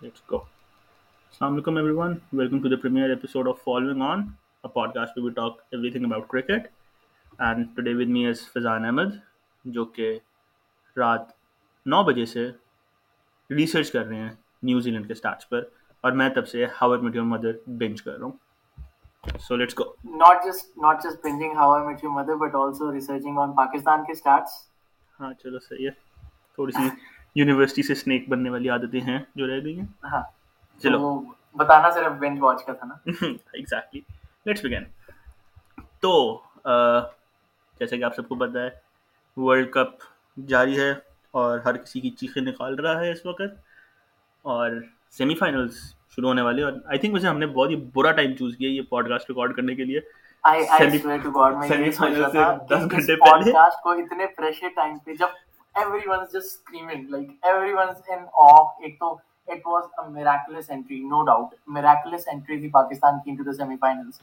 Let's 0.00 0.22
go 0.30 0.36
السلام 0.36 1.52
علیکم 1.52 1.76
everyone 1.92 2.14
welcome 2.32 2.60
to 2.62 2.68
the 2.68 2.76
premiere 2.76 3.08
episode 3.08 3.48
of 3.48 3.62
following 3.64 4.02
on 4.02 4.22
a 4.64 4.68
podcast 4.94 5.18
we 5.18 5.22
we 5.22 5.30
talk 5.30 5.60
everything 5.90 6.04
about 6.04 6.28
cricket 6.28 6.68
and 7.38 7.66
today 7.76 7.94
with 7.94 8.08
me 8.08 8.26
is 8.26 8.48
Faizan 8.52 8.84
Ahmed 8.84 9.14
جو 9.64 9.84
کہ 9.84 10.18
رات 10.96 11.28
نو 11.86 12.02
بجے 12.02 12.24
سے 12.26 12.50
research 13.50 13.90
کر 13.92 14.06
رہے 14.06 14.16
ہیں 14.16 14.30
نیوزی 14.62 14.90
لینڈ 14.90 15.06
کے 15.06 15.12
اسٹارٹس 15.12 15.48
پر 15.48 15.64
اور 16.04 16.12
میں 16.12 16.28
تب 16.28 16.48
سے 16.48 16.64
how I 16.80 16.98
met 16.98 17.16
your 17.16 17.24
mother 17.24 17.52
binge 17.78 18.02
کر 18.02 18.18
رہا 18.18 18.26
ہوں 18.26 19.38
so 19.38 19.56
let's 19.56 19.78
go 19.78 19.84
not 20.16 20.44
just 20.44 20.76
not 20.78 21.02
just 21.04 21.24
bingeing 21.24 21.56
how I 21.56 21.86
met 21.86 22.04
your 22.04 22.12
mother 22.12 22.36
but 22.36 22.54
also 22.54 22.92
researching 22.92 23.38
on 23.38 23.52
Pakistan 23.52 24.04
کے 24.04 24.12
اسٹارٹس 24.12 24.52
ہاں 25.18 25.32
چلو 25.34 25.58
صحیح 25.58 25.86
ہے 25.86 25.92
تھوڑی 26.54 26.72
سی 26.72 26.88
یونیورسٹی 27.34 27.82
سے 27.82 27.92
اسنیک 27.92 28.28
بننے 28.28 28.50
والی 28.50 28.70
عادتیں 28.70 29.00
ہیں 29.00 29.18
جو 29.34 29.46
رہ 29.46 29.60
گئی 29.64 29.80
ہیں۔ 29.80 29.86
ہاں 30.04 30.22
چلو۔ 30.82 31.22
بتانا 31.54 31.90
صرف 31.90 32.12
بینچ 32.12 32.38
واچ 32.40 32.64
کا 32.64 32.72
تھا 32.72 32.86
نا۔ 32.86 32.94
ایگزیکٹلی 33.52 34.00
لیٹس 34.46 34.64
بگن 34.64 34.84
تو 36.00 36.40
جیسا 37.80 37.96
کہ 37.96 38.04
آپ 38.04 38.14
سب 38.16 38.28
کو 38.28 38.34
پتہ 38.34 38.58
ہے 38.58 38.68
ورلڈ 39.36 39.70
کپ 39.70 39.88
جاری 40.46 40.80
ہے 40.80 40.94
اور 41.30 41.58
ہر 41.58 41.76
کسی 41.76 42.00
کی 42.00 42.10
چیخیں 42.10 42.42
نکال 42.42 42.74
رہا 42.74 43.00
ہے 43.00 43.12
اس 43.12 43.26
وقت۔ 43.26 43.60
اور 44.42 44.70
سیمی 45.10 45.34
فائنلز 45.34 45.74
شروع 46.08 46.28
ہونے 46.28 46.42
والے 46.42 46.62
اور 46.62 46.72
آئی 46.86 46.98
تھنک 46.98 47.14
ویسے 47.14 47.26
ہم 47.28 47.38
نے 47.38 47.46
بہت 47.46 47.70
ہی 47.70 47.76
برا 47.94 48.12
ٹائم 48.12 48.32
چوز 48.34 48.56
کیا 48.56 48.68
یہ 48.68 48.82
پوڈ 48.82 49.08
کاسٹ 49.08 49.30
ریکارڈ 49.30 49.56
کرنے 49.56 49.74
کے 49.74 49.84
لیے۔ 49.84 50.00
سیمی 50.78 51.90
فائنل 51.90 52.24
سے 52.32 52.38
دس 52.70 52.90
گھنٹے 52.90 53.16
پہلے۔ 53.16 53.52
کو 53.82 53.90
اتنے 53.90 54.26
پریشر 54.26 54.68
ٹائم 54.76 54.98
پہ 54.98 55.14
جب 55.14 55.26
everyone 56.08 56.18
is 56.18 56.28
just 56.28 56.46
screaming 56.46 57.10
like 57.10 57.28
everyone 57.72 57.88
is 57.88 58.02
in 58.08 58.24
of 58.44 58.82
ایک 58.82 58.98
تو 59.00 59.12
it 59.48 59.66
was 59.66 59.84
a 59.98 60.08
miraculous 60.10 60.70
entry 60.70 61.00
no 61.06 61.22
doubt 61.24 61.54
miraculous 61.68 62.28
entry 62.32 62.60
تھی 62.60 62.68
پاکستان 62.70 63.18
کی 63.24 63.30
انٹو 63.30 63.44
دا 63.44 63.52
سیمی 63.54 63.76
فائنلز 63.76 64.20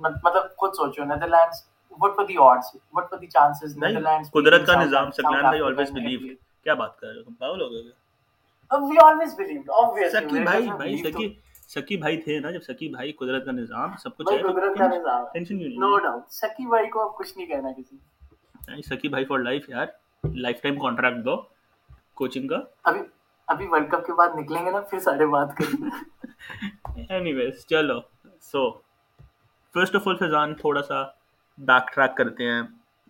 مطلب 0.00 0.54
خود 0.56 0.74
سوچو 0.74 1.04
Netherlands 1.04 1.62
what 1.98 2.16
for 2.16 2.24
the 2.24 2.36
odds 2.40 2.74
what 2.92 3.10
for 3.10 3.18
the 3.18 3.26
chances 3.28 3.76
Netherlands 3.78 4.30
قدرت 4.32 4.66
کا 4.66 4.82
نظام 4.82 5.10
سکلان 5.10 5.42
بھائی 5.42 5.60
آلویز 5.62 5.90
بیلیو 5.92 6.34
کیا 6.62 6.74
بات 6.74 6.96
کر 6.96 7.06
رہے 7.06 7.18
ہو 7.18 7.22
تم 7.22 7.34
پاگل 7.34 7.62
ہو 7.62 7.70
گئے 7.70 7.82
وی 8.70 8.96
آلویز 9.04 9.34
بیلیوڈ 9.36 9.70
obviously. 9.74 10.20
سکی 10.20 10.42
بھائی 10.42 10.70
بھائی 10.72 10.96
سکی 10.98 11.28
سکی 11.68 11.96
بھائی 11.96 12.16
تھے 12.16 12.38
نا 12.40 12.50
جب 12.50 12.62
سکی 12.62 12.88
بھائی 12.88 13.12
قدرت 13.12 13.44
کا 13.46 13.52
نظام 13.52 13.96
سب 14.02 14.16
کچھ 14.16 14.32
ہے 14.32 14.42
قدرت 14.42 14.78
کا 14.78 14.86
نظام 14.88 15.24
ٹینشن 15.32 15.56
نہیں 15.56 15.78
نو 15.78 15.98
ڈاؤٹ 15.98 16.30
سکی 16.32 16.66
بھائی 16.66 16.90
کو 16.90 17.00
اب 17.00 17.16
کچھ 17.16 17.36
نہیں 17.36 17.46
کہنا 17.46 17.72
کسی 17.72 18.82
سکی 18.88 19.08
بھائی 19.08 19.24
فار 19.24 19.38
لائف 19.38 19.68
یار 19.68 19.86
لائف 20.24 20.62
ٹائم 20.62 20.78
کانٹریکٹ 20.78 21.24
دو 21.24 21.36
کوچنگ 22.14 22.48
کا۔ 22.48 22.56
ابھی 22.84 23.00
ابھی 23.46 23.66
ورلڈ 23.66 23.90
کپ 23.90 24.06
کے 24.06 24.12
بعد 24.12 24.28
نکلیں 24.34 24.66
گے 24.66 24.70
نا 24.70 24.80
پھر 24.80 24.98
سارے 24.98 25.26
بات 25.26 25.56
کریں۔ 25.56 25.90
اینی 27.08 27.32
ویز 27.32 27.66
چلو۔ 27.66 28.00
So 28.40 28.70
first 29.74 29.94
of 29.94 30.08
all 30.08 30.16
Faizan 30.16 30.54
تھوڑا 30.54 30.82
سا 30.82 31.02
بیک 31.58 31.94
ٹریک 31.94 32.16
کرتے 32.16 32.50
ہیں۔ 32.50 32.62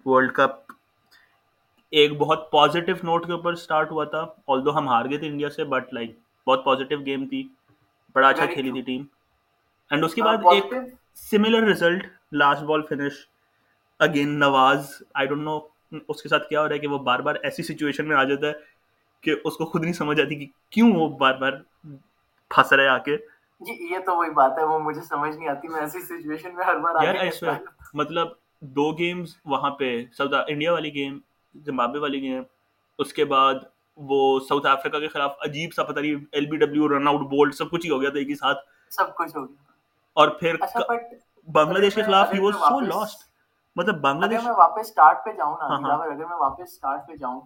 ورلڈ 0.04 0.32
کپ 0.32 0.72
ایک 1.90 2.18
بہت 2.18 2.50
پازیٹیو 2.50 2.96
نوٹ 3.02 3.26
کے 3.26 3.32
اوپر 3.32 3.52
اسٹارٹ 3.52 3.90
ہوا 3.90 4.04
تھا۔ 4.04 4.24
آل 4.46 4.64
دو 4.64 4.78
ہم 4.78 4.88
ہار 4.88 5.04
گئے 5.04 5.18
تھے 5.18 5.26
انڈیا 5.26 5.50
سے 5.50 5.64
بٹ 5.64 5.94
لائک 5.94 6.18
بہت 6.46 6.64
پازیٹیو 6.64 6.98
گیم 7.06 7.28
تھی۔ 7.28 7.48
بڑا 8.14 8.28
اچھا 8.28 8.46
کھیلی 8.46 8.70
تھی 8.72 8.82
ٹیم۔ 8.82 9.04
اینڈ 9.90 10.04
اس 10.04 10.14
کے 10.14 10.20
ہاں، 10.22 10.36
بعد 10.36 10.54
ایک 10.54 10.72
similar 11.14 11.62
result 11.62 12.06
last 12.32 12.62
ball 12.62 12.82
finish 12.82 13.12
again 13.98 14.38
Nawaz 14.38 14.90
I 15.14 15.26
don't 15.26 15.42
know 15.42 15.58
اس 15.92 16.22
کے 16.22 16.28
ساتھ 16.28 16.48
کیا 16.48 16.60
ہو 16.60 16.68
رہا 16.68 16.74
ہے 16.74 16.78
کہ 16.78 16.88
وہ 16.88 16.98
بار 16.98 17.20
بار 17.20 17.34
ایسی 17.42 17.62
سچویشن 17.62 18.08
میں 18.08 18.16
آ 18.16 18.24
جاتا 18.24 18.46
ہے 18.46 18.52
کہ 19.20 19.34
اس 19.44 19.56
کو 19.56 19.64
خود 19.64 19.82
نہیں 19.82 19.92
سمجھ 19.92 20.20
آتی 20.20 20.34
کہ 20.34 20.46
کیوں 20.70 20.92
وہ 20.92 21.08
بار 21.18 21.34
بار 21.34 21.52
پھنس 22.50 22.72
رہا 22.72 22.82
ہے 22.82 22.88
آ 22.88 22.98
کے 22.98 23.16
جی 23.60 23.94
یہ 23.94 23.98
تو 23.98 24.16
وہی 24.16 24.30
بات 24.30 24.58
ہے 24.58 24.64
وہ 24.64 24.78
مجھے 24.78 25.00
سمجھ 25.00 25.36
نہیں 25.36 25.48
آتی 25.48 25.68
میں 25.68 25.80
ایسی 25.80 26.00
سچویشن 26.00 26.54
میں 26.54 26.64
ہر 26.64 26.76
بار 26.76 27.04
یار 27.04 27.54
مطلب 27.94 28.28
دو 28.60 28.90
گیمز 28.92 29.36
وہاں 29.44 29.70
پہ 29.70 30.04
انڈیا 30.20 30.72
والی 30.72 30.94
گیم 30.94 31.18
زمبابے 31.54 31.98
والی 31.98 32.22
گیم 32.22 32.42
اس 32.98 33.12
کے 33.12 33.24
بعد 33.24 33.54
وہ 33.96 34.40
ساؤتھ 34.40 34.66
افریقہ 34.66 34.96
کے 34.96 35.08
خلاف 35.08 35.32
عجیب 35.40 35.74
سا 35.74 35.84
پتہ 35.84 36.00
نہیں 36.00 36.24
L 36.32 36.46
B 36.46 36.56
W 36.56 36.88
run 36.88 37.08
out 37.08 37.20
bowled 37.20 37.54
سب 37.54 37.70
کچھ 37.70 37.86
ہی 37.86 37.90
ہو 37.90 38.00
گیا 38.00 38.10
تھا 38.10 38.18
ایک 38.18 38.28
ہی 38.28 38.34
ساتھ۔ 38.34 38.58
سب 38.90 39.14
کچھ 39.14 39.36
ہو 39.36 39.44
گیا۔ 39.48 39.62
اور 40.12 40.28
پھر 40.28 40.54
اچھا، 40.60 40.80
بنگلہ 41.48 41.78
دیش 41.78 41.94
کے 41.94 42.02
خلاف 42.02 42.34
ہی 42.34 42.38
سو 42.52 42.80
لاسٹ 42.80 43.27
مطلب 43.78 44.00
بنگلہ 44.00 44.26
دیش 44.26 44.44
میں 44.44 44.52
واپس 44.56 44.88
سٹارٹ 44.88 45.24
پہ 45.24 45.32
جاؤں 45.32 45.56
نا 45.58 45.66
ہاں، 45.66 45.78
ہاں۔ 45.80 45.98
اگر 46.04 46.24
میں 46.24 46.36
واپس 46.38 46.74
سٹارٹ 46.74 47.06
پہ 47.06 47.16
جاؤں 47.16 47.40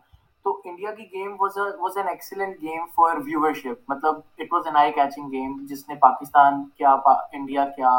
تو 0.44 0.60
انڈیا 0.65 0.91
کی 0.93 1.04
game 1.12 1.34
was 1.41 1.59
was 1.81 1.97
excellent 1.98 2.60
game 2.62 2.87
for 2.94 3.16
viewership 3.25 3.91
مطلب 3.91 4.20
اٹ 4.38 4.53
واز 4.53 4.65
کیچنگ 4.94 5.31
گیم 5.31 5.56
جس 5.66 5.88
نے 5.88 5.94
پاکستان 6.00 6.65
کیا 6.76 6.97
انڈیا 7.32 7.65
کیا 7.76 7.91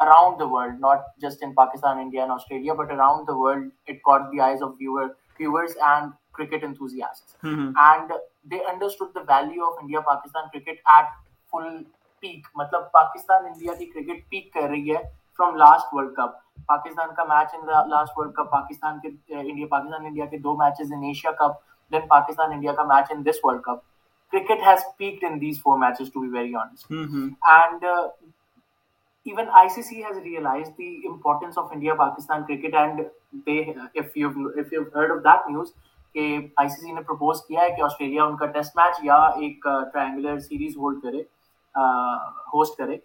around 0.00 0.42
world 0.42 0.80
not 0.80 1.06
just 1.22 1.42
in 1.42 1.52
Pakistan 1.54 1.98
India 1.98 2.22
and 2.22 2.32
Australia 2.32 2.74
but 2.74 2.90
around 2.90 3.30
world 3.34 3.70
it 3.86 4.02
caught 4.02 4.30
the 4.32 4.40
viewer 4.40 5.08
viewers 5.40 5.76
and 5.82 6.12
cricket 6.34 6.64
and 6.64 8.12
they 8.44 8.58
understood 8.64 9.16
value 9.28 9.70
India 9.70 10.00
Pakistan 10.02 10.48
cricket 10.52 10.80
at 10.86 11.08
full 11.52 11.82
peak 12.22 12.46
مطلب 12.54 12.90
Pakistan 12.92 13.46
India 13.46 13.74
کی 13.74 13.86
cricket 13.88 14.28
peak 14.30 14.52
کر 14.54 14.68
رہی 14.68 14.90
ہے 14.90 15.02
from 15.38 15.56
last 15.56 15.94
world 15.94 16.14
cup 16.14 16.49
Pakistan 16.66 17.14
کا 17.14 17.24
match 17.24 17.54
in 17.54 17.66
last 17.90 18.18
world 18.18 18.32
cup 18.34 18.50
Pakistan 18.50 18.98
کے 19.00 19.08
India 19.30 19.66
Pakistan 19.70 20.06
India 20.06 20.26
کے 20.26 20.38
دو 20.38 20.56
matches 20.56 20.92
in 20.92 21.02
Asia 21.04 21.30
cup 21.38 21.58
then 21.92 22.06
Pakistan 22.08 22.52
India 22.52 22.72
کا 22.72 22.82
match 22.84 23.12
in 23.12 23.24
this 23.26 23.44
world 23.44 23.62
cup 23.62 23.82
cricket 24.32 24.66
has 24.66 24.84
packed 24.96 25.24
in 25.24 25.40
these 25.40 25.60
four 25.62 25.78
matches 25.78 26.12
to 26.14 26.20
be 26.20 26.28
very 26.28 26.54
honest 26.54 26.92
and 26.92 27.84
even 29.26 29.48
I 29.52 29.68
C 29.68 29.82
C 29.82 30.02
has 30.04 30.18
realize 30.18 30.68
the 30.78 30.94
importance 31.08 31.58
of 31.58 31.72
India 31.72 31.94
Pakistan 31.94 32.42
cricket 32.44 32.74
and 32.74 33.00
they 33.46 33.62
heard 33.62 35.10
of 35.10 35.24
that 35.24 35.50
news 35.50 35.72
کہ 36.14 36.36
I 36.56 36.68
C 36.68 36.80
C 36.80 36.92
نے 36.92 37.02
propose 37.02 37.44
کیا 37.44 37.60
ہے 37.60 37.70
کہ 37.70 37.82
Australia 37.82 38.24
ان 38.24 38.36
کا 38.36 38.46
test 38.46 38.76
match 38.76 38.98
یا 39.02 39.16
ایک 39.16 39.66
triangular 39.92 40.38
series 40.38 40.76
hold 40.76 41.02
کرے 41.02 41.22
ہوسٹ 42.54 42.78
کرے 42.78 42.96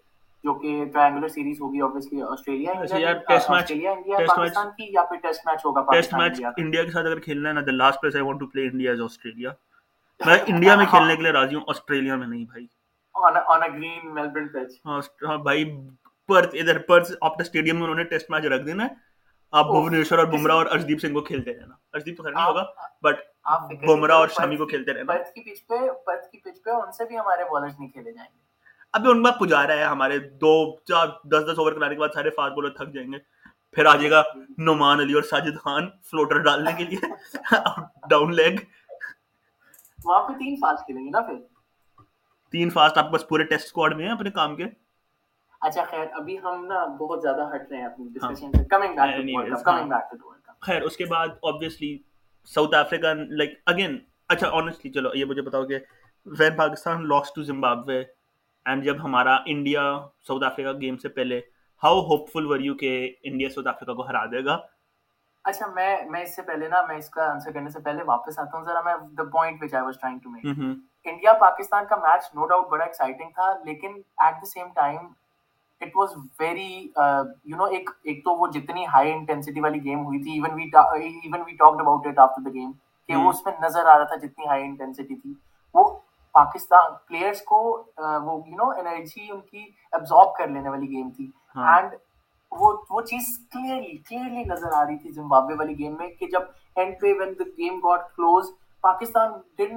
جو 0.45 0.53
کہ 0.53 0.83
ٹرائنگولر 0.94 1.28
سیریز 1.28 1.61
ہوگی 1.61 1.81
obviously 1.81 2.22
Australia 2.31 2.72
India 2.72 3.13
Australia 3.35 3.91
India 3.91 4.17
Pakistan 4.28 4.69
کی 4.78 4.88
یا 4.94 5.03
پھر 5.09 5.17
ٹیسٹ 5.22 5.45
میچ 5.45 5.66
ہوگا 5.66 5.81
ٹیسٹ 5.91 6.13
میچ 6.13 6.41
انڈیا 6.57 6.83
کے 6.83 6.91
ساتھ 6.91 7.06
اگر 7.06 7.19
کھیلنا 7.19 7.50
ہے 7.50 7.53
نا 7.53 7.61
the 7.67 7.72
last 7.72 8.01
place 8.01 8.16
I 8.16 8.25
want 8.25 8.39
to 8.39 8.47
play 8.47 8.66
India 8.67 8.91
is 8.91 9.01
Australia 9.01 9.51
میں 10.19 10.38
انڈیا 10.47 10.75
میں 10.75 10.85
کھیلنے 10.91 11.16
کے 11.16 11.23
لیے 11.23 11.31
راضی 11.31 11.56
ہوں 11.56 11.63
آسٹریلیا 11.67 12.16
میں 12.16 12.28
نہیں 12.28 12.45
بھائی. 12.45 12.66
On 13.16 13.38
a 13.38 13.67
green 13.67 14.13
Melbourne 14.13 14.47
pitch 14.50 14.79
ہاں 14.85 15.38
بھائی 15.44 15.66
پرت 16.29 16.56
ادھر 16.59 16.77
پرت 16.88 17.12
اپنے 17.22 17.44
اسٹیڈیم 17.45 17.75
میں 17.75 17.83
انہوں 17.83 17.95
نے 17.95 18.03
ٹیسٹ 18.03 18.29
میچ 18.31 18.45
رکھ 18.45 18.63
دینا 18.66 18.83
ہے. 18.83 18.89
آپ 19.53 19.66
oh. 19.66 19.72
بھوونیشور 19.72 20.19
اور 20.19 20.27
بمراہ 20.27 20.56
اور 20.56 20.66
ارشدیپ 20.72 21.00
سنگھ 21.01 21.13
کو 21.13 21.22
کھیلتے 21.23 21.53
رہنا. 21.53 21.73
ارشدیپ 21.94 22.22
خیر 22.23 22.31
نہیں 22.31 22.45
ہوگا 22.45 22.63
بٹ 23.03 23.19
بمراہ 23.85 24.17
اور 24.17 24.27
شامی 24.38 24.57
کو 24.57 24.66
کھیلتے 24.67 24.94
رہنا. 24.94 25.13
پرت 25.13 25.33
کی 25.33 25.41
پچ 25.44 25.67
پہ 25.67 25.75
پرت 26.06 26.31
کی 26.31 26.39
پچ 26.39 26.63
پہ 26.63 26.69
ان 26.72 26.91
سے 26.91 27.06
بھی 27.06 27.17
ہمارے 27.17 27.44
بالرز 27.51 27.79
نہیں 27.79 27.89
کھیلے 27.89 28.12
جائیں 28.12 28.29
گے. 28.29 28.44
ابھی 28.95 29.09
ان 29.09 29.22
میں 29.22 29.31
پجارا 29.31 29.73
ہے 29.73 29.83
ہمارے 29.83 30.17
دو 30.41 30.51
چار 30.88 31.07
دس 31.23 31.44
دس 31.47 31.59
اوور 31.59 31.72
کرانے 31.72 31.95
کے 31.95 32.00
بعد 32.00 32.13
سارے 32.13 32.29
فاسٹ 32.29 32.53
بولر 32.53 32.69
تھک 32.69 32.94
جائیں 32.94 33.11
گے۔ 33.11 33.17
پھر 33.75 33.85
آ 33.85 33.95
جائے 33.95 34.11
گا 34.11 34.22
نعمان 34.57 35.00
علی 35.00 35.13
اور 35.13 35.23
ساجد 35.23 35.57
خان 35.59 35.89
فلوٹر 36.03 36.38
ڈالنے 36.39 36.72
کے 36.78 36.83
لیے۔ 36.83 36.97
ڈاؤن 38.09 38.33
لیگ 38.35 38.56
وہاں 40.06 40.28
پہ 40.28 40.33
تین 40.33 40.56
فاسٹ 40.56 40.85
کھیلیں 40.85 41.06
گے 41.06 41.09
نا 41.09 41.22
پھر؟ 41.22 41.35
تین 42.53 42.69
فاسٹ 42.69 42.97
آپ 42.97 43.06
کے 43.06 43.11
پاس 43.11 43.28
پورے 43.28 43.44
ٹیسٹ 43.44 43.78
میں 43.78 44.06
ہیں 44.06 44.11
اپنے 44.11 44.31
کام 44.31 44.56
کے۔ 44.56 44.63
اچھا 45.62 45.83
خیر 45.83 46.06
ابھی 46.13 46.38
ہم 46.44 46.66
نا 46.66 46.85
بہت 47.00 47.22
زیادہ 47.22 47.50
ہٹ 47.56 47.72
رہے 47.72 47.77
ہیں 47.77 47.85
اپنی 47.85 48.06
ہاں۔ 48.06 48.29
ڈسکشن 48.31 48.51
سے۔ 48.51 48.63
Coming 48.66 48.95
back 48.95 49.16
to 49.16 49.38
world 49.38 49.53
cup 49.56 49.63
coming 49.66 49.89
back 49.89 50.12
to 50.12 50.27
world 50.27 50.44
cup 50.44 50.59
خیر 50.62 50.81
اس 50.81 50.97
کے 50.97 51.06
بعد 51.06 51.27
obviously 51.47 51.97
South 52.47 52.75
Africa 52.75 53.13
like 53.29 53.53
again 53.66 53.97
اچھا 54.29 54.50
آنیسٹلی 54.51 54.91
چلو 54.91 55.09
یہ 55.13 55.25
مجھے 55.25 55.41
بتاؤ 55.41 55.66
کہ 55.66 55.79
when 56.25 56.56
Pakistan 56.56 57.07
to 57.35 57.44
Zimbabwe 57.44 58.03
and 58.65 58.83
جب 58.83 59.03
ہمارا 59.03 59.38
انڈیا 59.45 59.81
ساؤتھ 60.27 60.44
افریقہ 60.44 60.77
گیم 60.81 60.97
سے 60.97 61.09
پہلے 61.09 61.39
how 61.83 62.00
hope 62.01 62.29
full 62.31 62.45
were 62.45 62.59
you 62.59 62.75
کہ 62.75 62.91
انڈیا 63.23 63.50
ساؤتھ 63.50 63.67
افریقہ 63.67 63.91
کو 63.91 64.07
ہرا 64.07 64.25
دے 64.25 64.44
گا؟ 64.45 64.57
اچھا 65.45 65.65
میں 65.75 65.97
میں 66.12 66.21
اس 66.21 66.35
سے 66.35 66.41
پہلے 66.41 66.67
نا 66.67 66.81
میں 66.88 66.97
اس 66.97 67.09
کا 67.09 67.29
آنسر 67.31 67.51
کرنے 67.51 67.69
سے 67.69 67.79
پہلے 67.79 68.03
واپس 68.03 68.39
آتا 68.39 68.57
ہوں۔ 68.57 68.65
ذرا 68.65 68.81
میں 68.85 68.95
the 69.17 69.23
point 69.23 69.63
which 69.63 69.73
I 69.73 69.83
was 69.85 70.00
trying 70.00 70.19
to 70.19 70.29
make 70.29 70.45
India 71.06 71.33
Pakistan 71.39 71.85
کا 71.89 71.95
میچ 71.95 72.29
نو 72.35 72.45
ڈاؤٹ 72.47 72.69
بڑا 72.69 72.83
ایکسائٹنگ 72.83 73.29
تھا 73.35 73.51
لیکن 73.65 74.01
at 74.17 74.41
the 74.41 74.45
same 74.45 74.68
time 74.75 74.97
it 75.81 75.95
was 75.95 76.15
very 76.39 76.68
you 77.45 77.57
know 77.57 77.65
ایک 77.65 77.89
ایک 78.03 78.23
تو 78.25 78.35
وہ 78.38 78.47
جتنی 78.51 78.85
ہائی 78.94 79.11
انٹینسٹی 79.11 79.61
والی 79.61 79.83
گیم 79.83 80.06
ہوئی 80.06 80.21
تھی 80.23 80.31
even 80.31 80.53
we 80.53 80.63
even 80.63 81.41
we 81.45 81.56
talked 81.56 81.81
about 81.81 82.07
it 82.07 82.19
after 82.19 82.41
the 82.41 82.53
game 82.53 82.71
کہ 83.09 83.15
وہ 83.15 83.29
اس 83.29 83.45
میں 83.45 83.53
نظر 83.61 83.85
آ 83.85 83.97
رہا 83.97 84.03
تھا 84.03 84.15
جتنی 84.15 84.47
ہائی 84.47 84.63
انٹینسٹی 84.63 85.15
تھی۔ 85.15 85.33
وہ 85.73 85.83
پاکستان 86.35 86.91
پلیئرس 87.07 87.41
کو 87.41 87.59
وہ 87.97 88.39
یو 88.47 88.55
نو 88.55 88.69
انرجی 88.71 89.27
ان 89.31 89.39
کی 89.41 89.65
ابزارب 89.91 90.35
کر 90.37 90.47
لینے 90.47 90.69
والی 90.69 90.89
گیم 90.89 91.09
تھی۔ 91.09 91.29
ہاں۔ 91.55 91.75
اینڈ 91.75 91.93
وہ 92.51 92.73
وہ 92.89 93.01
چیز 93.01 93.37
کلیئرلی 93.51 93.97
کلیئرلی 93.99 94.43
نظر 94.43 94.73
آ 94.73 94.83
رہی 94.85 94.97
تھی 94.97 95.11
زمبابوے 95.11 95.55
والی 95.55 95.77
گیم 95.79 95.97
میں 95.97 96.07
کہ 96.19 96.27
جب 96.27 96.41
اینڈ 96.75 96.99
پہ 97.01 97.13
when 97.19 97.33
the 97.39 97.49
game 97.57 97.79
got 97.79 98.13
close 98.15 98.51
Pakistan 98.83 99.31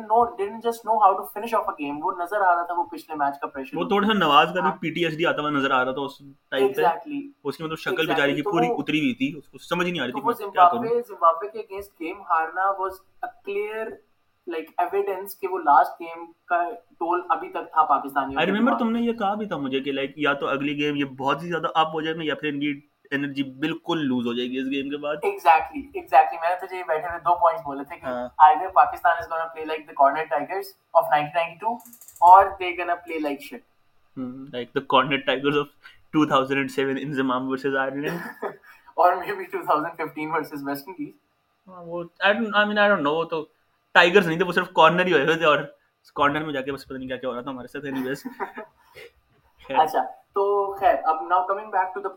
no 0.09 0.25
just 0.65 0.85
know 0.85 0.97
how 0.99 1.13
to 1.13 1.23
finish 1.25 1.55
game 1.79 1.99
وہ 2.05 2.13
نظر 2.19 2.41
آ 2.41 2.55
رہا 2.55 2.63
تھا 2.63 2.75
وہ 2.75 2.85
پچھلے 2.85 3.17
میچ 3.17 3.39
کا 3.41 3.47
پریشر 3.47 3.77
وہ 3.77 3.85
تھوڑا 3.89 4.07
سا 4.07 4.15
نواز 4.19 4.49
کا 4.55 4.61
بھی 4.61 4.71
پی 4.81 4.91
ٹی 4.95 5.05
ایس 5.05 5.17
ڈی 5.19 5.27
آتا 5.27 5.43
ہوا 5.43 5.51
نظر 5.51 5.71
آ 5.71 5.85
رہا 5.85 5.93
تھا 5.93 6.03
اس 6.03 6.21
اس 7.45 7.57
کی 7.57 7.63
مطلب 7.65 7.79
شکل 7.79 8.07
بیچاری 8.07 8.35
کی 8.35 8.43
پوری 8.43 8.67
اتری 8.73 9.01
ہوئی 9.01 9.15
تھی۔ 9.15 9.33
اس 9.39 9.49
کو 9.49 9.59
سمجھ 9.59 9.87
نہیں 9.87 10.01
آ 10.03 10.07
رہی 10.07 10.13
تھی 10.13 10.51
کیا 10.51 10.69
کروں۔ 10.69 11.01
زمبابوے 11.09 11.49
کے 11.49 11.59
against 11.59 12.01
game 12.01 12.21
ہارنا 12.31 12.71
was 12.79 13.01
a 13.23 13.27
clear 13.45 13.89
like 14.49 14.71
evidence 14.79 15.39
کہ 15.41 15.49
وہ 15.49 15.59
لاسٹ 15.61 16.01
گیم 16.01 16.25
کا 16.47 16.63
ٹول 16.99 17.23
ابھی 17.31 17.49
تک 17.51 17.71
تھا 17.73 17.85
پاکستانی 17.87 18.37
آئی 18.37 18.47
ریمبر 18.47 18.79
تم 18.79 18.91
نے 18.91 19.01
یہ 19.01 19.13
کہا 19.15 19.35
بھی 19.35 19.47
تھا 19.47 19.57
مجھے 19.59 19.81
کہ 19.81 19.93
لائک 19.93 20.13
یا 20.19 20.33
تو 20.35 20.49
اگلی 20.49 20.77
گیم 20.79 20.97
یہ 20.97 21.17
بہت 21.19 21.43
ہی 21.43 21.49
زیادہ 21.49 21.69
اپ 21.75 21.95
ہو 21.95 22.01
جائے 22.01 22.17
گا 22.17 22.23
یا 22.25 22.35
پھر 22.35 22.49
ان 22.49 22.61
کی 22.61 22.73
انرجی 23.13 23.43
بالکل 23.61 24.05
لوز 24.07 24.27
ہو 24.27 24.33
جائے 24.35 24.49
گی 24.49 24.59
اس 24.59 24.67
گیم 24.71 24.89
کے 24.91 24.97
بعد. 24.97 25.17
ایگزیکٹلی 25.23 25.81
ایگزیکٹلی 25.95 26.39
میں 26.39 26.49
نے 26.49 26.55
تو 26.61 26.75
یہ 26.75 26.83
بیٹھے 26.89 27.09
ہوئے 27.09 27.21
دو 27.21 27.35
پوائنٹس 27.37 27.65
بولے 27.65 27.85
تھے 27.85 27.97
کہ 27.97 28.07
I 28.39 28.57
think 28.57 28.75
Pakistan 28.75 29.17
is 29.19 29.31
gonna 29.31 29.45
play 29.55 29.65
like 29.65 29.87
the 29.89 29.95
cornered 29.97 30.25
tigers 30.31 30.73
of 30.95 31.15
1992 31.15 31.75
اور 32.23 32.47
they 32.61 32.71
gonna 32.79 32.95
play 33.05 33.19
like 33.21 33.43
shit 33.43 33.63
like 34.53 34.75
the 34.75 34.81
cornered 34.89 35.25
tigers 35.27 35.59
of 35.59 36.17
2007 36.17 37.03
Inzamam 37.03 37.49
versus 37.49 37.77
Ireland 37.77 38.45
اور 38.97 39.17
می 39.17 39.33
بی 39.33 39.45
2015 39.57 40.31
ورسز 40.31 40.67
ویسٹ 40.67 40.89
انڈیز 40.89 41.13
وہ 41.87 42.03
I 42.21 42.35
don't 42.35 42.57
I 42.57 42.67
mean 42.67 42.79
I 42.79 42.89
don't 42.89 43.03
know 43.03 43.23
تو 43.27 43.45
tigers 43.95 44.27
نہیں 44.27 44.39
تھے 44.39 44.47
وہ 44.47 44.53
صرف 44.53 44.73
corner 44.73 45.07
ہی 45.07 45.13
ہوئے 45.13 45.25
ہوئے 45.25 45.35
تھے 45.35 45.47
اور 45.47 45.59
کارنر 46.17 46.45
میں 46.45 46.53
جا 46.53 46.61
کے 46.61 46.73
بس 46.73 46.85
پتہ 46.87 46.95
نہیں 46.95 47.09
کیا 47.09 47.17
کیا 47.17 47.29
ہو 47.29 47.35
رہا 47.35 47.43
تھا 47.43 47.51
ہمارے 47.51 47.69
ساتھ 47.69 47.85
اینی 47.85 48.03
ویز 48.07 48.23
اچھا 49.71 50.03
تو 50.35 50.45
خیر 50.75 50.95
اب 51.05 51.23
now 51.29 51.47
coming 51.47 51.71
back 51.71 51.95
to 51.95 52.01
the 52.01 52.09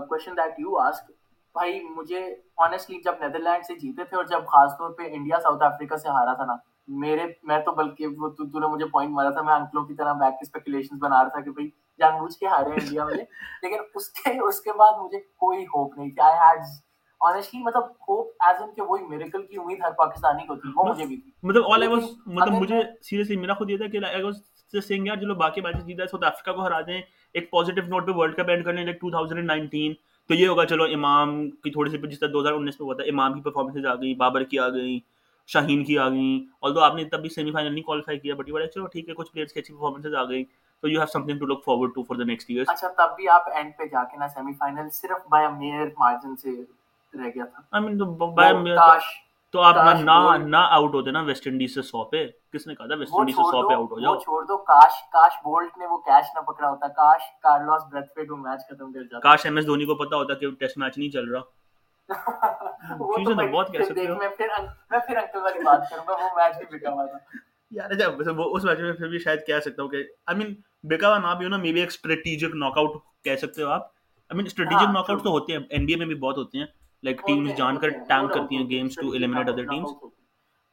question 0.00 0.36
that 0.36 0.58
you 0.60 0.78
ask 0.78 1.10
بھائی 1.54 1.80
مجھے 1.90 2.20
جب 3.04 3.14
نیدرلینڈ 3.20 3.64
سے 3.64 3.74
جیتے 3.74 4.04
تھے 4.04 4.16
اور 4.16 4.24
جب 4.24 4.44
خاص 4.46 4.76
طور 4.78 4.90
پہ 4.90 5.08
انڈیا 5.12 5.40
ساؤتھ 5.40 5.62
افریقہ 5.62 5.96
سے 5.96 6.08
ہارا 6.08 6.34
تھا 6.34 6.44
نا 6.44 6.56
میرے 7.00 7.26
میں 7.42 7.58
تو 7.58 7.72
بلکہ 7.72 8.06
وہ 8.18 8.28
تو 8.28 8.58
نے 8.60 8.66
مجھے 8.66 8.86
پوائنٹ 8.86 9.12
مارا 9.12 9.30
تھا 9.30 9.42
میں 9.42 9.54
انکلوں 9.54 9.84
کی 9.84 9.94
طرح 9.94 10.12
بیک 10.12 10.32
کے 10.32 10.46
اسپیکولیشن 10.46 10.98
بنا 10.98 11.22
رہا 11.22 11.28
تھا 11.28 11.40
کہ 11.40 11.50
بھائی 11.50 11.68
جان 12.00 12.18
بوجھ 12.18 12.36
کے 12.38 12.46
ہارے 12.46 12.70
انڈیا 12.72 13.04
والے 13.04 13.22
لیکن 13.62 13.84
اس 13.94 14.08
کے 14.12 14.38
اس 14.48 14.60
کے 14.60 14.72
بعد 14.72 14.98
مجھے 14.98 15.18
کوئی 15.18 15.64
ہوپ 15.66 15.96
نہیں 15.98 16.10
تھی۔ 16.10 16.22
آئی 16.22 16.38
ہیڈ 16.38 16.62
آنیسٹلی 17.22 17.62
مطلب 17.62 17.90
ہوپ 18.08 18.42
ایز 18.42 18.62
ان 18.62 18.70
کہ 18.74 18.82
وہی 18.82 19.04
میریکل 19.06 19.42
کی 19.42 19.56
امید 19.56 19.80
ہر 19.82 19.92
پاکستانی 19.98 20.46
کو 20.46 20.54
تھی 20.56 20.70
وہ 20.76 20.84
مجھے 20.84 21.06
بھی 21.06 21.16
تھی 21.16 21.30
مطلب 21.42 21.70
آل 21.72 21.82
آئی 21.82 21.90
واز 21.90 22.04
مطلب 22.28 22.54
مجھے 22.54 22.80
سیریسلی 23.02 23.36
میرا 23.36 23.54
خود 23.54 23.70
یہ 23.70 23.76
تھا 23.76 23.86
کہ 23.86 24.04
آئی 24.04 24.22
واز 24.22 24.40
جسٹ 24.74 24.90
یار 24.90 25.16
جو 25.16 25.26
لوگ 25.26 25.36
باقی 25.36 25.60
میچز 25.60 25.86
جیتا 25.86 26.02
ہے 26.02 26.08
ساؤتھ 26.08 26.24
افریقہ 26.24 26.56
کو 26.56 26.64
ہرا 26.64 26.80
دیں 26.80 27.00
ایک 27.34 27.50
پازیٹیو 27.50 27.84
نوٹ 27.86 28.06
پہ 28.06 28.12
ورلڈ 28.12 28.36
کپ 28.36 28.50
اینڈ 28.50 28.64
کرنے 28.64 28.84
لائک 28.84 29.04
2019 29.04 29.92
تو 30.30 30.34
یہ 30.34 30.46
ہوگا 30.48 30.64
چلو 30.66 30.84
امام 30.94 31.38
کی 31.52 31.70
تھوڑی 31.70 31.90
سی 31.90 31.98
جس 32.08 32.20
طرح 32.20 32.30
2019 32.30 32.60
میں 32.60 32.72
ہوا 32.80 32.94
تھا 32.94 33.04
امام 33.08 33.34
کی 33.34 33.40
پرفارمنسز 33.40 33.86
آ 33.86 33.94
گئی 33.94 34.14
بابر 34.16 34.44
کی 34.44 34.58
آ 34.58 34.68
گئی 34.68 34.98
شاہین 35.48 35.84
کی 35.84 35.98
آ 35.98 36.08
گئی 36.08 36.38
اور 36.60 36.82
آپ 36.82 36.94
نے 36.94 37.04
تب 37.04 37.20
بھی 37.20 37.28
سیمی 37.30 37.52
فائنل 37.52 37.72
نہیں 37.72 37.84
کوالیفائی 37.84 38.18
کیا 38.18 38.34
بٹ 38.34 38.48
یہ 38.48 38.66
چلو 38.66 38.86
ٹھیک 38.86 39.08
ہے 39.08 39.14
کچھ 39.14 39.32
پلیئرس 39.32 39.52
کی 39.52 39.60
اچھی 39.60 39.74
پرفارمنسز 39.74 40.14
آ 40.14 40.24
گئی 40.24 40.44
تو 40.82 40.88
you 40.88 41.00
have 41.00 41.06
something 41.26 41.38
to 41.38 41.46
look 41.46 41.64
forward 41.64 41.94
to 41.94 42.02
for 42.02 42.16
the 42.16 42.24
next 42.24 42.50
year 42.50 42.64
اچھا 42.68 42.88
تب 42.96 43.16
بھی 43.16 43.28
آپ 43.28 43.48
اینڈ 43.50 43.72
پہ 43.78 43.86
جا 43.86 44.04
کے 44.04 44.18
نا 44.18 44.28
سیمی 44.28 44.52
فائنل 44.52 44.88
صرف 44.92 45.26
بائی 45.28 45.46
ا 45.46 45.84
مارجن 45.98 46.36
سے 46.36 46.50
رہ 47.14 47.28
گیا 47.34 47.44
تھا۔ 47.44 47.78
I 47.78 47.80
mean, 47.80 48.98
تو 49.50 49.60
آپ 49.60 49.74
نہ 50.04 50.44
نہ 50.44 50.56
آؤٹ 50.56 50.94
ہوتے 50.94 51.10
نا 51.10 51.20
ویسٹ 51.20 51.46
انڈیز 51.46 51.74
سے 51.74 51.82
سو 51.82 52.04
پہ۔ 52.04 52.26
کس 52.52 52.66
نے 52.66 52.74
کہا 52.74 52.86
تھا 52.86 52.94
ویسٹ 52.94 53.12
انڈیز 53.14 53.36
سے 53.36 53.42
سو 53.42 53.68
پہ 53.68 53.74
آؤٹ 53.74 53.92
ہو 53.92 54.00
جاؤ؟ 54.00 54.16
چھوڑ 54.18 54.44
دو۔ 54.44 54.56
کاش 54.56 54.92
کاش 55.12 55.32
بولٹ 55.44 55.78
نے 55.78 55.86
وہ 55.86 55.98
کیچ 55.98 56.24
نہ 56.34 56.40
پکڑا 56.40 56.70
ہوتا۔ 56.70 56.88
کاش 56.88 57.20
کارلوس 57.42 57.82
بریتھفیلڈ 57.92 58.30
وہ 58.30 58.36
میچ 58.36 58.60
ختم 58.60 58.92
کر 58.92 59.02
جاتا۔ 59.02 59.30
کاش 59.30 59.46
ایم 59.46 59.56
ایس 59.56 59.66
دھونی 59.66 59.84
کو 59.84 59.94
پتا 59.94 60.16
ہوتا 60.16 60.34
کہ 60.34 60.50
ٹیسٹ 60.50 60.78
میچ 60.78 60.98
نہیں 60.98 61.10
چل 61.10 61.28
رہا۔ 61.28 61.40
وہ 62.98 63.16
تو 63.24 63.34
بہت 63.52 63.72
کہہ 63.72 63.82
سکتے 63.82 64.08
ہو۔ 64.08 64.14
میں 64.14 64.28
پھر 64.28 64.46
میں 64.90 64.98
پھر 64.98 65.16
انکل 65.16 65.38
والی 65.38 65.64
بات 65.64 65.90
کروں۔ 65.90 66.04
گا 66.08 66.12
وہ 66.12 66.28
میچ 66.36 66.56
بھی 66.56 66.78
بکا 66.78 66.90
ہوا 66.90 67.06
تھا۔ 67.06 67.16
اچھا، 67.84 68.06
اس 68.52 68.64
میچ 68.64 68.80
میں 68.80 68.92
پھر 68.92 69.08
بھی 69.08 69.18
شاید 69.18 69.40
کہہ 69.46 69.60
سکتا 69.60 69.82
ہوں 69.82 69.90
کہ 69.90 70.04
آئی 70.26 70.38
مین 70.38 70.54
بکا 70.82 71.08
ہوا 71.08 71.18
نہ 71.18 71.38
بھی 71.38 71.46
ہو 71.46 71.58
می 71.58 71.72
بی 71.72 71.80
ایک 71.80 71.88
اسٹریٹجک 71.88 72.54
ناک 72.54 72.78
آؤٹ 72.78 72.90
کہہ 73.24 73.36
سکتے 73.36 73.62
ہو 73.62 73.68
آپ۔ 73.68 73.82
آئی 73.82 74.36
مین 74.36 74.46
اسٹریٹجک 74.46 74.90
ناک 74.92 75.10
آؤٹ 75.10 75.22
تو 75.22 75.30
ہوتے 75.30 75.52
ہیں 75.52 75.60
این 75.70 75.86
بی 75.86 75.92
اے 75.92 75.98
میں 75.98 76.06
بھی 76.06 76.14
بہت 76.14 76.36
ہوتے 76.36 76.58
ہیں۔ 76.58 76.66
لائک 77.02 77.20
ٹیمز 77.26 77.56
جان 77.56 77.78
کر 77.78 77.88
ٹینک 78.08 78.32
کرتی 78.32 78.56
ہیں 78.56 78.68
games 78.70 78.96
to 78.96 79.10
eliminate 79.10 79.48
other 79.48 79.64
teams 79.64 79.92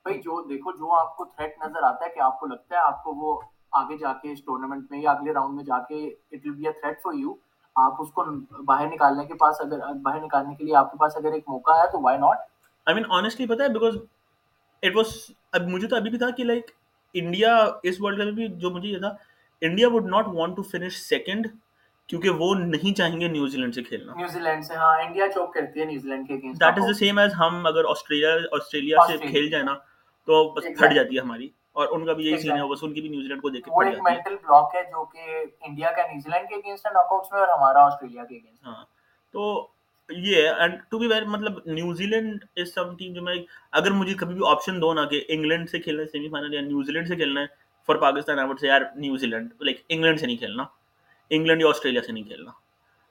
بھائی 0.06 0.20
جو 0.20 0.42
دیکھو 0.50 0.72
جو 0.72 0.94
آپ 0.96 1.16
کو 1.18 1.26
تھریٹ 1.26 1.58
نظر 1.64 1.84
آتا 1.84 2.06
ہے 2.06 2.10
کہ 2.10 2.20
آپ 2.20 2.40
کو 2.40 2.46
لگتا 2.46 2.76
ہے 2.76 2.82
آپ 2.82 3.04
کو 3.04 3.14
وہ 3.16 3.40
آگے 3.74 3.98
جا 3.98 4.14
کے 4.14 4.32
اس 4.32 4.44
ٹورنامنٹ 4.44 4.92
میں 4.92 5.00
یا 5.00 5.12
اگلے 5.12 5.34
راؤنڈ 5.34 5.56
میں 5.56 5.64
جا 5.64 5.80
کے 5.84 6.06
it 6.08 6.46
will 6.46 6.52
be 6.52 6.68
a 6.68 6.72
threat 6.72 7.02
for 7.04 7.14
you 7.14 7.34
آپ 7.76 8.02
اس 8.02 8.12
کو 8.12 8.24
باہر 8.64 8.88
نکالنے 8.88 9.26
کے 9.26 9.34
پاس 9.34 9.62
اگر 9.62 9.80
باہر 10.02 10.22
نکالنے 10.22 10.56
کے 10.56 10.64
لیے 10.64 10.76
آپ 10.76 10.92
کے 10.92 10.98
پاس 10.98 11.18
اگر 11.18 11.34
ایک 11.34 11.44
موقع 11.48 11.78
ہے 11.78 11.92
تو 11.92 12.02
why 12.02 12.18
not 12.18 12.38
I 12.88 12.96
mean 12.96 13.12
honestly 13.12 13.48
پتہ 13.48 13.64
ہے 13.64 13.70
بیکاز 13.70 13.98
اٹ 14.84 14.96
واز 14.96 15.16
اب 15.54 15.68
مجھے 15.68 15.88
تو 15.88 15.96
ابھی 15.96 16.10
بھی 16.10 16.18
تھا 16.18 16.30
کہ 16.30 16.44
لائک 16.44 16.72
انڈیا 17.16 17.56
اس 17.84 18.02
ورلڈ 18.02 18.20
کپ 18.20 18.26
میں 18.26 18.32
بھی 18.34 18.48
جو 18.58 18.70
مجھے 18.70 18.90
یہ 18.90 19.00
تھا 19.00 19.14
India 19.62 19.88
would 19.88 20.06
not 20.08 20.28
want 20.28 20.56
to 20.56 20.62
finish 20.64 20.98
second 21.00 21.48
کیونکہ 22.10 22.30
وہ 22.30 22.54
نہیں 22.56 22.96
چاہیں 22.96 23.20
گے 23.20 23.28
نیوزی 23.28 23.58
لینڈ 23.58 23.76
سے 23.76 23.84
کھیلنا۔ 23.84 24.14
نیوزی 24.16 24.40
لینڈ 24.40 24.66
سے 24.66 24.76
ہاں 24.76 24.98
انڈیا 25.02 25.28
چوک 25.32 25.54
کرتی 25.54 25.80
ہے 25.80 25.86
New 25.86 26.10
Zealand 26.28 26.34
against 26.34 26.62
that 26.62 26.78
is 26.78 26.88
the 26.88 26.94
same 26.96 27.18
as 27.20 27.34
ہم 27.40 27.66
اگر 27.68 27.86
آسٹریلیا 27.90 28.36
آسٹریلیا 28.52 29.06
سے 29.08 29.18
کھیل 29.20 29.50
جائیں 29.50 29.66
نا 29.66 29.74
تو 30.28 30.44
بس 30.54 30.64
پھٹ 30.80 30.94
جاتی 30.96 31.16
ہے 31.16 31.22
ہماری۔ 31.22 31.50
اور 31.72 31.88
ان 31.92 32.06
کا 32.06 32.14
بھی 32.14 32.26
یہی 32.26 32.38
سین 32.38 32.52
ہے 32.52 32.68
بس 32.70 32.80
ان 32.84 32.94
کی 32.94 33.02
بھی 33.02 33.10
نیوزی 33.10 33.28
لینڈ 33.28 33.42
کو 33.42 33.50
دیکھ 33.50 33.66
کے 33.66 33.72
وہ 33.74 33.82
ایک 33.82 34.00
مینٹل 34.04 34.36
بلاک 34.38 34.76
ہے 34.76 34.82
جو 34.84 35.04
کہ 35.06 35.44
انڈیا 35.62 35.92
کا 35.92 36.08
نیوزی 36.08 36.30
لینڈ 36.30 36.50
کے 36.50 36.56
اگینسٹ 36.56 36.86
ناک 36.86 37.12
آؤٹس 37.12 37.32
میں 37.32 37.40
اور 37.40 37.48
ہمارا 37.48 37.86
آسٹریلیا 37.86 38.26
کے 38.26 38.36
اگینسٹ 38.36 38.66
ہاں 38.66 38.84
تو 39.34 39.68
یہ 40.10 40.50
اینڈ 40.50 40.74
ٹو 40.90 41.00
بی 41.00 41.08
ویری 41.08 41.26
مطلب 41.26 41.60
New 41.68 42.06
land 42.06 42.44
is 42.56 42.74
some 42.74 42.96
thing 42.96 43.14
جو 43.14 43.22
میں 43.22 43.36
اگر 43.72 43.92
مجھے 43.92 44.14
کبھی 44.14 44.34
بھی 44.34 44.48
آپشن 44.48 44.82
دو 44.82 44.94
نا 44.94 45.06
کہ 45.06 45.24
انگلینڈ 45.28 45.70
سے 45.70 45.80
کھیلنا 45.80 46.02
ہے 46.04 46.08
سیمی 46.08 46.30
فائنل 46.30 46.54
یا 46.54 46.62
نیوزی 46.62 46.92
لینڈ 46.92 47.08
سے 47.08 47.16
کھیلنا 47.16 47.42
ہے 47.42 47.46
for 47.88 47.96
Pakistan 47.96 48.40
I 48.40 48.50
would 48.50 48.60
say 48.60 48.68
یار 48.68 48.82
نیوزی 48.96 49.28
لینڈ 49.28 49.54
لائک 49.62 49.82
انگلینڈ 49.90 50.20
سے 50.20 50.26
نہیں 50.26 50.38
کھیلنا۔ 50.38 50.64
انگلینڈ 51.32 51.62
یا 51.62 51.70
آسٹریلیا 51.70 52.02
سے 52.02 52.12
نہیں 52.12 52.24
کھیلنا۔ 52.24 52.52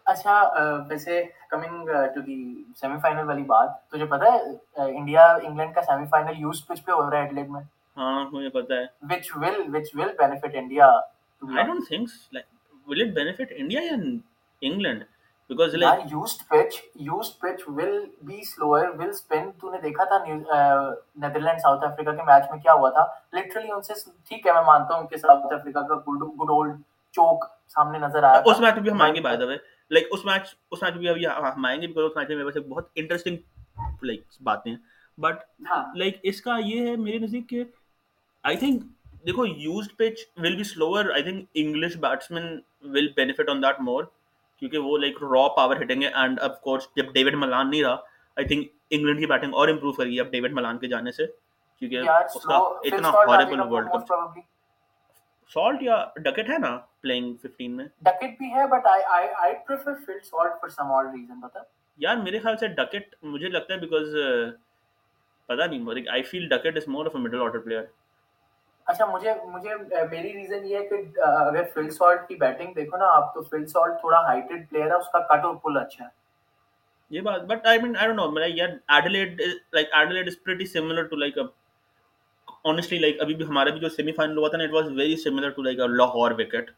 اچھا 0.07 0.41
ویسے 0.89 1.23
coming 1.51 1.89
to 2.15 2.21
the 2.21 2.63
semi 2.77 2.99
final 3.03 3.27
والی 3.27 3.43
بات 3.43 3.91
تجھے 3.91 4.05
پتا 4.05 4.33
ہے 4.33 4.87
انڈیا 4.97 5.27
انگلینڈ 5.43 5.75
کا 5.75 5.83
سیمی 5.83 6.07
فائنل 6.11 6.39
یوز 6.39 6.67
پچ 6.67 6.85
پہ 6.85 6.93
ہو 6.93 7.11
رہا 7.11 7.19
ہے 7.19 7.23
ایڈلیڈ 7.23 7.51
میں؟ 7.51 7.61
ہاں 7.97 8.25
مجھے 8.33 8.49
پتا 8.49 8.75
ہے۔ 8.75 8.85
Which 9.11 9.31
will 9.37 9.75
which 9.75 9.89
will 9.95 10.13
benefit 10.19 10.55
India 10.55 10.91
I 11.43 11.67
don't 11.67 11.89
think 11.89 12.09
like 12.33 12.47
will 12.89 13.01
it 13.01 13.15
benefit 13.15 13.53
India 13.57 13.81
یا 13.83 13.95
انگلینڈ 14.63 15.05
تو 15.51 15.55
نے 19.71 19.79
دیکھا 19.79 20.05
تھا 20.05 20.25
نیدرلینڈ 20.25 21.61
ساؤتھ 21.61 21.85
افریقہ 21.85 22.11
کے 22.11 22.23
میچ 22.23 22.51
میں 22.51 22.59
کیا 22.59 22.73
ہوا 22.73 22.91
تھا 22.91 23.07
لٹرلی 23.33 23.71
ان 23.71 23.83
سے 23.83 23.93
ٹھیک 24.29 24.47
ہے 24.47 24.53
میں 24.53 24.63
مانتا 24.63 24.95
ہوں 24.95 25.09
کہ 25.09 25.17
ساؤتھ 25.17 25.55
افریقہ 25.55 25.79
کا 25.79 25.95
گڈ 26.09 26.51
اولڈ 26.51 26.77
چوک 27.15 27.45
سامنے 27.69 27.99
نظر 27.99 28.23
آیا 28.23 28.41
اس 28.45 28.61
میچ 28.61 28.75
بھی 28.75 28.91
ہم 28.91 29.03
آئیں 29.03 29.15
گے 29.15 29.21
بائی 29.21 29.37
دا 29.37 29.45
وے 29.45 29.57
لائک 29.91 30.07
اس 30.11 30.25
میچ 30.25 30.43
اس 30.71 30.83
میچ 30.83 30.95
میں 30.95 31.15
بھی 31.15 31.27
ہم 31.27 31.65
آئیں 31.67 31.81
گے 31.83 31.87
بیکاز 31.87 32.11
اس 32.11 32.17
میچ 32.17 32.29
میں 32.29 32.45
ویسے 32.45 32.61
بہت 32.61 32.89
انٹرسٹنگ 32.95 33.37
لائک 34.03 34.21
باتیں 34.41 34.71
ہیں۔ 34.73 34.79
بٹ 35.19 35.67
لائک 35.95 36.17
اس 36.23 36.41
کا 36.43 36.57
یہ 36.65 36.89
ہے 36.89 36.97
میرے 36.97 37.19
نزدیک 37.19 37.49
کہ 37.49 37.65
آئی 38.45 38.57
تھنک 38.57 38.83
دیکھو 39.27 39.47
used 39.47 39.97
pitch 39.97 40.21
will 40.37 40.57
be 40.57 40.65
slower 40.65 41.05
I 41.13 41.23
think 41.23 41.45
English 41.55 41.97
batsman 41.97 42.59
will 42.85 43.09
benefit 43.17 43.49
on 43.49 43.63
that 43.63 43.81
more 43.81 44.05
کیونکہ 44.63 44.79
وہ 44.79 44.99
لائک 44.99 45.23
را 45.23 45.47
پاور 45.49 45.77
ہٹیں 45.77 46.01
گے 46.01 46.09
اینڈ 46.09 46.41
اف 46.41 46.61
کورس 46.61 46.89
جب 46.97 47.13
ڈیوڈ 47.13 47.35
ملان 47.35 47.71
نہیں 47.71 47.83
رہا 47.83 47.95
آئی 48.37 48.47
تھنک 48.47 48.67
انگلینڈ 48.91 49.19
کی 49.19 49.27
بیٹنگ 49.27 49.55
اور 49.55 49.69
امپروو 49.69 49.93
کر 49.93 50.05
گئی 50.05 50.21
اب 50.21 50.31
ڈیوڈ 50.31 50.53
ملان 50.53 50.79
کے 50.79 50.89
جانے 50.89 51.13
سے 51.13 51.27
کیونکہ 51.83 51.97
اس 52.35 52.43
کا 52.43 52.57
اتنا 52.85 53.11
ہاربل 53.11 53.61
ورلڈ 53.61 53.89
کپ 53.89 54.39
سالٹ 55.53 55.83
یا 55.83 56.05
ڈکٹ 56.17 56.51
ہے 56.51 56.59
نا 56.59 56.77
پلینگ 57.03 57.35
15 57.45 57.77
میں? 57.77 57.85
ڈکٹ 58.01 58.39
بھی 58.39 58.53
ہے 58.55 58.67
but 58.67 58.87
I 58.87 59.03
I 59.11 59.29
I 59.37 59.55
prefer 59.69 59.95
Phil 60.07 60.25
Salt 60.25 60.61
for 60.61 60.69
some 60.69 60.93
all 60.93 61.07
reason 61.07 61.41
پتہ 61.41 61.59
یار 61.99 62.17
میرے 62.17 62.39
خیال 62.39 62.57
سے 62.57 62.69
ڈکٹ 62.75 63.15
مجھے 63.25 63.49
لگتا 63.49 63.75
ہے 63.75 63.79
بیکاز 63.79 64.15
پتہ 65.49 65.63
نہیں 65.63 65.85
like 65.85 66.09
I 66.09 66.23
feel 66.23 66.49
Duckett 66.49 66.77
is 66.77 66.89
more 66.89 67.07
of 67.07 67.17
a 67.17 67.19
middle 67.19 67.43
order 67.43 67.59
player 67.59 67.85
اچھا 68.87 69.07
مجھے 69.07 69.35
مجھے 69.47 69.75
میری 70.05 70.33
ریزن 70.33 70.67
یہ 70.67 70.77
ہے 70.77 70.87
کہ 70.89 71.21
اگر 71.23 71.65
فل 71.75 71.89
سالٹ 71.91 72.29
کی 72.29 72.35
بیٹنگ 72.37 72.73
دیکھو 72.75 72.97
نا 72.97 73.07
آپ 73.15 73.35
تو 73.35 73.43
فل 73.43 73.67
سالٹ 73.67 74.01
تھوڑا 74.01 74.21
ہائٹڈ 74.21 74.69
پلیئر 74.71 74.87
ہے 74.87 74.97
اس 74.97 75.11
کا 75.13 75.19
کٹ 75.27 75.45
اور 75.45 75.55
پل 75.55 75.77
اچھا 75.77 76.05
ہے 76.05 76.09
یہ 77.11 77.21
بات 77.21 77.43
but 77.45 77.67
I 77.67 77.79
mean 77.79 77.97
I 77.97 78.07
don't 78.07 78.21
know 78.21 78.31
میرا 78.31 78.47
یار 78.51 78.69
Adelaide 78.89 79.41
like 79.73 79.93
Adelaide 79.93 80.27
is 80.27 80.43
pretty 80.45 80.67
similar 80.67 81.03
to 81.03 81.17
like 81.17 81.39
a 81.39 81.43
honestly 82.65 82.99
like 82.99 83.21
ابھی 83.21 83.35
بھی 83.35 83.47
ہمارا 83.47 83.71
بھی 83.71 83.81
جو 83.81 83.89
سیمی 83.89 84.13
فائنل 84.13 84.39
ہوا 84.39 84.49
تھا 84.49 84.59
نا 84.59 84.65
it 84.65 84.73
was 84.73 84.91
very 84.93 85.17
similar 85.17 85.51
to 85.51 85.63
like 85.63 85.79
Lahore 85.91 86.31
wicket 86.39 86.71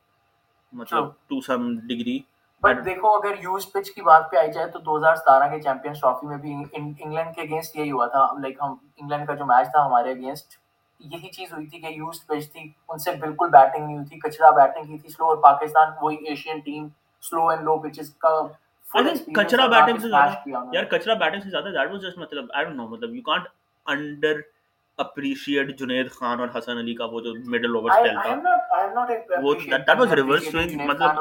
مطلب 0.72 1.08
ٹو 1.28 1.40
سم 1.40 1.74
ڈگری 1.88 2.18
بٹ 2.62 2.84
دیکھو 2.84 3.08
اگر 3.10 3.42
یوز 3.42 3.70
پچ 3.72 3.90
کی 3.90 4.02
بات 4.02 4.30
پہ 4.30 4.36
آئی 4.36 4.52
جائے 4.52 4.66
تو 4.66 4.78
دو 4.78 4.96
ہزار 4.96 5.14
ستارہ 5.16 5.48
کے 5.50 5.60
چیمپئنس 5.60 6.00
ٹرافی 6.00 6.26
میں 6.26 6.36
بھی 6.38 6.52
انگلینڈ 6.72 7.34
کے 7.34 7.40
اگینسٹ 7.40 7.76
یہی 7.76 7.90
ہوا 7.90 8.06
تھا 8.06 8.26
لائک 8.40 8.56
ہم 8.62 8.74
انگلینڈ 8.96 9.26
کا 9.26 9.34
جو 9.34 9.46
میچ 9.46 9.70
تھا 9.70 9.86
ہمارے 9.86 10.10
اگینسٹ 10.10 10.58
یہی 11.00 11.30
چیز 11.30 11.52
ہوئی 11.52 11.66
تھی 11.66 11.80
کہ 11.80 11.92
یوز 11.96 12.24
پچ 12.26 12.50
تھی 12.52 12.68
ان 12.88 12.98
سے 12.98 13.12
بالکل 13.20 13.48
بیٹنگ 13.50 13.84
نہیں 13.84 13.96
ہوئی 13.96 14.06
تھی 14.06 14.18
کچرا 14.20 14.50
بیٹنگ 14.56 14.86
کی 14.86 14.98
تھی 14.98 15.08
سلو 15.08 15.28
اور 15.28 15.36
پاکستان 15.42 15.92
وہی 16.02 16.16
Asian 16.28 16.58
team 16.60 16.88
slow 17.22 17.48
and 17.48 17.62
low 17.62 17.78
pitches 17.78 18.14
کا 18.16 18.40
کچرا 19.34 19.66
بیٹنگ 19.68 19.98
سے 19.98 20.08
زیادہ 20.08 20.64
یار 20.72 20.84
کچرا 20.90 21.14
بیٹنگ 21.16 21.40
سے 21.40 21.50
زیادہ 21.50 21.68
دیٹ 21.68 21.90
واز 21.90 22.02
جسٹ 22.02 22.18
مطلب 22.18 22.52
آئی 22.54 22.64
ڈونٹ 22.64 22.76
نو 22.76 22.88
مطلب 22.88 23.14
you 23.14 23.22
can't 23.22 23.48
underappreciate 25.00 25.78
Junaid 25.78 26.10
Khan 26.12 26.40
اور 26.40 26.48
حسن 26.54 26.78
علی 26.78 26.94
کا 26.94 27.04
وہ 27.12 27.20
جو 27.20 27.32
مڈل 27.46 27.76
اوور 27.76 27.90
سٹائل 27.90 28.16
تھا 28.16 29.40
وہ 29.42 29.54
دیٹ 29.62 29.98
واز 29.98 30.12
ریورس 30.12 30.50
سوئنگ 30.50 30.86
مطلب 30.86 31.20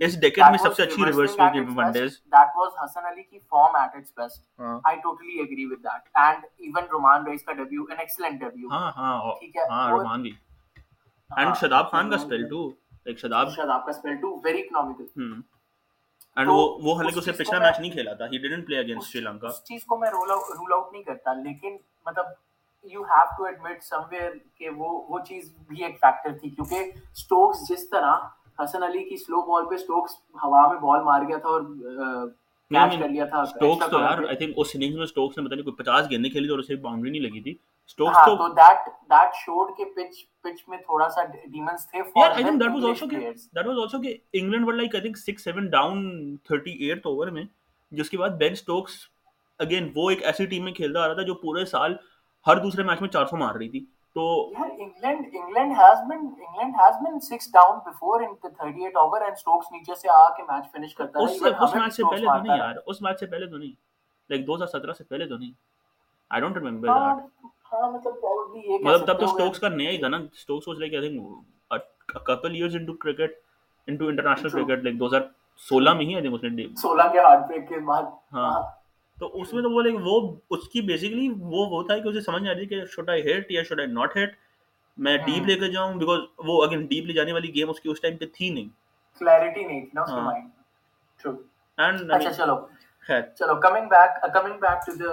اس 0.00 0.20
ڈیکیڈ 0.20 0.44
میں 0.46 0.58
سب 0.58 0.76
سے 0.76 0.82
اچھی 0.82 1.04
ریورس 1.04 1.34
سوئنگ 1.34 1.52
کی 1.52 1.74
one 1.76 1.92
days 1.92 2.18
that 2.32 2.56
was 2.56 2.72
Hasan 2.82 3.06
Ali 3.06 3.22
کی 3.22 3.38
form 3.40 3.76
at 3.76 3.96
its 3.96 4.12
best 4.16 4.60
I 4.60 5.00
totally 5.00 5.38
agree 5.38 5.66
with 5.66 5.84
that 5.84 6.08
and 6.16 6.44
even 6.58 6.90
Rumman 6.90 7.26
Raees 7.26 7.42
کا 7.42 7.52
ڈیبیو 7.54 7.84
این 7.84 7.98
ایکسلنٹ 7.98 8.40
ڈیبیو 8.40 8.68
ہاں 8.72 8.90
ہاں 8.96 9.34
ٹھیک 9.34 9.56
ہے 9.56 9.68
ہاں 9.70 9.90
رومان 9.90 10.22
بھی 10.22 10.32
اینڈ 11.30 11.56
شاداب 11.60 11.90
خان 11.90 12.10
کا 12.10 12.18
سپیل 12.18 12.48
ٹو 12.48 12.70
ایک 13.04 13.18
شاداب 13.18 13.50
شاداب 13.50 13.86
کا 13.86 13.92
spell 13.92 14.16
too 14.16 14.34
very 14.44 14.60
economical 14.60 15.32
and 16.36 16.48
وہ 16.48 16.62
وہ 16.82 16.94
حالانکہ 16.96 17.18
اسے 17.18 17.32
پچھلا 17.32 17.58
میچ 17.58 17.78
نہیں 17.80 17.90
کھیلا 17.90 18.12
تھا 18.14 18.26
ہی 18.26 18.38
didn't 18.38 18.66
play 18.66 18.78
against 18.78 19.12
Sri 19.12 19.20
Lanka 19.20 19.48
اس 19.48 19.62
چیز 19.64 19.84
کو 19.84 19.96
میں 19.96 20.10
رول 20.10 20.30
آؤٹ 20.30 20.92
نہیں 20.92 21.02
کرتا 21.02 21.32
لیکن 21.34 21.76
مطلب 22.06 22.26
you 22.86 23.02
have 23.02 23.24
to 23.38 23.44
admit 23.44 23.82
somewhere 24.10 24.30
کہ 24.58 24.70
وہ 24.70 25.04
وہ 25.08 25.18
چیز 25.18 25.54
بھی 25.68 25.84
ایک 25.84 26.00
فیکٹر 26.00 26.32
تھی 26.32 26.50
کیونکہ 26.50 26.90
اسٹوکس 27.12 27.68
جس 27.68 27.90
طرح 27.90 28.14
حسن 28.62 28.82
علی 28.82 29.04
کی 29.04 29.16
سلو 29.16 29.42
بال 29.42 29.66
پہ 29.66 29.74
اسٹوکس 29.74 30.12
ہوا 30.42 30.68
میں 30.68 30.80
بال 30.80 31.02
مار 31.02 31.20
گیا 31.28 31.38
تھا 31.38 31.48
اور 31.48 31.60
انگلینڈ 32.70 32.74
ہاں، 32.74 32.90
میں 47.30 47.44
جس 47.92 48.10
کے 48.10 48.18
بعد 48.18 48.30
بین 48.30 48.52
اسٹوکس 48.52 48.92
اگین 49.60 49.92
وہ 49.96 50.10
ایک 50.10 50.24
ایسی 50.24 50.46
ٹیم 50.46 50.64
میں 50.64 50.72
کھیلتا 50.72 51.00
آ 51.00 51.06
رہا 51.06 51.14
تھا 51.14 51.22
جو 51.22 51.34
پورے 51.34 51.64
سال 51.64 51.94
ہر 52.46 52.56
دوسرے 52.56 52.82
میچ 52.82 53.00
میں 53.00 53.08
چار 53.08 53.26
سو 53.26 53.36
مار 53.36 53.54
رہی 53.54 53.68
تھی۔ 53.68 53.84
تو 54.16 54.24
England 54.48 55.26
England 55.32 55.72
has 55.72 55.98
been 56.08 56.18
England 56.18 56.74
has 56.74 56.94
been 56.96 57.18
down 57.52 57.78
before 57.78 58.20
in 58.20 58.34
the 58.34 58.48
38 58.48 58.96
over 58.96 59.20
and 59.20 59.36
Stokes 59.36 59.72
نیچے 59.72 59.94
سے 59.94 60.08
آ 60.08 60.28
کے 60.28 60.42
میچ 60.42 60.70
فنش 60.72 60.94
کرتا 60.94 61.18
ہے 61.18 61.24
اس 61.24 61.42
اس 61.60 61.74
میچ 61.74 61.94
سے 61.94 62.02
پہلے 62.04 62.26
تو 62.26 62.42
نہیں 62.42 62.58
یار 62.58 62.74
اس 62.86 63.02
میچ 63.02 63.20
سے 63.20 63.26
پہلے 63.26 63.46
تو 63.46 63.56
نہیں۔ 63.56 63.72
لائک 64.30 64.46
2017 64.46 64.92
سے 64.92 65.04
پہلے 65.04 65.26
تو 65.26 65.36
نہیں۔ 65.36 65.50
آئی 66.30 66.40
ڈونٹ 66.40 66.54
دیٹ 66.54 66.62
مطلب, 66.62 68.14
مطلب 68.82 69.06
تب 69.06 69.20
تو 69.20 69.26
سٹوکس 69.26 69.58
کا 69.58 69.68
نیا 69.68 69.90
ہی 69.90 69.98
تھا 69.98 70.08
نا۔ 70.08 70.18
Stokes 70.34 70.68
I 70.68 70.90
think 70.90 71.84
couple 72.26 72.54
years 72.54 72.76
into 72.76 72.92
cricket 72.92 73.32
into 73.88 74.06
international 74.06 74.50
cricket 74.50 74.84
like 74.84 74.98
2016 74.98 75.94
میں 75.94 76.04
ہی 76.06 76.14
آئی 76.14 76.22
تھنک 76.22 76.34
اس 76.34 76.42
نے 76.42 76.66
16 76.76 77.12
کے 77.12 77.20
بریک 77.48 77.68
کے 77.68 77.78
بعد۔ 77.80 78.02
ہاں۔ 78.32 78.62
تو 79.18 79.30
اس 79.40 79.52
میں 79.52 79.62
تو 79.62 79.70
وہ 79.70 79.82
کہ 79.82 79.96
وہ 80.02 80.20
اس 80.50 80.68
کی 80.68 80.80
بیسکلی 80.80 81.28
وہ 81.38 81.66
ہوتا 81.68 81.94
ہے 81.94 82.00
کہ 82.00 82.08
اسے 82.08 82.20
سمجھ 82.20 82.42
نہیں 82.42 82.52
آ 82.52 82.56
رہی 82.56 82.66
کہ 82.66 82.84
شوڈ 82.84 83.08
آئی 83.08 83.22
ہٹ 83.22 83.50
یا 83.50 83.62
شوڈ 83.62 83.80
آئی 83.80 83.88
ناٹ 83.88 84.16
ہٹ 84.16 84.34
میں 84.98 85.16
ہاں۔ 85.18 85.26
ڈیپ 85.26 85.46
لے 85.46 85.58
کر 85.58 85.68
جاؤں 85.68 85.94
بیکاز 85.94 86.18
وہ 86.38 86.62
اگین 86.64 86.84
ڈیپ 86.86 87.04
لے 87.04 87.12
جانے 87.12 87.32
والی 87.32 87.54
گیم 87.54 87.70
اس 87.70 87.80
کی 87.80 87.90
اس 87.90 88.00
ٹائم 88.00 88.16
پہ 88.16 88.26
تھی 88.34 88.50
نہیں۔ 88.50 88.68
کلیئرٹی 89.20 89.64
نہیں 89.64 89.80
تھی 89.80 89.90
نا 89.94 90.02
اس 90.02 90.10
کے 90.10 90.20
مائنڈ 90.20 90.50
ٹرو 91.24 91.32
اینڈ 91.78 92.12
اچھا 92.12 92.32
چلو۔ 92.32 92.56
خیر۔ 93.08 93.22
چلو 93.38 93.54
coming 93.60 93.88
back 93.88 94.22
coming 94.34 94.58
back 94.60 94.86
to 94.86 94.92
the 94.94 95.08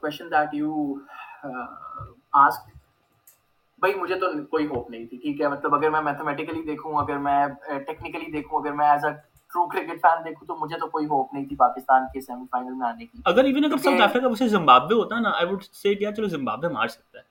question 0.00 0.30
that 0.30 0.54
you 0.54 0.94
ask 2.32 2.68
بھائی 3.82 3.94
مجھے 3.94 4.18
تو 4.18 4.26
کوئی 4.50 4.66
ہوپ 4.66 4.90
نہیں 4.90 5.06
تھی 5.06 5.16
ٹھیک 5.16 5.40
ہے؟ 5.40 5.48
مطلب 5.48 5.74
اگر 5.74 5.90
میں 5.90 6.00
میتھمیٹیکلی 6.00 6.62
دیکھوں 6.62 6.94
اگر 6.96 7.18
میں 7.18 7.44
uh, 7.44 7.78
ٹیکنیکلی 7.86 8.30
دیکھوں 8.32 8.60
اگر 8.60 8.72
میں 8.72 8.88
as 8.90 9.04
a 9.04 9.12
true 9.54 9.66
cricket 9.66 10.00
fan 10.02 10.24
دیکھوں 10.24 10.46
تو 10.46 10.56
مجھے 10.56 10.78
تو 10.78 10.86
کوئی 10.86 11.06
ہوپ 11.06 11.34
نہیں 11.34 11.44
تھی 11.44 11.56
پاکستان 11.56 12.02
کے 12.12 12.20
سیمی 12.20 12.44
فائنل 12.50 12.72
میں 12.72 12.86
آنے 12.88 13.06
کی۔ 13.06 13.18
اگر 13.24 13.44
ایون 13.44 13.64
اگر 13.64 13.76
ساؤتھ 13.76 14.02
افریقہ 14.02 14.26
ویسے 14.26 14.48
زمبابوے 14.48 14.94
ہوتا 14.94 15.18
نا 15.18 15.30
آئی 15.30 15.46
وڈ 15.46 15.62
سے 15.62 15.94
کیا 15.94 16.12
چلو 16.12 16.26
زمبابوے 16.26 16.68
مار 16.68 16.88
سکتا 16.88 17.18
ہے۔ 17.18 17.22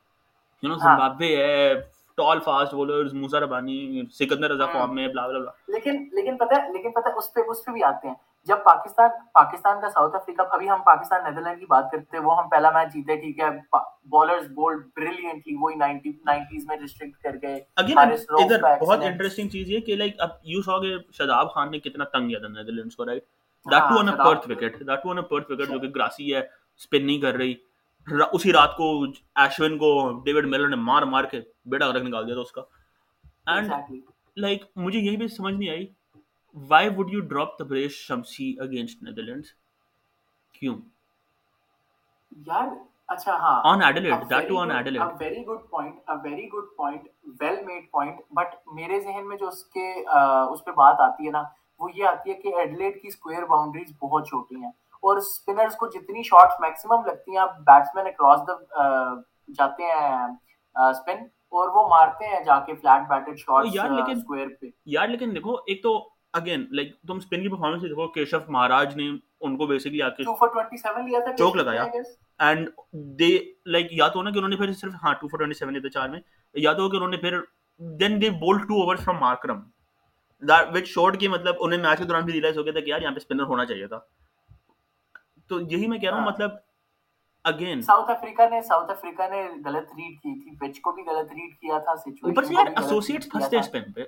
یو 0.63 0.69
نو 0.69 0.75
ہاں۔ 0.75 0.83
زمبابوے 0.83 1.35
ہے 1.37 1.73
tall 2.17 2.39
fast 2.39 2.73
bowlers 2.73 3.13
Muzarabani 3.39 4.01
Sikandar 4.13 4.51
Raza 4.51 4.65
ہاں۔ 4.65 4.73
فارم 4.73 4.95
میں 4.95 5.07
بلا 5.07 5.27
بلا 5.27 5.39
بلا 5.39 5.51
لیکن 5.67 6.05
لیکن 6.11 6.37
پتہ 6.37 6.53
ہے 6.53 6.71
لیکن 6.73 6.91
پتہ 6.91 7.09
ہے 7.09 7.13
اس 7.13 7.33
پہ 7.33 7.41
اس 7.47 7.65
پہ 7.65 7.71
بھی 7.71 7.83
آتے 7.83 8.07
ہیں۔ 8.07 8.15
جب 8.47 8.63
پاکستان 8.63 9.09
پاکستان 9.33 9.79
کا 9.81 9.89
ساؤتھ 9.89 10.15
افریقہ 10.15 10.41
ابھی 10.51 10.69
ہم 10.69 10.81
پاکستان 10.85 11.23
نیدرلینڈ 11.23 11.59
کی 11.59 11.65
بات 11.65 11.91
کرتے 11.91 12.19
وہ 12.19 12.38
ہم 12.38 12.47
پہلا 12.50 12.71
میچ 12.71 12.93
جیتے 12.93 13.15
ٹھیک 13.17 13.39
ہے 13.39 13.50
بالرز 14.09 14.47
بولڈ 14.53 14.83
بریلینٹلی 14.95 15.55
وہی 15.55 15.75
90s 15.77 16.65
میں 16.67 16.77
ریسٹرکٹ 16.77 17.21
کر 17.23 17.35
گئے 17.41 17.59
اگین 17.75 17.97
ادھر 18.00 18.62
بہت 18.81 19.03
انٹرسٹنگ 19.03 19.50
چیز 19.50 19.69
یہ 19.69 19.79
کہ 19.79 19.95
لائک 19.95 20.15
اب 20.19 20.29
یو 20.45 20.62
سو 20.62 20.79
کہ 20.81 20.95
شاداب 21.13 21.53
خان 21.53 21.71
نے 21.71 21.79
کتنا 21.79 22.03
تنگ 22.07 22.29
کیا 22.29 22.39
تھا 22.39 22.47
نیدرلینڈز 22.50 22.95
کو 22.95 23.05
right 23.05 23.23
that 23.65 23.81
too 23.89 24.00
on 24.00 24.09
a 24.09 24.15
Perth 24.17 24.50
wicket 24.50 24.79
that 24.79 25.03
too 25.03 25.09
on 25.09 25.17
a 25.17 25.21
Perth 25.23 25.51
wicket 25.51 25.57
جو 25.59 25.63
اچھا۔ 25.65 25.77
کہ 25.77 25.93
گراسی 25.95 26.33
ہے 26.35 26.41
سپن 26.81 27.05
نہیں 27.05 27.21
کر 27.21 27.33
رہی۔ 27.35 27.53
اسی 28.33 28.53
رات 28.53 28.75
کو 28.77 28.91
ایشون 29.38 29.77
کو 29.77 29.89
ڈیوڈ 30.25 30.45
ملر 30.45 30.67
نے 30.67 30.75
مار 30.83 31.01
مار 31.07 31.23
کے 31.23 31.39
بیٹا 31.65 31.88
غرق 31.88 32.03
نکال 32.03 32.25
دیا 32.27 32.35
تھا 32.35 32.41
اس 32.41 32.51
کا۔ 32.51 32.62
اینڈ 33.47 33.71
لائک 34.38 34.63
مجھے 34.75 35.00
یہی 35.00 35.17
بھی 35.17 35.27
سمجھ 35.27 35.53
نہیں 35.53 35.69
آئی 35.69 35.85
why 36.55 36.89
would 36.89 37.13
you 37.13 37.19
drop 37.19 37.57
Tabraiz 37.57 37.91
Shamsi 37.91 38.53
against 38.62 39.03
Netherland 39.03 39.45
کیوں 40.53 40.75
یار 42.31 42.67
اچھا 43.10 43.36
ہاں 43.36 43.62
on 43.63 43.81
that 44.29 44.48
too 44.50 44.57
on 44.57 44.72
a 44.72 45.07
very 45.19 45.43
good 45.45 45.69
point 45.69 46.00
a 46.07 46.15
very 46.24 46.48
good 46.48 46.75
point 46.77 47.07
well 47.41 47.63
made 47.65 47.89
point 47.91 48.22
but 48.31 48.55
میرے 48.75 49.00
ذہن 49.00 49.27
میں 49.27 49.38
جو 49.38 49.48
اس 49.48 49.65
کے 49.65 49.91
اس 49.91 50.63
پہ 50.65 50.72
بات 50.72 51.01
آتی 51.01 51.25
ہے 51.25 51.31
نا 51.31 51.43
وہ 51.79 51.89
یہ 51.95 52.05
آتی 52.05 52.29
ہے 52.29 52.36
کہ 52.36 52.53
کی 52.91 53.10
باؤنڈریز 53.45 53.91
بہت 54.01 54.27
چھوٹی 54.27 54.55
ہیں 54.55 54.72
اور 55.03 55.17
کو 55.77 55.88
جتنی 55.88 56.24
شاٹس 56.24 56.60
میکسیمم 56.60 57.05
لگتی 57.05 57.31
ہیں 57.31 57.39
اکراس 58.05 58.48
دا 58.48 58.53
جاتے 59.57 59.83
ہیں 59.83 61.15
اور 61.51 61.69
وہ 61.69 61.88
مارتے 61.89 62.27
ہیں 62.27 62.43
جا 62.43 62.60
کے 62.60 62.74
فلیٹ 62.75 63.07
بیٹڈ 63.10 63.39
شاٹس 63.39 64.27
پہ 64.60 64.67
یار 64.86 65.07
لیکن 65.07 65.36
دیکھو 65.36 65.55
ایک 65.67 65.83
تو 65.83 65.98
اگین 66.33 66.65
لائک 66.71 67.01
تم 67.07 67.17
اسپن 67.17 67.41
کی 67.41 67.47
پرفارمنس 67.49 67.81
دیکھو 67.81 68.07
کیشو 68.07 68.37
مہاراج 68.47 68.95
نے 68.95 69.09
ان 69.39 69.57
کو 69.57 69.65
بیسکلی 69.67 70.01
آ 70.01 70.09
کے 70.09 70.23
چوک 71.37 71.55
لگایا۔ 71.55 71.83
اینڈ 72.39 72.69
دے 72.91 73.37
لائک 73.65 73.87
یا 73.91 74.07
تو 74.07 74.21
نا 74.21 74.29
کہ 74.29 74.37
انہوں 74.37 74.49
نے 74.49 74.55
پھر 74.55 74.73
صرف 74.73 74.93
ہاں 75.03 75.13
ٹو 75.13 75.27
فور 75.27 75.37
ٹوئنٹی 75.39 75.53
سیون 75.53 75.73
لیتے 75.73 75.89
چار 75.89 76.09
میں۔ 76.09 76.19
یا 76.53 76.73
تو 76.73 76.89
کہ 76.89 76.95
انہوں 76.95 77.09
نے 77.09 77.17
پھر 77.17 77.39
then 77.79 78.21
they 78.21 78.29
bowl 78.29 78.57
two 78.57 78.81
over 78.81 78.95
from 78.95 79.17
Markram 79.17 79.59
with 80.41 80.83
short 80.85 81.19
کے 81.19 81.27
مطلب 81.27 81.55
انہیں 81.59 81.79
میچ 81.79 81.97
کے 81.97 82.03
دوران 82.03 82.25
بھی 82.25 82.33
ریلائز 82.33 82.57
ہو 82.57 82.63
گیا 82.63 82.71
تھا 82.71 82.79
کہ 82.79 82.89
یار 82.89 83.01
یہاں 83.01 83.11
پہ 83.11 83.17
اسپنر 83.17 83.43
ہونا 83.43 83.65
چاہیے 83.65 83.87
تھا۔ 83.87 83.99
تو 85.47 85.59
یہی 85.61 85.87
میں 85.87 85.97
کہہ 85.97 86.09
رہا 86.09 86.17
ہوں 86.17 86.25
ہاں۔ 86.25 86.31
مطلب 86.31 86.51
اگین 87.43 87.81
ساؤتھ 87.81 88.11
افریقہ 88.11 88.41
نے 88.51 88.61
ساؤتھ 88.61 88.91
افریقہ 88.91 89.23
نے 89.29 89.47
غلط 89.65 89.91
ریڈ 89.91 90.17
کی 90.17 90.39
تھی۔ 90.41 90.55
پچ 90.55 90.81
کو 90.81 90.91
بھی 90.91 91.03
غلط 91.03 91.31
ریڈ 91.31 91.55
کیا 91.55 91.77
تھا 91.77 91.95
سچویشن 91.95 92.27
اوپر 92.27 92.43
سے 92.43 92.53
یار 92.53 92.65
ایسوسیٹس 92.65 93.29
پھنستے 93.31 93.59
اسپن 93.59 93.91
پہ۔ 93.91 94.01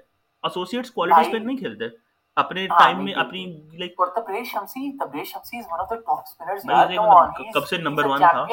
ایسوسیٹس 0.43 0.91
کوالٹی 0.91 1.21
اسپن 1.21 1.45
نہیں 1.47 1.57
کھیلتے۔ 1.57 2.04
اپنے 2.37 2.65
ہاں، 2.65 2.79
ٹائم 2.79 3.03
میں 3.05 3.13
اپنی 3.15 3.43
لائک 3.73 3.93
اور 3.97 4.07
Tabraiz 4.15 4.47
Shamsi 4.47 4.91
Tabraiz 4.99 5.27
Shamsi 5.27 5.57
is 5.57 5.65
one 5.71 5.79
of 5.79 5.89
the 5.89 5.95
top 5.97 6.25
spinners 6.27 6.65
یار 6.65 6.87
کم 6.95 7.51
کب 7.53 7.67
سے 7.67 7.77
نمبر 7.77 8.05
1 8.05 8.17
تھا؟ 8.21 8.45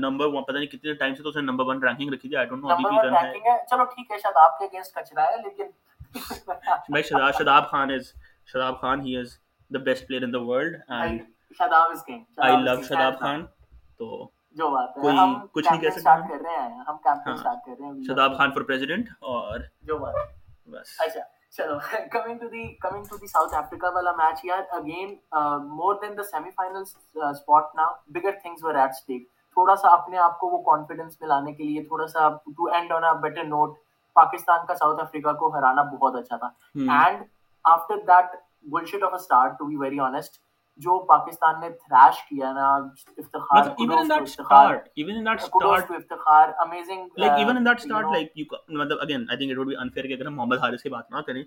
نمبر 0.00 0.26
1 0.28 0.42
پتہ 0.42 0.52
نہیں 0.52 0.66
کتنے 0.66 0.94
ٹائم 0.94 1.14
سے 1.14 1.22
تو 1.22 1.28
اس 1.28 1.36
نمبر 1.42 1.64
1 1.66 1.82
رینکنگ 1.82 2.12
رکھی 2.12 2.28
تھی 2.28 2.36
آئی 2.36 2.46
ڈونٹ 2.46 2.62
نو 2.62 2.70
ابھی 2.70 2.84
بھی 2.86 2.98
رن 2.98 3.14
ہے۔ 3.16 3.56
چلو 3.70 3.84
ٹھیک 3.84 4.10
ہے 4.10 4.18
شاید 4.18 4.36
آپ 4.36 4.58
کے 4.58 4.64
اگینسٹ 4.64 4.94
کچرا 4.94 5.24
ہے 5.24 5.36
لیکن 5.38 5.70
میں 6.88 7.02
Shadab 7.02 7.32
Shadab 7.38 7.70
Khan 7.70 7.90
is 7.90 8.12
Shadab 8.48 8.80
Khan 8.80 9.00
he 9.00 9.16
is 9.16 9.36
the 9.70 9.78
best 9.80 10.06
player 10.08 10.22
in 10.22 10.32
the 10.32 10.38
world 10.44 10.76
and 10.90 11.20
Shadab 11.58 11.90
is 11.90 12.04
king 12.04 12.40
I 12.40 12.56
love 12.58 12.80
Shadab 12.82 13.18
Khan. 13.20 13.46
تو 13.98 14.28
جو 14.56 14.70
بات 14.70 15.04
ہے 15.04 15.10
ہم 15.12 15.34
کچھ 15.52 15.66
نہیں 15.66 15.80
کہہ 15.80 15.90
سکتے 15.90 16.28
کر 16.28 16.42
رہے 16.42 16.56
ہیں 16.58 16.84
ہم 16.88 16.96
کیمپین 16.98 17.36
سٹارٹ 17.36 17.46
ہاں، 17.46 17.60
کر 17.66 17.80
رہے 17.80 17.86
ہیں۔ 17.88 18.02
شاداب 18.06 18.36
خان 18.38 18.52
فار 18.52 18.62
پریزیڈنٹ 18.62 19.08
اور 19.20 19.58
جو 19.82 19.98
بات 19.98 20.14
ہے۔ 20.16 20.70
بس۔ 20.70 21.00
اچھا۔ 21.00 21.20
چلو 21.56 21.78
coming 22.12 22.38
to 22.38 22.48
the 22.48 22.66
coming 22.80 23.04
to 23.10 23.16
the 23.16 23.26
South 23.26 23.54
Africa 23.54 23.86
والا 23.94 24.12
میچ 24.16 24.44
یار 24.44 24.62
again 24.72 25.14
more 25.76 25.94
than 26.02 26.16
the 26.18 26.22
semi 26.22 26.50
final 26.56 26.82
spot 27.30 27.74
نا 27.76 27.86
bigger 28.14 28.38
things 28.42 28.64
were 28.64 28.74
at 28.74 28.90
stake 28.90 29.28
تھوڑا 29.56 29.76
سا 29.76 29.88
اپنے 29.88 30.18
آپ 30.18 30.38
کو 30.40 30.48
وہ 30.48 30.62
کانفیڈنس 30.64 31.20
میں 31.20 31.52
کے 31.52 31.64
لیے 31.64 31.82
تھوڑا 31.84 32.06
سا 32.06 32.28
to 32.56 32.70
end 32.74 32.92
on 32.92 33.04
a 33.04 33.10
better 33.22 33.44
note 33.44 33.76
Pakistan 34.16 34.66
کا 34.66 34.74
ساؤتھ 34.74 35.00
افریقہ 35.02 35.32
کو 35.40 35.48
ہرانا 35.54 35.82
بہت 35.92 36.16
اچھا 36.16 36.36
تھا. 36.36 36.48
And 36.74 37.24
after 37.64 37.96
that 38.08 38.36
glitch 38.72 39.02
of 39.02 39.12
a 39.12 39.20
start 39.20 39.58
to 39.58 39.66
be 39.66 39.76
very 39.76 40.00
honest 40.00 40.40
جو 40.78 40.98
پاکستان 41.06 41.60
نے 41.60 41.70
تھریش 41.70 42.22
کیا 42.24 42.52
نا 42.52 42.68
Iftikhar 43.18 43.66
even 43.68 43.98
in 43.98 44.08
that 44.08 44.28
start 44.28 44.88
even 44.96 45.16
in 45.16 45.24
that 45.26 45.40
start 45.42 45.90
Iftikhar 45.90 46.48
amazing 46.58 47.18
like 47.18 47.32
even 47.34 47.56
in 47.56 47.66
that 47.66 47.80
start 47.80 48.06
like 48.12 48.30
you 48.36 48.44
مطلب 48.78 49.00
again 49.00 49.24
I 49.28 49.38
think 49.38 49.52
it 49.52 49.58
would 49.58 49.66
be 49.66 49.76
unfair 49.76 50.06
کہ 50.06 50.14
اگر 50.14 50.26
ہم 50.26 50.36
محمد 50.36 50.58
حارث 50.58 50.82
کی 50.82 50.88
بات 50.88 51.10
نہ 51.10 51.20
کریں۔ 51.26 51.42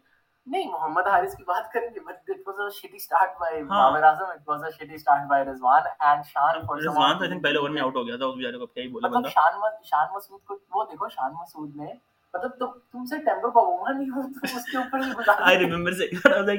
نہیں 0.48 0.72
محمد 0.72 1.08
حارث 1.08 1.36
کی 1.36 1.44
بات 1.44 1.72
کریں 1.74 1.88
گے 1.88 2.00
but 2.00 2.30
it 2.30 2.48
was 2.48 2.60
a 2.60 2.70
shitty 2.72 3.00
start 3.00 3.40
by 3.40 3.62
Babar 3.66 4.04
Azam 4.04 4.26
it 4.26 4.48
was 4.48 4.64
a 4.64 4.70
shitty 4.72 4.98
start 4.98 5.28
by 5.30 5.44
Rizwan 5.46 5.84
and 6.00 6.26
Shan 6.26 6.60
for 6.68 6.78
Rizwan 6.80 7.12
I 7.12 7.30
think 7.30 7.44
پہلے 7.44 7.58
اوور 7.60 7.70
میں 7.70 7.82
آؤٹ 7.82 7.96
ہو 7.96 8.06
گیا 8.08 8.18
تھا 8.18 8.26
اس 8.26 8.36
بیچارے 8.36 8.58
کو 8.58 8.66
کیا 8.68 8.84
ہی 8.84 8.88
بولا 8.88 9.08
مطلب 9.08 9.18
بندہ؟ 9.18 9.30
شان 9.30 9.54
شان 9.84 10.08
مسعود 10.16 10.42
کو 10.44 10.60
وہ 10.72 10.84
دیکھو 10.84 11.10
شان 11.10 11.32
مسعود 11.34 11.76
نے 11.76 11.94
مطلب 12.34 12.52
تو 12.60 12.68
تم 12.92 13.06
سے 13.06 13.18
ٹیمبر 13.20 13.50
بابوما 13.52 13.92
نہیں 13.92 14.10
ہو 14.10 14.22
تو 14.34 14.56
اس 14.58 14.66
کے 14.66 14.78
اوپر 14.78 15.00
بھی 15.00 15.12
بتا 15.16 15.34
آئی 15.46 15.58
ریممبر 15.60 15.94
سے 15.94 16.10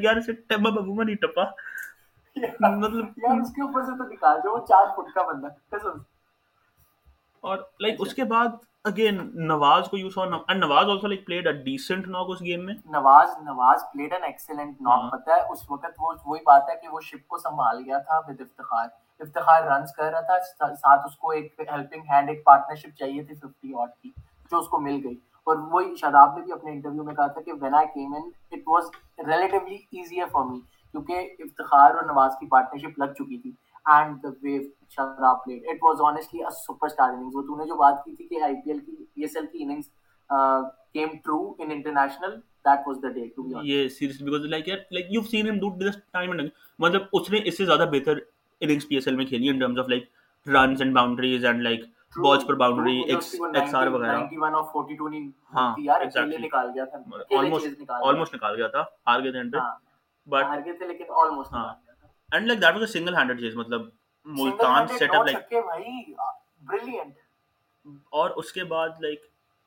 یار 0.02 0.16
اس 0.16 0.26
سے 0.26 0.32
ٹیمبو 0.32 0.70
بابوما 0.70 1.04
نہیں 1.04 1.16
ٹپا۔ 1.22 1.44
مطلب 2.36 2.94
اس 3.42 3.52
کے 3.52 3.62
اوپر 3.62 3.82
سے 3.82 3.98
تو 3.98 4.04
نکال 4.04 4.40
جو 4.44 4.52
وہ 4.52 4.66
چار 4.66 4.86
فٹ 4.96 5.14
کا 5.14 5.22
بندہ 5.22 5.46
قسم۔ 5.70 5.98
اور 7.40 7.58
لائک 7.80 7.94
اس 7.98 8.14
کے 8.14 8.24
بعد 8.24 8.46
اگین 8.84 9.30
نواز 9.46 9.88
کو 9.88 9.96
you 9.96 10.10
saw 10.10 10.20
and 10.20 10.64
Nawaz 10.64 10.88
also 10.88 11.06
like 11.06 11.26
played 11.26 11.46
a 11.46 11.50
decent 11.50 12.08
knock 12.08 12.26
us 12.28 12.40
game 12.40 12.64
میں۔ 12.66 12.74
نواز 12.84 13.28
نواز 13.42 13.82
پلیڈ 13.92 14.12
ان 14.12 14.24
ایکسلنٹ 14.24 14.80
ناک 14.80 15.12
پتہ 15.12 15.30
ہے 15.30 15.40
اس 15.50 15.70
وقت 15.70 15.86
وہ 15.98 16.12
وہی 16.26 16.40
بات 16.40 16.62
ہے 16.68 16.74
کہ 16.76 16.88
وہ 16.88 17.00
شپ 17.00 17.26
کو 17.26 17.38
سنبھال 17.38 17.82
گیا 17.86 17.98
تھا 17.98 18.18
ود 18.18 18.40
افتخار۔ 18.40 18.88
افتخار 19.20 19.62
رنز 19.62 19.92
کر 19.92 20.10
رہا 20.10 20.20
تھا 20.20 20.74
ساتھ 20.74 21.06
اس 21.06 21.16
کو 21.16 21.30
ایک 21.30 21.60
ہیلپنگ 21.72 22.02
ہینڈ 22.10 22.28
ایک 22.28 22.44
پارٹنرشپ 22.44 22.98
چاہیے 22.98 23.22
تھی 23.22 23.34
50 23.36 23.74
آٹ 23.80 23.96
کی 24.02 24.10
جو 24.50 24.58
اس 24.58 24.68
کو 24.68 24.80
مل 24.80 25.00
گئی۔ 25.04 25.14
اور 25.46 25.56
وہی 25.56 25.96
شاداب 25.96 26.38
نے 26.38 26.44
بھی 26.44 26.52
اپنے 26.52 26.70
انٹرویو 26.70 27.04
میں 27.04 27.14
کہا 27.14 27.26
تھا 27.26 27.40
کہ 27.40 27.52
when 27.52 27.74
I 27.74 27.86
came 27.86 28.14
in 28.14 28.30
it 28.50 28.60
was 28.66 28.84
relatively 29.26 29.74
easier 29.74 30.26
for 30.32 30.44
me 30.44 30.60
کیونکہ 30.94 31.42
افتخار 31.42 31.94
اور 31.94 32.04
نواز 32.06 32.32
کی 32.40 32.46
پارٹنرشپ 32.48 32.98
لگ 32.98 33.12
چکی 33.14 33.38
تھی 33.38 33.52
and 33.86 34.22
they 34.22 35.32
played 35.34 35.64
it 35.68 35.82
was 35.82 36.00
honestly 36.04 36.42
a 36.42 36.50
super 36.56 36.86
star 36.86 37.08
innings 37.08 37.36
وہ 37.36 37.42
تو 37.42 37.56
نے 37.56 37.66
جو 37.66 37.76
بات 37.76 38.04
کی 38.04 38.14
تھی 38.16 38.26
کہ 38.26 38.42
آئی 38.42 38.54
پی 38.54 38.70
ایل 38.70 38.78
کی 38.80 38.96
پی 39.04 39.22
ایس 39.22 39.36
ایل 39.36 39.46
کی 39.46 39.62
innings 39.62 39.88
came 40.92 41.16
true 41.24 41.38
in 41.58 41.70
international 41.70 42.36
that 42.64 42.86
was 42.86 43.02
the 43.02 43.08
day 43.10 43.26
to 43.36 43.42
be 43.42 43.68
یہ 43.68 43.88
سیریسلی 43.90 44.24
بیکاز 44.24 44.46
لائک 44.46 44.68
یار 44.68 44.78
لائک 44.92 45.12
یو 45.12 45.22
سین 45.30 45.48
ہم 45.48 45.58
ڈو 45.60 45.70
دس 45.80 45.98
ٹائم 46.12 46.30
اینڈ 46.30 46.50
مطلب 46.78 47.02
اس 47.12 47.30
نے 47.30 47.40
اس 47.44 47.56
سے 47.58 47.64
زیادہ 47.64 47.88
بہتر 47.92 48.18
اننگز 48.60 48.88
پی 48.88 48.94
ایس 48.94 49.08
ایل 49.08 49.16
میں 49.16 49.26
کھیلی 49.26 49.48
in 49.48 49.58
terms 49.58 49.78
of 49.78 49.88
like 49.88 50.08
runs 50.46 50.80
and 50.80 50.94
boundaries 50.94 51.44
and 51.44 51.62
like 51.62 51.84
balls 52.16 52.46
per 52.46 52.54
boundary 52.54 53.00
X 53.02 53.34
X 53.54 53.74
R 53.74 53.86
وغیرہ 53.86 54.18
ہاں 55.54 55.72
ایگزیکٹلی 55.78 56.80
آلموسٹ 57.38 57.90
آلموسٹ 57.90 58.34
نکال 58.34 58.56
گیا 58.56 58.66
تھا 58.68 58.84
ہار 59.06 59.22
گئے 59.22 59.30
تھے 59.30 59.38
اینڈ 59.38 59.52
پہ 59.52 59.58
بٹ 60.26 60.44
ہار 60.44 60.60
گئے 60.64 60.72
تھے 60.72 60.86
لیکن 60.86 61.12
آلموسٹ 61.22 61.52
ہاں 61.52 61.68
and 62.32 62.46
like 62.46 62.60
that 62.62 62.72
was 62.72 62.82
a 62.82 62.86
single 62.88 63.16
handed 63.16 63.40
چیز 63.40 63.56
مطلب 63.56 63.88
ملتان 64.26 64.86
سیٹ 64.88 65.14
اپ 65.14 65.26
لائک 65.26 65.54
بھائی 65.64 66.14
بریلینٹ 66.62 67.14
اور 68.12 68.30
اس 68.36 68.52
کے 68.52 68.64
بعد 68.64 69.00
لائک 69.00 69.24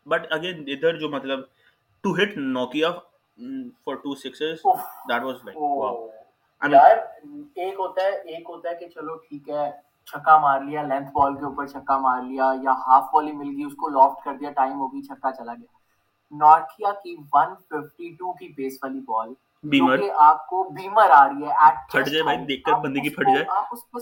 بٹ 0.07 0.31
اگین 0.31 0.63
ادھر 0.67 0.99
جو 0.99 1.09
مطلب 1.09 1.39
to 2.03 2.13
hit 2.15 2.37
Nokia 2.37 2.91
for 3.85 3.95
two 3.95 4.15
sixes 4.15 4.65
that 5.09 5.23
was 5.23 5.43
like 5.45 5.57
wow 5.57 6.07
یار 6.61 6.97
ایک 7.55 7.79
ہوتا 7.79 8.03
ہے 8.03 8.11
ایک 8.11 8.49
ہوتا 8.49 8.69
ہے 8.69 8.75
کہ 8.75 8.87
چلو 8.89 9.15
ٹھیک 9.17 9.49
ہے 9.49 9.69
چھکا 10.07 10.37
مار 10.37 10.61
لیا 10.61 10.81
لینتھ 10.81 11.09
بال 11.11 11.35
کے 11.35 11.45
اوپر 11.45 11.65
چھکا 11.67 11.97
مار 11.97 12.21
لیا 12.21 12.51
یا 12.63 12.73
ہاف 12.87 13.09
بال 13.13 13.27
ہی 13.27 13.31
مل 13.31 13.47
گئی 13.47 13.63
اس 13.63 13.73
کو 13.73 13.89
لافٹ 13.89 14.23
کر 14.23 14.37
دیا 14.37 14.51
ٹائم 14.51 14.79
ہوگی 14.79 15.01
چھکا 15.01 15.31
چلا 15.31 15.53
گیا 15.53 15.75
نارکیا 16.31 16.91
کی 17.03 17.15
152 17.35 18.33
کی 18.39 18.47
بیس 18.53 18.77
والی 18.83 18.99
بال 18.99 19.33
بیمر 19.71 19.99
آپ 20.25 20.47
کو 20.47 20.63
بیمر 20.75 21.09
آ 21.11 21.27
رہی 21.27 21.45
ہے 21.45 21.71
پھٹ 21.91 22.09
جائے 22.09 22.23
بھائی 22.23 22.37
دیکھ 22.45 22.63
کر 22.63 22.79
بندے 22.83 22.99
کی 22.99 23.09
پھٹ 23.09 23.27
جائے۔ 23.27 23.45
آپ 23.57 23.67
اس 23.71 23.89
پہ 23.91 23.99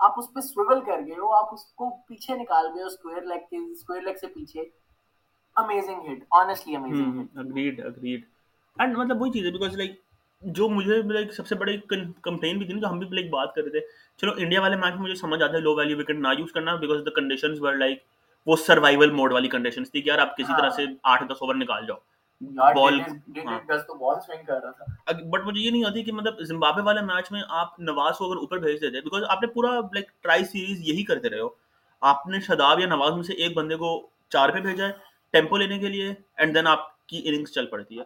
آپ 0.00 0.18
اس 0.18 0.32
پہ 0.34 0.40
سویول 0.40 0.80
کر 0.80 0.98
گئے 1.06 1.18
ہو 1.18 1.32
آپ 1.34 1.54
اس 1.54 1.64
کو 1.74 1.90
پیچھے 2.08 2.34
نکال 2.34 2.66
گئے 2.74 2.82
ہو 2.82 2.86
اسکوئر 2.86 3.22
لیگ 3.22 3.46
کے 3.50 3.56
اسکوئر 3.72 4.02
لیگ 4.02 4.16
سے 4.20 4.26
پیچھے. 4.34 4.64
Amazing 5.56 6.12
hit 6.12 6.18
honestly 6.40 6.76
amazing 6.76 7.20
hit 7.20 7.38
agreed 7.38 7.80
agreed 7.86 8.20
and 8.76 8.96
مطلب 8.98 9.20
وہی 9.20 9.30
چیز 9.30 9.46
ہے 9.46 9.50
بیکاز 9.50 9.76
لائک 9.76 9.96
جو 10.42 10.68
مجھے 10.68 11.00
لائک 11.02 11.32
سب 11.34 11.46
سے 11.46 11.54
بڑی 11.54 11.76
کمپلین 12.22 12.58
بھی 12.58 12.66
تھی 12.66 12.80
جو 12.80 12.88
ہم 12.90 12.98
بھی 12.98 13.08
لائک 13.10 13.30
بات 13.30 13.54
کر 13.54 13.62
رہے 13.62 13.70
تھے 13.70 13.80
چلو 14.20 14.32
انڈیا 14.36 14.60
والے 14.60 14.76
میچ 14.76 14.94
میں 14.94 15.02
مجھے 15.02 15.14
سمجھ 15.14 15.42
آتا 15.42 15.52
ہے 15.52 15.60
لو 15.60 15.74
ویلیو 15.74 15.98
وکٹ 15.98 16.18
نہ 16.18 16.28
یوز 16.38 16.52
کرنا 16.52 16.74
because 16.74 17.00
the 17.06 17.10
conditions 17.10 17.62
were 17.62 17.74
like 17.74 18.02
وہ 18.46 18.56
سروائیول 18.56 19.10
موڈ 19.10 19.32
والی 19.32 19.48
کنڈیشنز 19.48 19.90
تھی 19.90 20.02
کہ 20.02 20.08
یار 20.08 20.18
آپ 20.18 20.36
کسی 20.36 20.52
طرح 20.58 20.70
سے 20.70 20.84
آٹھ 21.02 21.24
دس 21.24 21.42
اوور 21.42 21.54
نکال 21.54 21.86
جاؤ۔ 21.86 21.96
بال 22.40 23.00
بٹ 25.30 25.40
مجھے 25.44 25.60
یہ 25.60 25.70
نہیں 25.70 25.84
آتی 25.84 26.02
کہ 26.02 26.12
مطلب 26.12 26.40
زمبابے 26.40 26.82
والے 26.82 27.00
میچ 27.00 27.32
میں 27.32 27.42
آپ 27.48 27.80
نواز 27.80 28.18
کو 28.18 28.26
اگر 28.26 28.36
اوپر 28.36 28.58
بھیج 28.58 28.80
دیتے 28.82 29.00
بیکاز 29.00 29.22
آپ 29.28 29.42
نے 29.42 29.46
پورا 29.46 29.70
لائک 29.70 30.10
ٹرائی 30.22 30.44
سیریز 30.44 30.80
یہی 30.80 31.04
کرتے 31.04 31.28
رہے 31.28 31.40
ہو۔ 31.40 31.48
آپ 32.00 32.26
نے 32.26 32.40
شاداب 32.40 32.80
یا 32.80 32.86
نواز 32.86 33.14
میں 33.14 33.22
سے 33.22 33.32
ایک 33.32 33.56
بندے 33.56 33.76
کو 33.76 34.08
چار 34.28 34.48
پہ 34.48 34.60
بھیجا 34.60 34.86
ہے 34.86 34.92
ٹیمپو 35.30 35.56
لینے 35.56 35.78
کے 35.78 35.88
لیے 35.88 36.14
اینڈ 36.36 36.54
دین 36.54 36.66
آپ 36.66 37.06
کی 37.06 37.22
اننگس 37.24 37.52
چل 37.52 37.66
پڑتی 37.66 37.98
ہے۔ 37.98 38.04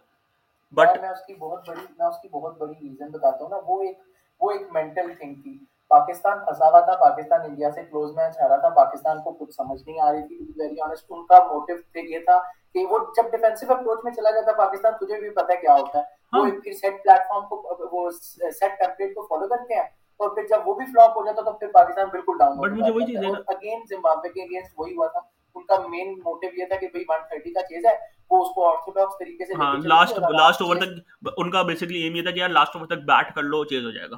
بٹ 0.71 0.87
میں 1.01 1.09
اس 1.09 1.25
کی 1.27 1.33
بہت 1.33 1.67
بڑی 1.67 1.81
میں 1.99 2.07
اس 2.07 2.21
کی 2.21 2.27
بہت 2.31 2.57
بڑی 2.57 2.73
ریزن 2.73 3.11
بتاتا 3.11 3.43
ہوں 3.43 3.49
نا 3.49 3.57
وہ 3.67 3.81
ایک 3.81 3.97
وہ 4.39 4.51
ایک 4.51 4.61
مینٹل 4.71 5.13
تھنگ 5.13 5.35
تھی۔ 5.35 5.57
پاکستان 5.93 6.39
پھنسا 6.45 6.69
ہوا 6.69 6.79
تھا 6.81 6.95
پاکستان 6.99 7.41
انڈیا 7.45 7.71
سے 7.71 7.81
کلوز 7.83 8.11
میچ 8.15 8.39
ہارا 8.41 8.57
تھا 8.57 8.69
پاکستان 8.75 9.21
کو 9.23 9.31
کچھ 9.39 9.53
سمجھ 9.55 9.81
نہیں 9.81 9.99
آ 10.01 10.11
رہی 10.11 10.21
تھی۔ 10.27 10.37
ویری 10.57 10.81
آنےسٹ 10.83 11.05
ان 11.09 11.25
کا 11.25 11.39
موٹو 11.47 11.73
یہ 12.09 12.19
تھا 12.25 12.37
کہ 12.75 12.85
وہ 12.91 12.99
جب 13.17 13.31
ڈیفینسو 13.31 13.71
اپروچ 13.73 13.99
میں 14.03 14.11
چلا 14.13 14.31
جاتا 14.31 14.53
پاکستان 14.57 14.93
تجھے 15.01 15.19
بھی 15.19 15.29
پتہ 15.35 15.59
کیا 15.61 15.73
ہوتا 15.73 15.99
ہے۔ 15.99 16.21
وہ 16.33 16.45
پھر 16.63 16.73
سیٹ 16.73 17.03
پلیٹ 17.03 17.27
فارم 17.29 17.45
کو 17.49 17.89
وہ 17.91 18.09
سیٹ 18.11 18.79
ٹیمپلیٹ 18.79 19.13
کو 19.15 19.25
فالو 19.27 19.47
کرتے 19.47 19.75
ہیں 19.75 19.83
اور 20.19 20.29
پھر 20.35 20.47
جب 20.49 20.67
وہ 20.67 20.73
بھی 20.73 20.85
فلاپ 20.85 21.17
ہو 21.17 21.25
جاتا 21.25 21.41
تو 21.41 21.51
پھر 21.53 21.71
پاکستان 21.73 22.09
بالکل 22.11 22.37
ڈاؤن 22.39 22.59
وہی 22.59 23.05
چیز 23.05 23.23
ہے 23.23 23.31
اگین 23.47 23.85
زمبابوے 23.89 24.29
کے 24.29 24.41
اگینسٹ 24.41 24.73
وہی 24.77 24.95
ہوا 24.95 25.07
تھا۔ 25.07 25.19
ان 25.55 25.65
کا 25.65 25.77
مین 25.87 26.13
موٹو 26.19 26.47
یہ 26.57 26.65
تھا 26.65 26.75
کہ 26.75 26.87
بھائی 26.91 27.03
130 27.05 27.53
کا 27.53 27.61
چیز 27.63 27.85
ہے۔ 27.85 27.95
وہ 28.31 28.41
اس 28.41 28.49
کو 28.55 28.67
آرتھوڈاکس 28.69 29.17
طریقے 29.19 29.45
سے 29.45 29.53
ہاں 29.57 29.73
لاسٹ 29.85 30.19
لاسٹ 30.31 30.61
اوور 30.61 30.75
تک 30.75 31.29
ان 31.37 31.49
کا 31.51 31.61
بیسیکلی 31.63 31.99
ایم 32.03 32.15
یہ 32.15 32.23
تھا 32.23 32.31
کہ 32.31 32.39
یار 32.39 32.49
لاسٹ 32.49 32.75
اوور 32.75 32.87
تک 32.87 33.03
بیٹ 33.07 33.33
کر 33.35 33.43
لو 33.45 33.63
چیز 33.65 33.85
ہو 33.85 33.91
جائے 33.91 34.09
گا۔ 34.11 34.17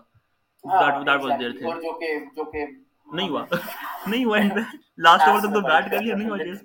نہیں 3.08 3.30
ہوا۔ 3.30 3.44
نہیں 4.08 4.26
ہوا 4.26 4.38
لاسٹ 4.98 5.28
اوور 5.28 5.40
تک 5.40 5.54
تو 5.54 5.62
بیٹ 5.62 5.92
کر 5.92 6.02
لیا 6.02 6.16
نہیں 6.16 6.30
ہوا 6.30 6.38
چیز۔ 6.38 6.58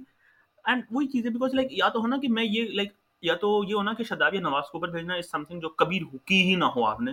اینڈ 0.65 0.83
وہی 0.91 1.07
چیز 1.07 1.25
ہے 1.25 1.31
بیکاز 1.31 1.55
لائک 1.55 1.73
یا 1.73 1.89
تو 1.89 2.01
ہونا 2.01 2.17
کہ 2.17 2.29
میں 2.29 2.45
یہ 2.45 2.69
لائک 2.73 2.93
یا 3.23 3.35
تو 3.35 3.63
یہ 3.69 3.75
ہونا 3.75 3.93
کہ 3.93 4.05
شاداب 4.05 4.35
یا 4.35 4.41
نواز 4.41 4.65
کو 4.65 4.79
اوپر 4.79 4.89
بھیجنا 4.89 5.15
از 5.15 5.31
سم 5.31 5.45
تھنگ 5.45 5.61
جو 5.61 5.69
کبھی 5.69 6.01
رکی 6.05 6.43
ہی 6.43 6.55
نہ 6.55 6.65
ہو 6.77 6.85
آپ 6.85 7.01
نے۔ 7.01 7.13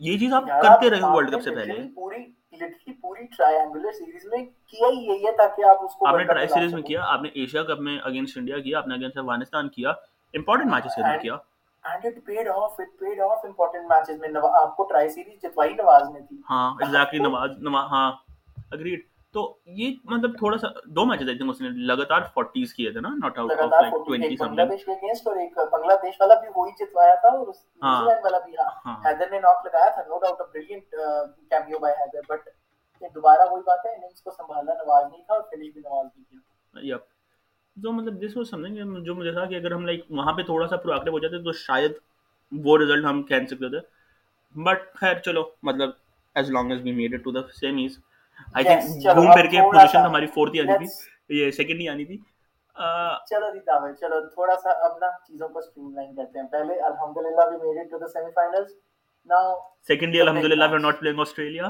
یہ 0.00 0.18
چیز 0.18 0.32
آپ 0.32 0.44
کرتے 0.62 0.90
رہے 0.90 1.00
ورلڈ 1.04 1.30
کپ 1.32 1.42
سے 1.42 1.54
پہلے۔ 1.54 1.74
پوری 1.94 2.18
لٹرلی 2.52 2.92
پوری 2.92 3.26
ٹرائنگولر 3.36 3.92
سیریز 3.92 4.26
میں 4.26 4.38
کیا 4.66 4.88
ہی 4.88 5.04
یہی 5.06 5.26
ہے 5.26 5.32
تاکہ 5.32 5.64
آپ 5.64 5.84
اس 5.84 5.94
کو 5.94 6.06
آپ 6.08 6.16
نے 6.16 6.24
ٹرائی 6.24 6.48
سیریز 6.48 6.74
میں 6.74 6.82
کیا 6.82 7.02
آپ 7.04 7.22
نے 7.22 7.28
ایشیا 7.34 7.62
کپ 7.62 7.80
میں 7.80 7.98
اگینسٹ 8.04 8.38
انڈیا 8.38 8.58
کیا 8.58 8.78
آپ 8.78 8.86
نے 8.86 8.94
اگینسٹ 8.94 9.18
افغانستان 9.18 9.68
کیا 9.68 9.90
امپورٹنٹ 10.34 10.70
میچز 10.70 10.94
کے 10.94 11.02
اندر 11.02 11.18
کیا۔ 11.18 11.36
And 11.84 12.06
it 12.06 12.24
paid 12.26 12.48
off 12.50 12.80
it 12.80 12.98
paid 13.00 13.20
off 13.22 13.44
important 13.44 13.88
matches 13.88 14.18
میں 14.20 14.28
آپ 14.54 14.76
کو 14.76 14.84
ٹرائی 14.84 15.08
سیریز 15.10 15.42
جتوائی 15.42 15.74
نواز 15.74 16.08
نے 16.10 16.20
تھی. 16.20 16.40
ہاں 16.50 16.70
ایگزیکٹلی 16.72 17.18
نواز 17.20 17.50
ہاں 17.90 18.10
اگریڈ 18.72 19.06
تو 19.34 19.42
یہ 19.76 19.94
مطلب 20.06 20.36
تھوڑا 20.38 20.56
سا 20.58 20.66
دو 20.90 21.04
میچز 21.06 21.28
آئی 21.28 21.36
تھنک 21.38 21.50
اس 21.50 21.60
نے 21.60 21.68
لگاتار 21.86 22.22
40s 22.36 22.72
کیے 22.76 22.90
تھے 22.92 23.00
نا 23.00 23.08
not 23.16 23.38
out 23.38 23.50
of 23.54 23.72
like 23.72 23.94
20 24.06 24.36
some 24.36 24.44
Bangladesh 24.66 24.84
کے 24.84 24.92
اگینسٹ 24.92 25.26
اور 25.28 25.36
ایک 25.38 25.58
بنگلہ 25.72 25.92
دیش 26.02 26.14
والا 26.20 26.34
بھی 26.36 26.48
وہی 26.54 26.72
جتوایا 26.78 27.14
تھا 27.16 27.28
اور 27.30 27.46
نیوزی 27.46 28.04
لینڈ 28.04 28.24
والا 28.24 28.38
بھی 28.38 28.54
ہاں. 28.58 28.96
حیدر 29.04 29.30
نے 29.30 29.40
ناک 29.40 29.66
لگایا 29.66 29.88
تھا 29.90 30.02
no 30.04 30.18
doubt 30.18 30.40
a 30.40 30.44
brilliant 30.52 30.94
cameo 31.50 31.78
by 31.78 31.94
Haider 31.96 32.26
but 32.28 32.48
دوبارہ 33.14 33.50
وہی 33.50 33.62
بات 33.66 33.84
ہے 33.86 33.94
اننگز 33.94 34.22
کو 34.22 34.30
سنبھالنا 34.32 34.74
نواز 34.74 35.04
نہیں 35.04 35.22
تھا 35.22 35.34
اور 35.34 35.42
فنش 35.50 35.72
بھی 35.74 35.80
نواز 35.82 36.06
نہیں 36.06 36.24
کیا۔ 36.24 36.94
یپ 36.94 37.04
جو 37.78 37.92
مطلب 37.92 38.20
دس 38.22 38.36
واز 38.36 38.50
سمتھنگ 38.50 39.02
جو 39.04 39.14
مجھے 39.14 39.32
تھا 39.32 39.44
کہ 39.44 39.54
اگر 39.54 39.72
ہم 39.72 39.86
لائک 39.86 40.04
وہاں 40.10 40.32
پہ 40.32 40.42
تھوڑا 40.42 40.66
سا 40.68 40.76
پرو 40.76 40.92
ایکٹیو 40.92 41.12
ہو 41.12 41.18
جاتے 41.18 41.42
تو 41.44 41.52
شاید 41.58 41.92
وہ 42.52 42.78
رزلٹ 42.78 43.04
ہم 43.04 43.22
کھینچ 43.22 43.48
سکتے 43.50 43.68
تھے 43.70 43.80
بٹ 44.54 44.92
خیر 44.94 45.18
چلو 45.24 45.42
مطلب 45.62 45.90
as 46.36 46.50
long 46.50 46.70
as 46.70 46.82
we 46.82 46.92
made 46.92 47.14
it 47.14 47.24
to 47.24 47.30
the 47.30 47.40
semis 47.60 47.98
I 48.54 48.64
think 48.64 49.14
گھوم 49.14 49.32
پھر 49.32 49.46
کے 49.46 49.60
پوزیشن 49.62 49.98
ہماری 49.98 50.26
فورتھ 50.34 50.54
ہی 50.54 50.60
آنی 50.60 50.76
تھی۔ 50.78 51.36
یہ 51.38 51.50
سیکنڈ 51.50 51.80
ہی 51.80 51.88
آنی 51.88 52.04
تھی۔ 52.04 52.16
چلو 53.30 53.50
جی 53.54 53.60
تاوے 53.66 53.92
چلو 54.00 54.20
تھوڑا 54.28 54.54
سا 54.62 54.70
اب 54.86 54.96
نا 55.00 55.10
چیزوں 55.26 55.48
کو 55.48 55.58
اسٹریم 55.58 55.94
لائن 55.94 56.14
کرتے 56.16 56.38
ہیں۔ 56.38 56.46
پہلے 56.48 56.78
الحمدللہ 56.82 57.46
we 57.50 57.56
made 57.64 57.78
it 57.80 57.90
to 57.90 57.98
the 57.98 58.12
semi 58.12 58.30
finals 58.34 58.72
now 59.30 59.54
secondly 59.88 60.20
الحمدللہ 60.20 60.64
we 60.64 60.74
are 60.74 60.80
not 60.80 61.00
playing 61.00 61.20
Australia 61.20 61.64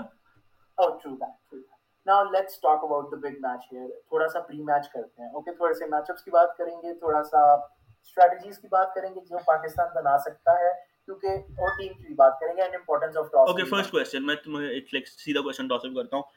oh 0.78 0.88
true 0.98 1.14
that 1.14 1.50
true 1.50 1.60
now 2.08 2.24
let's 2.32 2.60
talk 2.60 2.84
about 2.84 3.10
the 3.12 3.16
big 3.26 3.40
match 3.46 3.72
here 3.72 3.88
تھوڑا 4.08 4.28
سا 4.32 4.40
پری 4.40 4.62
میچ 4.64 4.88
کرتے 4.92 5.22
ہیں. 5.22 5.30
اوکے 5.30 5.54
تھوڑے 5.56 5.74
سے 5.74 5.86
میچ 5.90 6.10
اپس 6.10 6.22
کی 6.24 6.30
بات 6.30 6.56
کریں 6.58 6.76
گے 6.82 6.94
تھوڑا 6.98 7.22
سا 7.30 7.40
اسٹریٹجیز 7.52 8.58
کی 8.58 8.68
بات 8.70 8.94
کریں 8.94 9.14
گے 9.14 9.20
جو 9.30 9.38
پاکستان 9.46 9.94
بنا 9.94 10.16
سکتا 10.26 10.58
ہے 10.58 10.72
کیونکہ 11.04 11.62
اور 11.62 11.78
ٹیم 11.78 11.92
کی 12.02 12.14
بات 12.14 12.40
کریں 12.40 12.56
گے 12.56 12.62
and 12.62 12.74
importance 12.74 13.16
of 13.16 13.30
toss 13.32 13.48
okay 13.48 13.64
first 13.70 13.90
question 13.92 14.26
میں 14.26 14.36
تمہیں 14.44 14.68
ایک 14.68 14.94
لائک 14.94 15.08
سیدھا 15.08 15.40
کوسچن 15.42 15.68
ٹاس 15.68 15.84
اپ 15.84 15.96
کرتا 15.96 16.16
ہوں۔ 16.16 16.36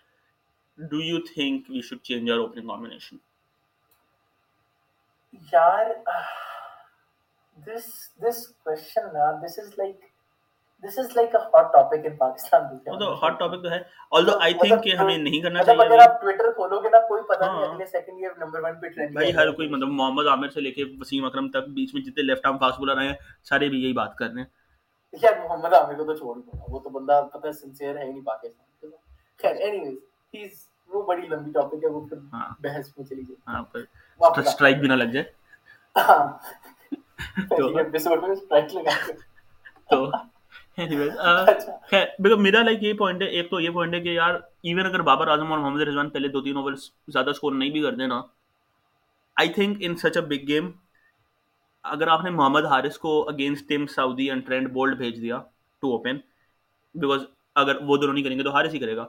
Do 0.78 1.00
you 1.06 1.18
think 1.26 1.68
we 1.72 1.80
should 1.86 2.00
change 2.10 2.30
our 2.34 2.42
opening 2.44 2.70
combination 2.70 3.18
یار 5.54 5.90
this 7.68 7.90
this 8.24 8.40
question 8.68 9.10
na 9.18 9.26
this 9.42 9.58
is 9.64 9.68
like 9.82 10.08
this 10.84 10.96
is 10.98 11.10
like 11.16 11.34
a 11.34 11.42
hot 11.48 11.68
topic 11.74 12.06
in 12.10 12.14
Pakistan 12.20 12.64
وہ 12.88 12.98
تو 13.00 13.10
hot 13.18 13.36
topic 13.40 13.62
تو 13.64 13.72
ہے. 13.72 13.80
Although 14.12 14.38
I 14.42 14.52
think 14.62 14.82
کہ 14.84 14.96
ہمیں 14.98 15.18
نہیں 15.18 15.42
کرنا 15.42 15.64
چاہیے 15.64 15.86
اگر 15.86 16.00
آپ 16.00 16.22
ٹویٹر 16.22 16.52
کھولو 16.52 16.80
گے 16.84 16.90
نا 16.90 17.00
کوئی 17.08 17.22
پتہ 17.30 17.44
نہیں 17.44 17.56
ہاں۔ 17.56 17.68
اگلے 17.68 17.86
سیکنڈ 17.88 18.20
یہ 18.20 18.38
نمبر 18.38 18.70
1 18.70 18.82
پہ 18.82 18.88
ٹرینڈ 18.88 19.14
بھائی 19.14 19.36
ہر 19.36 19.52
کوئی 19.52 19.68
مطلب 19.70 19.92
محمد 20.00 20.28
عامر 20.28 20.50
سے 20.50 20.62
لے 20.62 20.72
کے 20.72 20.84
وسیم 21.00 21.26
اکرم 21.26 21.50
تک 21.52 21.68
بیچ 21.76 21.94
میں 21.94 22.02
جتنے 22.02 22.24
لیفٹ 22.24 22.46
آرم 22.46 22.58
فاسٹ 22.58 22.80
بولر 22.80 23.02
ہیں 23.02 23.14
سارے 23.50 23.70
بھی 23.70 23.84
یہی 23.84 23.94
بات 23.94 24.16
کر 24.18 24.30
رہے 24.30 24.42
ہیں۔ 24.42 24.50
یار 25.14 25.34
محمد 25.40 25.74
عامر 25.74 25.94
کو 25.94 26.04
تو 26.04 26.16
چھوڑ 26.16 26.36
دو 26.36 26.52
وہ 26.68 26.80
تو 26.80 26.90
بندہ 26.90 27.22
پتہ 27.34 27.46
ہے 27.48 27.52
سنسیئر 27.54 27.98
ہے 27.98 28.04
ہی 28.04 28.10
نہیں 28.10 28.26
پاکستان 28.26 28.90
خیر 29.40 29.56
اینی 29.58 29.80
ویز 29.80 29.98
ہی 30.34 30.44
از 30.44 30.60
وہ 30.92 31.02
بڑی 31.08 31.28
لمبی 31.28 31.52
ٹاپک 31.52 31.84
ہے 31.84 31.90
وہ 31.90 32.06
پھر 32.08 32.18
ہاں۔ 32.34 32.48
بحث 32.60 32.88
میں 32.98 33.06
چلی 33.06 33.22
گئی۔ 33.28 33.36
ہاں 33.48 33.64
پر 33.72 33.82
واپس 34.20 34.48
اسٹرائک 34.48 34.80
بھی 34.80 34.88
نہ 34.88 34.94
لگ 34.94 35.12
جائے۔ 35.14 35.26
ہاں۔ 35.96 36.26
پہلی 37.50 37.78
ایپیسوڈ 37.78 38.24
میں 38.24 38.30
اسٹرائک 38.32 38.76
لگا۔ 38.76 38.96
تو 39.90 40.06
میرا 40.78 42.62
لائک 42.64 42.84
یہ 42.84 42.94
پوائنٹ 42.94 43.22
ہے 43.22 43.28
ایک 43.28 43.50
تو 43.50 43.60
یہ 43.60 43.70
پوائنٹ 43.70 43.94
ہے 43.94 44.00
کہ 44.00 44.10
یار 44.10 44.36
ایون 44.64 44.86
اگر 44.86 45.02
بابر 45.02 45.28
اعظم 45.28 45.52
اور 45.52 45.60
محمد 45.60 45.82
رضوان 45.82 46.10
پہلے 46.10 46.28
دو 46.28 46.42
تین 46.42 46.58
اوور 46.58 46.74
زیادہ 47.08 47.30
اسکور 47.30 47.54
نہیں 47.54 47.70
بھی 47.70 47.82
کر 47.82 47.96
دینا 47.96 48.22
I 49.38 49.50
think 49.50 49.78
in 49.80 49.96
such 49.96 50.18
a 50.18 50.26
big 50.26 50.48
game 50.48 50.72
اگر 51.84 52.08
آپ 52.08 52.24
نے 52.24 52.30
محمد 52.30 52.66
حارث 52.66 52.98
کو 52.98 53.14
against 53.30 53.68
Tim 53.70 53.86
Southee 53.88 54.30
and 54.30 54.46
Trent 54.46 54.72
Boult 54.74 54.98
بھیج 54.98 55.22
دیا 55.22 55.40
ٹو 55.84 55.92
اوپن 55.92 56.18
بیکاز 56.96 57.22
اگر 57.56 57.82
وہ 57.82 57.98
دونوں 57.98 58.14
نہیں 58.14 58.24
کریں 58.24 58.38
گے 58.38 58.44
تو 58.44 58.52
حارث 58.52 58.74
ہی 58.74 58.80
کرے 58.80 58.96
گا 58.96 59.06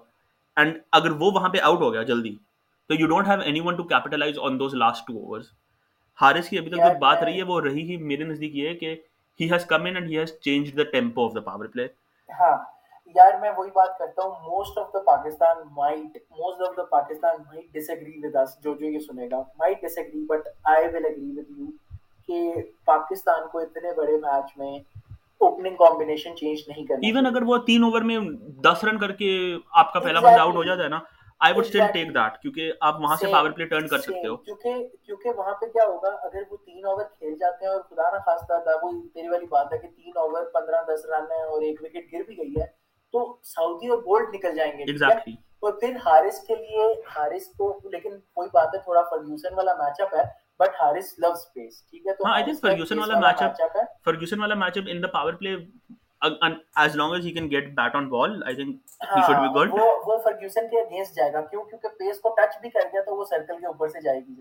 اینڈ 0.57 0.79
اگر 0.93 1.11
وہ 1.11 1.31
وہاں 1.31 1.49
پہ 1.49 1.59
آؤٹ 1.63 1.81
ہو 1.81 1.93
گیا 1.93 2.03
جلدی 2.03 2.35
تو 2.91 2.95
you 2.95 3.07
don't 3.07 3.29
have 3.29 3.41
anyone 3.61 3.77
to 3.77 3.83
capitalise 3.85 4.39
on 4.39 4.59
those 4.61 4.75
last 4.75 5.07
two 5.07 5.17
overs 5.17 5.47
Haris 6.19 6.49
کی 6.49 6.59
ابھی 6.59 6.71
تک 6.71 6.77
جو 6.77 6.99
بات 6.99 7.23
رہی 7.23 7.39
ہے 7.39 7.43
وہ 7.43 7.61
رہی 7.61 7.83
ہی 7.83 7.97
میرے 8.03 8.25
نزدیک 8.25 8.55
یہ 8.55 8.69
ہے 8.69 8.75
کہ 8.75 8.95
he 9.41 9.51
has 9.53 9.65
come 9.67 9.85
in 9.85 9.97
and 9.97 10.11
he 10.11 10.19
has 10.19 10.39
changed 10.41 10.77
the 10.77 10.91
tempo 10.93 11.27
of 11.27 11.35
the 11.35 11.41
power 11.41 11.67
play 11.67 11.87
ہاں 12.31 12.57
یار 13.15 13.39
میں 13.41 13.51
وہی 13.57 13.71
بات 13.71 13.99
کرتا 13.99 14.23
ہوں 14.23 14.51
most 14.51 14.79
of 14.79 14.93
the 14.95 14.99
Pakistan 15.07 15.63
might 15.73 16.17
most 16.31 16.63
of 16.69 16.77
the 16.77 16.85
Pakistan 16.91 17.43
might 17.47 17.73
disagree 17.91 18.19
with 18.25 18.37
اس 18.37 18.59
جو 18.65 18.75
جو 18.75 18.87
یہ 18.87 18.99
سنے 18.99 19.29
گا 19.31 19.43
might 19.59 19.83
disagree 19.99 20.25
but 20.27 20.49
I 20.65 20.87
will 20.87 21.05
agree 21.05 21.31
with 21.31 21.59
you 21.59 21.67
کہ 22.29 22.63
پاکستان 22.85 23.49
کو 23.49 23.59
اتنے 23.59 23.95
بڑے 23.97 24.17
میچ 24.19 24.57
میں 24.57 24.77
اوپننگ 25.41 25.77
کمبینیشن 25.77 26.37
چینج 26.37 26.63
نہیں 26.69 26.87
کرنا 26.87 27.07
ایون 27.07 27.27
اگر 27.27 27.43
وہ 27.43 27.59
تین 27.59 27.85
اوور 27.85 28.03
میں 28.03 28.19
دس 28.65 28.85
رن 28.85 28.99
کر 28.99 29.13
کے 29.13 29.33
آپ 29.75 29.93
کا 29.93 30.01
پہلا 30.01 30.21
بندہ 30.21 30.41
آؤٹ 30.41 30.55
ہو 30.55 30.65
جاتا 30.65 30.85
ہے 30.85 30.89
نا 30.89 30.99
I 31.43 31.55
would 31.55 31.65
still 31.65 31.87
take 31.93 32.09
that 32.09 32.37
کیونکہ 32.43 32.73
آپ 32.81 33.01
وہاں 33.01 33.17
سے 33.17 33.27
پاور 33.33 33.51
پلے 33.51 33.65
ٹرن 33.67 33.87
کر 33.89 34.01
سکتے 34.01 34.27
ہو 34.27 34.37
کیونکہ 34.39 34.87
کیونکہ 35.07 35.31
وہاں 35.37 35.55
پہ 35.55 35.67
کیا 35.69 35.85
ہوگا 35.85 36.09
اگر 36.23 36.43
وہ 36.51 36.57
تین 36.57 36.85
اوور 36.85 37.05
کھیل 37.05 37.35
جاتے 37.37 37.65
ہیں 37.65 37.73
اور 37.73 37.81
خدا 37.81 38.11
نہ 38.13 38.19
خواستہ 38.19 38.59
تھا 38.65 38.77
وہ 38.83 38.91
تیری 39.15 39.29
والی 39.29 39.47
بات 39.47 39.73
ہے 39.73 39.79
کہ 39.79 39.89
تین 39.89 40.19
اوور 40.19 40.45
پندرہ 40.53 40.83
دس 40.89 41.07
رن 41.07 41.31
ہے 41.31 41.43
اور 41.45 41.63
ایک 41.63 41.83
وکٹ 41.83 42.13
گر 42.13 42.23
بھی 42.23 42.37
گئی 42.37 42.61
ہے 42.61 42.67
تو 43.15 43.25
سعودی 43.47 43.89
اور 43.89 43.99
بولٹ 44.03 44.35
نکل 44.35 44.55
جائیں 44.57 44.73
گے 44.73 44.85
exactly. 44.85 45.35
اور 45.63 45.73
پھر 45.73 45.97
ہارس 46.07 46.39
کے 46.47 46.55
لیے 46.55 46.87
ہارس 47.17 47.47
کو 47.57 47.67
لیکن 47.91 48.19
کوئی 48.35 48.49
بات 48.53 48.75
ہے 48.75 48.79
تھوڑا 48.81 49.03
فرگیوسن 49.11 49.55
والا 49.55 49.75
میچ 49.75 50.01
اپ 50.01 50.15
ہے 50.15 50.23
بٹ 50.61 50.81
حارث 50.81 51.13
لو 51.19 51.31
اسپیس 51.33 51.83
ٹھیک 51.83 52.07
ہے 52.07 52.15
تو 52.15 52.27
ہاں 52.27 52.35
آئی 52.35 52.45
تھنک 52.45 52.61
فرگیوسن 52.61 52.99
والا 52.99 53.19
میچ 53.19 53.43
اپ 53.43 53.77
فرگیوسن 54.05 54.41
والا 54.41 54.55
match 54.57 54.79
up 54.79 54.85
in 54.87 55.03
the 55.03 55.09
power 55.13 55.33
play 55.35 55.57
as 56.23 56.97
long 56.97 57.13
as 57.15 57.27
he 57.27 57.33
bat 57.77 57.95
on 57.95 58.09
ball 58.09 58.41
Ferguson 60.25 60.69
کے 60.69 60.81
اگینسٹ 60.81 61.15
جائے 61.17 61.33
گا 61.33 61.41
کیوں؟ 61.41 61.63
کیونکہ 61.65 61.89
پیس 61.99 62.21
کو 62.21 62.35
ٹچ 62.37 62.61
بھی 62.61 62.71
کر 62.71 62.87
گیا 62.93 63.03
تو 63.03 63.17
وہ 63.17 63.25
سرکل 63.31 63.59
کے 63.61 63.67
اوپر 63.67 63.89
سے 63.89 64.01
جائے 64.01 64.21
گی 64.21 64.35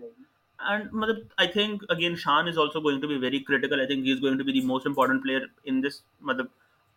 اینڈ 0.58 0.92
مطلب 0.92 1.16
I 1.36 1.48
think 1.48 1.84
again 1.88 2.14
Shan 2.16 2.48
is 2.48 2.58
also 2.58 2.80
going 2.80 3.00
to 3.00 3.08
be 3.08 3.16
very 3.18 3.38
critical 3.44 3.78
I 3.78 3.86
think 3.86 4.06
he 4.06 4.12
is 4.12 4.22
going 4.22 4.38
to 4.38 4.44
be 4.44 4.52
the 4.52 4.66
most 4.66 4.86
important 4.86 5.22
player 5.22 5.46
in 5.64 5.82
this 5.82 6.02
مطلب 6.20 6.46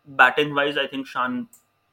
batting 0.08 0.56
wise 0.56 0.78
I 0.78 0.88
think 0.88 1.06
Shan 1.08 1.42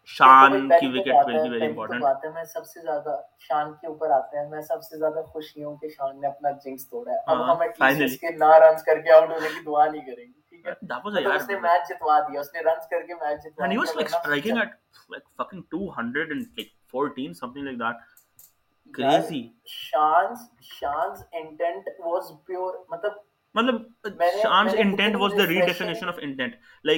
Shan 0.09 0.69
کی 0.69 0.87
wicket 0.87 1.13
will 1.25 1.41
be 1.41 1.49
very 1.49 1.65
important 1.65 2.25
میں 2.33 2.43
سب 2.43 2.65
سے 2.65 2.81
زیادہ 2.81 3.15
شان 3.39 3.73
کے 3.73 3.87
اوپر 3.87 4.11
آتے 4.11 4.37
ہیں 4.37 4.49
میں 4.49 4.61
سب 4.61 4.83
سے 4.83 4.97
زیادہ 4.97 5.21
خوش 5.27 5.57
ہوں 5.57 5.75
کہ 5.77 5.89
شان 5.89 6.19
نے 6.21 6.27
اپنا 6.27 6.51
جنکس 6.63 6.87
توڑا 6.89 7.11
ہے۔ 7.11 7.17
اب 7.27 7.43
ہم 7.51 7.61
ایٹ 7.61 7.81
لیسٹ 7.81 8.01
اس 8.03 8.19
کے 8.19 8.29
نہ 8.37 8.51
رنز 8.63 8.83
کر 8.83 9.01
کے 9.01 9.11
آؤٹ 9.11 9.29
ہونے 9.29 9.49
کی 9.49 9.63
دعا 9.65 9.85
نہیں 9.85 10.01
کریں 10.01 10.25
گے۔ 10.25 10.41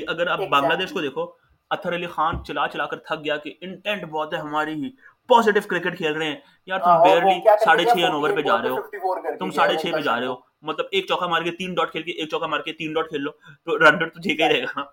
اگر 0.08 0.28
آپ 0.28 0.40
بنگلہ 0.40 0.74
دیش 0.74 0.94
کو 0.94 1.02
دیکھو 1.02 1.32
اطہر 1.72 1.96
علی 1.96 2.08
خان 2.08 2.44
چلا 2.44 2.68
چلا 2.68 2.86
کر 2.86 2.98
تھک 2.98 3.26
گیا 3.26 3.38
کہ 3.38 3.54
انٹینٹ 3.62 4.04
بہت 4.04 4.34
ہے 4.34 4.40
ہماری 4.40 4.74
ہی 4.74 4.90
پازیٹیو 5.28 5.62
کرکٹ 5.70 5.98
کھیل 5.98 6.14
رہے 6.14 6.26
ہیں 6.26 6.36
یار 6.66 6.80
تم 6.80 7.04
بیئرلی 7.04 7.40
ساڑھے 7.66 7.86
چھ 7.86 8.04
اوور 8.04 8.30
پہ 8.36 8.42
جا 8.42 8.62
رہے 8.62 8.70
ہو 8.70 9.36
تم 9.40 9.52
ساڑھے 9.52 9.78
چھ 9.78 9.92
پہ 9.94 10.02
جا 10.02 10.20
رہے 10.20 10.28
ہو 10.28 10.36
مطلب 10.66 10.86
ایک 10.92 11.06
چوکا 11.08 11.28
مار 11.28 11.42
کے 11.42 11.52
تین 11.52 11.74
ڈاٹ 11.74 11.92
کھیل 11.92 12.04
کے 12.04 12.12
ایک 12.12 12.30
چوکا 12.30 12.48
مار 12.48 12.60
کے 12.60 12.74
تین 12.74 12.94
ڈاٹ 12.94 13.10
کھیل 13.10 13.22
لو 13.22 13.32
تو 13.32 13.80
رن 13.80 13.98
ریٹ 13.98 14.14
تو 14.14 14.20
جھیکا 14.20 14.48
ہی 14.48 14.54
رہے 14.54 14.64
گا۔ 14.64 14.84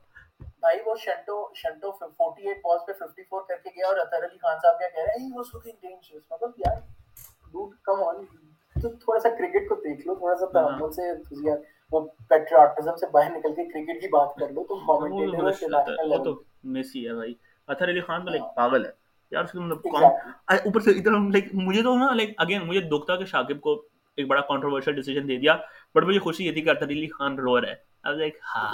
ہاں۔ 10.63 10.79
باہر 17.69 17.89
علی 17.89 18.01
خان 18.01 18.25
تو 18.25 18.33
ایک 18.33 18.43
پاگل 18.57 18.87
ہے۔ 18.87 18.91
یار 19.31 19.45
مطلب 19.55 19.89
مجھے 21.53 22.81
تو 23.17 23.25
شاکب 23.25 23.61
کو 23.61 23.83
ایک 24.19 24.27
بڑا 24.29 24.41
کنٹروورشل 24.43 24.95
ڈیسیجن 24.95 25.29
دے 25.29 25.37
دیا 25.37 25.57
بٹ 25.95 26.05
مجھے 26.05 26.19
خوشی 26.21 26.47
یہ 26.47 26.53
تھی 26.53 26.63
کہ 26.63 26.71
ارتدیلی 26.71 27.09
خان 27.09 27.39
رو 27.39 27.55
ہاں، 27.55 27.61
رہا 27.61 27.69
ہے 27.69 27.75
اب 27.75 28.09
واز 28.09 28.19
لائک 28.19 28.37
ہاں 28.47 28.69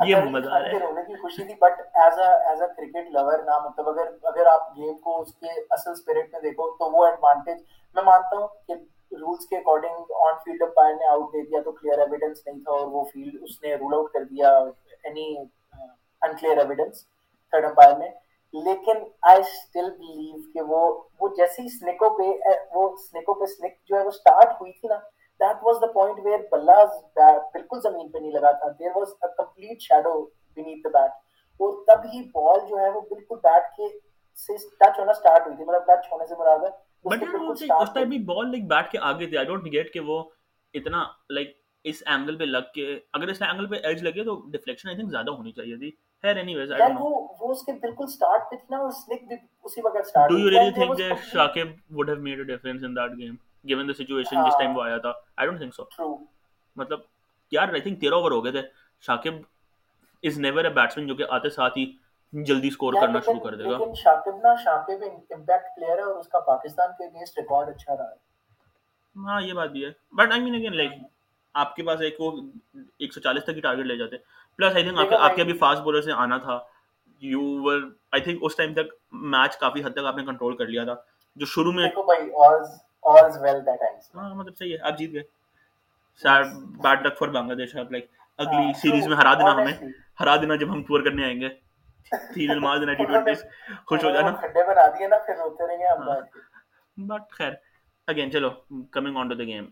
یہ 0.00 0.16
مزہ 0.30 0.50
ہے۔ 0.56 0.78
رونے 0.78 1.02
کی 1.06 1.16
خوشی 1.16 1.44
تھی 1.44 1.54
but 1.60 1.80
as 1.96 2.18
a 2.18 2.28
as 2.48 2.62
a 2.62 2.68
cricket 2.76 3.10
lover 3.12 3.42
نا 3.44 3.58
مطلب 3.58 3.88
اگر 3.88 4.08
اگر 4.24 4.46
آپ 4.46 4.70
گیم 4.76 4.96
کو 4.98 5.20
اس 5.20 5.34
کے 5.34 5.50
اصل 5.70 5.94
سپیرٹ 5.94 6.32
میں 6.32 6.40
دیکھو 6.40 6.70
تو 6.78 6.90
وہ 6.92 7.04
ایڈوانٹیج 7.06 7.58
میں 7.96 8.02
مانتا 8.02 8.36
ہوں 8.36 8.48
کہ 8.68 8.72
رولز 9.12 9.46
کے 9.46 9.56
اکارڈنگ 9.56 10.12
آن 10.20 10.34
فیلڈ 10.44 10.62
امپائر 10.62 10.94
نے 10.94 11.06
آؤٹ 11.08 11.32
دے 11.32 11.42
دیا 11.42 11.62
تو 11.62 11.72
کلیئر 11.72 11.98
ایویڈنس 11.98 12.46
نہیں 12.46 12.58
تھا 12.60 12.72
اور 12.72 12.86
وہ 12.86 13.04
فیلڈ 13.04 13.42
اس 13.42 13.62
نے 13.62 13.74
رول 13.74 13.94
آؤٹ 13.94 14.12
کر 14.12 14.24
دیا 14.24 14.56
any 15.04 15.26
unclear 16.22 16.58
evidence 16.58 17.04
third 17.52 17.64
umpire 17.64 17.96
نے۔ 17.98 18.08
لیکن 18.54 19.02
آئی 19.22 19.40
اسٹل 19.40 19.90
بلیو 19.90 20.40
کہ 20.52 20.62
وہ 20.62 20.80
وہ 21.20 21.28
جیسے 21.36 21.62
ہی 21.62 21.68
سنکوں 21.68 22.10
پہ 22.10 22.30
وہ 22.74 22.88
سنکوں 23.00 23.34
پہ 23.34 23.46
سنک 23.52 23.72
جو 23.88 23.96
ہے 23.96 24.04
وہ 24.04 24.10
سٹارٹ 24.10 24.60
ہوئی 24.60 24.72
تھی 24.72 24.88
نا 24.88 24.98
that 25.40 25.62
was 25.62 25.76
the 25.82 25.86
point 25.92 26.18
where 26.24 26.40
بلا 26.50 26.84
بالکل 27.16 27.80
زمین 27.82 28.08
پہ 28.08 28.18
نہیں 28.18 28.32
لگا 28.32 28.50
تھا۔ 28.52 28.68
There 28.78 28.96
was 28.96 29.14
a 29.22 29.28
complete 29.36 29.80
shadow 29.80 30.20
beneath 30.56 30.84
the 30.84 30.90
bat 30.98 31.10
اور 31.60 31.72
تب 31.86 32.04
ہی 32.04 32.22
بال 32.34 32.60
جو 32.68 32.78
ہے 32.78 32.88
وہ 32.88 33.00
بالکل 33.10 33.36
بیٹ 33.44 33.70
کے 33.76 33.88
سے 34.38 34.56
ٹچ 34.56 34.98
ہونا 34.98 35.12
سٹارٹ 35.12 35.46
ہوئی 35.46 35.56
تھی۔ 35.56 35.64
مطلب 35.64 35.86
ٹچ 35.86 36.12
ہونے 36.12 36.26
سے 36.26 36.34
مراد 36.38 36.64
ہے۔ 36.64 36.70
بٹ 37.04 37.22
اس 37.80 37.92
ٹائم 37.94 38.08
بھی 38.08 38.18
بال 38.24 38.50
لائک 38.50 38.64
بیٹ 38.68 38.90
کے 38.92 38.98
آگے 39.02 39.26
تھی 39.26 39.36
آئی 39.36 39.46
ڈونٹ 39.46 39.72
گیٹ 39.72 39.92
کہ 39.94 40.00
وہ 40.06 40.22
اتنا 40.74 41.04
لائک 41.30 41.56
اس 41.84 42.02
اینگل 42.06 42.38
پہ 42.38 42.44
لگ 42.44 42.72
کے 42.74 42.86
اگر 43.12 43.28
اس 43.28 43.42
اینگل 43.42 43.66
پہ 43.66 43.76
ایج 43.82 44.02
لگے 44.02 44.24
تو 44.24 44.34
ڈیفلیکشن 44.50 44.88
آئی 44.88 44.96
تھنک 44.96 45.10
زیادہ 45.10 45.30
ہونی 45.30 45.52
چاہیے 45.52 45.76
تھی۔ 45.76 45.90
خیر 46.24 46.36
اینی 46.36 46.54
ویز 46.56 46.70
یار 46.70 46.90
وہ 46.98 47.08
وہ 47.40 47.50
اس 47.52 47.62
کے 47.62 47.72
بالکل 47.82 48.06
سٹارٹ 48.06 48.50
پہ 48.50 48.56
تھی 48.56 48.66
نا 48.70 48.78
اور 48.78 48.90
سنک 48.96 49.22
بھی 49.28 49.36
اسی 49.64 49.80
وقت 49.84 50.06
start 50.08 50.30
do 50.30 50.38
you 50.38 50.50
really 50.50 50.70
think 50.70 50.98
that 50.98 51.24
Shakib 51.32 51.68
would 51.90 52.08
have 52.08 52.16
made 52.18 52.40
a 52.40 52.44
difference 52.44 52.84
in 52.84 52.96
that 52.96 53.16
game 53.18 53.34
given 53.64 53.88
the 53.88 53.92
situation 53.94 54.44
جس 54.44 54.58
ٹائم 54.58 54.76
وہ 54.76 54.82
آیا 54.82 54.98
تھا؟ 54.98 55.12
آئی 55.36 55.48
ڈونٹ 55.48 55.58
تھنک 55.60 55.74
سو 55.74 56.14
مطلب 56.76 57.00
یار 57.52 57.68
آئی 57.68 57.80
تھنک 57.80 58.00
13 58.00 58.14
اوور 58.14 58.32
ہو 58.32 58.44
گئے 58.44 58.52
تھے۔ 58.52 58.62
Shakib 59.04 59.34
is 60.22 60.38
never 60.38 60.64
a 60.64 60.68
batsman 60.70 61.06
جو 61.06 61.14
کہ 61.14 61.24
آتے 61.30 61.50
ساتھ 61.50 61.78
ہی 61.78 61.84
جلدی 62.32 62.70
سکور 62.70 62.94
کرنا 62.94 63.20
شروع 63.20 63.40
کر 63.40 63.54
دے 63.54 63.64
گا۔ 63.64 63.70
لیکن 63.70 63.94
شاکب 63.94 64.36
نا 64.42 64.54
شاکب 64.54 65.02
امپیکٹ 65.30 65.76
پلیئر 65.76 65.98
ہے 65.98 66.02
اور 66.02 66.14
اس 66.16 66.28
کا 66.28 66.40
پاکستان 66.40 66.90
کے 66.98 67.04
اگینسٹ 67.04 67.38
ریکارڈ 67.38 67.68
اچھا 67.68 67.96
رہا 67.96 68.10
ہے۔ 68.10 68.20
ہاں 69.16 69.42
یہ 69.42 69.52
بات 69.52 69.70
بھی 69.70 69.84
ہے۔ 69.84 69.90
But 70.12 70.32
I 70.32 70.40
mean 70.40 70.54
again 70.54 70.76
like 70.76 70.92
آپ 71.54 71.74
کے 71.76 71.82
پاس 71.82 72.00
ایک 72.00 72.20
وہ 72.20 72.30
140 73.00 73.44
تک 73.44 73.56
ہی 73.56 73.60
ٹارگٹ 73.60 73.86
لے 73.86 73.96
جاتے۔ 73.96 74.16
ہیں 74.16 74.40
پلس 74.62 74.74
آئی 74.74 74.84
تھنک 74.84 75.12
آپ 75.12 75.34
کے 75.36 75.42
ابھی 75.42 75.52
فاسٹ 75.58 75.82
بولر 75.82 76.00
سے 76.00 76.12
آنا 76.14 76.38
تھا 76.38 76.58
یو 77.22 77.40
ور 77.62 77.80
آئی 78.12 78.22
تھنک 78.22 78.38
اس 78.42 78.56
ٹائم 78.56 78.72
تک 78.74 78.92
میچ 79.12 79.56
کافی 79.56 79.84
حد 79.84 79.90
تک 79.90 80.06
آپ 80.06 80.16
نے 80.16 80.24
کنٹرول 80.24 80.56
کر 80.56 80.66
لیا 80.66 80.84
تھا 80.84 80.94
جو 81.36 81.46
شروع 81.46 81.72
میں 81.72 81.88
مطلب 84.14 84.56
صحیح 84.58 84.72
ہے 84.72 84.78
آپ 84.82 84.98
جیت 84.98 85.12
گئے 85.12 85.22
بیڈ 86.82 87.06
لک 87.06 87.18
فار 87.18 87.28
بنگلہ 87.28 87.54
دیش 87.54 87.76
آپ 87.76 87.92
لائک 87.92 88.06
اگلی 88.38 88.72
سیریز 88.72 89.06
میں 89.06 89.16
ہرا 89.16 89.34
دینا 89.34 89.52
ہمیں 89.52 89.88
ہرا 90.20 90.36
دینا 90.36 90.56
جب 90.56 90.72
ہم 90.72 90.82
ٹور 90.82 91.04
کرنے 91.04 91.24
آئیں 91.24 91.40
گے 91.40 91.48
تین 92.34 92.48
دینا 92.48 92.92
ٹی 92.92 93.04
ٹوینٹی 93.04 93.34
خوش 93.86 94.04
ہو 94.04 94.10
جانا 94.10 94.30
بٹ 96.96 97.30
خیر 97.30 97.52
اگین 98.08 98.32
چلو 98.32 98.50
coming 98.90 99.16
on 99.16 99.28
to 99.28 99.34
the 99.34 99.44
game 99.44 99.66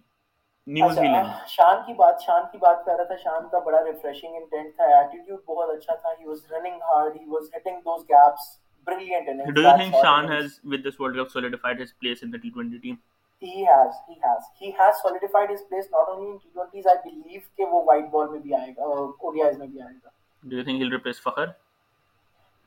news 0.67 0.99
بھی 0.99 1.07
لینا 1.07 1.23
شان 1.49 1.77
کی 1.87 1.93
بات 1.95 2.23
شان 2.23 2.43
کی 2.53 2.59
بات 2.59 2.85
کر 2.85 2.97
رہا 2.97 3.05
تھا 3.05 3.17
شان 3.19 3.49
کا 3.49 3.59
بڑا 3.61 3.83
ریفریشنگ 3.85 4.35
انٹینٹ 4.35 4.75
تھا۔ 4.77 4.85
ایٹیٹیوڈ 4.97 5.39
بہت 5.47 5.71
اچھا 5.71 5.95
تھا۔ 5.95 6.11
He 6.11 6.27
was 6.27 6.53
running 6.53 6.81
hard 6.85 7.17
he 7.17 7.25
was 7.29 7.49
hitting 7.57 7.81
those 7.83 8.03
gaps 8.11 8.49
brilliant 8.89 9.29
in 9.31 9.53
do 9.55 9.63
you 9.63 9.77
think 9.77 9.95
Shan 10.03 10.31
has 10.33 10.59
with 10.65 10.85
this 10.87 11.01
World 11.01 11.19
Cup 11.19 11.31
solidified 11.33 11.81
his 11.81 11.99
place 11.99 12.23
in 12.23 12.33
the 12.33 12.39
T 12.39 12.51
20 12.57 12.79
team 12.83 12.95
he 13.43 13.65
has 13.65 13.99
he 14.09 14.15
has 14.17 14.49
he 14.63 14.71
has 14.81 15.03
solidified 15.03 15.51
his 15.51 15.69
place 15.69 15.91
not 15.93 16.09
only 16.09 16.31
in 16.31 16.37
T 16.39 16.79
20s 16.79 16.87
I 16.89 16.99
believe 17.05 17.41
کہ 17.57 17.65
وہ 17.67 17.83
white 17.87 18.05
ball 18.11 18.29
میں 18.31 18.41
بھی 18.41 18.55
آئے 18.55 18.71
گا 18.73 18.95
کوریاز 19.19 19.59
میں 19.59 19.67
بھی 19.67 19.83
آئے 19.83 19.95
گا 19.95 20.09
do 20.43 20.57
you 20.57 20.65
think 20.65 20.77
he 20.77 20.85
will 20.85 20.93
replace 20.93 21.23
Fakhar 21.23 21.47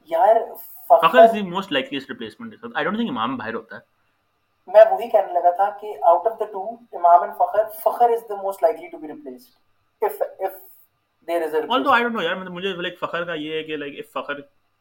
یار 0.10 0.36
Fakhar 0.90 1.18
is 1.20 1.34
the 1.34 1.42
most 1.50 1.72
likeliest 1.72 2.10
replacement 2.10 2.54
I 2.66 2.84
don't 2.84 2.98
think 2.98 3.10
Imam 3.10 3.38
باہر 3.38 3.54
ہوتا 3.56 3.76
ہے 3.76 3.92
میں 4.68 4.84
وہی 4.92 5.10
کہنے 5.10 5.34
لگا 5.34 5.52
تھا 5.52 5.70
کہ 5.80 5.94
out 6.04 6.28
of 6.28 6.40
the 6.40 6.46
two 6.52 6.64
Imam 6.94 7.22
and 7.22 7.34
Fakhar 7.38 7.64
Fakhar 7.82 8.10
is 8.10 8.28
the 8.30 8.42
most 8.42 8.64
likely 8.64 8.88
to 8.88 8.98
be 8.98 9.08
replaced 9.08 10.06
if 10.06 10.22
if 10.22 10.52
there 11.28 11.44
is 11.44 11.56
although 11.56 11.94
i 11.94 12.02
don't 12.02 12.16
know 12.16 12.24
یار 12.24 12.36
مجھے 12.50 12.74
لائک 12.78 13.00
فخر 13.00 13.24
کا 13.24 13.34
یہ 13.36 13.54
ہے 13.54 13.64
کہ 13.64 13.78
like 13.78 14.00
if 14.00 14.12
Fakhar 14.14 14.40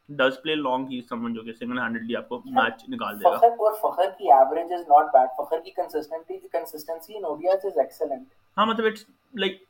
does 0.09 0.41
play 0.43 0.55
long 0.57 0.89
he 0.89 1.01
Samoon 1.09 1.35
جو 1.35 1.43
کہ 1.43 1.53
single 1.53 1.79
handedly 1.79 2.17
اپ 2.17 2.29
کو 2.29 2.41
میچ 2.47 2.85
نکال 2.89 3.21
دے 3.21 3.25
گا 3.25 3.37
فخر 3.37 3.49
اور 3.59 3.73
فخر 3.81 4.11
کی 4.19 4.33
average 4.33 4.73
is 4.73 4.89
not 4.89 5.13
bad 5.13 5.29
Fakhar 5.39 5.61
کی 5.61 5.71
consistency 5.73 6.39
consistency 6.49 7.17
in 7.17 7.25
ODIs 7.25 7.53
is 7.55 7.79
excellent 7.79 8.27
ہاں 8.57 8.67
مطلب 8.67 8.87
it's 8.87 9.05
like 9.35 9.63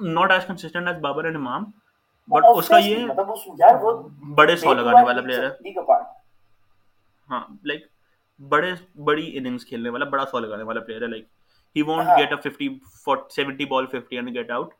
not 0.00 0.32
as 0.32 0.46
consistent 0.46 0.88
as 0.88 0.98
Babar 1.00 1.24
and 1.24 1.36
Imam 1.36 1.64
but 2.28 2.44
اس 2.48 2.68
کا 2.68 2.78
یہ 2.78 3.06
مطلب 3.06 3.30
یار 3.58 3.82
وہ 3.82 3.92
بڑے 4.34 4.56
سو 4.56 4.74
لگانے 4.74 5.04
والا 5.04 5.20
پلیئر 5.20 5.44
ہے 5.44 5.80
ہاں 7.28 7.40
لائک 7.64 7.86
بڑے 8.40 8.72
بڑی 9.04 9.30
اننگز 9.38 9.66
کھیلنے 9.66 9.90
والا 9.90 10.04
بڑا 10.04 10.24
سال 10.30 10.42
لگانے 10.42 10.62
والا 10.62 10.80
پلیئر 10.80 11.02
ہے. 11.02 11.06
Like 11.06 11.24
he 11.76 11.82
want 11.82 12.08
get 12.18 12.32
up 12.32 12.46
50 12.46 12.78
70 13.38 13.66
ball 13.68 13.86
50 13.88 14.16
and 14.16 14.34
get 14.34 14.50
out 14.50 14.74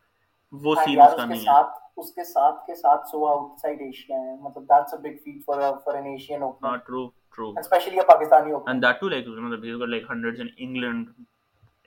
وہ 0.53 0.75
سین 0.85 1.01
اس 1.01 1.17
کا 1.17 1.25
نہیں 1.25 1.47
ہے. 1.49 1.61
اس 1.97 2.13
کے 2.13 2.25
ساتھ 2.25 2.67
کے 2.67 2.75
ساتھ 2.75 3.09
سو 3.09 3.27
آؤٹ 3.27 3.59
سائیڈ 3.61 3.81
ایشیا 3.83 4.17
ہے. 4.17 4.37
مطلب 4.41 4.63
that's 4.65 4.95
a 4.95 4.97
big 4.99 5.17
feat 5.25 5.45
for 5.47 5.61
for 5.85 5.95
an 5.95 6.07
Asian 6.07 6.43
opener 6.43 6.71
not 6.71 6.87
true 6.87 7.09
true 7.37 7.53
especially 7.59 7.99
a 8.01 8.03
Pakistani 8.09 8.51
opener 8.51 8.71
and 8.71 8.83
that 8.83 9.01
too 9.01 9.09
like 9.09 9.29
مطلب 9.29 9.65
he 9.65 9.87
like 9.87 10.11
hundreds 10.11 10.41
in 10.41 10.49
England 10.57 11.09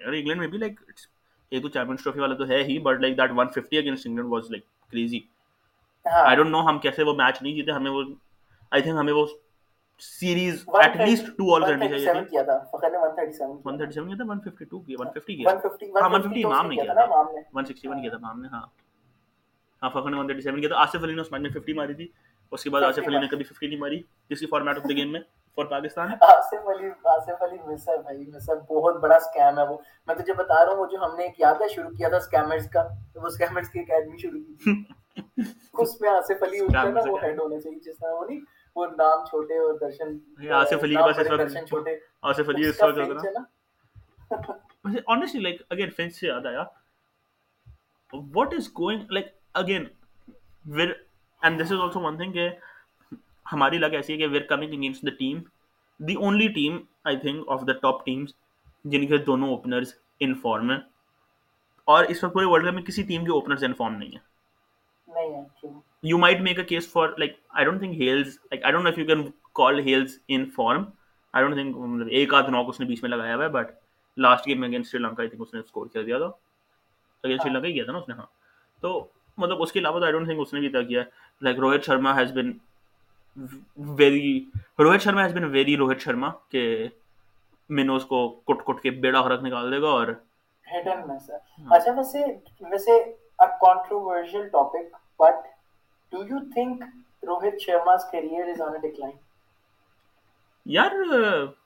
اور 0.05 0.13
انگلینڈ 0.13 0.39
میں 0.39 0.47
بھی 0.47 0.57
لائک 0.57 0.79
اٹس 0.87 1.07
یہ 1.51 1.61
تو 1.61 1.69
champions 1.69 2.03
trophy 2.03 2.19
والا 2.19 2.35
تو 2.35 2.47
ہے 2.47 2.63
ہی 2.63 2.77
but 2.79 3.01
like 3.01 3.17
that 3.17 3.31
150 3.31 3.77
against 3.79 4.07
England 4.07 4.31
was 4.31 4.51
like 4.51 4.63
crazy 4.91 5.19
I 6.05 6.35
don't 6.35 6.49
know 6.49 6.61
ہم 6.69 6.79
کیسے 6.79 7.03
وہ 7.03 7.13
میچ 7.13 7.41
نہیں 7.41 7.55
جیتے 7.55 7.71
ہمیں 7.71 7.91
وہ 7.91 8.03
آئی 8.71 8.81
تھنک 8.81 8.99
ہمیں 8.99 9.13
وہ 9.13 9.25
series 10.03 10.63
at 10.73 10.95
least 10.97 11.27
two 11.37 11.53
all 11.55 11.63
کرنی 11.63 11.87
چاہیے 11.89 12.43
تھا 12.43 12.57
فخر 12.71 12.89
نے 12.89 12.97
137 12.97 13.51
137 13.65 14.07
کیا 14.07 14.15
تھا 14.17 14.23
152 14.25 14.83
کیا 14.85 14.97
150 14.99 15.35
کیا 15.35 15.51
150 15.51 16.01
ہاں 16.01 16.09
150 16.09 16.45
امام 16.45 16.69
نے 16.69 16.75
کیا 16.75 16.93
تھا 16.93 17.03
امام 17.03 17.33
نے 17.33 17.41
161 17.59 18.01
کیا 18.01 18.09
تھا 18.09 18.17
امام 18.17 18.41
نے 18.41 18.47
ہاں 18.47 18.65
ہاں 19.81 19.89
فخر 19.89 20.09
نے 20.09 20.17
137 20.17 20.59
کیا 20.59 20.69
تھا 20.69 20.81
آصف 20.81 21.03
علی 21.03 21.13
نے 21.13 21.21
اس 21.21 21.31
میچ 21.31 21.41
میں 21.41 21.51
50 21.51 21.75
ماری 21.75 21.93
تھی 21.93 22.07
اس 22.51 22.63
کے 22.63 22.69
بعد 22.69 22.81
آصف 22.81 23.07
علی 23.07 23.19
نے 23.19 23.27
کبھی 23.27 23.45
50 23.45 23.67
نہیں 23.67 23.79
ماری 23.79 24.01
کسی 24.29 24.45
فارمیٹ 24.47 24.77
اف 24.77 24.89
دی 24.89 24.95
گیم 24.97 25.11
میں 25.11 25.21
فور 25.57 25.65
پاکستان 25.65 26.11
آصف 26.21 26.67
علی 26.67 26.89
آصف 27.05 27.41
علی 27.43 27.57
مصر 27.65 27.97
بھائی 28.01 28.25
مصر 28.27 28.55
بہت 28.69 28.99
بڑا 29.01 29.19
سکیم 29.19 29.59
ہے 29.59 29.67
وہ 29.67 29.77
میں 30.07 30.15
تجھے 30.15 30.33
بتا 30.33 30.63
رہا 30.65 30.71
ہوں 30.71 30.79
وہ 30.79 30.85
جو 30.85 31.03
ہم 31.03 31.15
نے 31.15 31.23
ایک 31.23 31.39
یاد 31.39 31.61
ہے 31.61 31.67
شروع 31.67 31.89
کیا 31.89 32.09
تھا 32.09 32.19
سکیمرز 32.19 32.69
کا 32.69 32.87
وہ 33.15 33.29
سکیمرز 33.29 33.69
کی 33.69 33.79
اکیڈمی 33.79 34.17
شروع 34.17 34.39
کی 34.39 34.73
اس 35.77 35.99
میں 36.01 36.09
آصف 36.09 36.43
علی 36.43 36.59
اٹھا 36.59 36.83
وہ 37.07 37.17
ہیڈ 37.23 37.39
ہونے 37.39 37.59
چاہیے 37.59 37.79
جس 37.79 37.97
طرح 37.99 38.13
وہ 38.13 38.25
نہیں 38.25 38.39
وہ 38.75 38.85
نام 38.85 39.25
چھوٹے 39.25 39.57
اور 39.57 39.73
درشن 39.81 40.17
آصف 40.51 40.83
علی 40.83 40.95
کے 40.95 41.01
پاس 41.01 41.19
اس 41.19 41.73
وقت 41.73 41.87
آصف 42.21 42.49
علی 42.49 42.69
اس 42.69 42.83
وقت 42.83 42.95
زیادہ۔ 42.95 43.39
نا 43.39 43.43
honestly 45.13 45.41
like 45.45 45.61
again 45.75 46.09
سے 46.19 46.27
یاد 46.27 46.45
آیا۔ 46.45 46.63
What 48.17 48.47
is 48.47 48.67
going 48.81 49.01
like 49.17 49.29
again 49.61 49.83
we're 50.77 50.95
and 51.41 51.55
this 51.55 51.71
is 51.75 51.81
also 51.81 52.03
one 52.03 52.15
thing 52.21 52.33
کہ 52.33 52.49
ہماری 53.53 53.77
لگ 53.77 53.85
ایسی 53.85 54.13
ہے 54.13 54.17
کہ 54.17 54.27
we're 54.27 54.45
coming 54.53 54.69
against 54.69 55.01
the 55.09 55.15
team 55.23 55.41
the 55.99 56.29
only 56.29 56.47
team 56.49 56.79
I 57.09 57.19
think 57.25 57.39
of 57.55 57.61
the 57.61 57.75
top 57.85 57.95
teams 57.95 58.25
جن 58.83 59.07
کے 59.07 59.17
دونوں 59.17 59.49
اوپنرز 59.49 59.93
ان 60.19 60.33
فارم 60.33 60.71
ہیں۔ 60.71 60.79
اور 61.85 62.03
اس 62.03 62.23
وقت 62.23 62.33
پورے 62.33 62.45
ورلڈ 62.45 62.67
کپ 62.67 62.73
میں 62.73 62.83
کسی 62.83 63.03
ٹیم 63.03 63.25
کے 63.25 63.31
اوپنرز 63.31 63.63
ان 63.63 63.73
فارم 63.73 63.95
نہیں 63.95 64.09
ہیں۔ 64.09 64.33
نہیں 65.07 65.33
ہے 65.33 65.67
you 66.03 66.17
might 66.17 66.41
make 66.41 66.57
a 66.57 66.63
case 66.63 66.85
for 66.85 67.13
like 67.17 67.37
I 67.51 67.63
don't 67.63 67.79
think 67.79 67.97
Hales 67.97 68.37
like 68.51 68.63
I 68.65 68.71
don't 68.71 68.83
know 68.83 68.89
if 68.89 68.97
you 68.97 69.05
can 69.05 69.33
call 69.53 69.81
Hales 69.81 70.19
in 70.27 70.49
form. 70.51 70.91
I 71.33 71.41
don't 71.41 71.55
think 71.55 72.09
ایک 72.11 72.33
آدھ 72.33 72.49
نوک 72.49 72.69
اس 72.69 72.79
نے 72.79 72.85
بیچ 72.85 73.01
میں 73.01 73.09
لگایا 73.09 73.35
ہوا 73.35 73.43
ہے 73.43 73.49
but 73.49 73.71
last 74.17 74.47
game 74.47 74.63
against 74.63 74.91
Sri 74.91 74.99
Lanka 74.99 75.21
I 75.21 75.29
think 75.29 75.41
اس 75.41 75.53
نے 75.53 75.59
score 75.59 75.87
کر 75.93 76.03
دیا 76.03 76.17
تھا 76.17 76.25
اگینسٹ 77.23 77.43
سری 77.43 77.53
لنکا 77.53 77.67
ہی 77.67 77.73
کیا 77.73 77.83
تھا 77.83 77.91
نا 77.91 77.99
اس 77.99 78.09
نے 78.09 78.15
ہاں 78.15 78.25
تو 78.83 79.07
مطلب 79.37 79.61
اس 79.61 79.71
کے 79.71 79.79
علاوہ 79.79 79.99
تو 79.99 80.05
آئی 80.05 80.13
ڈونٹ 80.13 80.27
تھنک 80.27 80.39
اس 80.39 80.53
نے 80.53 80.59
بھی 80.59 80.69
کیا 80.87 81.01
ہے 81.01 81.05
like 81.41 81.59
Rohit 81.59 81.85
Sharma 81.85 82.15
has 82.15 82.31
been 82.31 82.51
very 83.97 84.39
Rohit 84.79 85.01
Sharma 85.01 85.23
has 85.23 85.33
been 85.33 85.43
very 85.43 85.77
Rohit 85.77 86.01
Sharma 86.01 86.29
کہ 86.49 86.87
اس 87.69 88.05
کو 88.05 88.27
کٹ 88.47 88.63
کٹ 88.65 88.81
کے 88.81 88.91
بیڑا 88.91 89.25
حرک 89.25 89.43
نکال 89.43 89.71
دے 89.71 89.81
گا 89.81 89.89
اور 89.89 90.07
اچھا 90.67 91.91
ویسے 91.91 92.23
ویسے 92.61 93.03
topic 94.51 94.95
but 95.19 95.47
Do 96.13 96.23
you 96.23 96.39
think 96.53 96.81
Rohit 97.23 97.59
Sharma's 97.59 98.05
career 98.11 98.47
is 98.47 98.61
on 98.61 98.75
a 98.75 98.81
decline? 98.81 99.19
یار 100.65 100.91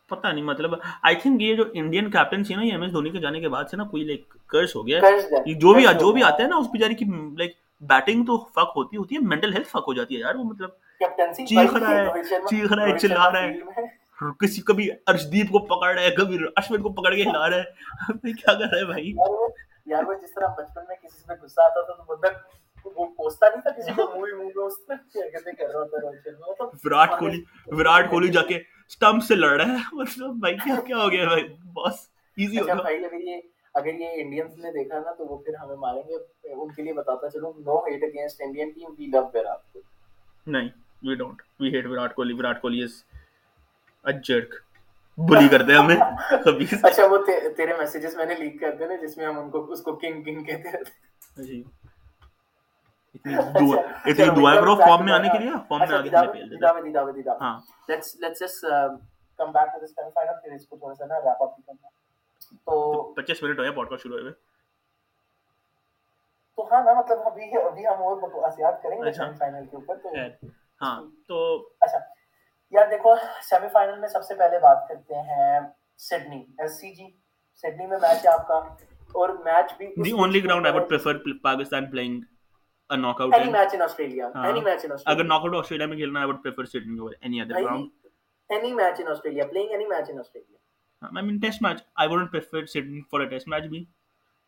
پتہ 0.10 0.28
نہیں 0.28 0.44
مطلب 0.44 0.74
آئی 1.04 1.16
تھنک 1.16 1.42
یہ 1.42 1.56
جو 1.56 1.64
انڈین 1.74 2.10
کیپٹن 2.12 2.44
سی 2.44 2.56
نا 2.56 2.62
ایم 2.64 2.82
ایس 2.82 2.92
دھونی 2.94 3.10
کے 3.10 3.20
جانے 3.20 3.40
کے 3.42 3.50
بعد 3.50 3.66
سے 3.72 3.78
نا 3.78 3.84
کوئی 3.84 4.04
لائک 4.04 4.34
کرس 4.50 4.76
ہو 4.76 4.86
گیا 4.88 5.00
جو 5.56 5.74
بھی 5.74 5.84
جو 6.00 6.12
بھی 6.12 6.24
آتا 6.24 6.44
ہے 6.44 6.48
نا 6.48 6.58
اس 6.58 6.68
بیچارے 6.74 6.94
کی 6.94 7.06
لائک 7.38 7.52
بیٹنگ 7.82 8.26
تو 8.26 8.38
فک 8.56 8.72
ہوتی 8.76 8.98
ہوتی 8.98 9.16
ہے 9.16 9.22
مینٹل 9.26 9.54
ہیلتھ 9.54 9.70
فک 9.70 9.88
ہو 9.88 9.94
جاتی 9.94 10.16
ہے 10.16 10.20
یار 10.20 10.36
وہ 10.36 10.44
مطلب 10.44 10.70
چیخ 11.44 11.74
رہا 11.76 11.92
ہے 11.92 12.24
چیخ 12.24 12.72
رہا 12.72 12.86
ہے 12.86 12.98
چلا 12.98 13.30
رہا 13.32 13.42
ہے 13.42 14.32
کسی 14.40 14.62
کبھی 14.68 14.90
ارشدیپ 15.08 15.52
کو 15.52 15.60
پکڑ 15.68 15.94
رہا 15.94 16.02
ہے 16.02 16.12
کبھی 16.18 16.38
اشوت 16.56 16.84
کو 16.84 16.94
پکڑ 16.94 17.14
کے 17.16 17.24
ہلا 17.24 17.50
رہا 17.50 17.58
ہے 17.58 18.34
کیا 18.34 18.54
کر 18.54 18.60
رہا 18.62 18.78
ہے 18.78 18.86
بھائی 18.86 19.14
یار 19.88 20.04
وہ 20.04 20.14
جس 20.14 20.34
طرح 20.34 20.56
بچپن 20.58 20.88
میں 20.88 20.96
کسی 20.96 21.34
غصہ 21.34 21.62
آتا 21.62 21.82
تھا 21.82 21.94
تو 21.94 22.14
مطلب 22.14 22.34
نہیں 22.96 23.78
کسی 23.78 23.94
کو 23.94 24.06
مووی 24.16 24.32
وراٹ 26.86 27.20
کوہلی 27.20 27.42
وراٹ 27.68 28.10
کوہلی 28.10 28.28
جا 28.28 28.42
کے 28.42 28.60
سٹمپ 28.90 29.24
سے 29.24 29.36
لڑ 29.36 29.50
رہا 29.62 29.74
ہے 29.74 29.96
مطلب 29.96 30.36
بھائی 30.36 30.56
کیا 30.56 30.76
کیا 30.86 30.98
ہو 30.98 31.12
گیا 31.12 31.28
بھائی 31.28 31.44
بس 31.74 32.08
ایزی 32.38 32.60
ہو 32.60 32.66
گیا 32.66 32.74
بھائی 32.74 33.04
اگر 33.06 33.20
یہ 33.22 33.42
اگر 33.76 33.94
یہ 33.94 34.22
انڈینز 34.22 34.58
نے 34.58 34.72
دیکھا 34.72 35.00
نا 35.00 35.12
تو 35.12 35.26
وہ 35.26 35.38
پھر 35.38 35.56
ہمیں 35.56 35.76
ماریں 35.76 36.04
گے 36.04 36.16
ان 36.54 36.72
کے 36.72 36.84
لیے 36.84 36.94
بتاتا 36.94 37.30
چلوں 37.30 37.54
no 37.58 37.78
hate 37.78 38.04
against 38.04 38.42
Indian 38.42 38.70
team 38.70 38.94
we 39.00 39.06
love 39.06 39.24
Virat 39.34 39.78
نہیں 40.48 40.70
we 41.04 41.16
don't 41.16 41.42
we 41.60 41.76
hate 41.76 41.86
Virat 41.86 42.16
Kohli 42.16 42.34
Virat 42.34 42.62
Kohli 42.62 42.84
is 42.84 43.04
a 44.06 44.12
jerk 44.24 44.54
بلی 45.18 45.76
ہمیں 45.76 45.96
اچھا 45.96 47.06
وہ 47.06 47.18
تیرے 47.58 47.74
میسیجز 47.74 48.16
میں 48.16 48.26
نے 48.26 48.36
لیک 48.36 48.60
کر 48.60 48.88
نا 48.88 48.96
جس 48.96 49.18
میں 49.18 49.26
ہم 49.26 49.40
ان 49.40 49.50
کو 49.50 49.64
اس 49.72 49.82
کو 49.82 49.96
کنگ 49.96 50.24
کنگ 50.24 50.44
کہتے 50.44 50.72
رہتے 50.72 51.44
جی 51.44 51.64
سب 74.08 74.24
سے 74.24 74.36
پہلے 74.36 74.60
بات 74.60 74.90
کرتے 74.90 75.16
ہیں 75.16 75.60
سڈنی 75.98 76.44
سڈنی 77.64 77.88
میں 77.88 77.98
میچ 77.98 78.26
ہے 78.26 78.30
آپ 78.30 78.48
کا 78.48 78.56
اور 79.12 79.30
میچ 79.30 79.74
بھی 79.78 79.88
ناک 82.90 83.22
آؤٹ 83.22 83.34
اگر 85.06 85.24
ناک 85.24 85.42
آؤٹ 85.44 85.56
آسٹریلیا 85.56 85.88
میں 85.88 85.98
کھیلنا 85.98 86.20
I 86.20 86.30
would 86.30 86.42
prefer 86.44 86.66
sitting 86.66 87.00
over 87.00 87.14
any 87.22 87.42
other 87.42 87.64
round 87.64 87.90
any 88.50 88.74
match 88.74 89.00
in 89.00 89.08
Australia 89.08 89.46
playing 89.46 89.72
any 89.72 89.86
match 89.86 90.10
in 90.10 90.20
Australia 90.20 90.58
I 91.02 91.26
mean 91.26 91.40
test 91.40 91.62
match 91.62 91.82
I 91.96 92.10
wouldn't 92.10 92.32
prefer 92.32 92.66
sitting 92.66 93.02
for 93.12 93.22
a 93.22 93.26
test 93.26 93.48
match 93.48 93.64
بھی 93.64 93.84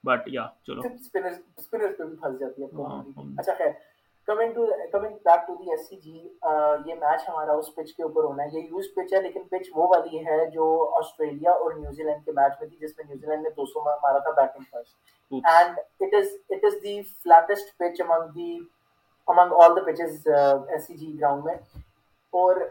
but 0.04 0.28
یا 0.28 0.48
چلو 0.68 0.82
spinners 0.82 1.40
spinners 1.58 1.98
پہ 1.98 2.04
بھی 2.04 2.16
پھنس 2.16 2.40
جاتی 2.40 2.62
ہے 2.62 2.68
اچھا 3.38 3.54
خیر 3.54 3.72
coming 4.30 4.54
to 4.54 4.66
coming 4.92 5.14
back 5.26 5.46
to 5.48 5.54
the 5.56 5.70
SCG 5.72 5.88
سی 5.90 5.96
جی 5.98 6.12
یہ 6.86 6.96
میچ 6.96 7.22
ہمارا 7.30 7.54
اس 7.54 7.74
پچ 7.76 7.94
کے 7.94 8.04
اوپر 8.04 8.24
ہونا 8.24 8.44
ہے 8.44 8.50
یہ 8.54 8.66
یوز 8.66 8.88
پچ 8.96 9.14
ہے 9.14 9.22
لیکن 9.22 9.48
پچ 9.50 9.70
وہ 9.76 9.88
والی 9.88 10.26
ہے 10.26 10.38
جو 10.50 10.68
آسٹریلیا 10.98 11.52
اور 11.54 11.74
نیوزی 11.74 12.04
لینڈ 12.04 12.26
کے 12.26 12.32
میچ 12.32 12.60
میں 12.60 12.68
تھی 12.68 12.78
جس 12.78 12.98
میں 12.98 13.06
نیوزی 13.06 13.28
لینڈ 13.28 13.44
نے 13.44 13.50
دو 13.50 13.66
سو 13.66 13.84
مارا 13.86 14.18
تھا 14.18 14.32
batting 14.38 14.64
first 14.72 15.34
and 15.46 15.80
it 16.52 16.64
is 16.64 16.76
the 16.84 17.02
flattest 17.24 17.78
pitch 17.78 18.02
among 18.02 18.30
the 18.36 18.58
among 19.28 19.62
all 19.64 19.76
the 19.76 19.86
pitches 19.86 20.28
SCG 20.28 20.88
C 20.88 20.98
G 20.98 21.16
ground 21.20 21.46
میں 21.46 21.56
اور 22.34 22.62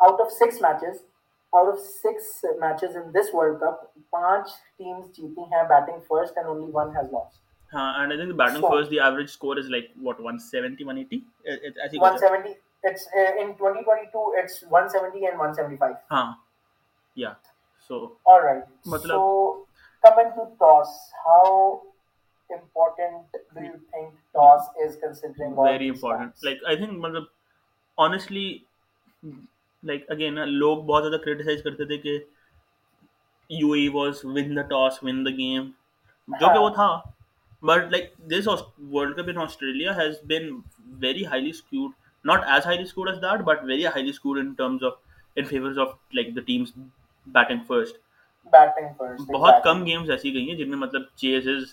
out 0.00 0.20
of 0.20 0.32
six 0.32 0.62
matches 0.62 1.02
out 1.52 1.68
of 1.68 1.80
six 1.80 2.44
matches 2.60 2.96
in 2.96 3.14
this 3.14 3.34
World 3.34 3.60
Cup 3.60 3.84
پانچ 4.10 4.48
teams 4.78 5.16
جیتی 5.16 5.52
ہیں 5.52 5.62
batting 5.68 6.00
first 6.08 6.38
and 6.38 6.48
only 6.48 6.70
one 6.74 6.96
has 6.96 7.12
lost 7.12 7.44
ہاں 7.72 7.92
and 8.00 8.12
I 8.12 8.20
think 8.20 8.34
batting 8.36 8.62
first 8.62 8.90
the 8.90 9.00
average 9.00 9.28
score 9.30 9.56
is 9.56 9.70
like 9.70 9.90
what 10.02 10.20
170 10.22 10.84
180 10.84 11.20
170 11.98 12.54
it's 12.84 13.08
in 13.14 13.52
2022 13.60 14.38
it's 14.38 14.62
170 14.64 15.26
and 15.26 15.40
175 15.40 15.92
ہاں 16.10 16.32
یا 17.16 17.32
so 17.90 18.06
alright 18.26 18.64
مطلب 18.86 19.14
so 19.14 19.52
coming 20.04 20.30
to 20.36 20.44
toss 20.58 20.96
how 21.26 21.52
important 22.50 23.36
do 23.54 23.62
you 23.62 23.78
think 23.92 24.10
toss 24.34 24.66
is 24.80 24.96
considering 24.96 25.54
all 25.54 25.64
very 25.66 25.88
important. 25.88 26.44
like 26.44 26.60
i 26.66 26.76
think 26.76 26.92
مطلب 26.98 27.24
honestly 27.98 28.46
like 29.82 30.04
again 30.08 30.38
لوگ 30.54 30.84
بہت 30.84 31.02
زیادہ 31.02 31.22
criticize 31.24 31.62
کرتے 31.62 31.84
تھے 31.84 31.98
کہ 31.98 32.18
you 33.50 33.72
he 33.72 33.88
was 33.88 34.24
won 34.24 34.56
the 34.56 34.62
toss 34.68 35.02
won 35.02 35.24
the 35.26 35.30
game 35.36 35.70
جو 36.28 36.46
کہ 36.46 36.58
وہ 36.58 36.68
تھا 36.70 36.88
but 37.66 37.92
like 37.92 38.12
this 38.30 38.48
World 38.48 39.16
Cup 39.16 39.28
in 39.28 39.38
Australia 39.38 39.96
has 39.96 40.16
been 40.26 40.50
very 41.00 41.26
highly 41.26 41.50
skewed 41.50 41.90
not 42.24 42.44
as 42.46 42.66
highly 42.66 42.82
skewed 42.82 43.08
as 43.08 43.22
that 43.22 43.40
but 43.44 43.64
very 43.64 43.86
highly 43.86 44.10
skewed 44.10 44.38
in 44.38 44.52
terms 44.52 44.84
of 44.84 44.92
in 45.36 45.44
favour 45.44 45.78
of 45.80 45.94
like 46.14 46.34
the 46.36 46.40
teams 46.46 46.72
batting 47.26 47.60
first 47.68 48.04
بہت 49.32 49.62
کم 49.64 49.84
games 49.86 50.10
ایسی 50.10 50.32
گئی 50.34 50.48
ہیں 50.48 50.56
جن 50.56 50.68
میں 50.70 50.78
مطلب 50.78 51.02
chases 51.16 51.64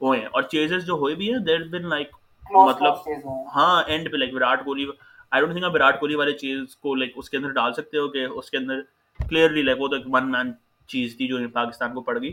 ہوئے 0.00 0.18
ہیں. 0.20 0.26
اور 0.26 0.42
چیزز 0.42 0.86
جو 0.86 0.94
ہوئے 0.94 1.14
بھی 1.14 1.32
ہیں 1.32 1.38
دیر 1.46 1.64
بن 1.70 1.88
لائک 1.88 2.10
مطلب 2.50 3.08
ہاں 3.54 3.82
اینڈ 3.86 4.10
پہ 4.12 4.16
like 4.16 4.34
Virat 4.34 4.64
Kohli 4.64 4.86
I 5.32 5.40
don't 5.40 5.52
think 5.52 5.64
آپ 5.64 5.74
وراٹ 5.74 5.98
کوہلی 6.00 6.14
والے 6.14 6.32
چیز 6.38 6.76
کو 6.76 6.94
لائک 6.94 7.12
اس 7.16 7.30
کے 7.30 7.36
اندر 7.36 7.50
ڈال 7.52 7.72
سکتے 7.74 7.98
ہو 7.98 8.08
کہ 8.08 8.24
اس 8.24 8.50
کے 8.50 8.56
اندر 8.56 8.80
کلیئرلی 9.20 9.62
لائک 9.62 9.80
وہ 9.80 9.88
تو 9.88 9.96
ایک 9.96 10.06
ون 10.12 10.30
مین 10.32 10.52
چیز 10.88 11.16
تھی 11.16 11.28
جو 11.28 11.38
پاکستان 11.52 11.94
کو 11.94 12.00
پڑ 12.00 12.20
گئی. 12.20 12.32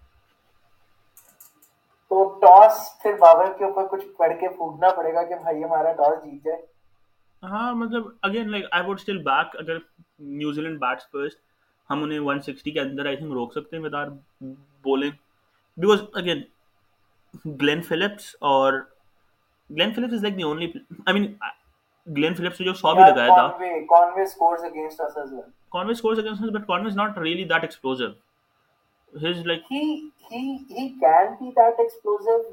تو 2.11 2.23
ٹاس 2.39 2.79
پھر 3.01 3.13
باور 3.19 3.51
کے 3.57 3.65
اوپر 3.65 3.85
کچھ 3.91 4.05
پڑھ 4.17 4.31
کے 4.39 4.47
پھونکنا 4.55 4.89
پڑے 4.95 5.13
گا 5.13 5.23
کہ 5.23 5.35
بھائی 5.43 5.63
ہمارا 5.63 5.91
ٹاس 5.93 6.23
جیت 6.23 6.43
جائے۔ 6.45 6.57
ہاں 7.43 7.73
مطلب 7.75 8.07
again 8.21 8.49
like 8.51 8.65
I 8.71 8.85
would 8.85 8.99
still 8.99 9.17
back 9.23 9.55
اگر 9.59 9.77
نیوزی 10.33 10.61
لینڈ 10.61 10.79
بیٹس 10.79 11.09
فرسٹ 11.11 11.39
ہم 11.89 12.03
انہیں 12.03 12.19
160 12.21 12.71
کے 12.73 12.79
اندر 12.79 13.05
آئی 13.05 13.17
تھنک 13.17 13.33
روک 13.33 13.53
سکتے 13.53 13.75
ہیں 13.75 13.83
whether 13.83 14.07
bowling 14.85 15.11
because 15.77 16.01
again 16.13 16.41
Glenn 17.61 17.81
Phillips 17.81 18.35
اور 18.51 18.73
Glenn 19.69 19.93
Phillips 19.93 20.13
is 20.13 20.23
like 20.23 20.37
the 20.37 20.43
only 20.43 20.71
I 21.05 21.19
mean 21.19 21.33
Glenn 22.07 22.33
Phillips 22.35 22.59
نے 22.61 22.65
جو 22.65 22.73
سو 22.73 22.93
بھی 22.95 23.03
لگایا 23.03 23.35
تھا۔ 23.35 23.47
Conway 23.89 24.25
scores 24.25 24.63
against 24.63 25.01
us 25.01 25.17
as 25.17 25.31
well 25.33 25.49
Conway 25.71 25.93
scores 25.93 26.19
against 26.19 26.53
but 26.53 26.67
Conway 26.67 26.89
is 26.89 26.97
not 26.97 27.17
really 27.17 27.43
that 27.43 27.63
explosive 27.63 28.09
his 29.13 29.45
like 29.45 29.63
he 29.67 30.11
he 30.21 30.65
he 30.69 30.83
can 30.99 31.35
be 31.39 31.51
that 31.55 31.79
explosive 31.79 32.45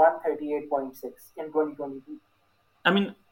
138.6 0.00 1.38
in 1.38 1.50
2022 1.56 2.18
I 2.84 2.92
mean 2.92 3.12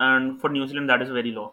and 0.00 0.38
for 0.40 0.52
New Zealand 0.52 0.90
that 0.90 1.02
is 1.02 1.10
very 1.12 1.30
low 1.32 1.52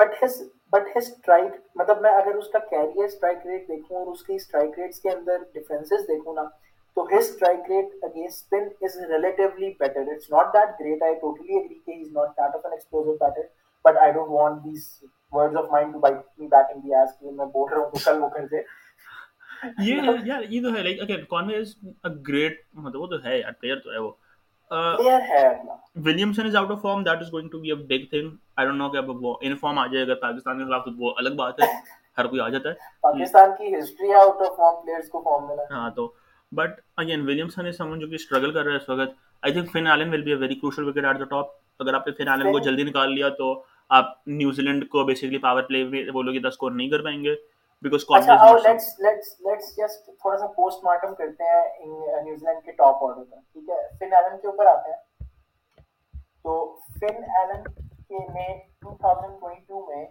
but 0.00 0.22
his 0.22 0.40
but 0.72 0.86
his 0.88 1.06
strike 1.06 1.52
مطلب 1.76 2.00
میں 2.00 2.10
اگر 2.10 2.34
اس 2.34 2.48
کا 2.48 2.58
career 2.70 3.04
strike 3.04 3.46
rate 3.46 3.68
دیکھوں 3.68 3.96
اور 3.98 4.06
اس 4.06 4.22
کی 4.22 4.34
strike 4.34 4.78
rates 4.78 5.00
کے 5.00 5.10
اندر 5.10 5.42
ڈفرینسز 5.54 6.06
دیکھوں 6.08 6.34
نا، 6.34 6.42
تو 6.96 7.04
his 7.06 7.28
strike 7.28 7.70
rate 7.70 8.04
against 8.04 8.54
spin 8.54 8.68
is 8.80 8.96
relatively 9.10 9.72
better 9.80 10.10
it's 10.12 10.30
not 10.30 10.52
that 10.54 10.80
great 10.80 11.02
I 11.02 11.14
totally 11.14 11.56
agree 11.56 11.74
کہ 11.76 11.90
he 11.90 12.00
is 12.00 12.12
not 12.12 12.30
that 12.30 12.54
of 12.54 12.64
an 12.64 12.72
explosive 12.72 13.16
batter 13.16 13.46
but 13.84 13.98
I 13.98 14.12
don't 14.12 14.30
want 14.30 14.64
these 14.64 14.88
words 15.32 15.56
of 15.56 15.70
mind 15.70 15.92
to 15.92 15.98
bite 15.98 16.16
me 16.38 16.46
back 16.46 16.74
in 16.74 16.82
the 16.82 16.94
ass 16.94 17.18
کہ 17.20 17.30
میں 17.30 17.46
بول 17.52 17.72
رہا 17.72 17.82
ہوں 17.82 17.90
تو 17.90 18.04
کل 18.04 18.22
وہ 18.22 18.28
کر 18.28 18.46
دے 18.46 18.62
یہ 19.78 20.10
یار 20.24 20.42
یہ 20.48 20.62
تو 20.62 20.74
ہے 20.76 20.82
like 20.82 21.00
again 21.00 21.24
Conway 21.30 21.56
is 21.56 21.74
a 22.04 22.08
great 22.28 22.60
مطلب 22.74 23.00
وہ 23.00 23.06
تو 23.06 23.24
ہے 23.24 23.38
یار 23.38 23.52
پلیئر 23.52 23.78
تو 23.78 23.90
ہے 23.90 23.98
وہ 23.98 24.12
Williamson 24.72 26.46
is 26.46 26.56
out 26.56 26.70
of 26.70 26.80
form 26.82 27.02
that 27.02 27.20
is 27.20 27.32
going 27.32 27.48
to 27.48 27.58
be 27.60 27.70
a 27.70 27.74
big 27.76 28.04
thing 28.10 28.30
I 28.56 28.66
don't 28.66 28.78
know 28.78 28.88
کہ 28.90 28.96
اب 28.96 29.24
وہ 29.24 29.34
ان 29.40 29.56
فارم 29.56 29.78
آ 29.78 29.86
جائے 29.86 30.04
اگر 30.04 30.14
پاکستان 30.20 30.58
کے 30.58 30.64
خلاف 30.64 30.84
تو 30.84 30.90
وہ 30.98 31.12
الگ 31.16 31.34
بات 31.36 31.60
ہے 31.62 31.66
ہر 32.18 32.26
کوئی 32.26 32.40
آ 32.40 32.48
جاتا 32.48 32.68
ہے 32.68 32.90
پاکستان 33.02 33.50
کی 33.58 33.74
history 33.74 34.12
out 34.14 34.40
of 34.40 34.56
form 34.56 34.80
players 34.82 35.08
کو 35.08 35.22
فارم 35.22 35.46
ملا 35.48 35.62
ہاں 35.70 35.90
تو 35.90 36.12
بٹ 36.52 36.80
اگین 36.96 37.26
ولیمسن 37.26 37.66
از 37.66 37.76
سمون 37.76 37.98
جو 37.98 38.06
کہ 38.08 38.16
کر 38.30 38.62
رہا 38.64 38.70
ہے 38.70 38.76
اس 38.76 38.88
وقت 38.88 39.14
I 39.42 39.52
think 39.52 39.70
Finn 39.72 39.86
will 39.86 40.22
be 40.22 40.30
a 40.30 40.36
very 40.36 40.54
crucial 40.54 40.88
wicket 40.88 41.04
at 41.04 41.28
top 41.30 41.50
اگر 41.80 41.94
آپ 41.94 42.06
نے 42.06 42.12
فن 42.14 42.52
کو 42.52 42.58
جلدی 42.58 42.82
نکال 42.82 43.14
لیا 43.14 43.28
تو 43.38 43.54
آپ 43.90 44.10
New 44.26 44.62
Zealand 44.88 45.04
basically 45.04 45.38
power 45.38 45.62
play 45.62 45.84
میں 45.84 46.04
بولو 46.10 46.32
گے 46.32 46.38
دس 46.38 46.46
اسکور 46.46 46.72
نہیں 46.72 46.90
کر 46.90 47.02
پائیں 47.02 47.22
گے 47.24 47.34
بیکاز 47.82 48.04
کون 48.04 48.18
اچھا 48.18 48.34
او 48.44 48.56
لیٹس 48.56 48.88
لیٹس 49.00 49.28
لیٹس 49.40 49.76
جسٹ 49.76 50.04
تھوڑا 50.06 50.36
سا 50.38 50.46
پوسٹ 50.56 50.84
مارٹم 50.84 51.14
کرتے 51.14 51.44
ہیں 51.44 51.62
نیوزی 52.22 52.44
لینڈ 52.44 52.58
uh, 52.58 52.64
کے 52.64 52.72
ٹاپ 52.72 53.04
آرڈر 53.04 53.24
کا 53.24 53.40
ٹھیک 53.52 53.70
ہے؟ 53.70 53.80
فن 53.98 54.14
ایلن 54.14 54.38
کے 54.40 54.46
اوپر 54.48 54.66
آتے 54.66 54.90
ہیں۔ 54.90 55.00
تو 56.44 56.54
فن 57.00 57.24
ایلن 57.38 57.62
کے 58.08 58.26
میں 58.32 58.48
2022 58.84 59.82
میں 59.88 60.04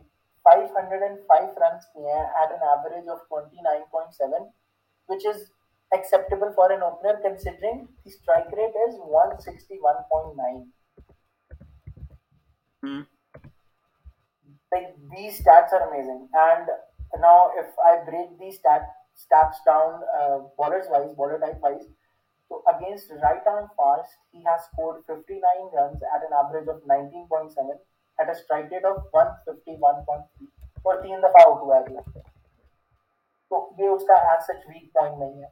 505 0.45 1.57
رنز 1.62 1.86
کیے 1.86 2.13
ہیں 2.13 2.25
at 2.25 2.51
an 2.51 2.67
average 2.67 3.10
of 3.10 3.34
29.7 3.34 4.49
which 5.10 5.25
is 5.25 5.39
acceptable 5.91 6.51
for 6.55 6.71
an 6.71 6.84
opener 6.84 7.13
considering 7.21 7.79
the 8.05 8.12
strike 8.12 8.51
rate 8.53 8.77
is 8.84 8.99
161.9 9.15 10.62
Hmm. 12.84 13.01
Like 14.71 14.95
these 15.12 15.39
stats 15.39 15.71
are 15.71 15.88
amazing, 15.88 16.29
and 16.34 16.69
now 17.19 17.52
if 17.58 17.67
i 17.86 17.97
break 18.10 18.30
these 18.39 18.58
stat, 18.58 18.88
stats 19.15 19.58
down 19.65 20.02
uh, 20.17 20.39
bowlers 20.58 20.88
wise 20.89 21.12
bowler 21.17 21.39
type 21.39 21.60
wise 21.62 21.86
so 22.50 22.63
against 22.74 23.12
right 23.24 23.45
arm 23.45 23.69
fast 23.78 24.17
he 24.32 24.43
has 24.43 24.62
scored 24.71 25.04
59 25.08 25.41
runs 25.74 26.02
at 26.15 26.21
an 26.28 26.34
average 26.43 26.67
of 26.67 26.82
19.7 26.88 27.52
at 28.19 28.30
a 28.30 28.36
strike 28.36 28.69
rate 28.71 28.86
of 28.86 29.04
151.3 29.13 30.47
for 30.84 31.02
three 31.02 31.12
in 31.12 31.21
the 31.21 31.34
power 31.38 31.56
to 31.60 31.74
add 31.74 31.89
so 33.52 33.67
ye 33.78 33.91
uska 33.95 34.15
as 34.36 34.47
such 34.47 34.63
weak 34.69 34.88
point 34.93 35.19
nahi 35.26 35.43
hai 35.47 35.52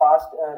fast 0.00 0.34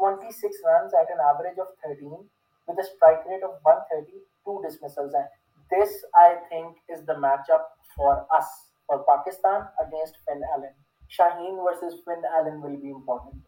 26 0.00 0.58
run 0.66 0.90
at 1.00 1.10
an 1.10 1.20
average 1.28 1.58
of 1.60 1.72
13 1.86 2.18
with 2.66 2.78
a 2.78 2.84
strike 2.84 3.24
rate 3.26 3.42
of 3.42 3.58
130, 3.62 4.12
two 4.44 4.60
dismissals. 4.64 5.12
And 5.14 5.26
this, 5.70 5.90
I 6.14 6.36
think, 6.48 6.76
is 6.88 7.04
the 7.06 7.14
matchup 7.14 7.64
for 7.96 8.26
us, 8.34 8.46
for 8.86 9.04
Pakistan 9.08 9.66
against 9.86 10.16
Finn 10.26 10.42
Allen. 10.54 10.74
Shaheen 11.10 11.56
versus 11.62 12.00
Finn 12.06 12.22
Allen 12.36 12.62
will 12.62 12.76
be 12.76 12.90
important. 12.90 13.42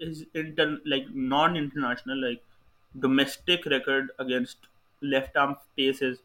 his 0.00 0.24
inter 0.34 0.78
like 0.86 1.06
non-international 1.12 2.20
like 2.26 2.42
domestic 3.00 3.66
record 3.66 4.10
against 4.24 4.68
left 5.02 5.36
arm 5.36 5.56
paces 5.76 6.20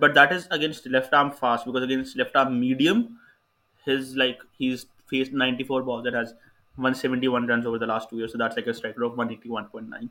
but 0.00 0.14
that 0.14 0.32
is 0.32 0.48
against 0.50 0.86
left 0.86 1.14
arm 1.14 1.30
fast 1.30 1.64
because 1.66 1.82
against 1.84 2.16
left 2.16 2.34
arm 2.34 2.58
medium 2.60 3.04
his 3.84 4.16
like 4.16 4.40
he's 4.58 4.86
faced 5.12 5.32
94 5.32 5.82
balls 5.82 6.02
that 6.04 6.14
has 6.14 6.34
171 6.76 7.46
runs 7.46 7.64
over 7.64 7.78
the 7.78 7.86
last 7.86 8.10
two 8.10 8.18
years 8.18 8.32
so 8.32 8.38
that's 8.38 8.56
like 8.56 8.66
a 8.66 8.74
strike 8.74 8.98
rate 8.98 9.06
of 9.06 9.16
181.9 9.16 10.10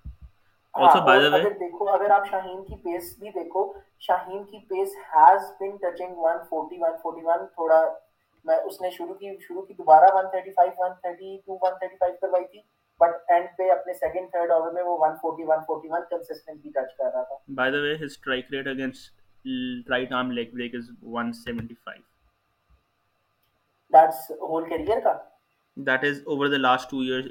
last 26.57 26.89
two 26.89 26.99
year 26.99 27.21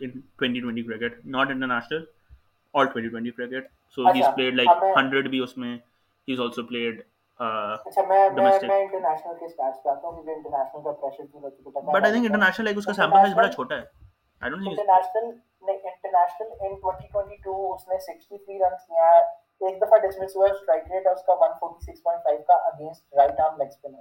not 1.26 1.50
international 1.50 2.04
all 2.74 2.86
2020 2.86 3.32
cricket. 3.32 3.70
So 3.98 4.04
he's 4.06 4.24
اچھا 4.24 4.34
played 4.34 4.54
like 4.54 4.70
اب 4.70 4.82
میں 4.82 4.92
100 4.94 5.28
بھی 5.30 5.38
اس 5.40 5.56
میں. 5.58 5.76
He's 6.28 6.40
also 6.40 6.64
played 6.64 7.00
uh, 7.40 7.76
اچھا 7.86 8.02
میں 8.08 8.18
میں 8.30 8.50
international 8.50 9.34
کے 9.38 9.46
starts 9.46 9.82
پہ 9.82 9.88
آتا 9.88 10.06
ہوں 10.06 10.14
کیونکہ 10.14 10.30
انٹرنیشنل 10.30 10.82
کا 10.82 10.92
پریشر 10.92 11.24
کی 11.24 11.38
وجہ 11.38 11.56
سے 11.56 11.70
پتہ 11.70 11.90
But 11.90 12.08
I 12.08 12.12
think 12.12 12.30
international 12.30 12.68
like 12.68 12.78
اس 12.78 12.86
کا 12.86 12.92
sample 12.94 13.24
size 13.24 13.36
بڑا 13.36 13.48
چھوٹا 13.52 13.76
ہے. 13.76 13.84
I 14.42 14.50
don't 14.50 14.64
think 14.64 14.78
it's, 14.78 14.88
international 14.88 15.30
international 15.86 16.52
in 16.60 16.80
2022 16.82 17.74
اس 17.74 17.88
نے 17.88 18.02
63 18.04 18.60
رنز 18.60 18.86
کیا 18.86 19.12
ہے۔ 19.14 19.20
ایک 19.60 19.80
دفعہ 19.80 19.98
ڈسمس 19.98 20.36
ہوا 20.36 20.46
اسٹرائک 20.46 20.84
ریٹ 20.92 21.06
ہے 21.06 21.12
اس 21.12 21.24
کا 21.24 21.34
146.5 21.36 22.44
کا 22.46 22.54
against 22.66 23.16
right 23.16 23.40
arm 23.40 23.56
leg 23.56 23.66
spinner 23.66 23.98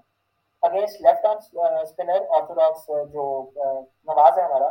against 0.64 1.02
left 1.02 1.26
arm 1.26 1.40
spinner 1.82 2.22
orthodox 2.38 2.86
جو 3.14 3.26
نواز 4.08 4.38
ہے 4.38 4.44
ہمارا 4.44 4.70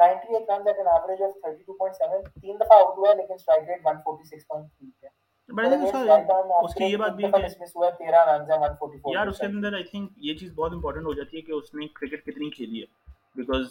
98 0.00 0.44
runs 0.48 0.66
at 0.66 0.78
an 0.78 0.88
average 0.88 1.22
of 1.22 1.32
32.7 1.44 2.28
تین 2.36 2.56
دفعہ 2.56 2.78
آؤٹ 2.78 2.98
ہوا 2.98 3.08
ہے 3.10 3.14
لیکن 3.16 3.34
اسٹرائک 3.34 3.68
ریٹ 3.68 3.86
146.3 3.86 4.92
ہے۔ 5.02 5.18
but 5.48 5.64
I 5.66 5.68
think 5.70 5.84
اس 5.84 5.92
کا 5.92 6.58
اس 6.60 6.74
کی 6.74 6.84
یہ 6.84 6.96
بات 6.96 7.12
بھی 7.12 7.24
ہے 7.24 7.30
کہ 7.30 7.38
ڈسمس 7.38 7.76
ہوا 7.76 7.86
ہے 7.86 7.92
13 8.00 8.24
رنز 8.26 8.50
ہے 8.50 8.56
144 8.58 9.14
یار 9.14 9.26
اس 9.26 9.38
کے 9.38 9.46
اندر 9.46 9.74
آئی 9.74 9.84
تھنک 9.84 10.10
یہ 10.24 10.34
چیز 10.36 10.52
بہت 10.54 10.72
امپورٹنٹ 10.72 11.06
ہو 11.06 11.12
جاتی 11.14 11.36
ہے 11.36 11.42
کہ 11.42 11.52
اس 11.52 11.74
نے 11.74 11.86
کرکٹ 11.94 12.24
کتنی 12.26 12.50
کھیلی 12.50 12.80
ہے۔ 12.80 12.86
بیکاز 13.36 13.66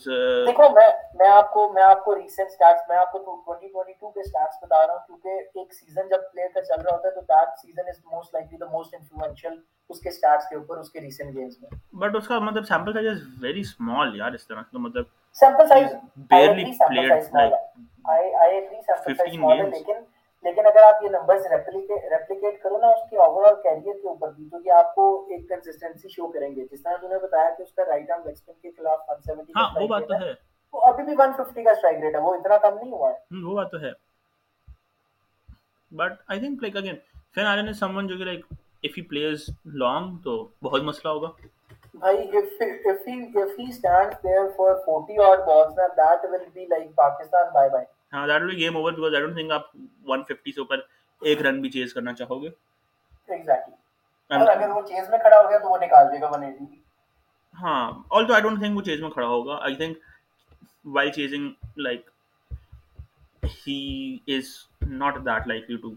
دیکھو 0.47 0.67
میں 0.71 0.88
میں 1.15 1.27
آپ 1.30 1.51
کو 1.53 1.67
میں 1.73 1.84
آپ 1.84 2.03
کو 2.03 2.15
ریسنٹ 2.15 2.51
سٹیٹس 2.51 2.89
میں 2.89 2.97
آپ 2.97 3.11
کو 3.11 3.19
2022 3.19 4.11
کے 4.11 4.23
سٹیٹس 4.23 4.57
بتا 4.61 4.86
رہا 4.86 4.93
ہوں 4.93 4.99
کیونکہ 5.07 5.59
ایک 5.59 5.73
سیزن 5.73 6.07
جب 6.09 6.21
پلیئر 6.32 6.49
کا 6.53 6.61
چل 6.63 6.82
رہا 6.82 6.95
ہوتا 6.95 7.07
ہے 7.07 7.13
تو 7.13 7.21
that 7.23 7.59
season 7.61 7.89
is 7.89 7.99
most 8.11 8.34
likely 8.34 8.57
the 8.57 8.69
most 8.71 8.93
influential 8.93 9.55
اس 9.89 9.99
کے 9.99 10.11
سٹیٹس 10.11 10.49
کے 10.49 10.55
اوپر 10.55 10.77
اس 10.77 10.89
کے 10.91 11.01
ریسنٹ 11.01 11.36
گیمز 11.36 11.57
میں۔ 11.61 11.69
بٹ 11.99 12.15
اس 12.15 12.27
کا 12.27 12.39
مطلب 12.41 12.67
sample 12.67 12.93
size 12.93 13.07
is 13.07 13.21
very 13.41 13.59
small 13.61 14.15
یار 14.15 14.32
اس 14.32 14.47
طرح 14.47 14.61
تو 14.71 14.80
مطلب 14.80 15.05
sample 15.39 15.67
size 15.67 15.91
barely 16.31 16.63
played 16.79 17.11
like 17.33 17.53
I 18.05 18.33
I 18.35 18.55
agree 18.55 18.81
sample 18.81 19.13
size 19.13 19.19
15 19.19 19.31
small 19.31 19.57
ہے 19.57 19.63
games. 19.63 19.73
لیکن 19.73 20.03
لیکن 20.45 20.65
اگر 20.65 20.83
آپ 20.83 21.03
یہ 21.03 21.09
نمبرز 21.09 21.45
ریپلیکیٹ 21.47 22.61
کرو 22.63 22.77
نا 22.77 22.87
اس 22.87 23.09
کے 23.09 23.17
اوور 23.17 23.47
آل 23.47 23.55
کیریئر 23.63 23.95
کے 24.01 24.07
اوپر 24.07 24.31
بھی 24.31 24.47
تو 24.49 24.57
یہ 24.65 24.71
آپ 24.73 24.93
کو 24.95 25.07
ایک 25.29 25.47
کنسسٹنسی 25.49 26.09
شو 26.09 26.27
کریں 26.27 26.49
گے 26.55 26.65
جس 26.65 26.83
طرح 26.83 26.97
تم 26.97 27.07
نے 27.07 27.19
بتایا 27.23 27.49
کہ 27.57 27.63
اس 27.63 27.73
کا 27.73 27.85
رائٹ 27.87 28.11
آرم 28.11 28.27
لیگ 28.27 28.51
کے 28.53 28.71
خلاف 28.71 29.09
170 29.09 29.43
کا 29.47 29.59
ہاں 29.59 29.69
وہ 29.75 29.87
بات 29.87 30.01
strike 30.01 30.07
تو 30.09 30.13
rate 30.15 30.23
ہے 30.23 30.33
وہ 30.73 30.81
ابھی 30.87 31.03
بھی 31.03 31.13
150 31.15 31.63
کا 31.63 31.71
اسٹرائک 31.71 32.03
ریٹ 32.03 32.15
ہے 32.15 32.21
وہ 32.21 32.33
اتنا 32.35 32.57
کم 32.59 32.77
نہیں 32.77 32.91
ہوا 32.91 33.09
ہے 33.09 33.43
وہ 33.43 33.55
بات 33.55 33.71
تو 33.71 33.81
ہے 33.81 33.91
but 35.91 36.13
I 36.27 36.39
think 36.39 36.61
like 36.61 36.77
again 36.77 36.95
Finn 37.35 37.45
Allen 37.45 37.67
is 37.67 37.79
someone 37.79 37.97
one 37.97 38.07
جو 38.07 38.17
کہ 38.17 38.25
like 38.25 38.45
if 38.83 38.97
he 38.97 39.01
plays 39.03 39.49
long 39.75 40.17
تو 40.23 40.37
بہت 40.63 40.83
مسئلہ 40.83 41.13
ہوگا 41.13 41.31
بھائی 42.00 42.18
if 42.39 42.62
if 42.91 43.06
he 43.06 43.16
if 43.41 43.56
he 43.58 43.72
stands 43.72 44.16
there 44.24 44.45
for 44.58 44.68
40 44.86 45.18
odd 45.28 45.45
balls 45.47 45.74
now 45.78 45.88
that 45.97 46.28
will 46.32 46.45
be 46.54 46.68
like 46.74 46.91
Pakistan 46.97 47.56
bye 47.56 47.70
bye. 47.70 47.86
ہاں 48.14 48.28
that 48.28 48.41
will 48.41 48.56
game 48.58 48.78
over 48.78 48.91
because 48.93 49.14
I 49.14 49.22
don't 49.22 49.36
think 49.36 49.52
آپ 49.52 49.66
150 50.12 50.54
سے 50.56 50.60
اوپر 50.62 50.80
ایک 51.22 51.41
رن 51.41 51.62
بھی 51.62 51.70
چیز 51.70 51.93
کرنا 51.93 52.14
چاہو 52.14 52.41
گے 52.41 52.50
exactly. 53.30 53.74
And- 54.32 54.41
اور 54.41 54.56
اگر 54.56 54.70
وہ 54.70 54.82
چیز 54.88 55.10
میں 55.10 55.20
کھڑا 55.20 55.38
ہو 55.38 55.50
گیا 55.50 55.58
تو 55.58 55.70
وہ 55.70 55.78
نکال 55.78 56.12
دے 56.12 56.22
گا 56.22 56.30
180 56.30 56.66
ہاں 57.56 57.91
آلسو 58.10 58.34
آئی 58.34 58.43
ڈونٹ 58.43 58.60
تھنک 58.60 58.78
وہ 58.78 58.82
چیز 58.82 59.02
میں 59.02 59.10
کھڑا 59.10 59.28
ہوگا 59.28 59.58
I 59.62 59.76
think 59.76 59.97
while 60.95 61.12
chasing 61.12 61.78
like 61.78 62.10
he 63.58 63.80
is 64.36 64.56
not 64.97 65.16
that 65.26 65.47
likely 65.47 65.78
to 65.78 65.89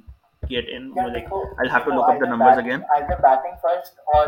get 0.42 0.68
in 0.68 0.92
I 0.98 1.68
have 1.68 1.84
to 1.84 1.90
look 1.90 2.02
up 2.04 2.20
the 2.20 2.28
numbers 2.28 2.58
again 2.58 2.80
either 2.96 3.20
batting 3.26 3.60
first 3.62 4.00
or 4.16 4.24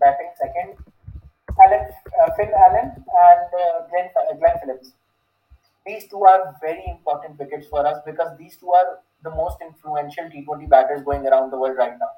batting 0.00 0.32
second 0.36 0.70
Alan 0.70 0.91
uh, 1.62 2.30
Phil 2.36 2.52
Allen 2.56 2.90
and 3.26 3.48
uh, 3.54 3.86
Glenn 3.88 4.08
uh, 4.16 4.34
Glenn 4.34 4.58
Phillips 4.60 4.92
these 5.86 6.08
two 6.08 6.24
are 6.24 6.54
very 6.60 6.82
important 6.86 7.38
wickets 7.38 7.68
for 7.68 7.86
us 7.86 7.98
because 8.06 8.36
these 8.38 8.56
two 8.56 8.70
are 8.70 8.98
the 9.22 9.30
most 9.30 9.58
influential 9.60 10.24
T20 10.26 10.68
batters 10.68 11.02
going 11.02 11.26
around 11.26 11.50
the 11.50 11.58
world 11.58 11.76
right 11.76 11.98
now 11.98 12.12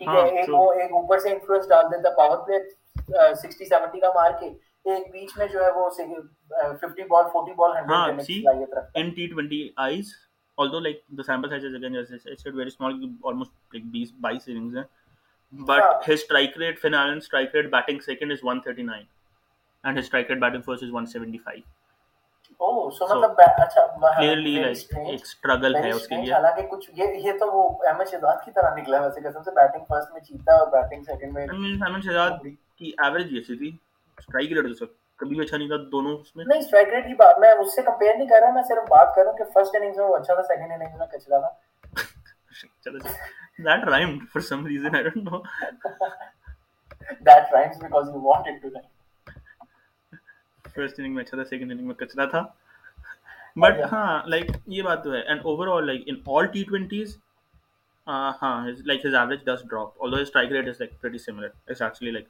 ٹھیک 0.00 0.08
ہے 0.08 0.14
ہاں، 0.14 0.26
ایک 0.26 0.46
true. 0.46 0.58
وہ 0.58 0.72
ایک 0.72 0.92
اوپر 0.92 1.18
سے 1.18 1.30
influence 1.30 1.68
ڈال 1.68 1.90
دیتا 1.90 2.10
پاور 2.16 2.36
پلے 2.46 2.58
سکسٹی 3.34 3.64
سیونٹی 3.64 4.00
کا 4.00 4.10
مار 4.14 4.30
کے 4.40 4.46
ایک 4.84 5.10
بیچ 5.12 5.36
میں 5.38 5.46
جو 5.46 5.64
ہے 5.64 5.70
وہ 5.70 5.88
ففٹی 5.90 7.04
بال 7.08 7.24
فورٹی 7.32 7.52
بال 7.56 7.70
ہاں 7.70 7.82
ہنڈریڈ 7.82 8.20
سی 8.26 8.40
صلاحیت 8.40 8.74
رکھتا 8.74 8.98
ہے 8.98 9.02
in 9.02 9.10
T 9.14 9.26
twenty 9.26 9.68
Is 9.86 10.12
although 10.58 10.80
like 10.84 10.98
the 11.18 11.24
sample 11.24 11.50
size 11.50 11.62
is 11.66 11.74
again 11.76 11.94
as 11.96 12.08
I 12.12 12.34
said 12.40 12.54
very 12.54 12.72
small 12.72 12.96
almost 13.22 13.52
like 13.74 13.84
20 13.84 14.10
22 14.16 14.50
innings 14.54 14.74
ہیں 14.76 14.82
but 15.54 16.04
his 16.04 16.22
strike 16.22 16.56
rate 16.56 16.78
Finn 16.78 16.94
Allen's 16.94 17.24
strike 17.24 17.54
rate 17.54 17.70
batting 17.70 18.00
second 18.02 18.30
is 18.30 18.42
139 18.44 19.06
and 19.84 19.96
his 19.96 20.06
strike 20.06 20.28
rate 20.28 20.40
batting 20.40 20.62
first 20.62 20.82
is 20.82 20.90
175 20.92 21.62
اوہ 22.60 22.90
so 22.90 23.06
So, 23.06 23.08
مطلب 23.10 23.34
ba- 23.36 23.48
اچھا 23.58 23.82
clearly 24.16 24.54
very 24.54 24.64
like 24.64 24.78
strange. 24.78 25.10
ایک 25.10 25.26
struggle 25.26 25.74
ہے 25.76 25.80
Very 25.80 25.92
اس 25.92 26.00
کے 26.00 26.06
strange. 26.06 26.24
لیے 26.24 26.32
حالانکہ 26.32 26.66
کچھ 26.70 26.90
یہ 26.94 27.14
یہ 27.26 27.38
تو 27.40 27.50
وہ 27.52 27.62
احمد 27.88 28.10
شہزاد 28.10 28.44
کی 28.44 28.50
طرح 28.50 28.74
نکلا 28.76 28.98
ہے 28.98 29.02
ویسے 29.02 29.20
قسم 29.20 29.42
سے 29.42 29.50
بیٹنگ 29.56 29.84
فرسٹ 29.88 30.12
میں 30.12 30.20
چیتا 30.22 30.56
اور 30.56 30.66
بیٹنگ 30.72 31.02
سیکنڈ 31.04 31.32
میں 31.32 31.46
احمد 31.46 32.04
شہزاد 32.04 32.44
کی 32.78 32.92
ایوریج 32.98 33.46
تھی 33.48 33.70
اسٹرائک 34.18 34.52
ریٹ 34.52 34.66
اس 34.66 34.78
کا 34.80 34.86
کبھی 35.20 35.36
بھی 35.36 35.44
اچھا 35.44 35.56
نہیں 35.56 35.68
تھا 35.68 35.76
دونوں 35.92 36.16
اس 36.18 36.36
میں 36.36 36.44
نہیں 36.44 36.60
اسٹرائک 36.60 36.88
ریٹ 36.88 37.06
کی 37.06 37.14
بات 37.16 37.38
میں 37.38 37.50
اس 37.54 37.74
سے 37.74 37.82
کمپیئر 37.82 38.14
نہیں 38.16 38.28
کر 38.28 38.40
رہا 38.42 38.50
میں 38.52 38.62
صرف 38.68 38.88
بات 38.90 39.14
کر 39.16 39.22
رہا 39.22 39.30
ہوں 39.30 39.38
کہ 39.38 39.44
فرسٹ 39.54 39.76
اننگز 39.76 39.98
میں 39.98 40.06
وہ 40.06 40.16
اچھا 40.16 40.34
تھا 40.34 40.42
سیکنڈ 40.44 40.72
اننگز 40.72 40.98
میں 40.98 41.06
کچرا 41.08 41.40
تھا 41.40 41.48
چلو 42.84 42.98
that 43.60 43.86
rhymed 43.86 44.28
for 44.28 44.40
some 44.42 44.64
reason 44.64 44.94
I 44.94 45.02
don't 45.02 45.24
know. 45.24 45.42
That 47.20 47.52
rhymes 47.52 47.78
because 47.80 48.08
you 48.08 48.20
wanted 48.22 48.62
to 48.62 48.68
rhyme 48.68 50.16
first 50.64 50.98
inning 50.98 51.14
میں 51.14 51.22
اچھا 51.24 51.36
تھا 51.36 51.44
سیکنڈ 51.44 51.72
اننگ 51.72 51.86
میں 51.86 51.94
کچرا 51.94 52.24
تھا 52.24 52.42
بٹ. 53.56 53.80
ہاں 53.92 54.22
لائک 54.26 54.50
یہ 54.66 54.82
بات 54.82 55.02
تو 55.04 55.12
ہے 55.12 55.20
and 55.20 55.40
overall 55.68 55.86
like 55.86 56.02
in 56.06 56.20
all 56.26 56.46
T 56.46 56.64
twenties 56.64 57.16
ہاں 58.06 58.56
like 58.86 59.06
his 59.06 59.14
average 59.14 59.44
this 59.46 59.64
drop 59.70 60.02
although 60.02 60.16
strike 60.16 60.52
rate 60.52 60.68
is 60.68 60.80
like 60.80 61.00
pretty 61.00 61.18
similar 61.18 61.48
it's 61.66 61.82
actually 61.82 62.10
like 62.10 62.28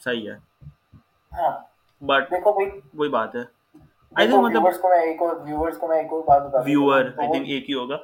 صحیح 0.00 0.30
ہے 0.30 0.36
ہاں 1.32 1.52
بٹ 2.02 2.30
دیکھو 2.30 2.52
بھائی 2.52 2.70
وہی 2.94 3.08
بات 3.08 3.34
ہے 3.36 3.42
آئی 4.16 4.28
تھنک 4.28 4.44
مطلب 4.44 4.62
ویورز 4.62 4.78
کو 4.80 4.88
میں 4.88 5.02
ایک 5.02 5.22
اور 5.22 5.36
ویورز 5.36 5.78
کو 5.78 5.88
میں 5.88 5.98
ایک 5.98 6.12
اور 6.12 6.22
بات 6.24 6.42
بتا 6.42 6.60
ویور 6.64 7.04
آئی 7.18 7.28
تھنک 7.28 7.48
ایک 7.48 7.68
ہی 7.70 7.74
ہوگا 7.74 7.96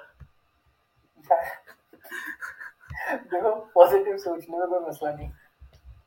دیکھو 3.31 3.55
پازیٹیو 3.75 4.17
سوچنے 4.19 4.59
میں 4.59 4.67
کوئی 4.69 4.87
مسئلہ 4.87 5.11
نہیں 5.11 5.31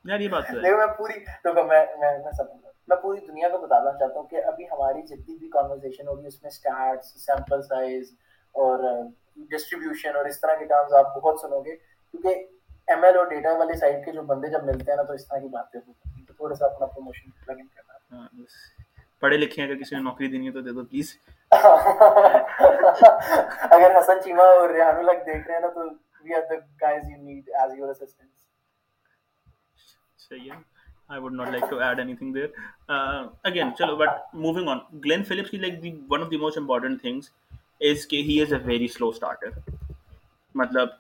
یار 0.06 0.20
یہ 0.20 0.30
بات 0.30 0.48
دیکھو 0.54 0.78
میں 0.78 0.88
پوری 0.98 1.20
دیکھو 1.20 1.64
میں 1.64 1.86
میں 2.00 2.18
میں 2.20 2.32
سب 2.34 2.56
میں 2.88 2.98
پوری 2.98 3.20
دنیا 3.22 3.50
کو 3.50 3.58
بتانا 3.58 3.92
چاہتا 3.94 4.20
ہوں 4.20 4.28
کہ 4.28 4.44
ابھی 4.46 4.66
ہماری 4.68 5.02
جتنی 5.04 5.38
بھی 5.38 5.50
کانورسیشن 5.50 6.08
ہوگی 6.08 6.28
اس 6.28 6.42
میں 6.42 6.50
اسٹارٹس 6.50 7.14
سیمپل 7.26 7.62
سائز 7.64 8.12
اور 8.56 8.84
ڈسٹریبیوشن 9.50 10.16
اور 10.16 10.26
اس 10.26 10.40
طرح 10.42 10.56
کے 10.56 10.66
ٹرمز 10.66 10.94
آپ 10.96 11.16
بہت 11.16 11.40
سنو 11.42 11.62
گے 11.62 11.76
کیونکہ 11.76 12.44
ایم 12.88 13.04
ایل 13.04 13.18
اور 13.18 13.26
ڈیٹا 13.28 13.52
والے 13.58 13.76
سائڈ 13.78 14.04
کے 14.06 14.12
جو 14.12 14.22
بندے 14.24 14.50
جب 14.50 14.64
ملتے 14.66 14.92
ہیں 14.92 14.98
نا 14.98 15.04
تو 15.04 15.14
اس 15.14 15.28
طرح 15.28 15.40
کی 15.40 15.48
باتیں 15.50 15.80
ہوتی 15.80 16.10
ہیں 16.10 16.26
تو 16.26 16.34
تھوڑا 16.34 16.56
سا 16.56 16.66
اپنا 16.66 16.86
پروموشن 16.88 17.30
لگن 17.48 17.68
کرنا 17.68 18.18
ہاں، 18.18 18.28
بس 18.34 18.54
پڑھے 19.22 19.38
لکھے 19.38 19.62
ہیں 19.62 19.70
اگر 19.70 19.80
کسی 19.82 19.96
نے 19.96 20.02
نوکری 20.02 20.28
دینی 20.28 20.48
ہے 20.48 20.52
تو 20.52 20.62
دے 20.62 20.72
دو 20.72 20.84
پلیز 20.86 21.16
اگر 23.72 23.98
حسن 23.98 24.22
چیما 24.24 24.44
اور 24.52 24.70
ریحان 24.70 24.98
الگ 24.98 25.24
دیکھ 25.26 25.48
رہے 25.48 25.54
ہیں 25.54 25.62
نا 25.62 25.70
تو 25.70 25.82
we 26.24 26.34
are 26.36 26.46
the 26.50 26.56
guys 26.82 27.10
you 27.10 27.18
need 27.22 27.50
as 27.62 27.78
your 27.80 27.90
assistants 27.90 28.42
صحیح 30.30 30.52
ہے 30.52 30.62
I 31.10 31.18
would 31.20 31.34
not 31.34 31.50
like 31.54 31.66
to 31.70 31.78
add 31.86 32.00
anything 32.02 32.30
there. 32.36 32.50
Uh, 32.90 33.24
again, 33.50 33.72
chalo, 33.80 33.96
but 33.98 34.12
moving 34.44 34.68
on. 34.74 34.78
Glenn 35.06 35.24
Phillips 35.30 35.50
ki 35.54 35.58
like 35.64 35.76
the 35.82 35.92
one 36.14 36.22
of 36.26 36.30
the 36.34 36.40
most 36.44 36.60
important 36.62 37.02
things 37.08 37.28
is 37.90 38.06
that 38.06 38.30
he 38.30 38.38
is 38.44 38.54
a 38.58 38.60
very 38.70 38.88
slow 38.94 39.10
starter. 39.18 39.52
Matlab, 40.56 40.94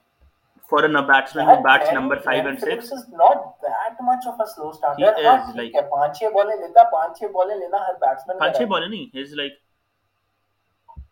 for 0.69 0.81
a 0.85 1.03
batsman 1.11 1.47
who 1.51 1.55
bats 1.63 1.93
number 1.99 2.17
five 2.27 2.51
and 2.51 2.59
six, 2.59 2.91
is 2.97 3.05
not 3.21 3.47
that 3.67 4.03
much 4.09 4.27
of 4.33 4.43
a 4.47 4.49
slow 4.53 4.69
starter 4.73 5.01
He 5.01 5.25
ہاں 5.27 5.37
is, 5.39 5.55
like- 5.61 5.75
ہے 5.75 5.85
پانچ 5.95 6.19
چھ 6.19 6.33
بالیں 6.35 6.55
لیتا 6.65 6.83
پانچ 6.97 7.17
چھ 7.19 7.31
بالیں 7.39 7.55
لینا 7.63 7.83
ہر 7.87 7.99
batsman 8.05 8.39
پانچ 8.39 8.57
چھ 8.57 8.69
بالیں 8.75 8.87
نہیں 8.87 9.19
his 9.19 9.33
like 9.41 9.57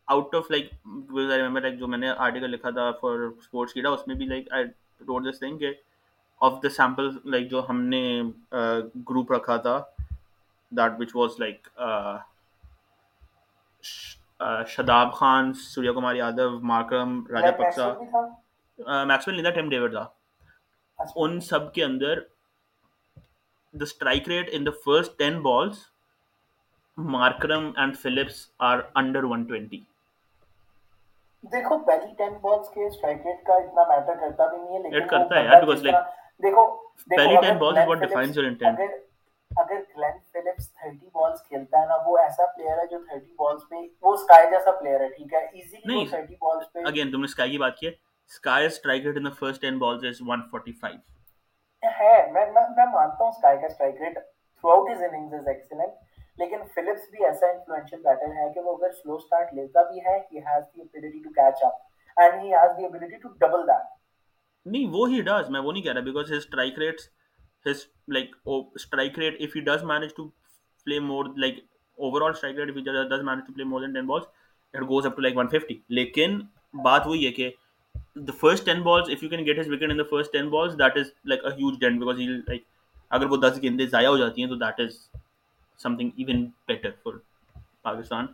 out 0.08 0.34
of 0.34 0.50
like 0.50 0.72
because 1.08 1.32
I 1.32 1.38
remember 1.38 1.62
like 1.62 1.78
جو 1.80 1.88
میں 1.88 1.98
نے 1.98 2.10
article 2.26 2.50
لکھا 2.50 2.70
تھا 2.70 2.90
for 3.02 3.16
sports 3.46 3.74
کیڑا 3.74 3.90
اس 3.90 4.08
میں 4.08 4.16
بھی 4.16 4.28
like 4.28 4.52
I 4.60 4.64
wrote 5.02 5.28
this 5.28 5.40
thing 5.44 5.58
کہ 5.60 5.74
of 6.42 6.60
the 6.66 6.72
sample 6.80 7.12
like 7.34 7.50
جو 7.50 7.66
ہم 7.70 7.82
نے 7.86 8.22
گروپ 9.10 9.32
رکھا 9.32 9.58
تھا 9.58 9.78
that 10.72 11.00
which 11.00 11.16
was 11.16 11.40
like 11.40 11.72
uh, 11.88 12.18
Shadab 14.68 15.14
Khan 15.14 15.54
Suryakumar 15.92 16.16
Yadav 16.16 16.50
Markram 16.60 17.20
Rajapaksa 17.58 17.88
Maxwell 19.06 19.36
نہیں 19.36 19.44
تھا؟ 19.44 19.60
ٹیم 19.60 19.70
ڈیوڈ 19.70 19.92
تھا۔ 19.92 20.06
ان 21.16 21.40
سب 21.40 21.74
کے 21.74 21.84
اندر 21.84 22.20
the 23.74 23.84
strike 23.84 24.30
rate 24.30 24.50
in 24.52 24.66
the 24.66 24.72
first 24.86 25.18
ten 25.18 25.42
balls 25.42 25.86
Markram 26.98 27.72
and 27.76 27.98
Phillips 27.98 28.46
are 28.70 28.80
under 28.96 29.24
one 29.24 29.44
twenty 29.44 29.80
دیکھو 31.44 31.78
پہلی 31.86 32.14
ٹین 32.18 32.34
بالز 32.42 32.70
کے 32.70 32.86
strike 32.88 33.26
rate 33.26 33.46
کا 33.46 33.54
اتنا 33.56 33.84
میٹر 33.88 34.20
کرتا 34.20 34.48
بھی 34.48 34.58
نہیں 34.58 34.74
ہے 34.74 34.80
لیکن 34.82 35.08
کرتا 35.08 35.36
ہے 35.36 35.44
یار, 35.46 35.64
because 35.64 35.86
like, 35.86 36.04
دیکھو 36.44 36.66
پہلی 37.12 37.36
10 37.38 37.58
balls 37.60 37.78
is 37.78 37.88
what 37.88 38.02
defines 38.02 38.38
your 38.38 38.48
intent. 38.48 38.84
اگر 39.52 39.80
گلین 39.90 40.18
فلپس 40.34 40.72
تھرٹی 40.72 41.10
بالس 41.14 41.42
کھیلتا 41.44 41.82
ہے 41.82 41.86
نا 41.86 41.96
وہ 42.06 42.18
ایسا 42.18 42.46
پلیئر 42.48 42.78
ہے 42.78 42.86
جو 42.88 43.00
تھرٹی 43.00 43.34
بالس 43.40 43.70
پہ 43.70 43.82
وہ 44.04 44.14
اسکائی 44.14 44.50
جیسا 44.52 44.72
پلیئر 44.74 45.02
ہے 45.02 45.08
ٹھیک 45.10 45.34
ہے؟ 45.34 45.40
ایزیلی 45.40 45.96
وہ 45.96 46.06
تھرٹی 46.10 46.36
بالس 46.42 46.72
پہ 46.74 46.84
اگین 46.88 47.12
تم 47.12 47.20
نے 47.20 47.26
اسکائی 47.26 47.52
کی 47.52 47.58
بات 47.58 47.78
کی 47.78 47.88
ہے. 47.88 47.92
Sky 48.32 48.66
strike 48.66 49.06
rate 49.06 49.18
in 49.18 49.24
the 49.24 49.36
first 49.40 49.64
10 49.64 49.82
balls 49.82 50.08
is 50.12 50.22
145 50.30 50.96
ہے 51.84 52.16
میں 52.32 52.46
میں 52.48 52.86
مانتا 52.88 53.24
ہوں 53.24 53.30
اسکائی 53.30 53.58
کا 53.58 53.66
strike 53.66 54.02
rate 54.02 54.18
through 54.18 54.72
out 54.72 54.90
his 54.92 55.04
innings 55.04 55.34
is 55.34 55.48
excellent 55.48 56.11
لیکن 56.38 56.68
فلپس 56.76 57.10
بھی 57.12 57.26
ایسا 57.26 57.48
انفلوئنشیل 57.48 58.02
بیٹر 58.02 58.32
ہے 58.34 58.52
کہ 58.54 58.60
وہ 58.60 58.76
اگر 58.78 58.92
سلو 58.94 59.18
سٹارٹ 59.20 59.54
لیتا 59.54 59.82
بھی 59.84 60.00
ہے 60.02 60.18
he 60.32 60.40
has 60.40 60.64
the 60.66 60.82
ability 60.82 61.20
to 61.20 61.30
catch 61.32 61.64
up 61.64 62.22
and 62.22 62.44
he 62.44 62.54
has 62.54 62.78
the 62.78 62.86
ability 62.86 63.18
to 63.18 63.30
double 63.40 63.68
that 63.68 64.00
نہیں، 64.66 64.88
وہ 64.92 65.10
ہی 65.10 65.22
ڈز 65.22 65.50
میں 65.50 65.60
وہ 65.60 65.72
نہیں 65.72 65.84
کہہ 65.84 65.92
رہا 65.92 66.02
because 66.02 66.32
his 66.32 66.44
strike 66.44 66.80
rates 66.80 67.08
his 67.66 67.86
like 68.10 68.36
oh 68.44 68.62
strike 68.80 69.20
rate 69.20 69.42
if 69.42 69.56
he 69.56 69.62
does 69.64 69.84
manage 69.86 70.16
to 70.16 70.28
play 70.88 71.00
more 71.02 71.26
like 71.38 71.60
overall 72.22 72.34
strike 72.34 72.58
rate 72.58 72.70
if 72.70 72.78
he 72.78 72.82
does 73.06 73.24
manage 73.24 73.48
to 73.48 73.54
play 73.54 73.64
more 73.64 73.82
than 73.82 73.94
10 73.96 74.08
balls 74.08 74.26
it 74.74 74.90
goes 74.90 75.06
up 75.06 75.16
to 75.16 75.22
like 75.22 75.38
150 75.38 75.80
لیکن 75.92 76.40
بات 76.84 77.08
وہی 77.08 77.26
ہے 77.26 77.32
کہ 77.32 77.50
the 78.18 78.32
first 78.42 78.66
ten 78.66 78.82
balls 78.82 79.10
if 79.10 79.24
you 79.24 79.30
can 79.30 79.46
get 79.46 79.60
his 79.60 79.72
wicket 79.72 79.92
in 79.92 79.98
the 79.98 80.04
first 80.10 80.34
ten 80.34 80.50
balls 80.50 80.78
that 80.80 80.98
is 80.98 81.12
like 81.26 81.46
a 81.46 81.52
huge 81.52 81.80
dent 81.80 82.00
because 82.00 82.20
he 82.20 82.28
like 82.28 82.64
اگر 83.12 83.26
وہ 83.26 83.38
دس 83.38 83.62
گیندیں 83.62 83.86
ضائع 83.86 84.08
ہو 84.08 84.18
جاتی 84.18 84.42
ہیں، 84.42 84.50
تو 84.50 84.56
that 84.56 84.80
is 84.80 84.98
thing 85.84 86.10
even 86.18 86.46
better 86.68 86.92
for 87.04 87.18
Pakistan 87.84 88.26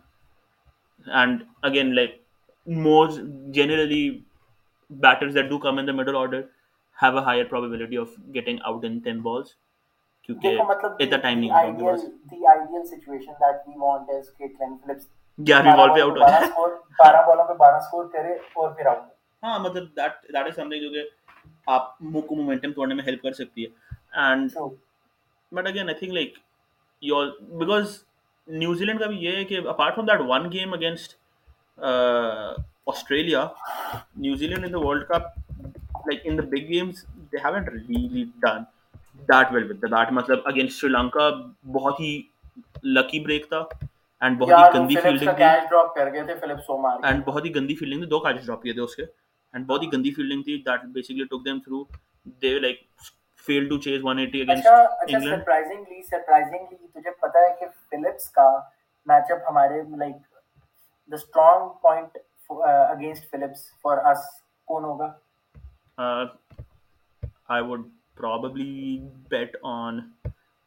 and 1.06 1.44
again 1.62 1.94
like 1.96 2.22
most 2.68 3.22
generally 3.56 4.10
batters 4.92 5.36
that 5.36 5.50
do 5.50 5.58
come 5.60 5.78
in 5.78 5.88
the 5.88 5.94
middle 5.94 6.16
order 6.16 6.42
have 6.98 7.16
a 7.16 7.22
higher 7.22 7.46
probability 7.46 7.98
of 7.98 8.14
getting 8.32 8.60
out 8.64 8.84
in 8.84 9.00
10 9.04 9.24
balls 9.24 9.56
کیونکہ 10.30 10.60
اتنا 11.00 11.18
ٹائم 11.18 11.40
نہیں 11.40 11.50
ہوتا 11.50 11.96
the 12.32 12.46
ideal 12.48 12.86
situation 12.86 13.34
that 13.34 13.68
we 13.68 13.74
want 13.78 14.10
is 14.10 14.30
کہ 14.30 14.46
Glenn 14.46 14.76
flips 14.78 15.06
11 15.40 15.78
بال 15.78 15.94
پہ 15.94 16.02
out 16.02 16.18
ہو 16.18 16.28
جائے 16.28 16.48
12 17.02 17.28
بالوں 17.28 17.46
پہ 17.46 17.54
12 17.60 17.80
score 17.82 18.10
کرے 18.14 18.34
اور 18.34 18.72
پھر 18.72 18.86
آؤٹ 18.86 19.06
ہاں 19.44 19.60
مطلب 19.60 19.84
that 19.92 20.24
that 20.26 20.46
is 20.46 20.56
some 20.56 20.70
thing 20.70 20.82
جو 20.82 20.90
کہ 20.90 21.04
آپ 21.68 21.98
کو 22.00 22.36
مومنٹم 22.36 22.72
توڑنے 22.72 22.94
میں 22.94 23.04
ہیلپ 23.04 23.24
کر 23.24 23.34
سکتی 23.34 23.66
ہے 23.66 23.96
and 24.24 24.58
but 25.52 25.68
again 25.68 25.88
I 25.88 25.96
think 25.96 26.14
like 26.14 26.38
your 27.04 27.28
because 27.52 27.98
New Zealand 28.86 29.00
کا 29.00 29.08
بھی 29.08 29.18
یہ 29.18 29.36
ہے 29.36 29.44
کہ 29.46 29.60
apart 29.68 29.96
from 29.96 30.06
that 30.06 30.22
one 30.28 30.52
game 30.52 30.74
against 30.74 31.16
Australia 32.88 33.48
New Zealand 34.48 34.66
in 34.66 34.74
the 34.74 34.80
World 34.80 35.08
Cup 35.08 35.36
like 36.06 36.26
in 36.26 36.36
the 36.36 36.46
big 36.46 36.66
games 36.68 37.06
they 37.32 37.40
haven't 37.40 37.70
really 37.70 38.24
done 38.40 38.66
that 39.30 39.54
well 39.54 39.68
with 39.68 39.82
that 39.86 40.14
مطلب 40.14 40.48
against 40.48 40.80
Sri 40.80 40.90
Lanka 40.90 41.30
بہت 41.72 42.00
ہی 42.00 42.12
لکی 42.86 43.20
break 43.20 43.48
تھا 43.50 43.64
and 44.22 44.38
بہت 44.40 44.52
ہی 44.52 44.80
گندی 44.80 44.96
fielding 44.96 45.36
تھی 45.36 45.44
and 47.04 47.24
بہت 47.26 47.46
ہی 47.46 47.54
گندی 47.56 47.76
fielding 47.76 48.00
تھی 48.00 48.10
دو 48.10 48.20
کیچز 48.20 48.46
ڈراپ 48.46 48.62
کیے 48.64 48.74
تھے 48.74 48.82
اس 48.82 48.96
کے 48.96 49.04
اینڈ 49.04 49.66
بہت 49.66 49.84
ہی 49.84 49.92
گندی 49.94 50.12
فیلڈنگ 50.12 50.44
تھی 50.44 50.58
that 50.62 50.86
basically 50.94 51.26
took 51.26 51.46
them 51.46 51.60
through 51.60 51.84
they 52.42 52.58
like 52.60 52.82
fail 53.48 53.68
to 53.70 53.78
chase 53.80 54.02
180 54.04 54.42
against 54.42 54.68
England 54.68 55.30
surprisingly 55.30 56.02
surprisingly 56.10 56.88
تجھے 56.90 57.12
پتہ 57.22 57.38
ہے 57.40 57.54
کہ 57.60 57.66
فلپس 57.92 58.30
کا 58.32 58.50
میچ 59.08 59.32
اپ 59.32 59.50
ہمارے 59.50 59.82
like 59.98 60.16
the 61.12 61.18
strong 61.18 61.70
point 61.82 62.18
against 62.50 63.30
Phillips 63.32 63.72
for 63.82 64.06
اس 64.06 64.28
کون 64.68 64.84
ہوگا 64.84 65.12
Uh, 65.98 66.28
I 67.50 67.62
would 67.62 67.86
probably 68.16 69.02
bet 69.30 69.56
on. 69.64 70.14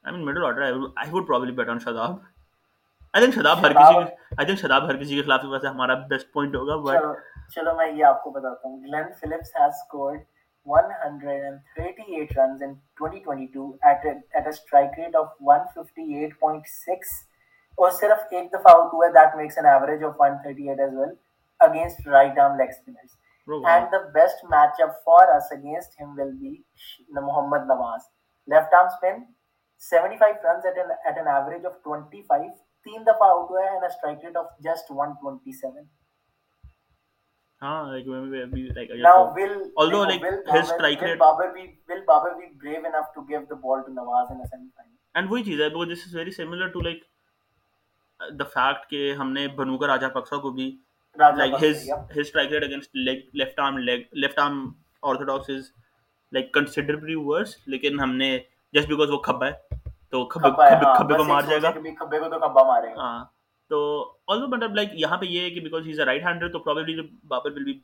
I 0.05 0.11
mean, 0.11 0.25
middle 0.25 0.45
order. 0.45 0.63
I 0.63 0.73
would, 0.73 0.93
I 0.97 1.09
would 1.09 1.27
probably 1.27 1.53
bet 1.53 1.69
on 1.69 1.79
Shadab. 1.79 2.21
I 3.15 3.21
think 3.21 3.35
Shadab 3.35 3.63
ہر 3.63 3.73
کسی 3.73 4.01
I 4.37 4.45
think 4.45 4.61
Shadab 4.61 4.89
ہر 4.89 4.97
کسی 4.97 5.17
کے 5.17 5.23
خلاف 5.23 5.45
ویسے 5.45 5.67
ہمارا 5.69 5.95
best 6.09 6.33
point 6.33 6.57
ہوگا 6.57 6.77
but 6.83 7.53
چلو 7.55 7.75
میں 7.77 7.87
یہ 7.89 8.05
آپ 8.05 8.23
کو 8.23 8.31
بتاتا 8.31 8.69
ہوں 8.69 8.83
Glenn 8.83 9.13
Phillips 10.67 10.95
has 11.05 11.17
scored 11.17 12.29
138 12.31 12.37
runs 12.37 12.63
in 12.63 12.77
2022 12.99 13.79
at 13.91 14.05
a, 14.05 14.13
at 14.41 14.47
a 14.47 14.53
strike 14.53 14.97
rate 14.99 15.15
of 15.15 15.29
158.6 15.53 17.17
اور 17.79 17.91
صرف 18.01 18.27
ایک 18.31 18.53
دفعہ 18.53 18.75
آؤٹ 18.75 18.93
ہوا 18.95 19.09
that 19.17 19.37
makes 19.41 19.59
an 19.63 19.69
average 19.75 20.07
of 20.11 20.23
138 20.29 20.85
as 20.87 20.95
well 21.01 21.17
against 21.61 22.07
right 22.17 22.39
arm 22.47 22.59
leg 22.63 22.73
spinners 22.79 23.17
And 23.69 23.87
the 23.93 24.11
best 24.15 24.43
matchup 24.45 24.95
for 25.05 25.23
us 25.37 25.47
against 25.51 25.99
him 25.99 26.15
will 26.17 26.33
be 26.33 26.63
Muhammad 27.11 27.63
Nawaz. 27.63 28.03
Left 28.49 28.73
arm 28.73 28.91
spin, 28.97 29.27
75 29.77 30.37
runs 30.45 30.65
at 30.65 30.77
an, 30.79 30.91
at 31.05 31.19
an 31.19 31.27
average 31.27 31.65
of 31.65 31.73
25, 31.83 32.51
تین 32.85 33.03
دفعہ 33.07 33.29
out 33.31 33.51
ہوا 33.51 33.63
ہے 33.63 33.71
and 33.77 33.85
a 33.87 33.91
strike 33.95 34.23
rate 34.27 34.37
of 34.43 34.47
just 34.67 34.91
127. 34.91 35.89
ہاں 37.63 37.87
like 37.87 38.07
we 38.09 38.19
we 38.21 38.45
be 38.47 38.63
like 38.69 38.91
now 38.93 39.25
will 39.35 39.51
although 39.77 40.05
like 40.05 40.23
his 40.49 40.69
strike 40.69 41.03
rate 41.03 41.19
Babar 41.19 41.49
be 41.49 41.67
will 41.89 42.01
Babar 42.07 42.35
be 42.35 42.47
brave 42.61 42.81
enough 42.85 43.15
to 43.15 43.23
give 43.23 43.41
the 43.41 43.55
ball 43.63 43.83
to 43.83 43.93
Nawaz 43.95 44.31
in 44.31 44.45
semi 44.45 44.69
final 44.69 44.95
and 45.15 45.31
وہی 45.31 45.43
چیز 45.45 45.61
ہے 45.61 45.69
because 45.69 45.89
this 45.89 46.07
is 46.07 46.15
very 46.17 46.31
similar 46.33 46.69
to 46.69 46.81
like 46.81 47.03
the 48.21 48.45
fact 48.45 48.89
کہ 48.91 49.13
ہم 49.19 49.33
نے 49.33 49.47
بنو 49.57 49.79
کر 49.79 49.89
راجا 49.89 50.09
پکسا 50.09 50.37
کو 50.37 50.51
بھی 50.51 50.71
like 51.17 51.55
his 51.63 51.89
his 52.17 52.29
strike 52.29 52.53
rate 52.53 52.65
against 52.65 52.97
leg 52.99 53.21
left 53.33 53.61
arm 53.61 53.79
leg 53.81 54.05
left 54.15 54.39
arm 54.39 54.65
orthodox 55.03 55.51
is 55.51 55.71
like 56.33 56.53
considerably 56.55 57.15
worse 57.17 57.57
لیکن 57.67 58.01
ہم 58.01 58.15
نے 58.15 58.39
جسٹ 58.75 58.89
بیکاز 58.89 59.11
وہ 59.11 59.19
کھبا 59.19 59.47
ہے 59.47 59.79
تو 60.13 60.25
کھبے 60.27 61.17
کو 61.17 61.25
مار 61.25 61.43
جائے 61.43 61.63
گا 61.63 61.71
کھبے 61.71 62.19
کو 62.19 62.29
تو 62.29 62.39
کھبا 62.39 62.63
مارے 62.63 62.95
گا 62.95 63.01
ہاں 63.01 63.25
تو 63.71 63.81
آلدو 64.29 64.47
مطلب 64.49 64.75
لائک 64.75 64.91
یہاں 64.95 65.17
پہ 65.17 65.27
یہ 65.27 65.43
ہے 65.43 65.51
کہ 65.51 65.61
because 65.61 65.87
he 65.87 65.93
is 65.93 66.01
a 66.01 66.07
right 66.07 66.25
hander 66.25 66.49
تو 66.53 66.59
پروبیبلی 66.61 66.95
جو 66.95 67.03
Babar 67.29 67.51
will 67.51 67.65
be 67.65 67.79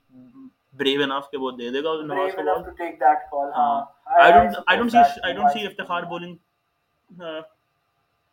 brave 0.76 1.02
enough 1.02 1.30
کہ 1.30 1.38
وہ 1.38 1.50
دے 1.50 1.70
دے 1.70 1.82
گا 1.84 1.92
نواز 2.04 2.34
کو 2.34 2.70
ٹیک 2.72 3.00
دیٹ 3.00 3.30
کال 3.30 3.50
ہاں. 3.52 3.80
I 4.16 4.32
don't 4.32 4.56
I 4.66 4.78
don't 4.78 4.90
see 4.90 4.98
I 4.98 5.34
don't 5.34 5.50
see 5.52 5.66
Iftikhar 5.66 6.02
bowling 6.02 6.36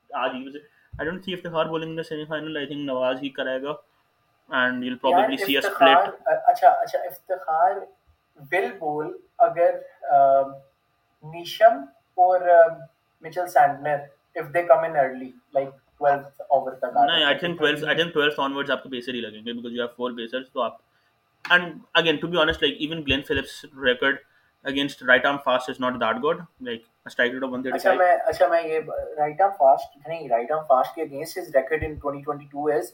آج 0.10 0.36
ہی 0.36 0.52
سے 0.52 0.60
I 0.60 1.06
don't 1.06 1.26
see 1.26 1.34
Iftikhar 1.34 1.66
bowling 1.66 1.90
in 1.90 1.98
the 1.98 2.04
semi 2.06 2.26
final 2.26 2.58
I 2.58 2.68
think 2.68 2.86
Nawaz 2.86 3.22
ہی 3.24 3.30
کرے 3.32 3.62
گا 3.64 3.74
and 4.50 4.84
you 4.84 4.92
will 4.92 4.98
probably 4.98 5.38
see 5.38 5.58
a 5.58 5.62
split 5.62 6.28
اچھا 6.28 6.70
اچھا 6.70 7.00
Iftikhar 7.02 7.76
will 8.52 8.72
bowl 8.80 9.16
اگر 9.40 9.80
Neesham 11.24 11.84
اور 12.18 12.42
Mitchell 13.24 13.48
Santner 13.50 14.04
if 14.36 14.54
they 14.54 14.64
come 14.64 14.84
in 14.84 14.98
early 14.98 15.32
like 15.54 15.70
12th 16.04 16.48
over 16.58 16.74
تک 16.82 16.98
نہیں 17.12 17.28
I 17.34 17.36
think 17.44 17.62
12th 17.64 17.86
I 17.94 18.00
think 18.00 18.18
12th 18.20 18.42
onwards 18.48 18.72
آپ 18.76 18.84
کو 18.84 18.90
pacer 18.96 19.14
ہی 19.14 19.22
لگیں 19.28 19.46
گے 19.46 19.60
because 19.60 19.76
you 19.78 19.84
have 19.86 19.96
four 20.02 20.12
pacers 20.22 20.50
تو 20.54 20.62
آپ 20.68 20.82
and 21.46 21.82
again 22.02 22.20
to 22.22 22.28
be 22.28 22.38
honest 22.38 22.62
like 22.66 22.76
even 22.86 23.04
Glenn 23.04 23.24
Phillips 23.30 23.56
record 23.88 24.20
against 24.72 25.02
right 25.10 25.26
arm 25.30 25.40
fast 25.46 25.70
is 25.70 25.80
not 25.86 26.00
that 26.04 26.22
good 26.26 26.42
like 26.68 26.84
a 27.06 27.10
strike 27.10 27.34
rate 27.34 27.44
of 27.44 27.52
135 27.52 27.76
اچھا 27.76 27.94
میں 28.02 28.14
اچھا 28.32 28.48
میں 28.54 28.62
یہ 28.64 28.92
right 29.22 29.42
arm 29.46 29.56
fast 29.62 29.98
نہیں 30.08 30.30
right 30.36 30.54
arm 30.58 30.64
fast 30.70 30.96
کے 30.96 31.02
against 31.08 31.40
his 31.40 31.50
record 31.56 31.84
in 31.88 31.98
2022 32.06 32.68
is 32.78 32.94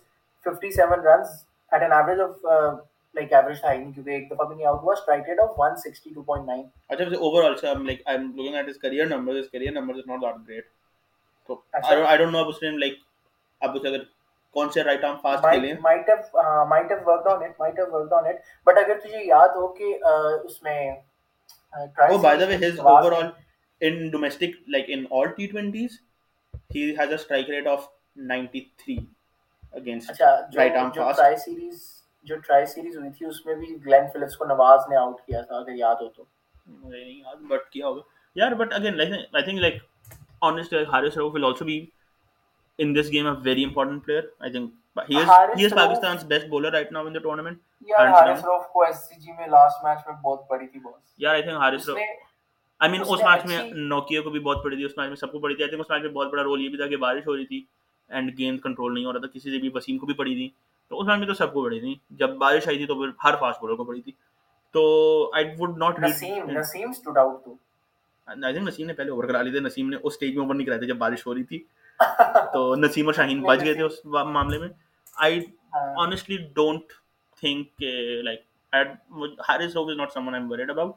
57 0.49 1.05
runs 1.09 1.35
at 1.77 1.85
an 1.87 1.93
average 1.99 2.23
of 2.27 2.49
uh, 2.55 2.71
like 3.19 3.31
average 3.41 3.61
tha 3.61 3.69
nahi 3.69 3.83
kyunki 3.83 4.17
ek 4.17 4.27
dafa 4.31 4.49
bhi 4.49 4.59
nahi 4.59 4.71
out 4.71 4.81
hua 4.87 4.97
strike 5.03 5.31
rate 5.31 5.43
of 5.45 5.61
162.9 5.67 6.65
acha 6.95 7.21
overall 7.29 7.57
so 7.61 7.71
I'm 7.73 7.85
like 7.91 8.03
I'm 8.13 8.27
looking 8.39 8.59
at 8.63 8.73
his 8.73 8.81
career 8.85 9.07
numbers 9.13 9.39
his 9.41 9.49
career 9.55 9.75
numbers 9.79 10.03
is 10.03 10.09
not 10.13 10.25
that 10.25 10.43
great 10.49 10.69
don't 11.49 12.07
I 12.07 12.17
don't 12.17 12.35
know 12.35 12.39
اب 12.39 12.49
اس 12.49 12.63
نے 12.63 12.69
like 12.85 12.97
اب 13.61 13.75
اس 13.75 13.85
اگر 13.85 14.03
کون 14.55 14.69
سے 14.69 14.83
right 14.83 15.03
arm 15.03 15.17
fast 15.21 15.45
might 15.81 16.09
have 16.09 16.39
uh, 16.43 16.63
might 16.65 16.91
have 16.93 17.05
worked 17.05 17.27
on 17.27 17.45
it 17.47 17.59
might 17.59 17.79
have 17.83 17.93
worked 17.97 18.15
on 18.19 18.29
it. 18.31 18.41
But 18.67 18.77
اگر 18.77 18.99
تجھے 18.99 19.23
یاد 19.25 19.55
ہو 19.55 19.67
کہ 19.73 19.93
اس 20.43 20.61
میں 20.63 20.79
uh, 21.73 21.85
oh 22.09 22.19
by 22.19 22.35
the 22.35 22.47
way 22.47 22.57
his 22.57 22.79
overall 22.93 23.31
in 23.81 23.99
domestic 24.11 24.55
like 24.67 24.89
in 24.89 25.05
all 25.09 25.33
T20s 25.39 25.97
he 26.69 26.83
has 26.95 27.11
a 27.11 27.17
strike 27.17 27.47
rate 27.47 27.67
of 27.67 27.87
93 28.15 28.97
against 29.73 30.21
right 30.55 30.75
arm 30.75 30.89
fast 30.91 31.17
tri 31.17 31.35
series 31.37 31.81
جو 32.25 32.35
tri 32.37 32.65
series 32.65 32.97
ہوئی 32.97 33.09
تھی 33.09 33.25
اس 33.25 33.45
میں 33.45 33.55
بھی 33.55 33.75
گلین 33.85 34.07
فلپس 34.13 34.37
کو 34.37 34.45
نواز 34.45 34.79
نے 34.89 34.95
آؤٹ 34.95 35.21
کیا 35.21 35.41
تھا 35.41 35.55
اگر 35.55 35.73
یاد 35.75 35.95
ہو 35.95 36.07
تو۔ 36.09 36.23
مجھے 36.67 36.97
نہیں 36.97 37.19
یاد 37.19 37.35
بٹ 37.49 37.69
کیا 37.69 37.87
ہوگا۔ 37.87 38.01
یار 38.35 38.51
but 38.51 38.73
again 38.73 39.01
I 39.01 39.43
think 39.43 39.59
like 39.59 39.83
honest 40.41 40.73
Haris 40.91 41.17
Rauf 41.17 41.33
will 41.33 41.45
also 41.45 41.65
be 41.65 41.85
in 42.79 42.93
this 42.93 43.09
game 43.09 43.25
a 43.25 43.33
very 43.47 43.63
important 43.63 44.05
player 44.05 44.25
i 44.41 44.49
think. 44.49 44.75
He 45.07 45.17
is 45.17 45.27
Haris 45.27 45.59
he 45.59 45.65
is 45.65 45.73
pakistan's 45.73 46.23
best 46.23 46.49
bowler 46.49 46.71
right 46.71 46.91
now 46.91 47.05
in 47.07 47.13
the 47.13 47.19
tournament. 47.19 47.59
Yeah 47.87 48.13
haris 48.13 48.41
rof 48.43 48.63
ko 48.75 48.85
scg 48.87 49.35
mein 49.35 49.51
last 49.51 49.83
match 49.83 50.07
mein 50.07 50.17
bahut 50.23 50.45
padi 50.51 50.67
thi 50.67 50.81
boss 50.85 51.01
yeah 51.25 51.37
i 51.39 51.43
think 51.47 51.63
haris 51.65 51.87
rof 51.89 52.01
I 52.81 52.87
mean 52.87 53.01
اس 53.03 53.21
match 53.23 53.45
میں 53.45 53.61
نوکیا 53.93 54.21
کو 54.21 54.29
بھی 54.29 54.39
بہت 54.39 54.63
پڑی 54.63 54.75
تھی 54.75 54.83
اس 54.85 54.97
match 54.97 55.07
میں 55.07 55.15
سب 55.15 55.31
کو 55.31 55.39
بھی 55.39 55.55
تھا 55.55 56.87
کہ 56.87 56.97
بارش 56.97 57.27
ہو 57.27 57.35
رہی 57.35 57.45
تھی 57.45 57.63
ہو 59.05 59.13
رہا 59.13 59.19
تھا 59.19 59.27
کسی 59.33 59.59
بھی 59.59 59.69
وسیم 59.75 59.97
کو 59.97 60.05
بھی 60.05 60.13
پڑی 60.13 60.35
تھی 60.35 60.49
تو 60.91 60.99
اس 60.99 61.07
میں 61.07 61.27
تو 61.27 61.33
سب 61.33 61.53
کو 61.53 61.63
پڑی 61.63 61.79
تھی 61.79 61.95
جب 62.19 62.37
بارش 62.37 62.67
آئی 62.67 62.77
تھی 62.77 62.85
تو 62.85 63.03
ہر 63.23 63.35
فاسٹ 63.39 63.61
بالر 63.61 63.75
کو 63.75 63.83
پڑی 63.83 64.01
تھی 64.01 64.11
تو 64.75 64.81
ناظم 68.37 68.67
نسیم 68.67 68.87
نے 68.87 68.93
پہلے 68.93 69.11
اوور 69.11 69.23
کرا 69.23 69.41
لی 69.41 69.51
تھی 69.51 69.59
نسیم 69.59 69.89
نے 69.89 69.95
اس 69.95 70.13
اسٹیج 70.13 70.35
میں 70.35 70.43
اوور 70.43 70.55
نہیں 70.55 70.65
کرائے 70.65 70.79
تھے 70.79 70.87
جب 70.87 70.97
بارش 70.97 71.25
ہو 71.27 71.33
رہی 71.33 71.43
تھی 71.43 71.63
تو 72.53 72.75
نسیم 72.75 73.05
اور 73.05 73.13
شاہین 73.13 73.41
بچ 73.41 73.63
گئے 73.63 73.73
تھے 73.73 73.83
اس 73.83 74.05
معاملے 74.05 74.57
میں 74.57 74.69
آئی 75.17 75.39
آنیسٹلی 75.97 76.37
ڈونٹ 76.55 76.93
تھنک 77.39 77.77
کہ 77.79 78.21
like 78.23 78.41
Haris 79.49 79.75
hope 79.75 79.89
is 79.89 79.97
not 79.97 80.11
someone 80.27 80.35
I 80.35 80.43
am 80.43 80.69
about 80.69 80.93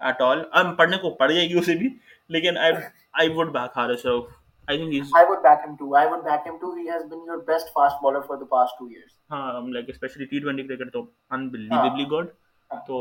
at 0.00 0.20
all 0.22 0.74
پڑھنے 0.76 0.96
کو 0.96 1.10
پڑ 1.14 1.30
جائے 1.30 1.48
گی 1.48 1.58
اسے 1.58 1.74
بھی 1.74 1.88
لیکن 2.30 2.58
I 2.58 2.72
I 3.12 3.28
would 3.34 3.52
back 3.52 3.76
Haris 3.76 4.06
hope 4.06 4.36
I 4.68 4.76
think 4.76 4.92
he's. 4.92 5.12
I 5.14 5.24
would 5.24 5.42
back 5.42 5.64
him 5.64 5.76
too. 5.78 5.94
I 5.94 6.06
would 6.06 6.24
back 6.24 6.46
him 6.46 6.56
too. 6.60 6.74
He 6.74 6.86
has 6.88 7.04
been 7.04 7.24
your 7.24 7.38
best 7.40 7.70
fast 7.74 8.02
bowler 8.02 8.22
for 8.22 8.36
the 8.36 8.46
past 8.46 8.74
two 8.78 8.88
years. 8.90 9.10
ہاں 9.30 9.60
like 9.76 9.88
especially 9.88 10.26
T20 10.32 10.66
cricket 10.66 10.92
تو 10.92 11.02
unbelievably 11.30 12.04
ہاں۔ 12.04 12.10
good. 12.10 12.26
ہاں۔ 12.70 12.80
تو 12.86 12.98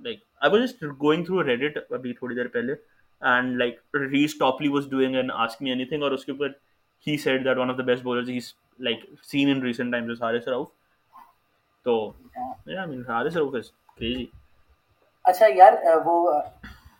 like 0.00 0.22
i 0.42 0.48
was 0.48 0.64
just 0.64 0.82
going 1.04 1.24
through 1.26 1.44
reddit 1.50 1.78
abhi 1.98 2.16
thodi 2.18 2.40
der 2.40 2.48
pehle 2.56 2.74
and 3.22 3.58
like 3.62 3.78
reese 4.06 4.36
topley 4.42 4.72
was 4.76 4.88
doing 4.88 5.16
an 5.22 5.32
ask 5.44 5.64
me 5.66 5.72
anything 5.72 6.08
aur 6.08 6.12
uske 6.18 6.34
upar 6.34 6.50
he 7.06 7.16
said 7.18 7.48
that 7.48 7.62
one 7.64 7.72
of 7.74 7.80
the 7.80 7.88
best 7.90 8.06
bowlers 8.08 8.28
he's 8.28 8.50
like 8.88 9.06
seen 9.32 9.54
in 9.54 9.64
recent 9.68 9.96
times 9.96 10.14
is 10.16 10.22
harris 10.26 10.50
rauf 10.54 10.68
to 11.86 11.96
yeah, 12.38 12.52
yeah 12.66 12.82
i 12.84 12.88
mean 12.92 13.04
harris 13.10 13.40
rauf 13.42 13.60
is 13.62 13.72
crazy 13.98 14.26
acha 15.24 15.52
yaar 15.60 15.72
uh, 15.92 15.98
wo 16.08 16.18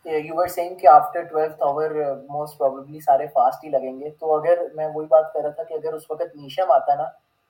you 0.06 0.40
are 0.40 0.46
saying 0.48 0.74
کہ 0.74 0.86
after 0.88 1.22
twelfth 1.22 1.62
over 1.62 1.90
most 2.28 2.58
probably 2.58 3.00
سارے 3.00 3.26
fast 3.32 3.64
ہی 3.64 3.70
لگیں 3.70 4.00
گے 4.00 4.10
تو 4.20 4.34
اگر 4.34 4.62
میں 4.74 4.86
وہی 4.94 5.06
بات 5.06 5.32
کر 5.32 5.40
رہا 5.40 5.50
تھا 5.50 5.62
کہ 5.62 5.74
اگر 5.74 5.92
اس 5.92 6.10
وقت 6.10 6.36
نیشم 6.36 6.70
آتا 6.72 6.94
نا 6.94 7.04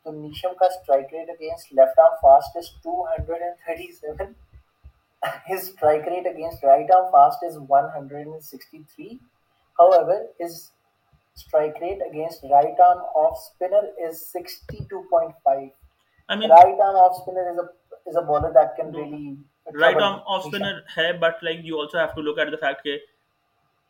تو 0.06 0.12
نیشم 0.12 0.54
کا 0.58 0.66
strike 0.66 1.14
rate 1.14 1.30
against 1.30 1.72
left 1.74 1.98
arm 1.98 2.14
fast 2.22 2.56
is 2.56 2.70
two 2.84 3.02
hundred 3.06 3.42
and 3.42 3.54
thirty 3.64 3.92
seven 3.92 4.32
his 5.46 5.68
strike 5.68 6.06
rate 6.06 6.26
against 6.26 6.62
right 6.62 6.90
arm 6.90 7.10
fast 7.12 7.42
is 7.42 7.58
163. 7.58 9.20
However, 9.78 10.26
his 10.38 10.70
strike 11.34 11.78
rate 11.80 12.00
against 12.08 12.44
right 12.50 12.82
arm 12.88 12.98
off 13.14 13.38
spinner 13.38 13.82
is 14.08 14.24
62.5. 14.34 15.70
I 16.28 16.36
mean, 16.36 16.50
right 16.50 16.84
arm 16.88 16.96
off 16.96 17.22
spinner 17.22 17.50
is 17.52 17.58
a 17.58 17.68
is 18.08 18.16
a 18.16 18.22
bowler 18.22 18.52
that 18.52 18.76
can 18.76 18.92
really 18.92 19.36
right 19.72 19.96
arm 19.96 20.20
off 20.26 20.44
spinner. 20.44 20.82
Hai, 20.96 21.12
but 21.12 21.42
like 21.42 21.64
you 21.64 21.78
also 21.78 21.98
have 21.98 22.14
to 22.14 22.20
look 22.20 22.38
at 22.38 22.50
the 22.50 22.62
fact 22.66 22.84
that. 22.84 23.08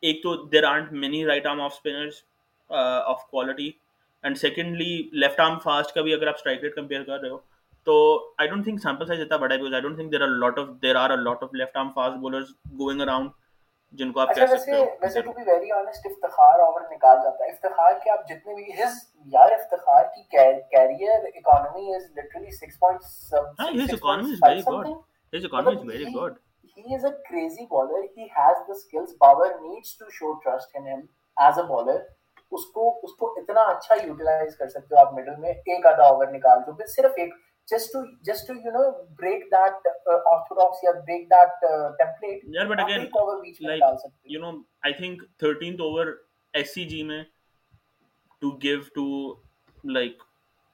ایک 0.03 0.21
تو 0.23 0.35
there 0.51 0.63
are 0.63 0.91
many 0.91 1.25
right 1.25 1.45
arm 1.47 1.59
off 1.61 1.73
spinners 1.73 2.21
of 2.69 3.19
quality 3.31 3.69
and 4.23 4.37
secondly 4.37 5.09
left 5.13 5.39
arm 5.39 5.57
fast 5.63 5.93
کا 5.95 6.01
بھی 6.01 6.13
اگر 6.13 6.27
آپ 6.27 6.35
strike 6.35 6.63
rate 6.63 6.75
compare 6.75 7.03
کر 7.03 7.19
رہے 7.21 7.29
ہو 7.29 7.37
تو 7.87 7.93
I 8.37 8.49
don't 8.49 8.63
think 8.65 8.81
sample 8.81 9.05
size 9.05 9.21
اتنا 9.21 9.37
بڑا 9.37 9.53
ہے 9.53 9.59
because 9.59 9.73
I 9.73 9.81
don't 9.81 9.95
think 9.97 10.11
there 10.11 10.21
are 10.21 10.27
lot 10.39 10.59
of 10.59 10.67
there 10.81 10.95
are 10.95 11.17
lot 11.19 11.43
of 11.43 11.53
left 11.53 11.77
arm 11.77 11.89
fast 11.91 12.17
bowlers 12.21 12.49
going 12.79 13.01
around 13.01 13.29
جن 13.93 14.11
کو 14.11 14.19
آپ 14.19 14.29
اچھا، 14.29 14.45
کہہ 14.45 14.55
سکتے 14.55 14.75
ہو۔ 14.75 14.83
ویسے 15.01 15.21
to 15.21 15.31
be 15.31 15.43
very 15.47 15.71
honest 15.71 16.05
Iftikhar 16.05 16.59
over 16.59 16.81
نکال 16.91 17.17
جاتا 17.23 17.43
ہے۔ 17.43 17.49
افتخار 17.51 17.93
کہ 18.03 18.09
آپ 18.09 18.27
جتنے 18.29 18.53
بھی 18.55 18.71
ہز 18.73 18.93
یار 19.33 19.51
افتخار 19.51 20.03
کی 20.05 20.23
کیریئر 20.69 21.25
اکانومی 21.31 21.95
از 21.95 22.05
لٹرلی 22.17 22.51
6.7 22.57 23.49
ہاں 23.59 23.69
his 23.73 23.93
economy 23.93 24.31
is 24.31 24.43
very 24.43 24.61
good 24.67 24.87
his 25.33 25.45
economy 25.45 25.77
is 25.77 25.85
very 25.87 26.13
good 26.15 26.39
he 26.77 26.93
is 26.95 27.05
a 27.05 27.09
crazy 27.23 27.63
baller 27.69 27.99
he 28.15 28.25
has 28.33 28.59
the 28.65 28.75
skills. 28.75 29.13
Bauer 29.21 29.47
needs 29.61 29.89
to 29.95 30.05
show 30.11 30.29
trust 30.43 30.77
in 30.79 30.85
him 30.85 30.99
as 31.37 31.57
a 31.57 31.69
baller 31.69 31.99
اس 32.51 32.65
کو 32.73 32.85
اس 33.03 33.11
کو 33.15 33.27
اتنا 33.39 33.61
اچھا 33.69 33.95
utilise 33.97 34.55
کر 34.57 34.69
سکتے 34.69 34.95
ہو 34.95 34.99
آپ 34.99 35.13
مڈل 35.13 35.35
میں 35.37 35.51
ایک 35.67 35.85
آدھا 35.85 36.05
اوور 36.05 36.27
نکال 36.31 36.59
دو 36.67 36.85
صرف 36.89 37.11
ایک 37.15 37.33
just 37.73 37.91
to 37.93 37.99
just 38.29 38.47
to 38.47 38.55
you 38.65 38.71
know 38.75 38.87
break 39.21 39.49
that 39.51 39.91
uh, 40.11 40.19
orthodoxy 40.33 40.87
or 40.91 40.95
break 41.09 41.29
that 41.35 41.67
uh, 41.71 41.91
template 42.01 42.41
yeah 42.57 42.65
but 42.71 42.81
again 42.85 43.07
over 43.21 43.37
like, 43.69 43.83
you 44.35 44.39
know 44.45 44.53
i 44.83 44.91
think 45.01 45.21
13th 45.45 45.85
over 45.89 46.05
scg 46.63 47.05
mein 47.11 47.25
to 48.41 48.57
give 48.65 48.91
to 48.99 49.05
like 49.83 50.27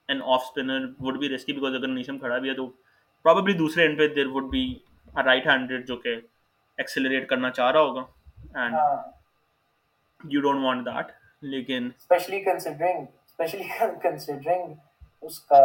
an 0.10 0.22
off 0.22 0.46
spinner 0.48 0.80
would 1.00 1.20
be 1.26 1.30
risky 1.36 1.58
because 1.60 1.80
agar 1.80 1.92
nisham 2.00 2.20
khada 2.26 2.42
bhi 2.46 2.54
hai 2.54 2.58
to 2.62 2.68
probably 3.28 3.56
dusre 3.62 3.86
end 3.88 4.02
pe 4.02 4.10
there 4.20 4.34
would 4.38 4.50
be 4.58 4.66
a 5.22 5.28
right 5.30 5.52
handed 5.52 5.86
jo 5.92 6.00
ke 6.08 6.16
accelerate 6.86 7.30
karna 7.34 7.54
cha 7.60 7.70
raha 7.78 7.88
hoga 7.90 8.04
and 8.66 8.82
uh, 8.84 8.98
you 10.36 10.42
don't 10.42 10.64
want 10.70 10.86
that 10.92 11.16
lekin 11.56 11.90
especially 12.04 12.44
considering 12.50 13.08
especially 13.32 13.72
considering 14.08 14.80
اگر 15.24 15.60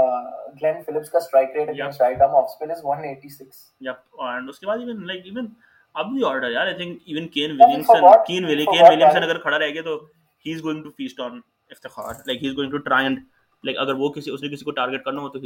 وہ 13.94 14.08
کسی 14.08 14.64
کو 14.64 14.70
target 14.70 15.04
کرنا 15.04 15.22
ہو 15.22 15.28
تو 15.28 15.38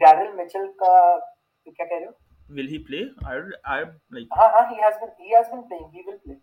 Darrell 0.00 0.34
مچل 0.34 0.72
کا 0.72 1.16
تو 1.70 1.76
کیا 1.76 1.86
کہہ 1.86 1.96
رہے 1.96 2.06
ہو 2.06 2.12
will 2.58 2.68
he 2.70 2.78
play 2.86 3.00
i 3.32 3.34
i 3.74 3.82
like 4.16 4.30
ha 4.38 4.46
ha 4.54 4.62
he 4.70 4.78
has 4.84 4.96
been 5.02 5.12
he 5.26 5.34
has 5.38 5.50
been 5.54 5.62
playing 5.68 5.88
he 5.96 6.02
will 6.06 6.18
play 6.24 6.38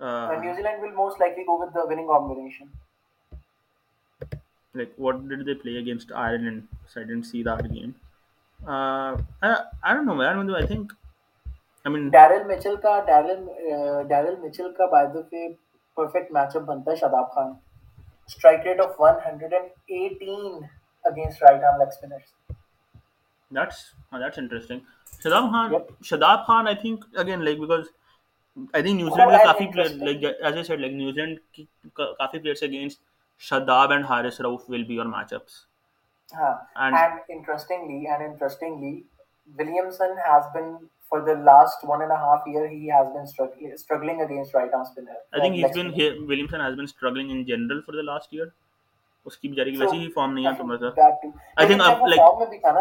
uh, 0.00 0.30
and 0.32 0.40
new 0.44 0.54
zealand 0.58 0.80
will 0.84 0.96
most 1.02 1.20
likely 1.24 1.44
go 1.50 1.58
with 1.62 1.72
the 1.74 1.86
winning 1.90 2.08
combination 2.14 2.72
like 4.74 4.92
what 4.96 5.28
did 5.28 5.44
they 5.46 5.54
play 5.54 5.76
against 5.76 6.12
ireland 6.12 6.68
so 6.86 7.00
i 7.00 7.04
didn't 7.04 7.24
see 7.32 7.42
that 7.42 7.62
game 7.72 7.94
uh 8.66 9.12
i, 9.42 9.64
I 9.82 9.94
don't 9.94 10.06
know 10.06 10.14
man 10.14 10.50
i 10.54 10.66
think 10.66 10.92
i 11.84 11.88
mean 11.88 12.10
daryl 12.14 12.44
mitchell 12.50 12.76
ka 12.84 12.92
daryl 13.10 13.40
uh, 13.74 14.00
daryl 14.12 14.36
mitchell 14.44 14.70
ka 14.78 14.88
by 14.94 15.02
the 15.14 15.22
way 15.32 15.46
perfect 16.00 16.32
matchup 16.38 16.66
banta 16.70 16.94
hai 16.94 17.00
shadab 17.02 17.32
khan 17.36 17.52
strike 18.34 18.68
rate 18.70 18.84
of 18.86 19.02
118 19.08 20.68
against 21.12 21.42
right 21.48 21.68
arm 21.70 21.80
leg 21.84 21.92
spinners 21.98 22.28
Shadab 25.22 25.50
Khan 25.50 25.72
Shadab 26.04 26.44
Khan 26.46 26.66
I 26.66 26.76
think 26.76 27.04
again 27.18 27.44
like 27.44 27.58
because 27.60 27.84
I 28.74 28.82
think 28.82 28.96
New Zealand 29.20 29.30
کا 29.30 29.44
کافی 29.44 29.66
player 29.72 29.90
like 30.04 30.24
as 30.24 30.56
I 30.56 30.62
said 30.64 30.80
like 30.80 30.92
New Zealand 31.20 31.38
کی 31.52 31.64
کافی 31.96 32.38
players 32.38 32.62
against 32.62 33.02
Shadab 33.40 33.92
and 33.92 34.04
Haris 34.08 34.40
Rauf 34.40 34.70
will 34.70 34.84
be 34.84 34.94
your 34.94 35.06
matchups 35.34 35.64
ہاں 36.32 36.54
and 36.84 36.96
interestingly 37.28 38.06
and 38.10 38.22
interestingly 38.22 39.00
Williamson 39.58 40.18
has 40.26 40.54
been 40.54 40.74
for 41.12 41.20
the 41.28 41.34
last 41.46 41.84
one 41.84 42.02
and 42.02 42.12
a 42.12 42.18
half 42.24 42.42
year 42.46 42.66
he 42.68 42.86
has 42.86 43.06
been 43.14 43.26
struggling, 43.26 43.76
struggling 43.76 44.20
against 44.22 44.54
right 44.54 44.72
arm 44.72 44.84
spinner. 44.90 45.16
I 45.34 45.40
think 45.40 45.56
he's 45.56 45.72
been 45.72 45.90
Williamson 46.26 46.60
has 46.60 46.76
been 46.76 46.86
struggling 46.86 47.30
in 47.30 47.46
general 47.46 47.82
for 47.84 47.92
the 47.92 48.04
last 48.04 48.32
year. 48.32 48.46
اس 49.26 49.36
کی 49.38 49.48
بیچاری 49.48 49.70
کی 49.70 49.76
ویسے 49.76 49.96
ہی 49.96 50.10
form 50.10 50.32
نہیں 50.32 50.46
ہے 50.46 50.52
تو 50.52 50.64
مزہ 50.64 50.90
آئی 51.56 51.66
تھنک 51.66 51.82
اب 51.82 52.08
لائک 52.08 52.20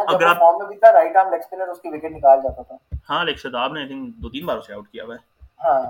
اگر 0.08 0.26
آپ 0.26 0.40
فارم 0.40 0.58
میں 0.58 0.68
بھی 0.68 0.78
تھا 0.78 0.92
رائٹ 0.94 1.16
آرم 1.16 1.32
لیگ 1.32 1.42
سپنر 1.42 1.68
اس 1.68 1.82
کی 1.82 1.90
وکٹ 1.90 2.12
نکال 2.12 2.40
جاتا 2.44 2.62
تھا۔ 2.62 2.76
ہاں 3.10 3.24
لیگ 3.26 3.36
شداب 3.36 3.74
نے 3.74 3.80
آئی 3.80 3.88
تھنک 3.88 4.16
دو 4.16 4.30
تین 4.30 4.46
بار 4.46 4.58
اسے 4.58 4.74
آؤٹ 4.74 4.88
کیا 4.90 5.04
ہوا 5.04 5.16
ہے۔ 5.16 5.20
ہاں۔ 5.64 5.82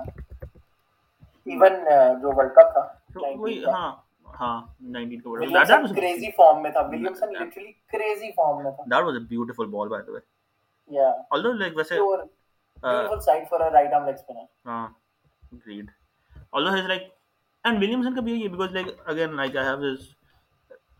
ایون 1.46 1.74
جو 2.22 2.32
ورلڈ 2.36 2.52
کپ 2.52 2.72
تھا 2.72 2.80
کوئی 3.36 3.64
ہاں 3.66 3.92
ہاں 4.40 4.60
19 4.82 5.20
کا 5.20 5.30
ہاں 14.66 14.86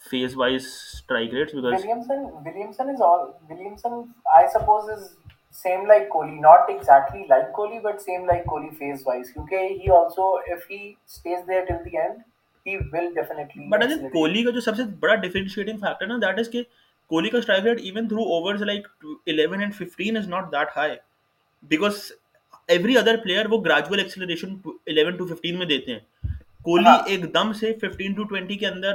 phase 0.00 0.36
wise 0.36 0.66
strike 0.98 1.32
rates 1.32 1.52
because 1.52 1.82
Williamson, 1.82 2.30
Williamson 2.44 2.88
is 2.90 3.00
all 3.00 3.40
Williamson, 3.48 4.14
I 4.34 4.48
suppose, 4.48 4.88
is 4.98 5.16
same 5.50 5.86
like 5.86 6.08
Kohli, 6.10 6.40
not 6.40 6.70
exactly 6.70 7.26
like 7.28 7.52
Kohli, 7.52 7.82
but 7.82 8.00
same 8.00 8.26
like 8.26 8.44
Kohli 8.46 8.76
phase 8.76 9.04
wise. 9.04 9.32
Okay, 9.36 9.78
he 9.78 9.90
also, 9.90 10.38
if 10.46 10.64
he 10.68 10.96
stays 11.06 11.40
there 11.46 11.66
till 11.66 11.82
the 11.84 11.96
end, 11.96 12.24
he 12.64 12.78
will 12.92 13.12
definitely. 13.14 13.66
But 13.68 13.82
I 13.82 13.88
think 13.88 14.12
Kohli 14.12 14.46
is 14.46 14.64
the 14.64 14.70
most 14.70 14.80
important 14.80 15.22
differentiating 15.22 15.78
factor 15.78 16.06
na, 16.06 16.18
that 16.18 16.38
is 16.38 16.48
that 16.50 16.66
Kohli's 17.10 17.42
strike 17.42 17.64
rate, 17.64 17.80
even 17.80 18.08
through 18.08 18.24
overs 18.24 18.60
like 18.60 18.86
11 19.26 19.62
and 19.62 19.74
15, 19.74 20.16
is 20.16 20.26
not 20.28 20.50
that 20.52 20.70
high 20.70 21.00
because 21.68 22.12
every 22.68 22.96
other 22.96 23.18
player 23.18 23.48
will 23.48 23.60
gradual 23.60 24.00
acceleration 24.00 24.62
11 24.86 25.18
to 25.18 25.26
15. 25.26 25.58
Mein 25.58 25.68
dete 25.68 25.88
hai. 25.88 26.00
Kohli, 26.64 26.86
uh 26.86 27.02
-huh. 27.02 27.12
ek 27.14 27.32
dam 27.32 27.52
se 27.54 27.74
15 27.82 28.14
to 28.16 28.24
20 28.32 28.56
ke 28.62 28.70
andar, 28.70 28.94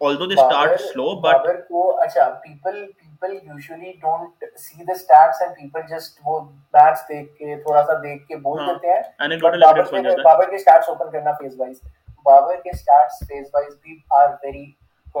although 0.00 0.26
they 0.26 0.34
start 0.34 0.70
Bhabar, 0.70 0.92
slow 0.92 1.16
but 1.16 1.44
Bhabar, 1.44 1.68
ko, 1.68 1.98
achha, 2.04 2.42
people 2.42 2.88
people 3.24 3.54
usually 3.54 3.98
don't 4.00 4.32
see 4.56 4.84
the 4.84 4.92
stats 4.92 5.42
and 5.44 5.56
people 5.56 5.82
just 5.88 6.20
wo 6.24 6.52
bats 6.72 7.02
dekh 7.10 7.28
ke 7.40 7.58
thoda 7.66 7.82
sa 7.90 7.98
dekh 8.06 8.24
ke 8.30 8.40
bol 8.46 8.62
dete 8.62 8.88
hain 8.92 9.04
and 9.20 9.32
it 9.32 9.44
got 9.44 9.54
a 9.54 9.60
little 9.64 9.90
bit 9.96 10.10
of 10.12 10.24
babar 10.28 10.46
ke 10.54 10.62
stats 10.64 10.90
open 10.94 11.12
karna 11.16 11.36
phase 11.42 11.58
wise 11.64 11.82
babar 12.30 12.56
ke 12.66 12.74
stats 12.80 13.20
phase 13.28 13.52
wise 13.58 13.76
bhi 13.84 13.98
are 14.20 14.30
very 14.46 14.64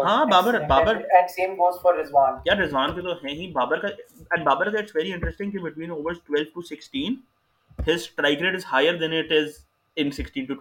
ha 0.08 0.16
babar 0.32 0.54
babar 0.72 0.96
and 1.20 1.30
same 1.36 1.56
goes 1.62 1.78
for 1.84 1.94
rizwan 2.00 2.40
kya 2.40 2.52
yeah, 2.52 2.60
rizwan 2.62 2.96
ke 2.98 3.06
to 3.08 3.16
hai 3.22 3.36
hi 3.42 3.50
babar 3.60 3.80
ka 3.86 3.94
and 4.32 4.50
babar 4.50 4.72
gets 4.78 4.98
very 4.98 5.14
interesting 5.18 5.54
ki 5.56 5.64
between 5.68 5.94
overs 5.98 6.20
12 6.32 6.52
to 6.58 6.66
16 6.72 7.22
his 7.90 8.08
strike 8.10 8.44
rate 8.48 8.60
is 8.62 8.68
higher 8.74 8.98
than 9.04 9.18
it 9.22 9.34
is 9.40 9.62
in 10.04 10.12
16 10.20 10.52
to 10.52 10.60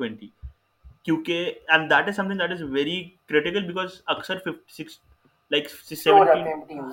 کیونکہ 1.06 1.52
and 1.68 1.90
that 1.90 2.08
is 2.08 2.16
something 2.28 2.40
that 2.40 2.52
is 2.52 2.62
very 2.72 3.04
critical 3.30 3.66
because 3.66 4.02
اکثر 4.08 4.38
six 4.70 5.00
like 5.52 5.68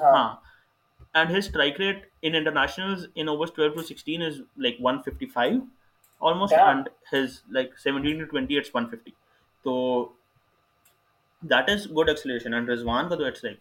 ہاں۔ 0.02 0.28
And 1.14 1.30
his 1.30 1.36
strike 1.36 1.80
rate 1.80 2.06
in 2.22 2.34
in 2.36 3.28
overs 3.28 3.52
twelve 3.52 3.74
to 3.74 3.82
sixteen 3.84 4.22
is 4.22 4.40
like 4.58 4.76
one 4.80 4.98
fifty 5.00 5.26
five 5.28 5.61
almost 6.22 6.54
and 6.54 6.88
his 7.12 7.40
like 7.50 7.78
seventeen 7.78 8.18
to 8.18 8.24
twenty 8.26 8.58
it's 8.58 8.74
one 8.74 8.86
fifty 8.86 9.11
تو 9.64 9.74
that 11.42 11.70
is 11.70 11.86
good 11.98 12.08
acceleration 12.08 12.54
and 12.54 12.70
Rizwan 12.70 13.08
کا 13.08 13.16
تو 13.16 13.24
it's 13.24 13.44
like 13.44 13.58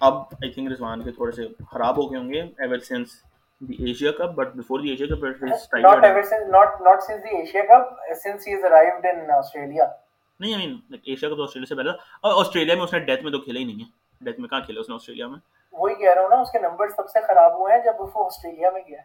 اب 0.00 0.14
I 0.32 0.50
think 0.52 0.72
رضوان 0.72 1.02
کے 1.04 1.12
تھوڑے 1.12 1.32
سے 1.32 1.46
خراب 1.70 1.96
ہو 1.96 2.10
گئے 2.10 2.18
ہوں 2.18 2.32
گے 2.32 2.40
ever 2.40 2.78
since 2.80 3.14
the 3.60 3.76
Asia 3.82 4.12
Cup, 4.12 4.36
but 4.36 4.56
before 4.56 4.82
the 4.82 4.92
Asia 4.92 5.08
Cup, 5.08 5.22
it 5.24 5.36
is 5.42 5.68
not 5.74 6.04
ever 6.04 6.22
since 6.22 6.48
not 6.48 6.82
not 6.82 7.02
since 7.02 7.22
the 7.22 7.36
Asia 7.36 7.62
Cup 7.66 7.96
uh, 8.02 8.14
since 8.14 8.44
he 8.44 8.52
has 8.52 8.62
arrived 8.62 9.04
in 9.06 9.30
Australia. 9.32 9.92
نہیں 10.40 10.54
I 10.54 10.66
mean 10.66 10.98
Asia 11.02 11.28
cup 11.28 11.36
تو 11.36 11.42
Australia 11.42 11.66
سے 11.66 11.74
پہلے 11.74 11.90
اور 12.22 12.40
Australia 12.40 12.74
میں 12.74 12.82
اس 12.84 12.92
نے 12.92 12.98
death 13.00 13.22
میں 13.22 13.30
تو 13.32 13.38
کھیلا 13.40 13.58
ہی 13.60 13.64
نہیں 13.64 13.78
ہے 13.78 14.24
ڈیتھ 14.24 14.40
میں 14.40 14.48
کہاں 14.48 14.60
کھیلا 14.60 14.80
اس 14.80 14.88
نے 14.88 14.94
آسٹریلیا 14.94 15.26
میں 15.26 15.38
وہی 15.74 15.94
کہہ 15.94 16.14
رہا 16.14 16.22
ہوں 16.22 16.28
نا 16.30 16.40
اس 16.40 16.50
کے 16.52 16.58
نمبر 16.58 16.88
سب 16.88 17.08
سے 17.10 17.20
خراب 17.26 17.54
ہوئے 17.54 17.74
ہیں 17.74 17.82
جب 17.84 18.00
وہ 18.00 18.24
آسٹریلیا 18.24 18.70
میں 18.70 18.82
گیا 18.88 19.00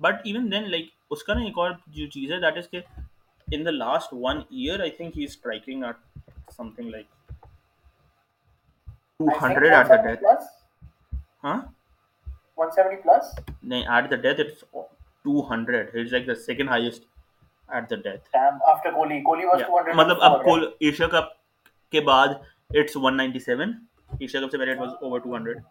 بٹ 0.00 0.24
ایون 0.24 0.50
دین 0.52 0.70
لائک 0.70 0.88
اس 1.10 1.24
کا 1.24 1.34
نا 1.34 1.44
ایک 1.44 1.58
اور 1.58 1.70
جو 1.88 2.06
چیز 2.10 2.32
ہے 2.32 2.40
دیٹ 2.40 2.58
از 2.58 2.68
کہ 2.70 2.80
in 3.48 3.66
the 3.66 3.70
last 3.72 4.14
one 4.14 4.40
year 4.50 4.80
I 4.80 4.90
think 4.92 5.18
he 5.18 5.24
is 5.24 5.30
striking 5.30 5.84
at 5.84 6.52
something 6.70 6.90
like 6.90 7.06
200 9.22 9.70
at 9.70 9.88
the 9.88 10.02
death 10.02 10.24
ہاں 11.44 11.58
170 12.56 13.02
plus 13.02 13.34
No, 13.62 13.82
at 13.98 14.10
the 14.10 14.16
death 14.16 14.38
it's 14.38 14.64
200 15.24 15.90
He's 15.94 16.12
like 16.12 16.26
the 16.26 16.36
second 16.36 16.68
highest 16.68 17.06
at 17.72 17.88
the 17.88 17.96
death 17.96 18.20
Damn, 18.32 18.60
after 18.72 18.90
kohli 18.90 19.22
kohli 19.24 19.46
was 19.50 19.60
yeah. 19.60 19.66
200 19.66 19.96
matlab 20.00 20.24
ab 20.28 20.34
kohli 20.46 20.68
asia 20.88 21.08
cup 21.14 21.30
ke 21.94 22.02
baad 22.08 22.34
it's 22.82 22.96
197 22.96 23.76
asia 24.26 24.42
cup 24.44 24.50
se 24.56 24.60
pehle 24.62 24.74
it 24.74 24.82
was 24.86 24.98
over 25.08 25.20
200 25.20 25.62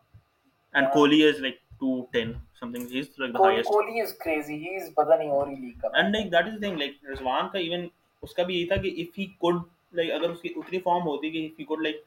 and 0.74 0.86
yeah. 0.86 0.94
kohli 0.96 1.20
is 1.32 1.44
like 1.48 1.60
210 1.80 2.34
something 2.62 2.88
he's 2.94 3.12
like 3.24 3.34
the 3.36 3.40
kohli, 3.40 3.52
highest 3.52 3.74
kohli 3.76 4.02
is 4.06 4.16
crazy 4.24 4.58
he 4.64 4.74
is 4.80 4.90
pata 5.02 5.20
nahi 5.22 5.36
aur 5.42 5.46
hi 5.52 5.60
league 5.66 5.78
cup 5.84 6.00
and 6.02 6.18
like 6.18 6.32
that 6.38 6.50
is 6.52 6.58
the 6.58 6.64
thing 6.66 6.80
like 6.86 6.98
rizwan 7.12 7.52
ka 7.58 7.64
even 7.68 7.86
uska 8.30 8.48
bhi 8.50 8.58
yahi 8.62 8.72
tha 8.74 8.80
ki 8.88 8.96
if 9.06 9.22
he 9.22 9.28
could 9.46 9.62
like 10.02 10.16
agar 10.18 10.32
uski 10.38 10.56
utni 10.64 10.82
form 10.88 11.06
hoti 11.12 11.32
ki 11.38 11.46
if 11.52 11.62
he 11.64 11.70
could 11.74 11.86
like 11.90 12.02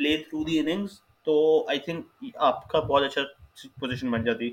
play 0.00 0.14
through 0.28 0.44
the 0.50 0.60
innings 0.62 1.00
to 1.28 1.36
i 1.74 1.78
think 1.88 2.30
aapka 2.50 2.84
bahut 2.92 3.08
acha 3.10 3.26
position 3.80 4.10
بن 4.10 4.24
جاتی 4.24 4.50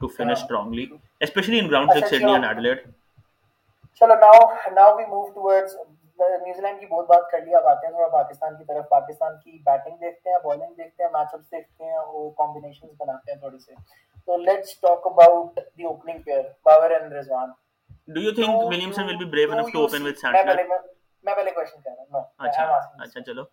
to 0.00 0.08
finish 0.08 0.32
strongly 0.32 0.86
especially 1.20 1.58
in 1.58 1.70
ground 1.70 1.92
six 1.92 2.10
Sydney 2.10 2.32
and 2.32 2.44
Adelaide 2.44 2.86
چلو 4.00 4.14
now 4.16 4.40
now 4.74 4.96
we 4.96 5.04
move 5.04 5.26
towards 5.30 5.76
New Zealand 6.62 6.80
کی 6.80 6.86
بہت 6.86 7.06
بات 7.06 7.30
کر 7.32 7.40
لی 7.40 7.54
اب 7.54 7.66
آتے 7.66 7.86
ہیں 7.86 7.92
تھوڑا 7.92 8.08
پاکستان 8.12 8.56
کی 8.56 8.64
طرف 8.64 8.88
پاکستان 8.88 9.36
کی 9.36 9.58
بیٹنگ 9.66 9.96
دیکھتے 9.96 10.30
ہیں 10.30 10.38
بالنگ 10.44 10.74
دیکھتے 10.74 11.02
ہیں 11.02 11.10
میچ 11.12 11.34
اپس 11.34 11.50
دیکھتے 11.52 11.84
ہیں 11.84 11.96
اور 11.96 12.30
کمبینیشنز 12.36 12.90
بناتے 12.98 13.32
ہیں 13.32 13.38
تھوڑی 13.40 13.58
سے 13.58 13.74
تو 14.28 14.36
let's 14.38 14.80
talk 14.80 15.06
about 15.06 15.60
the 15.78 15.84
opening 15.84 16.22
pair 16.22 16.42
Babar 16.64 16.90
and 16.90 17.12
Rizwan 17.12 17.50
do 18.08 18.20
you 18.20 18.34
think 18.34 18.64
Williamson 18.64 19.04
will 19.04 19.16
be 19.16 19.30
brave 19.30 19.52
enough 19.52 19.72
to 19.72 19.80
open 19.80 20.06
with 20.06 20.18
Santner 20.18 20.62
میں 21.24 21.34
پہلے 21.34 21.50
کوسچن 21.50 21.80
کر 21.80 21.90
رہا 21.90 22.18
ہوں 22.18 22.24
اچھا 22.38 22.64
اچھا 22.98 23.20
چلو 23.22 23.44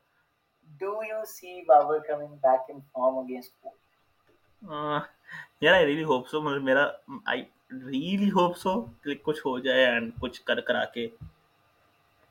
do 0.81 1.01
you 1.03 1.23
see 1.27 1.61
Babar 1.65 1.99
coming 1.99 2.35
back 2.43 2.69
in 2.69 2.79
form 2.81 3.17
against 3.17 3.65
یار 4.63 5.73
I 5.73 5.85
really 5.85 6.03
hope 6.03 6.27
so 6.29 6.41
میرا 6.41 6.85
آئی 7.25 7.41
ریئلی 7.71 8.29
ہوپ 8.31 8.57
سو 8.57 8.81
کچھ 9.23 9.39
ہو 9.45 9.57
جائے 9.59 9.85
اینڈ 9.85 10.11
کچھ 10.19 10.41
کر 10.41 10.59
کرا 10.61 10.83
کے 10.85 11.07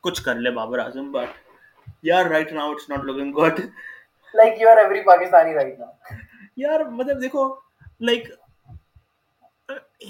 کچھ 0.04 0.22
کر 0.22 0.34
لے 0.34 0.50
بابر 0.50 0.78
اعظم 0.78 1.10
بٹ 1.12 2.02
یار 2.02 2.26
right 2.26 2.52
now 2.52 2.70
it's 2.70 2.88
not 2.90 3.04
looking 3.04 3.32
good 3.32 3.60
like 4.34 4.60
you 4.60 4.68
are 4.68 4.76
every 4.76 5.02
Pakistani 5.02 5.54
right 5.54 5.78
now 5.78 6.16
یار 6.56 6.84
مطلب 6.90 7.20
دیکھو 7.22 7.48
لائک 8.00 8.28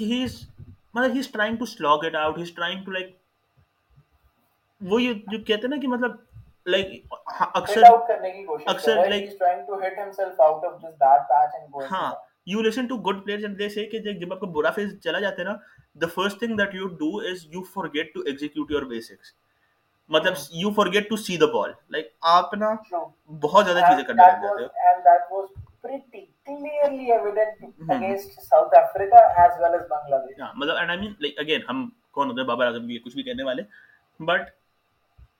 ہی 0.00 0.22
از 0.24 0.40
مطلب 0.94 1.12
he 1.12 1.18
is 1.18 1.30
trying 1.30 1.56
to 1.56 1.66
slog 1.66 2.04
it 2.04 2.14
out 2.14 2.38
he 2.38 2.42
is 2.42 2.52
trying 2.52 2.84
to 2.84 2.90
like 2.90 3.16
وہ 4.80 5.00
جو 5.00 5.38
کہتے 5.38 5.60
ہیں 5.62 5.68
نا 5.68 5.80
کہ 5.82 5.88
مطلب 5.88 6.16
بہت 23.42 23.64
زیادہ 23.64 23.80
بابر 32.42 32.66
اعظم 32.66 32.86
کچھ 32.98 33.14
بھی 33.14 33.22
کہنے 33.22 33.42
والے 33.42 33.62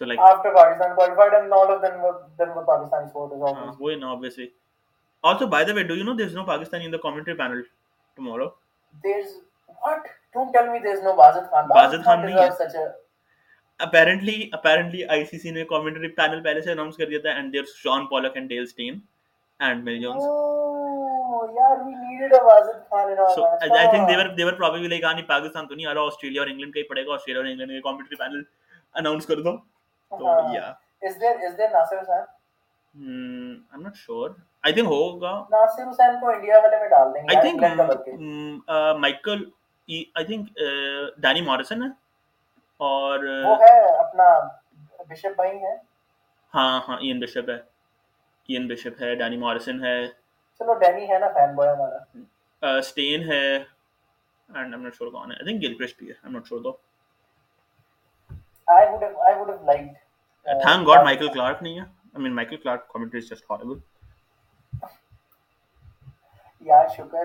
So 0.00 0.06
like 0.06 0.20
after 0.24 0.50
Pakistan 0.54 0.94
qualified, 0.94 1.36
and 1.38 1.52
all 1.52 1.74
of 1.74 1.82
them 1.82 2.00
were 2.02 2.14
then 2.38 2.54
were 2.54 2.64
Pakistan 2.64 3.08
supporters. 3.08 3.40
Obviously. 3.42 3.94
Uh, 3.94 3.98
no, 3.98 4.12
obviously. 4.12 4.48
Also, 5.24 5.48
by 5.48 5.64
the 5.64 5.74
way, 5.74 5.84
do 5.84 5.96
you 5.96 6.04
know 6.04 6.14
there's 6.14 6.34
no 6.34 6.44
Pakistani 6.44 6.84
in 6.84 6.92
the 6.92 7.00
commentary 7.00 7.36
panel 7.36 7.62
tomorrow? 8.18 8.54
There's 8.94 9.34
what? 9.82 10.08
Don't 10.34 10.52
tell 10.52 10.72
me 10.72 10.80
there's 10.84 11.02
no 11.02 11.16
Bazat 11.16 11.50
Khan. 11.50 11.68
Bazat 11.70 12.04
Khan 12.04 12.26
deserves 12.26 12.64
such 12.64 12.80
a. 12.84 12.88
Apparently 13.80 14.48
apparently 14.52 15.04
I 15.14 15.24
C 15.24 15.38
C 15.38 15.50
نے 15.50 15.64
commentary 15.64 16.08
panel 16.14 16.42
پہلے 16.42 16.60
سے 16.60 16.70
announce 16.72 16.96
کر 16.96 17.06
دیا 17.06 17.18
تھا 17.22 17.30
and 17.30 17.52
there 17.52 17.64
Shaun 17.74 18.06
Pollock 18.06 18.36
and 18.36 18.48
Dale 18.48 18.64
Steyn 18.66 18.98
and 19.60 19.84
Mel 19.84 20.00
Jones 20.02 20.22
یار 21.56 21.76
we 21.84 21.94
needed 21.94 22.34
a 22.34 22.42
Bazid 22.44 22.80
Khan 22.90 23.10
in 23.10 23.16
so 23.34 23.44
I 23.44 23.86
think 23.90 24.08
they 24.08 24.16
were 24.16 24.34
they 24.36 24.44
were 24.44 24.52
probably 24.52 24.88
like 24.88 25.04
on 25.04 25.22
Pakistan 25.26 25.68
تو 25.68 25.74
نہیں 25.74 25.86
آ 25.86 25.94
رہا 25.94 26.06
آسٹریلیا 26.06 26.42
اور 26.42 26.48
انگلینڈ 26.50 26.74
کا 26.74 26.78
ہی 26.78 26.84
پڑے 26.88 27.06
گا 27.06 27.14
آسٹریلیا 27.14 27.42
اور 27.42 27.50
انگلینڈ 27.50 27.72
کے 27.72 27.80
کامنٹری 27.80 28.16
پینل 28.16 28.42
اناؤنس 28.94 29.26
کر 29.26 29.42
دو 29.42 29.56
تو 30.12 30.54
یا 30.54 30.72
اس 31.02 31.20
دیر 31.20 31.46
اس 31.46 31.56
دیر 31.58 31.70
ناصر 31.70 32.00
حسین 32.00 32.12
آئی 32.14 33.72
ایم 33.72 33.82
ناٹ 33.82 33.96
شور 33.96 34.30
آئی 34.64 34.74
تھنک 34.74 34.86
ہوگا 34.86 35.32
ناصر 35.50 35.88
حسین 35.88 36.18
کو 36.20 36.28
انڈیا 36.28 36.58
والے 36.58 36.80
میں 36.80 36.88
ڈال 36.88 37.14
دیں 37.14 37.22
گے 37.22 37.36
I 37.36 37.50
think 37.50 38.98
Michael 38.98 39.44
I 39.88 40.24
think 40.24 40.58
Danny 41.18 41.40
Morrison 41.40 41.82
ہے 41.82 41.88
اور 42.80 43.24
وہ 43.44 43.56
ہے 43.60 43.78
اپنا 43.98 44.28
بشپ 45.08 45.36
بھائی 45.36 45.56
ہے 45.58 45.76
ہاں 46.54 46.80
ہاں 46.88 46.98
این 47.00 47.20
بشپ 47.20 47.50
ہے 47.50 47.58
این 48.48 48.68
بشپ 48.68 49.02
ہے 49.02 49.14
ڈانی 49.14 49.36
مارسن 49.36 49.84
ہے 49.84 49.96
چلو 50.60 50.74
ڈینی 50.74 51.08
ہے 51.10 51.18
نا 51.18 51.28
فین 51.34 51.54
بوائے 51.54 51.72
ہمارا 51.72 52.76
اسٹین 52.78 53.30
ہے 53.30 53.44
and 53.54 54.56
I 54.56 54.72
am 54.72 54.82
not 54.82 54.94
sure 54.94 55.10
کون 55.12 55.30
ہے 55.30 55.36
آئی 55.36 55.44
تھنک 55.44 55.62
گلکرسٹ 55.62 55.98
بھی 55.98 56.08
ہے 56.08 56.12
آئی 56.12 56.26
ایم 56.26 56.32
ناٹ 56.32 56.48
شور 56.48 56.60
دو 56.60 56.72
would 58.92 59.02
have, 59.02 59.14
I 59.28 59.38
would 59.38 59.48
have 59.48 59.62
liked. 59.62 59.96
Uh, 60.46 60.58
thank 60.62 60.86
God, 60.86 61.04
Michael 61.04 61.30
Clark, 61.30 61.62
Nia. 61.62 61.88
I 62.14 62.18
mean, 62.18 62.34
Michael 62.34 62.58
Clark 62.58 62.90
commentary 62.92 63.20
is 63.20 63.28
just 63.28 63.44
horrible. 63.44 63.80
Yeah, 66.60 66.86
Shukar, 66.94 67.24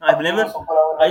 I've 0.00 0.22
never 0.28 0.46
I 1.06 1.10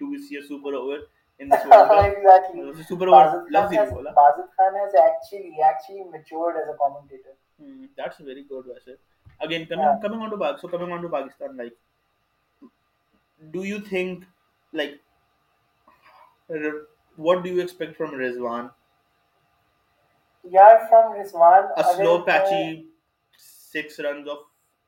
do 0.00 0.10
we 0.14 0.22
see 0.26 0.40
a 0.40 0.46
super 0.48 0.74
over 0.80 0.98
in 1.38 1.48
this 1.48 1.64
world. 1.64 2.14
exactly. 2.16 2.60
It 2.60 2.66
was 2.66 2.78
a 2.80 2.84
super 2.84 3.10
word. 3.10 3.46
Loves 3.50 3.72
it. 3.72 3.78
Basit 3.78 4.48
Khan 4.56 4.74
has 4.82 4.94
actually, 5.06 5.56
actually 5.64 6.04
matured 6.10 6.56
as 6.56 6.68
a 6.74 6.76
commentator. 6.78 7.34
Hmm, 7.60 7.86
that's 7.96 8.18
very 8.18 8.44
good, 8.44 8.64
Vasir. 8.66 8.96
Again, 9.40 9.66
coming, 9.66 9.84
yeah. 9.84 9.98
coming 10.00 10.20
on 10.20 10.30
to 10.30 10.58
so 10.60 10.68
coming 10.68 10.92
on 10.92 11.02
to 11.02 11.08
Pakistan, 11.08 11.56
like, 11.56 11.72
do 13.52 13.64
you 13.64 13.80
think, 13.80 14.24
like, 14.72 15.00
what 17.16 17.42
do 17.42 17.50
you 17.50 17.60
expect 17.60 17.96
from 17.96 18.12
Rizwan? 18.12 18.70
Yeah, 20.44 20.88
from 20.88 21.14
Rizwan. 21.14 21.70
A 21.76 21.84
slow, 21.94 22.22
patchy, 22.22 22.86
uh, 22.86 23.38
six 23.38 23.98
runs 23.98 24.28
of. 24.28 24.38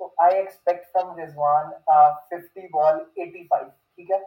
تو 0.00 0.12
I 0.16 0.36
expect 0.36 0.86
from 0.92 1.18
Rizwan 1.18 1.70
fifty 2.30 2.66
ball 2.72 2.98
eighty 3.16 3.46
five 3.46 3.68
ٹھیک 3.68 4.10
ہے؟ 4.10 4.18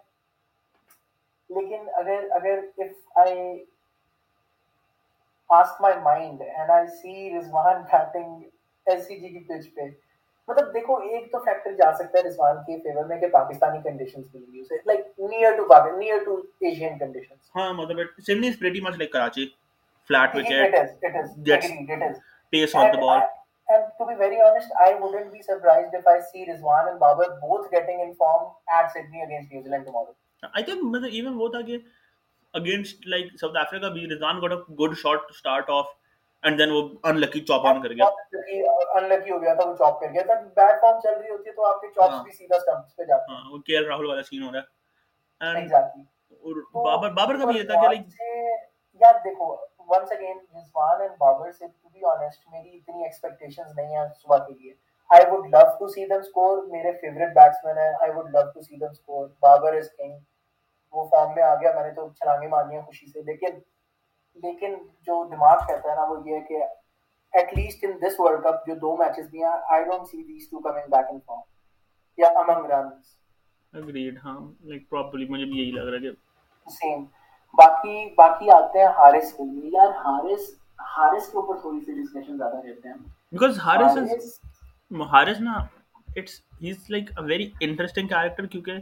لیکن 1.50 1.88
اگر 1.96 2.28
اگر 2.32 2.60
if 2.78 3.18
I 3.18 3.64
ask 5.50 5.82
my 5.82 6.00
mind 6.04 6.42
and 6.42 6.70
I 6.70 6.88
see 6.92 7.30
Rizwan 7.38 7.82
batting 7.92 8.42
L 8.88 9.02
C 9.02 9.20
G 9.20 9.30
کی 9.30 9.44
pitch 9.48 9.74
پہ 9.76 9.90
مطلب 10.48 10.74
دیکھو 10.74 10.96
ایک 11.00 11.32
تو 11.32 11.40
فیکٹر 11.40 11.74
جا 11.74 11.92
سکتا 11.94 12.20
ہے 12.20 12.24
رضوان 12.24 12.58
کے 12.68 12.78
فیور 12.84 13.06
میں 13.06 13.20
کہ 13.20 13.28
پاکستانی 13.30 13.82
کنڈیشنز 13.82 14.24
ملیں 14.34 14.54
گی 14.54 14.60
اسے 14.60 14.78
like 14.86 15.20
near 15.20 15.58
to 15.58 15.68
Pakistan 15.70 16.00
near 16.00 16.24
to 16.26 16.38
Asian 16.62 16.98
conditions 16.98 17.50
ہاں 17.56 17.74
مطلب 17.74 18.00
it 18.00 18.30
is 18.30 18.60
pretty 18.60 18.82
much 18.82 18.98
like 18.98 19.12
Karachi 19.14 19.46
flat 20.10 20.36
wicket 20.36 20.52
it 20.54 20.76
is 20.76 20.98
it 21.04 22.02
is 22.02 22.18
pace 22.54 22.76
on 22.76 22.92
the 22.94 23.02
ball 23.02 23.20
And 23.72 23.86
to 24.00 24.06
be 24.06 24.16
very 24.16 24.40
honest, 24.46 24.70
I 24.84 24.96
wouldn't 24.96 25.32
be 25.34 25.42
surprised 25.42 25.94
if 25.94 26.08
I 26.08 26.20
see 26.32 26.46
Rizwan 26.50 26.90
and 26.92 27.00
Babar 27.00 27.28
both 27.42 27.72
getting 27.72 28.02
in 28.02 28.14
form 28.16 28.52
at 28.78 28.92
Sydney 28.92 29.22
against 29.26 29.52
New 29.52 29.64
Zealand 29.64 29.86
tomorrow. 29.86 30.16
I 30.56 30.64
think 30.64 31.14
even 31.14 31.38
both 31.38 31.56
are 31.56 31.64
against 32.54 33.06
like 33.08 33.32
South 33.38 33.56
Africa, 33.56 33.92
Rizwan 33.96 34.42
got 34.42 34.52
a 34.52 34.62
good 34.76 34.98
shot 34.98 35.28
to 35.28 35.34
start 35.34 35.70
off. 35.70 35.88
And 36.44 36.60
then 36.60 36.72
وہ 36.74 36.80
unlucky 37.10 37.40
chop 37.48 37.66
on 37.70 37.82
کر 37.82 37.92
گیا 37.98 38.06
unlucky 39.00 39.32
ہو 39.32 39.42
گیا 39.42 39.54
تھا 39.56 39.66
وہ 39.66 39.76
chop 39.82 40.00
کر 40.02 40.14
گیا 40.14 40.24
تھا 40.30 40.38
bad 40.60 40.80
form 40.84 41.02
چل 41.04 41.18
رہی 41.18 41.30
ہوتی 41.30 41.50
ہے 41.50 41.54
تو 41.56 41.66
آپ 41.66 41.82
کے 41.82 41.88
chops 41.98 42.24
بھی 42.24 42.32
سیدھا 42.38 42.58
stumps 42.64 42.96
پہ 42.98 43.04
جاتے 43.12 43.34
ہیں 43.34 43.52
وہ 43.52 43.60
KL 43.68 43.86
Rahul 43.90 44.08
والا 44.10 44.24
scene 44.30 44.48
ہو 44.48 44.52
رہا 44.54 45.54
ہے 45.54 45.62
exactly 45.62 46.04
اور 46.44 46.64
بابر 46.86 47.10
بابر 47.20 47.38
کا 47.40 47.52
بھی 47.52 47.58
یہ 47.58 47.64
تھا 47.64 47.94
کہ 47.94 48.02
یار 49.02 49.20
دیکھو 49.26 49.56
once 49.92 50.12
again 50.12 50.38
Rizwan 50.56 51.02
and 51.02 51.18
Babar 51.20 51.52
سے 51.52 51.68
ٹو 51.68 51.90
بی 51.90 52.06
آنیسٹ 52.08 52.48
میری 52.52 52.78
اتنی 52.78 53.04
ایکسپیکٹیشنز 53.04 53.76
نہیں 53.76 53.96
ہیں 53.96 54.06
صبح 54.22 54.38
کے 54.38 54.54
لیے 54.54 54.74
I 55.10 55.26
would 55.32 55.48
love 55.50 55.64
to 55.80 55.88
see 55.88 56.06
them 56.08 56.20
score 56.20 56.64
میرے 56.68 56.92
فیوریٹ 57.02 57.34
بیٹس 57.36 57.66
مین 57.66 57.78
ہیں 57.78 57.92
I 58.02 58.12
would 58.12 58.30
love 58.30 58.42
to 58.52 58.62
see 58.62 58.78
them 58.78 58.92
score 58.92 59.28
Babar 59.40 59.78
is 59.78 59.90
king 59.98 60.18
وہ 60.94 61.08
فارم 61.10 61.34
میں 61.36 61.44
آ 61.44 61.54
گیا 61.56 61.72
میں 61.76 61.84
نے 61.84 61.94
تو 61.94 62.08
چھلانگیں 62.10 62.48
مارنی 62.48 62.76
ہیں 62.76 62.82
خوشی 62.82 63.12
سے 63.12 63.22
لیکن 63.24 63.60
لیکن 64.38 64.76
جو 65.08 65.24
دماغ 65.30 65.66
کہتا 65.68 65.90
ہے 65.90 65.96
نا 65.96 66.06
وہ 66.06 66.18
یہ 66.26 66.36
ہے 66.36 66.42
کہ 66.42 66.64
at 67.34 67.54
least 67.54 67.84
in 67.84 67.98
this 68.02 68.20
world 68.20 68.44
cup 68.44 68.68
جو 68.68 68.76
دو 68.78 68.96
میچز 68.98 69.30
بھی 69.30 69.44
ہیں 69.44 69.58
I 69.70 69.84
don't 69.84 70.08
see 70.08 70.24
these 70.24 70.50
two 70.50 70.60
coming 70.62 70.90
back 70.90 71.12
in 71.12 71.20
form 71.20 71.42
یا 72.18 72.28
امنگ 72.40 72.72
رنز 72.72 73.16
اگریڈ 73.74 74.18
ہاں 74.24 74.40
لائک 74.64 74.90
پراببلی 74.90 75.28
مجھے 75.28 75.46
بھی 75.46 75.60
یہی 75.60 75.72
لگ 75.72 75.90
رہا 75.90 75.98
ہے 75.98 76.02
کہ 76.02 76.70
سیم 76.70 77.06
باقی 77.54 78.10
باقی 78.16 78.50
آتے 78.52 78.80
ہیں 78.80 78.88
حارث 78.98 79.34
کے 79.34 79.44
لیے 79.44 79.70
یار 79.74 79.90
حارث 80.06 80.50
حارث 80.98 81.32
کے 81.32 81.38
اوپر 81.38 81.60
تھوڑی 81.62 81.80
سی 81.80 82.02
ڈسکشن 82.02 82.38
زیادہ 82.38 82.56
رہتے 82.56 82.90
ہیں 82.90 82.96
بیکاز 83.32 83.60
حارث 83.60 83.98
از 83.98 85.02
حارث 85.12 85.40
نا 85.42 85.58
it's 86.08 86.40
he 86.62 86.72
is 86.72 86.90
like 86.90 87.12
a 87.18 87.22
very 87.26 87.52
interesting 87.68 88.08
character 88.08 88.46
کیونکہ 88.46 88.80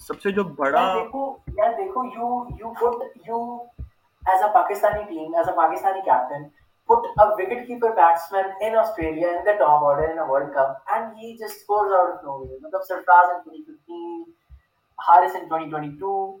سب 0.00 0.20
سے 0.20 0.30
جو 0.30 0.44
بڑا 0.58 0.82
دیکھو 0.94 1.30
یار 1.58 1.72
دیکھو 1.76 2.04
you 2.06 2.28
you 2.60 2.72
put 2.80 3.16
you 3.28 3.44
as 4.22 4.42
a 4.42 4.52
Pakistani 4.54 5.02
team 5.04 5.34
as 5.34 5.48
a 5.48 5.56
Pakistani 5.56 6.00
captain 6.02 6.48
put 6.88 7.04
a 7.18 7.24
wicket 7.36 7.66
keeper 7.66 7.90
batsman 7.92 8.48
in 8.60 8.74
Australia 8.76 9.28
in 9.28 9.44
the 9.44 9.54
top 9.58 9.82
order 9.82 10.06
in 10.06 10.18
a 10.18 10.26
World 10.26 10.52
Cup 10.54 10.82
and 10.94 11.16
he 11.18 11.36
just 11.36 11.62
scores 11.62 11.92
out 11.92 12.10
of 12.10 12.24
nowhere. 12.24 12.58
مطلب 12.62 12.82
سرفراز 12.88 13.30
in 13.30 13.38
2015 13.44 14.43
Harris 14.98 15.34
in 15.34 15.48
2022, 15.48 16.40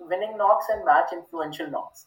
winning 0.00 0.36
knocks 0.36 0.68
and 0.68 0.84
match 0.84 1.12
influential 1.12 1.70
knocks. 1.70 2.06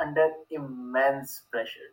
under 0.00 0.34
immense 0.52 1.38
pressure 1.52 1.92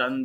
done 0.00 0.24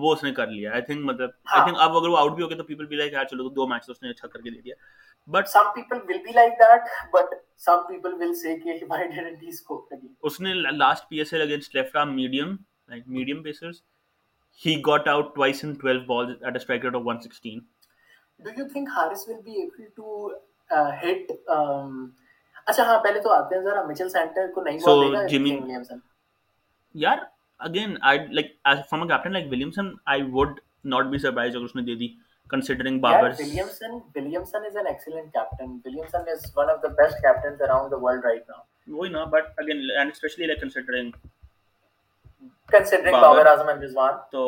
وہ 0.00 0.12
اس 0.12 0.22
نے 0.24 0.32
کر 0.32 0.46
لیا. 0.46 0.72
آئی 0.72 0.82
think 0.82 1.04
مطلب 1.04 1.30
آئی 1.46 1.62
think 1.64 1.80
اب 1.80 1.96
اگر 1.96 2.08
وہ 2.08 2.18
آؤٹ 2.18 2.34
بھی 2.34 2.42
ہو 2.42 2.48
گیا 2.48 2.56
تو 2.56 2.64
پیپل 2.64 2.86
بی 2.86 2.96
لائک 2.96 3.12
یار 3.12 3.24
چلو 3.24 3.48
دو 3.50 3.66
میچ 3.68 3.88
اس 3.88 4.02
نے 4.02 4.10
اچھا 4.10 4.28
کر 4.28 4.40
کے 4.40 4.50
دے 4.50 4.60
دیا. 4.60 4.74
But 5.28 5.48
some 5.48 5.72
people 5.74 5.98
will 5.98 6.18
be 6.24 6.32
like 6.32 6.52
that 6.60 6.88
but 7.12 7.34
some 7.60 7.86
people 7.88 8.14
will 8.20 8.34
say 8.34 8.56
کہ 8.58 8.84
why 8.88 9.06
didn't 9.06 9.42
he 9.42 9.48
score 9.48 9.80
again 9.90 10.12
اس 10.22 10.40
نے 10.40 10.54
last 10.54 11.08
P 11.08 11.18
S 11.18 11.32
L 11.32 11.42
against 11.42 11.74
left 11.76 11.96
arm 11.96 12.14
medium 12.16 12.56
like 12.88 13.08
medium 13.08 13.42
pacers 13.42 13.82
he 14.60 14.80
got 14.86 15.08
out 15.08 15.34
twice 15.34 15.64
in 15.64 15.74
12 15.84 16.06
balls 16.06 16.30
at 16.30 16.52
a 16.52 16.56
strike 16.56 16.84
rate 16.84 16.94
of 16.94 17.02
116 17.04 17.58
do 18.40 18.50
you 18.58 18.68
think 18.72 18.88
Haris 18.96 19.28
will 19.28 19.40
be 19.44 19.60
able 19.60 19.88
to 19.96 20.28
hit 21.02 21.30
اچھا 22.66 22.82
ہاں 22.82 22.98
پہلے 23.02 23.20
تو 23.20 23.32
آتے 23.32 23.54
ہیں 23.54 23.62
ذرا 23.62 23.82
مچل 23.84 24.08
centre 24.08 24.50
کو 24.54 24.62
نہیں 24.62 24.78
بول 24.78 25.06
دے 25.06 25.12
گا 25.12 25.26
جیمی 25.26 25.58
یار 26.94 27.18
again 27.60 27.94
like 28.30 28.52
from 28.64 29.02
a 29.02 29.08
captain 29.08 29.32
like 29.32 29.46
Williamson 29.50 29.92
I 30.06 30.22
would 30.32 30.60
not 30.86 31.06
be 31.06 31.18
surprise 31.18 31.56
اگر 31.56 31.64
اس 31.64 31.76
نے 31.76 31.82
دے 31.82 31.94
دی 31.94 32.08
considering 32.50 33.00
Babar. 33.00 33.28
Yeah, 33.28 33.36
Williamson, 33.38 34.02
Williamson 34.14 34.64
is 34.68 34.74
an 34.74 34.86
excellent 34.88 35.32
captain. 35.32 35.80
Williamson 35.84 36.24
is 36.28 36.50
one 36.54 36.70
of 36.70 36.82
the 36.82 36.90
best 36.90 37.16
captains 37.22 37.60
around 37.60 37.90
the 37.90 37.98
world 37.98 38.24
right 38.24 38.58
وہی 38.88 39.08
نا 39.08 39.24
but 39.32 39.58
again 39.58 39.82
and 39.96 40.10
especially 40.12 40.46
like 40.46 40.60
considering 40.60 41.10
considering 42.68 43.20
Babar 43.22 43.46
Azam 43.46 43.68
and 43.68 43.82
Rizwan 43.82 44.14
تو 44.32 44.40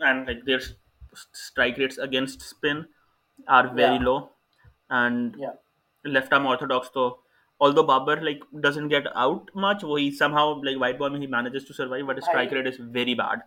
and 0.00 0.26
like 0.26 0.44
their 0.46 0.58
strike 0.58 1.78
rates 1.78 1.98
against 2.00 2.42
spin 2.42 2.82
are 3.48 3.64
very 3.74 3.98
low 3.98 4.18
and 4.90 5.36
left 6.04 6.32
arm 6.32 6.48
orthodox 6.48 6.92
تو 6.92 7.08
although 7.60 7.82
Babar 7.82 8.16
like 8.22 8.42
doesn't 8.60 8.88
get 8.88 9.06
out 9.16 9.50
much, 9.54 9.82
well, 9.82 9.96
he 9.96 10.10
somehow 10.12 10.60
like 10.62 10.78
white 10.78 10.98
ball 10.98 11.14
he 11.14 11.26
manages 11.26 11.64
to 11.64 11.74
survive, 11.74 12.06
but 12.06 12.16
his 12.16 12.24
strike 12.24 12.52
rate 12.52 12.66
is 12.66 12.78
very 12.98 13.14
bad. 13.14 13.46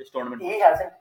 this 0.00 0.12
tournament 0.12 0.42
he 0.42 0.58
hasn't 0.60 0.92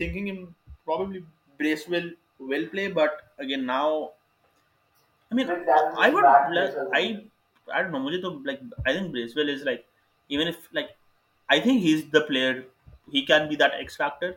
thinking 0.00 0.26
him 0.26 0.44
probably 0.68 1.20
Bracewell 1.60 2.14
will 2.50 2.66
play 2.72 2.88
but 3.00 3.22
again 3.40 3.64
now 3.64 4.02
I 4.02 5.36
mean 5.36 5.50
I 5.98 6.10
would 6.10 6.26
I 6.94 7.14
I 7.68 7.82
don't 7.82 7.94
know 7.94 7.98
مجھے 8.00 8.20
تو 8.20 8.30
like 8.40 8.60
I 8.86 8.96
think 8.96 9.10
Bracewell 9.10 9.50
is 9.50 9.62
like 9.62 9.84
even 10.30 10.48
if 10.48 10.72
like 10.74 10.90
I 11.48 11.60
think 11.60 11.84
he 11.84 11.94
is 11.94 12.02
the 12.12 12.20
player 12.28 12.58
he 13.14 13.24
can 13.26 13.46
be 13.48 13.56
that 13.56 13.74
X 13.74 13.96
factor 13.96 14.30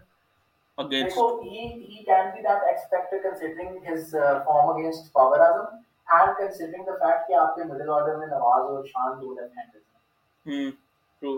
against 0.77 1.15
so 1.15 1.27
he 1.41 1.65
he 1.65 2.03
can 2.03 2.29
be 2.35 2.41
that 2.41 2.67
X 2.67 2.89
factor 2.89 3.17
considering 3.23 3.91
his 3.91 4.11
form 4.45 4.69
against 4.69 5.11
Babar 5.13 5.39
Azam 5.39 5.75
and 6.11 6.37
considering 6.37 6.85
the 6.85 6.95
fact 6.97 7.27
کہ 7.27 7.35
اپ 7.35 7.55
کے 7.55 7.63
middle 7.63 7.89
order 7.89 8.17
میں 8.17 8.27
نواز 8.27 8.69
اور 8.69 8.85
شان 8.85 9.21
دونوں 9.21 9.47
ہیں 9.47 9.65
ہم 10.45 10.69
true 11.21 11.37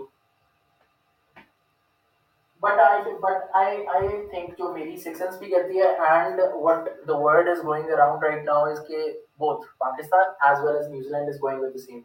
but 2.62 2.78
I 2.80 3.14
but 3.20 3.56
I 3.56 3.76
I 3.94 4.08
think 4.30 4.58
جو 4.58 4.72
میری 4.72 4.96
سکسنس 4.96 5.38
بھی 5.38 5.50
کرتی 5.50 5.80
ہے 5.80 5.88
and 6.08 6.40
what 6.52 6.88
the 7.08 7.16
world 7.24 7.48
is 7.48 7.64
going 7.64 7.90
around 7.92 8.24
right 8.24 8.44
now 8.44 8.64
is 8.70 8.84
کے 8.88 9.06
both 9.38 9.66
Pakistan 9.78 10.32
as 10.48 10.64
well 10.64 10.76
as 10.76 10.88
New Zealand 11.08 11.28
is 11.28 11.42
going 11.42 11.62
with 11.62 11.74
the 11.74 11.78
same 11.78 12.00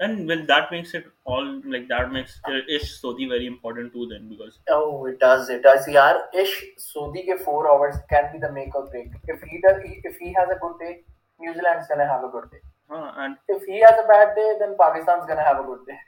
And 0.00 0.28
well, 0.28 0.40
that 0.48 0.70
makes 0.70 0.92
it 0.92 1.04
all 1.24 1.46
like 1.74 1.84
that 1.88 2.10
makes 2.12 2.32
uh, 2.48 2.58
Ish 2.68 2.88
Sodhi 3.02 3.28
very 3.28 3.46
important 3.46 3.94
too. 3.94 4.06
Then 4.08 4.28
because 4.28 4.58
oh, 4.68 5.06
it 5.06 5.18
does, 5.18 5.48
it 5.48 5.62
does. 5.62 5.88
Yar 5.88 6.10
Ish 6.42 6.56
Sodhi 6.86 7.22
ke 7.28 7.36
four 7.44 7.66
overs 7.74 7.96
can 8.10 8.26
be 8.32 8.40
the 8.42 8.50
make 8.56 8.74
or 8.74 8.82
break. 8.88 9.14
If 9.34 9.46
he 9.52 9.60
does, 9.62 9.78
if 10.10 10.18
he 10.24 10.34
has 10.34 10.52
a 10.56 10.58
good 10.64 10.76
day, 10.82 10.92
New 11.40 11.54
Zealand's 11.54 11.88
gonna 11.88 12.08
have 12.10 12.24
a 12.24 12.28
good 12.28 12.50
day. 12.50 12.62
Uh, 12.90 13.12
and 13.16 13.36
if 13.48 13.64
he 13.64 13.80
has 13.80 14.04
a 14.04 14.06
bad 14.06 14.36
day, 14.36 14.50
then 14.60 14.76
Pakistan's 14.82 15.26
gonna 15.26 15.48
have 15.48 15.64
a 15.64 15.66
good 15.70 15.86
day. 15.86 15.98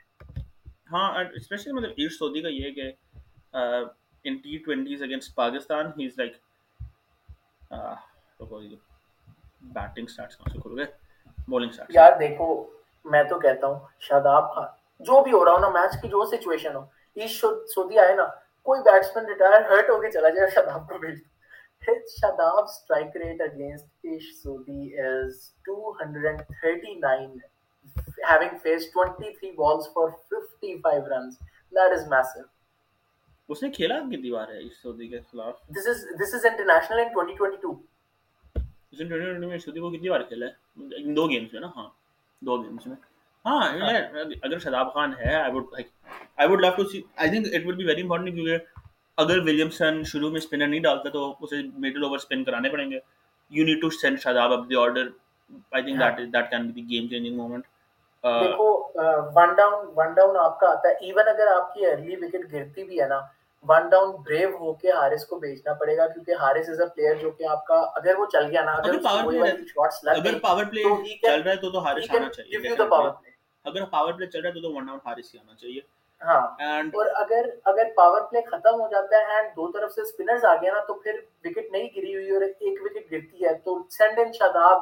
ہاں 0.91 1.23
especially 1.35 1.73
مطلب 1.73 1.89
عرش 1.97 2.17
سعودی 2.19 2.41
کا 2.41 2.47
یہ 2.49 2.71
کہ 2.75 2.91
in 4.25 4.37
T 4.37 4.57
twenties 4.65 5.03
against 5.03 5.35
Pakistan 5.35 5.91
he 5.97 6.05
is 6.05 6.19
like 6.19 6.33
batting 9.73 10.07
starts 10.07 10.37
کہاں 10.37 10.51
سے 10.53 10.59
کھل 10.59 10.79
گئے 10.79 10.85
bowling 11.47 11.69
start 11.69 11.91
یار 11.95 12.11
دیکھو، 12.19 12.47
میں 13.05 13.23
تو 13.29 13.39
کہتا 13.39 13.67
ہوں، 13.67 13.79
شاداب 14.07 14.53
خان، 14.55 14.67
جو 15.05 15.21
بھی 15.23 15.31
ہو 15.31 15.43
رہا 15.45 15.51
ہو 15.51 15.59
نا 15.59 15.69
میچ 15.69 16.01
کی 16.01 16.07
جو 16.07 16.25
سچویشن 16.31 16.75
ہو 16.75 16.81
عرش 17.17 17.39
سعودی 17.73 17.99
آئے 17.99 18.15
نا، 18.15 18.25
کوئی 18.67 18.81
بیٹسمین 18.85 19.25
ریٹائر 19.25 19.61
ہرٹ 19.69 19.89
ہو 19.89 20.01
کے 20.01 20.11
چلا 20.11 20.29
جائے، 20.29 20.49
شاداب 20.55 20.89
کو 20.89 20.97
بھیج 20.99 21.19
شاداب 22.11 22.63
اسٹرائک 22.63 23.15
ریٹ 23.17 23.41
اگینسٹ 23.41 24.05
عرش 24.05 24.33
سعودی 24.41 24.99
از 25.05 25.37
239 25.69 27.37
having 28.23 28.59
faced 28.59 28.91
23 28.93 29.51
balls 29.53 29.89
for 29.93 30.05
55 30.31 31.03
runs. 31.05 31.37
That 31.73 31.91
is 31.91 32.07
massive. 32.07 32.47
اس 33.49 33.61
نے 33.63 33.69
کھیلا 33.71 33.97
کی 34.09 34.17
دیوار 34.21 34.47
ہے 34.47 34.57
اس 34.59 34.81
سعودی 34.81 35.07
کے 35.07 35.19
خلاف 35.31 35.53
this 35.69 35.87
is 35.87 36.01
this 36.17 36.33
is 36.37 36.43
international 36.45 36.99
in 36.99 37.13
2022 37.13 37.71
اس 38.91 38.99
نے 39.01 39.07
2022 39.07 39.47
میں 39.47 39.57
سعودی 39.57 39.79
کو 39.79 39.89
کتنی 39.89 40.09
بار 40.09 40.21
کھیلا 40.23 40.45
ہے 40.45 41.13
دو 41.15 41.27
گیمز 41.29 41.53
میں 41.53 41.61
نا 41.61 41.67
ہاں 41.75 41.87
دو 42.41 42.61
گیمز 42.63 42.87
میں 42.87 42.95
ہاں 43.45 43.61
اگر 44.43 44.59
شاداب 44.59 44.93
خان 44.93 45.13
ہے 45.19 45.33
I 45.35 45.51
would 45.51 45.71
like 45.71 45.87
I 46.37 46.49
would 46.49 46.61
love 46.61 46.69
to 46.77 46.83
see 46.89 47.01
I 47.15 47.29
think 47.29 47.47
it 47.53 47.65
would 47.65 47.77
be 47.77 47.85
very 47.85 48.01
important 48.01 48.33
کیونکہ 48.35 48.57
اگر 49.17 49.39
ولیمسن 49.39 50.03
شروع 50.03 50.29
میں 50.29 50.39
اسپنر 50.39 50.67
نہیں 50.67 50.79
ڈالتا 50.81 51.09
تو 51.09 51.33
اسے 51.41 51.61
مڈل 51.77 52.03
اوور 52.03 52.17
اسپن 52.17 52.43
کرانے 52.43 52.69
پڑیں 52.69 52.89
گے 52.91 52.99
you 53.51 53.65
need 53.65 53.81
to 53.81 53.89
send 53.91 54.19
Shadab 54.19 54.53
up 54.53 54.69
the 54.69 54.75
order 54.75 55.07
I 55.71 55.83
think 55.83 55.99
that 55.99 56.33
that 56.33 56.49
can 56.49 56.67
be 56.67 56.71
the 56.73 56.89
game 56.89 57.07
changing 57.07 57.37
moment 57.37 57.65
دیکھو 58.23 58.69
ون 59.35 59.53
ڈاؤن 59.55 59.85
ون 59.95 60.13
ڈاؤن 60.13 60.37
آپ 60.37 60.59
کا 60.59 60.69
آتا 60.69 60.89
ہے 60.89 61.05
ایون 61.05 61.27
اگر 61.27 61.47
آپ 61.47 61.73
کی 61.73 61.85
ارلی 61.85 62.15
وکٹ 62.15 62.51
گرتی 62.53 62.83
بھی 62.83 63.01
ہے 63.01 63.07
نا 63.07 63.19
ون 63.65 63.89
ڈاؤن 63.89 64.15
بریو 64.23 64.49
ہو 64.57 64.73
کے 64.73 64.91
ہارس 64.91 65.25
کو 65.25 65.39
بھیجنا 65.39 65.73
پڑے 65.73 65.97
گا 65.97 66.07
کیونکہ 66.07 66.41
ہارس 66.41 66.69
از 66.69 66.81
اے 66.81 66.87
پلیئر 66.95 67.15
جو 67.15 67.31
کہ 67.31 67.47
آپ 67.47 67.65
کا 67.65 67.79
اگر 67.95 68.19
وہ 68.19 68.25
چل 68.25 68.45
گیا 68.51 68.63
نا 68.63 68.71
اگر 68.73 68.97
پاور 69.03 69.31
پلے 69.31 69.51
شاٹس 69.67 70.03
لگ 70.03 70.19
اگر 70.19 70.39
پاور 70.39 70.65
پلے 70.65 70.83
چل 71.17 71.41
رہا 71.41 71.51
ہے 71.51 71.55
تو 71.57 71.71
تو 71.71 71.85
ہارس 71.85 72.09
آنا 72.11 72.29
چاہیے 72.29 72.57
اگر 73.65 73.85
پاور 73.85 74.13
پلے 74.13 74.27
چل 74.27 74.41
رہا 74.41 74.49
ہے 74.49 74.61
تو 74.61 74.73
ون 74.73 74.85
ڈاؤن 74.85 74.99
ہارس 75.05 75.33
ہی 75.33 75.39
آنا 75.39 75.55
چاہیے 75.55 75.81
ہاں 76.21 76.41
اور 76.93 77.05
اگر 77.15 77.45
اگر 77.65 77.91
پاور 77.95 78.21
پلے 78.21 78.41
ختم 78.41 78.79
ہو 78.81 78.87
جاتا 78.91 79.17
ہے 79.17 79.35
اینڈ 79.35 79.55
دو 79.55 79.71
طرف 79.71 79.91
سے 79.91 80.01
اسپنرز 80.01 80.45
آ 80.45 80.53
گیا 80.55 80.73
نا 80.73 80.79
تو 80.87 80.93
پھر 80.95 81.19
وکٹ 81.45 81.71
نہیں 81.71 81.87
گری 81.95 82.13
ہوئی 82.15 82.29
اور 82.29 82.41
ایک 82.41 82.81
وکٹ 82.81 83.11
گرتی 83.11 83.45
ہے 83.45 83.53
تو 83.65 83.77
سینڈ 83.89 84.35
شاداب 84.35 84.81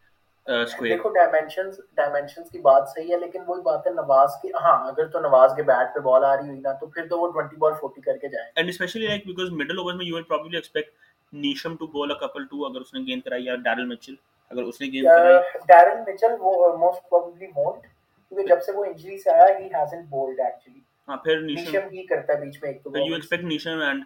دیکھو 0.47 1.09
ڈائمینشنز 1.11 1.79
ڈائمینشنز 1.95 2.49
کی 2.51 2.59
بات 2.59 2.87
صحیح 2.89 3.11
ہے 3.11 3.17
لیکن 3.17 3.41
وہی 3.47 3.61
بات 3.61 3.87
ہے 3.87 3.91
نواز 3.93 4.35
کی 4.41 4.49
ہاں 4.61 4.77
اگر 4.87 5.07
تو 5.07 5.19
نواز 5.21 5.51
کے 5.55 5.63
بیٹ 5.63 5.93
پہ 5.95 5.99
بال 6.01 6.23
آ 6.25 6.35
رہی 6.35 6.47
ہوئی 6.47 6.59
نا 6.59 6.71
تو 6.73 6.87
پھر 6.87 7.07
تو 7.07 7.19
وہ 7.19 7.29
20 7.33 7.57
بال 7.59 7.73
40 7.79 8.01
کر 8.05 8.17
کے 8.17 8.27
جائے 8.29 8.51
and 8.55 8.69
especially 8.69 9.07
like 9.07 9.25
because 9.27 9.51
middle 9.53 9.77
overs 9.77 9.95
میں 9.97 10.05
you 10.05 10.15
will 10.15 10.23
probably 10.23 10.57
expect 10.57 10.93
Neesham 11.33 11.75
to 11.75 11.87
bowl 11.89 12.11
a 12.11 12.15
couple 12.17 12.45
to 12.45 12.65
اگر 12.65 12.81
اس 12.81 12.93
نے 12.93 12.99
گیند 13.07 13.21
کرائی 13.21 13.45
یا 13.45 13.55
ڈیرل 13.63 13.85
مچل 13.87 14.15
اگر 14.51 14.63
اس 14.63 14.81
نے 14.81 14.87
گیند 14.87 15.07
کرائی۔ 15.07 15.59
ڈیرل 15.67 15.99
مچل 16.07 16.35
وہ 16.39 16.75
موسٹ 16.77 17.09
پروبیبلی 17.09 17.47
مونٹ 17.55 17.81
کیونکہ 17.81 18.47
جب 18.47 18.61
سے 18.61 18.71
وہ 18.71 18.85
انجری 18.85 19.17
سے 19.17 19.29
آیا 19.31 19.45
ہی 19.49 19.65
ہیزنٹ 19.67 20.05
بولڈ 20.09 20.39
ایکچولی 20.39 20.79
ہاں 21.07 21.17
پھر 21.19 21.41
نیشم 21.43 21.87
ہی 21.91 22.05
کرتا 22.05 22.33
ہے 22.33 22.39
بیچ 22.39 22.61
میں 22.63 22.71
ایک 22.71 22.83
تو 22.83 22.97
you 22.97 23.13
expect 23.13 23.43
Neesham 23.45 23.81
and 23.81 24.03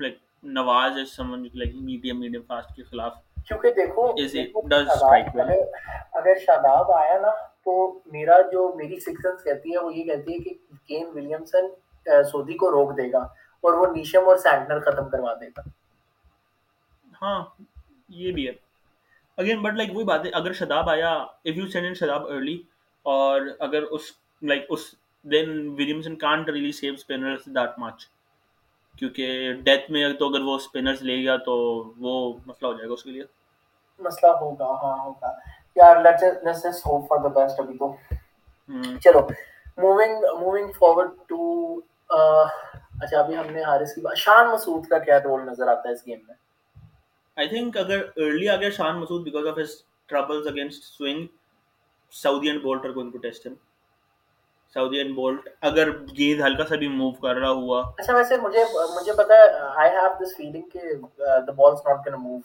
like 0.00 0.18
Nawaz 0.54 0.98
is 0.98 1.16
someone 1.16 1.46
like 1.54 1.74
medium 1.76 2.20
medium 2.20 2.42
fast 2.46 2.76
کے 2.76 2.82
خلاف۔ 2.84 3.12
کیونکہ 3.48 3.70
دیکھو 3.70 4.06
اگر, 6.12 6.38
شاداب 6.46 6.90
آیا 6.92 7.20
نا 7.20 7.30
تو 7.64 8.00
میرا 8.06 8.40
جو 8.40 8.72
میری 8.76 9.00
سکسنس 9.00 9.44
کہتی 9.44 9.72
ہے 9.72 9.78
وہ 9.78 9.94
یہ 9.94 10.04
کہتی 10.04 10.34
ہے 10.34 10.38
کہ 10.38 10.54
کین 10.86 11.06
ولیمسن 11.14 11.68
سودی 12.06 12.54
کو 12.54 12.70
روک 12.70 12.96
دے 12.96 13.12
گا 13.12 13.18
اور 13.60 13.72
وہ 13.72 13.86
نیشم 13.86 14.28
اور 14.28 14.36
سینٹنر 14.36 14.80
ختم 14.80 15.08
کروا 15.08 15.34
دے 15.34 15.48
گا۔ 15.48 15.62
ہاں 17.22 17.44
یہ 18.08 18.32
بھی 18.32 18.46
ہے۔ 18.48 18.52
اگین 19.36 19.62
بٹ 19.62 19.72
لائک 19.74 19.90
وہی 19.94 20.04
بات 20.04 20.24
ہے 20.24 20.30
اگر 20.30 20.52
شاداب 20.52 20.90
آیا 20.90 21.12
if 21.14 21.56
you 21.56 21.66
send 21.66 21.86
in 21.86 21.94
Shadab 21.94 22.26
early 22.26 22.62
اور 23.02 23.40
اگر 23.58 23.82
اس 23.82 24.00
like 24.42 24.64
us 24.68 24.80
then 25.22 25.68
Williamson 25.68 26.16
can't 26.16 26.48
really 26.48 26.72
save 26.72 26.94
spinners 26.94 27.46
that 27.46 27.78
much 27.78 28.06
کیونکہ 28.98 29.52
ڈیتھ 29.64 29.90
میں 29.90 30.08
تو 30.12 30.28
اگر 30.28 30.40
وہ 30.40 30.54
اسپنرز 30.56 31.02
لے 31.02 31.16
گیا 31.16 31.36
تو 31.36 31.54
وہ 31.98 32.32
مسئلہ 32.46 32.68
ہو 32.68 32.72
جائے 32.72 32.88
گا 32.88 32.92
اس 32.92 33.02
کے 33.02 33.10
لیے۔ 33.10 33.24
مسئلہ 34.00 34.30
ہوگا 34.36 34.66
ہاں 34.82 34.96
ہوگا۔ 35.04 35.32
یار 35.76 35.96
let's 36.02 36.22
let's 36.42 36.62
just 36.62 36.86
hope 36.86 37.08
for 37.08 37.18
the 37.18 37.28
best 37.34 37.60
ابھی 37.60 37.76
تو۔ 37.78 37.94
چلو 39.00 39.20
موونگ 39.78 40.24
موونگ 40.40 40.72
فارورڈ 40.72 41.10
ٹو 41.28 41.74
اچھا 43.00 43.18
ابھی 43.20 43.36
ہم 43.36 43.50
نے 43.50 43.62
حارث 43.62 43.94
کی 43.94 44.00
بات 44.00 44.16
شان 44.16 44.48
مسعود 44.48 44.86
کا 44.86 44.98
کیا 44.98 45.18
رول 45.18 45.40
نظر 45.46 45.68
اتا 45.68 45.88
ہے 45.88 45.94
اس 45.94 46.06
گیم 46.06 46.18
میں؟ 46.28 46.34
آئی 47.36 47.48
تھنک 47.48 47.76
اگر 47.76 48.02
ارلی 48.16 48.48
اگے 48.48 48.70
Shan 48.70 48.98
Masood 49.00 49.22
because 49.22 49.46
of 49.46 49.58
his 49.58 49.74
troubles 50.06 50.46
against 50.46 50.84
swing 50.84 51.26
Southee 52.12 52.48
and 52.48 52.62
Boult 52.62 52.92
کو 52.92 53.00
ان 53.00 53.10
کو 53.10 53.18
ٹیسٹ 53.18 53.46
ہے 53.46 53.52
سعودین 54.74 55.12
بولٹ 55.14 55.48
اگر 55.62 55.90
گیند 56.18 56.40
ہلکا 56.40 56.64
سا 56.66 56.76
بھی 56.76 56.88
موو 56.90 57.10
کر 57.12 57.36
رہا 57.36 57.50
ہوا 57.52 57.82
اچھا 57.98 58.14
ویسے 58.14 58.36
مجھے 58.36 58.64
مجھے 58.94 59.12
پتہ 59.12 59.32
ہے 59.32 59.48
آئی 59.76 59.90
ہیو 59.90 60.08
دس 60.22 60.36
فیلنگ 60.36 60.68
کہ 60.72 60.94
the 61.42 61.52
balls 61.52 61.86
not 61.86 62.06
gonna 62.06 62.16
move 62.16 62.38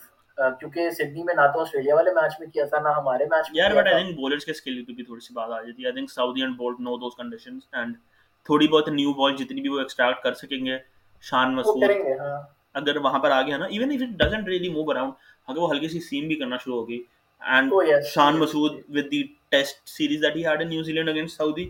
کیونکہ 0.60 0.90
سڈنی 0.90 1.24
میں 1.24 1.34
نہ 1.34 1.48
تو 1.54 1.62
آسٹریلیا 1.62 1.96
والے 1.96 2.12
میچ 2.14 2.34
میں 2.40 2.48
کیا 2.48 2.66
تھا 2.66 2.80
نہ 2.80 2.90
ہمارے 2.90 3.26
میچ 3.26 3.50
میں 3.50 3.60
یار 3.60 3.76
بٹ 3.76 3.88
آئی 3.88 4.04
تھنک 4.04 4.16
بولرز 4.16 4.46
کے 4.46 4.54
سکل 4.54 4.84
کی 4.84 4.94
بھی 4.94 5.04
تھوڑی 5.04 5.22
سی 5.22 5.34
بات 5.34 5.50
آ 5.50 5.62
جاتی 5.62 5.82
ہے۔ 5.82 5.88
I 5.88 5.94
think 5.94 6.12
Southee 6.12 6.42
and 6.42 6.58
Boult 6.58 6.80
know 6.80 6.98
those 6.98 7.16
conditions 7.18 7.62
and 7.74 7.96
تھوڑی 8.46 8.68
بہت 8.68 8.90
نیو 8.90 9.14
بال 9.14 9.36
جتنی 9.36 9.62
بھی 9.62 9.70
وہ 9.70 9.80
ایکسٹریکٹ 9.80 10.24
کر 10.24 10.34
سکیں 10.34 10.66
گے 10.66 10.78
شان 11.24 11.56
مسعود 11.56 11.84
ہاں۔ 12.20 12.42
اگر 12.76 12.98
وہاں 12.98 13.20
پر 13.20 13.32
آ 13.32 13.42
گیا 13.42 13.58
نا 13.58 13.66
even 13.66 13.92
if 13.92 14.02
it 14.02 14.18
doesn't 14.20 14.48
really 14.48 14.70
move 14.70 14.90
around 14.90 15.14
اگر 15.48 15.58
وہ 15.58 15.72
ہلکی 15.72 15.88
سی 15.88 16.00
سیم 16.00 16.28
بھی 16.28 16.36
کرنا 16.36 16.58
شروع 16.58 16.76
ہوگی 16.76 17.02
and 17.42 17.74
oh, 17.74 18.02
Shan 18.06 18.38
Masood 18.40 18.74
with 18.90 19.12
the 19.12 19.22
test 19.50 19.88
series 19.90 20.22
that 20.22 20.36
he 20.36 20.46
had 20.46 20.62
in 20.62 20.70
New 20.70 20.92
Zealand 20.92 21.10
against 21.10 21.38
Southee 21.38 21.70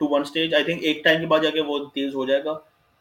to 0.00 0.08
one 0.10 0.24
stage 0.24 0.54
I 0.54 0.64
think 0.64 0.82
ایک 0.82 1.02
ٹائم 1.04 1.20
کے 1.20 1.26
بعد 1.26 1.40
جا 1.40 1.50
کے 1.50 1.60
وہ 1.60 1.78
تیز 1.94 2.14
ہو 2.14 2.24
جائے 2.26 2.44
گا 2.44 2.58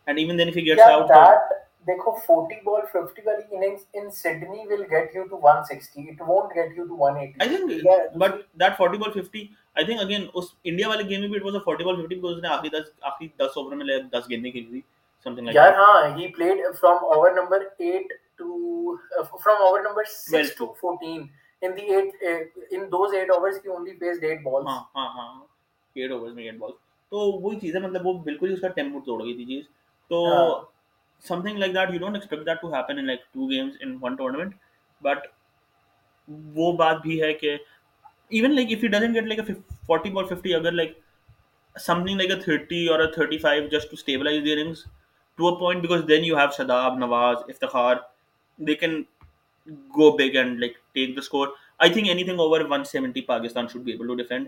and 0.07 0.19
even 0.19 0.37
then 0.37 0.47
if 0.47 0.57
he 0.57 0.65
gets 0.65 0.81
out 0.81 1.51
دیکھو 1.87 2.11
40 2.27 2.59
بال 2.63 2.81
50 2.91 3.25
والی 3.25 3.43
innings 3.49 3.85
in 3.93 4.09
Sydney 4.09 4.65
will 4.67 4.83
get 4.91 5.15
you 5.15 5.23
to 5.23 5.37
160 5.37 6.07
it 6.09 6.21
won't 6.27 6.55
get 6.55 6.77
you 6.77 6.85
to 6.85 6.95
180 7.05 7.33
I 7.39 7.49
think 7.49 8.17
but 8.17 8.35
that 8.59 8.81
40 8.81 8.97
ball 8.97 9.11
50 9.11 9.45
I 9.75 9.85
think 9.85 10.01
again 10.01 10.27
us 10.33 10.45
India 10.63 10.87
والے 10.87 11.09
گیم 11.09 11.21
میں 11.21 11.29
بھی 11.29 11.37
it 11.37 11.45
was 11.45 11.55
a 11.55 11.69
40 11.69 11.83
ball 11.83 11.95
50 11.95 12.07
because 12.07 12.35
اس 12.35 12.41
نے 12.41 12.49
آخری 12.49 12.69
10 12.71 12.89
آخری 13.01 13.27
10 13.39 13.57
over 13.57 13.71
میں 13.73 13.97
10 14.13 14.29
گیندیں 14.29 14.51
کھیلی 14.51 14.69
تھی 14.69 14.81
something 15.25 15.45
like 15.45 15.55
یار 15.55 15.73
ہاں 15.73 16.17
he 16.17 16.27
played 16.33 16.65
from 16.81 17.05
over 17.07 17.31
number 17.31 17.67
8 17.85 18.17
to 18.35 18.95
from 19.23 19.61
over 19.61 19.79
number 19.81 20.03
6 20.33 20.57
to 20.57 20.73
14 20.83 21.23
in 21.61 21.75
the 21.75 21.83
eight 21.95 22.15
uh, 22.21 22.39
in 22.71 22.89
those 22.89 23.13
eight 23.13 23.29
overs 23.29 23.59
he 23.63 23.69
only 23.69 23.93
faced 23.99 24.23
eight 24.23 24.43
balls. 24.43 24.65
ہاں 24.67 24.81
ہاں 24.95 25.09
ہاں 25.09 25.27
8 25.95 26.11
overs 26.11 26.33
میں 26.33 26.43
8 26.45 26.57
balls. 26.59 26.75
تو 27.13 27.19
وہی 27.41 27.59
چیز 27.59 27.75
ہے 27.75 27.79
مطلب 27.79 28.05
وہ 28.07 28.13
بالکل 28.19 28.47
ہی 28.49 28.53
اس 28.53 28.61
کا 28.61 28.67
ٹیمپو 28.75 28.99
توڑ 28.99 29.23
گئی 29.23 29.33
تھی 29.33 29.45
چیز۔ 29.45 29.63
تو 30.11 30.19
some 31.23 31.41
thing 31.41 31.57
like 31.57 31.73
that 31.73 31.93
you 31.93 31.99
don't 31.99 32.15
expect 32.15 32.45
that 32.45 32.61
to 32.61 32.73
happen 32.73 32.97
in 32.97 33.05
like 33.07 33.19
two 33.33 33.49
games 33.49 33.75
in 33.79 33.97
one 34.01 34.15
tournament 34.15 34.53
but 35.03 35.27
وہ 36.55 36.71
بات 36.77 37.01
بھی 37.01 37.21
ہے 37.21 37.31
کہ 37.33 37.55
even 38.29 38.55
like 38.55 38.71
if 38.71 38.83
you 38.83 38.89
doesn't 38.89 39.15
get 39.15 39.25
like 39.25 39.39
forty 39.87 40.09
اور 40.11 40.25
ففٹی 40.25 40.53
اگر 40.55 40.71
like 40.71 40.97
some 41.75 42.03
thing 42.05 42.17
like 42.17 42.31
a 42.31 42.39
thirty 42.39 42.85
اور 42.87 42.99
a 42.99 43.07
thirty 43.11 43.37
five 43.37 43.67
just 43.67 43.89
to 43.89 43.95
stabilize 43.99 44.43
the 44.45 44.55
innings 44.55 44.83
to 45.39 45.47
a 45.47 45.55
point 45.59 45.81
because 45.81 46.07
then 46.07 46.25
you 46.25 46.37
have 46.37 46.49
Shadab 46.57 46.97
Nawaz 46.99 47.37
Iftikhar 47.47 47.95
they 48.59 48.75
can 48.75 49.01
go 49.97 50.11
big 50.17 50.35
and 50.35 50.59
like 50.59 50.77
take 50.93 51.15
the 51.15 51.19
score 51.19 51.47
I 51.79 51.93
think 51.93 52.07
anything 52.23 52.39
over 52.39 52.61
one 52.69 52.83
seventy 52.85 53.21
Pakistan 53.23 53.67
should 53.67 53.81
be 53.83 53.91
able 53.91 54.07
to 54.07 54.15
defend 54.15 54.47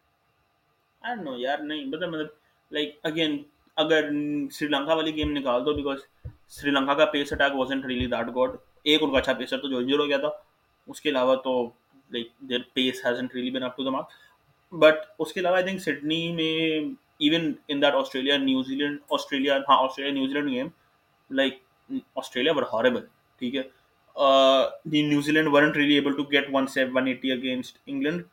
I 1.03 1.15
know 1.23 1.37
یار، 1.37 1.57
نہیں 1.59 1.85
مطلب 1.85 2.09
مطلب 2.09 2.27
like 2.71 2.95
again 3.03 3.37
اگر 3.77 4.09
سری 4.51 4.67
لنکا 4.67 4.93
والی 4.93 5.15
game 5.15 5.31
نکال 5.37 5.65
دو 5.65 5.73
because 5.73 5.99
Sri 6.55 6.71
Lanka 6.71 6.93
کا 6.93 7.05
pace 7.11 7.31
attack 7.33 7.55
wasn't 7.55 7.85
really 7.85 8.05
that 8.07 8.27
good 8.35 8.55
ایک 8.83 9.03
ان 9.03 9.11
کا 9.11 9.17
اچھا 9.17 9.33
پیسر 9.33 9.57
تو 9.61 9.67
جو 9.69 9.77
انجر 9.77 9.99
ہو 9.99 10.07
گیا 10.07 10.17
تھا، 10.17 10.29
اس 10.87 11.01
کے 11.01 11.09
علاوہ 11.09 11.35
تو 11.43 11.53
like 12.11 12.27
their 12.49 12.59
pace 12.73 13.05
really 13.05 13.49
been 13.51 13.63
up 13.63 13.77
to 13.77 13.83
the 13.83 13.89
mark 13.89 14.09
but 14.73 14.95
اس 15.19 15.33
کے 15.33 15.39
علاوہ 15.39 15.55
آئی 15.55 15.65
تھنک 15.65 15.81
سڈنی 15.81 16.31
میں 16.31 16.53
even 17.19 17.51
in 17.67 17.81
that 17.81 17.93
Australia 17.95 18.37
New Zealand 18.75 18.97
Australia 19.09 19.57
ہاں 19.69 19.77
Australia 19.83 20.13
New Zealand 20.33 20.49
game 20.51 20.67
like 21.29 21.57
Australia 22.15 22.53
were 22.55 22.63
horrible 22.73 23.05
ٹھیک 23.41 23.55
ہے۔ 23.55 23.61
New Zealand 25.31 25.47
weren't 25.53 25.77
really 25.77 25.93
able 25.93 26.15
to 26.15 26.23
get 26.31 26.47
one 26.53 26.67
seven 26.67 26.87
one 26.93 27.07
eighty 27.07 27.31
against 27.31 27.77
England 27.85 28.23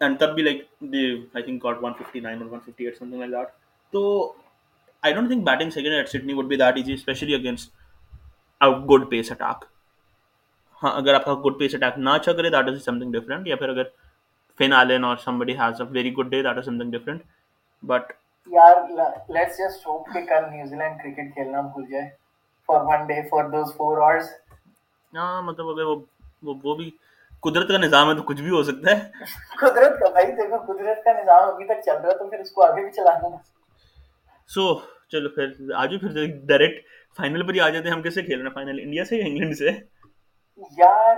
and 0.00 0.18
تب 0.20 0.34
بھی 0.34 0.42
like 0.42 0.62
they 0.92 1.06
I 1.34 1.42
think 1.42 1.64
got 1.64 1.82
one 1.82 1.92
fifty 1.92 2.20
nine 2.20 2.42
اور 2.42 2.50
one 2.50 2.60
fifty 2.60 2.84
eight 2.84 2.98
something 3.10 3.20
like 3.20 3.32
that 3.32 3.92
تو 3.92 4.02
I 5.02 5.14
don't 5.14 5.28
think 5.28 5.44
batting 5.44 5.70
second 5.70 5.94
at 5.94 6.08
Sydney 6.08 6.34
would 6.34 6.46
be 6.46 6.56
that 6.56 6.76
easy 6.76 6.92
especially 6.92 7.34
against 7.34 7.72
out 8.60 8.84
good 8.90 9.08
pace 9.10 9.32
attack 9.32 9.64
ہاں 10.82 10.92
اگر 10.92 11.14
آپ 11.14 11.24
کا 11.24 11.34
good 11.44 11.58
pace 11.58 11.74
attack 11.74 11.98
نہ 11.98 12.10
اچھا 12.10 12.32
کرے 12.32 12.50
that 12.50 12.68
is 12.68 12.84
some 12.84 12.98
thing 12.98 13.12
different 13.12 13.48
یا 13.48 13.56
پھر 13.56 13.68
اگر 13.68 13.88
فن 14.60 14.72
آلین 14.72 15.04
اور 15.04 15.16
somebody 15.38 15.56
has 15.58 15.80
a 15.80 15.86
very 15.90 16.14
good 16.16 16.30
day 16.30 16.42
that 16.42 16.58
is 16.58 16.64
something 16.78 16.92
different 16.92 17.22
but 17.84 18.12
یار 18.50 18.76
لیٹس 19.28 19.58
جسٹ 19.58 19.86
ہوپ 19.86 20.06
کہ 20.12 20.24
کل 20.26 20.50
نیوزی 20.50 20.76
لینڈ 20.76 21.02
کرکٹ 21.02 21.34
کھیلنا 21.34 21.60
بھول 21.62 21.84
جائے 21.90 22.08
for 22.68 22.84
one 22.84 23.06
day 23.06 23.20
for 23.28 23.48
those 23.48 23.76
four 23.76 23.98
hours 23.98 24.30
ہاں 25.12 25.42
مطلب 25.42 25.68
اگر 25.68 25.84
وہ 25.84 26.54
وہ 26.64 26.74
بھی 26.74 26.90
قدرت 27.42 27.68
کا 27.68 27.78
نظام 27.78 28.10
ہے 28.10 28.14
تو 28.16 28.22
کچھ 28.22 28.40
بھی 28.42 28.50
ہو 28.50 28.62
سکتا 28.62 28.90
ہے۔ 28.90 29.00
قدرت 29.60 29.98
کا 30.00 30.08
بھائی 30.12 30.26
دیکھو 30.32 30.56
قدرت 30.72 31.04
کا 31.04 31.12
نظام 31.12 31.48
ابھی 31.48 31.64
تک 31.64 31.84
چل 31.84 31.96
رہا 31.96 32.12
ہے 32.12 32.18
تو 32.18 32.28
پھر 32.30 32.38
اس 32.38 32.50
کو 32.50 32.64
آگے 32.64 32.82
بھی 32.84 32.90
چلانا 32.90 33.28
سو 34.50 34.74
چلو 35.12 35.28
پھر 35.28 35.72
آج 35.76 35.94
پھر 36.00 36.26
ڈائریکٹ 36.48 36.86
فائنل 37.18 37.46
پر 37.46 37.54
ہی 37.54 37.60
آ 37.60 37.68
جاتے 37.68 37.88
ہیں۔ 37.88 37.94
ہم 37.94 38.02
کیسے 38.02 38.22
کھیل 38.22 38.38
رہے 38.38 38.46
ہیں؟ 38.46 38.54
فائنل 38.54 38.78
انڈیا 38.82 39.04
سے 39.04 39.16
یا 39.16 39.24
انگلینڈ 39.26 39.56
سے؟ 39.56 39.70
یار 40.78 41.16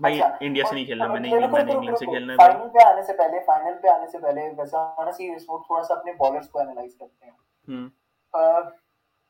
بھائی 0.00 0.20
اچھا، 0.20 0.36
انڈیا 0.40 0.64
سے 0.68 0.74
نہیں 0.74 0.84
کھیلنا 0.84 1.06
میں 1.06 1.20
نے 1.20 1.28
میں 1.30 1.64
نے 1.64 1.72
انگلینڈ 1.72 1.98
سے 1.98 2.06
کھیلنا 2.06 2.32
ہے۔ 2.32 2.36
فائنل 2.36 2.68
پہ 2.68 2.84
آنے 2.84 3.02
سے 3.02 3.12
پہلے 3.18 3.40
فائنل 3.46 3.74
پہ 3.82 3.88
آنے 3.88 4.06
سے 4.06 4.18
پہلے 4.18 4.48
ویسا 4.58 4.82
ہونا 4.98 5.12
سی 5.12 5.34
اسپورٹ 5.34 5.66
تھوڑا 5.66 5.82
سا 5.82 5.94
اپنے 5.94 6.12
بولرز 6.12 6.48
کو 6.50 6.60
انالائز 6.60 6.94
کرتے 7.00 7.26
ہیں۔ 7.26 7.86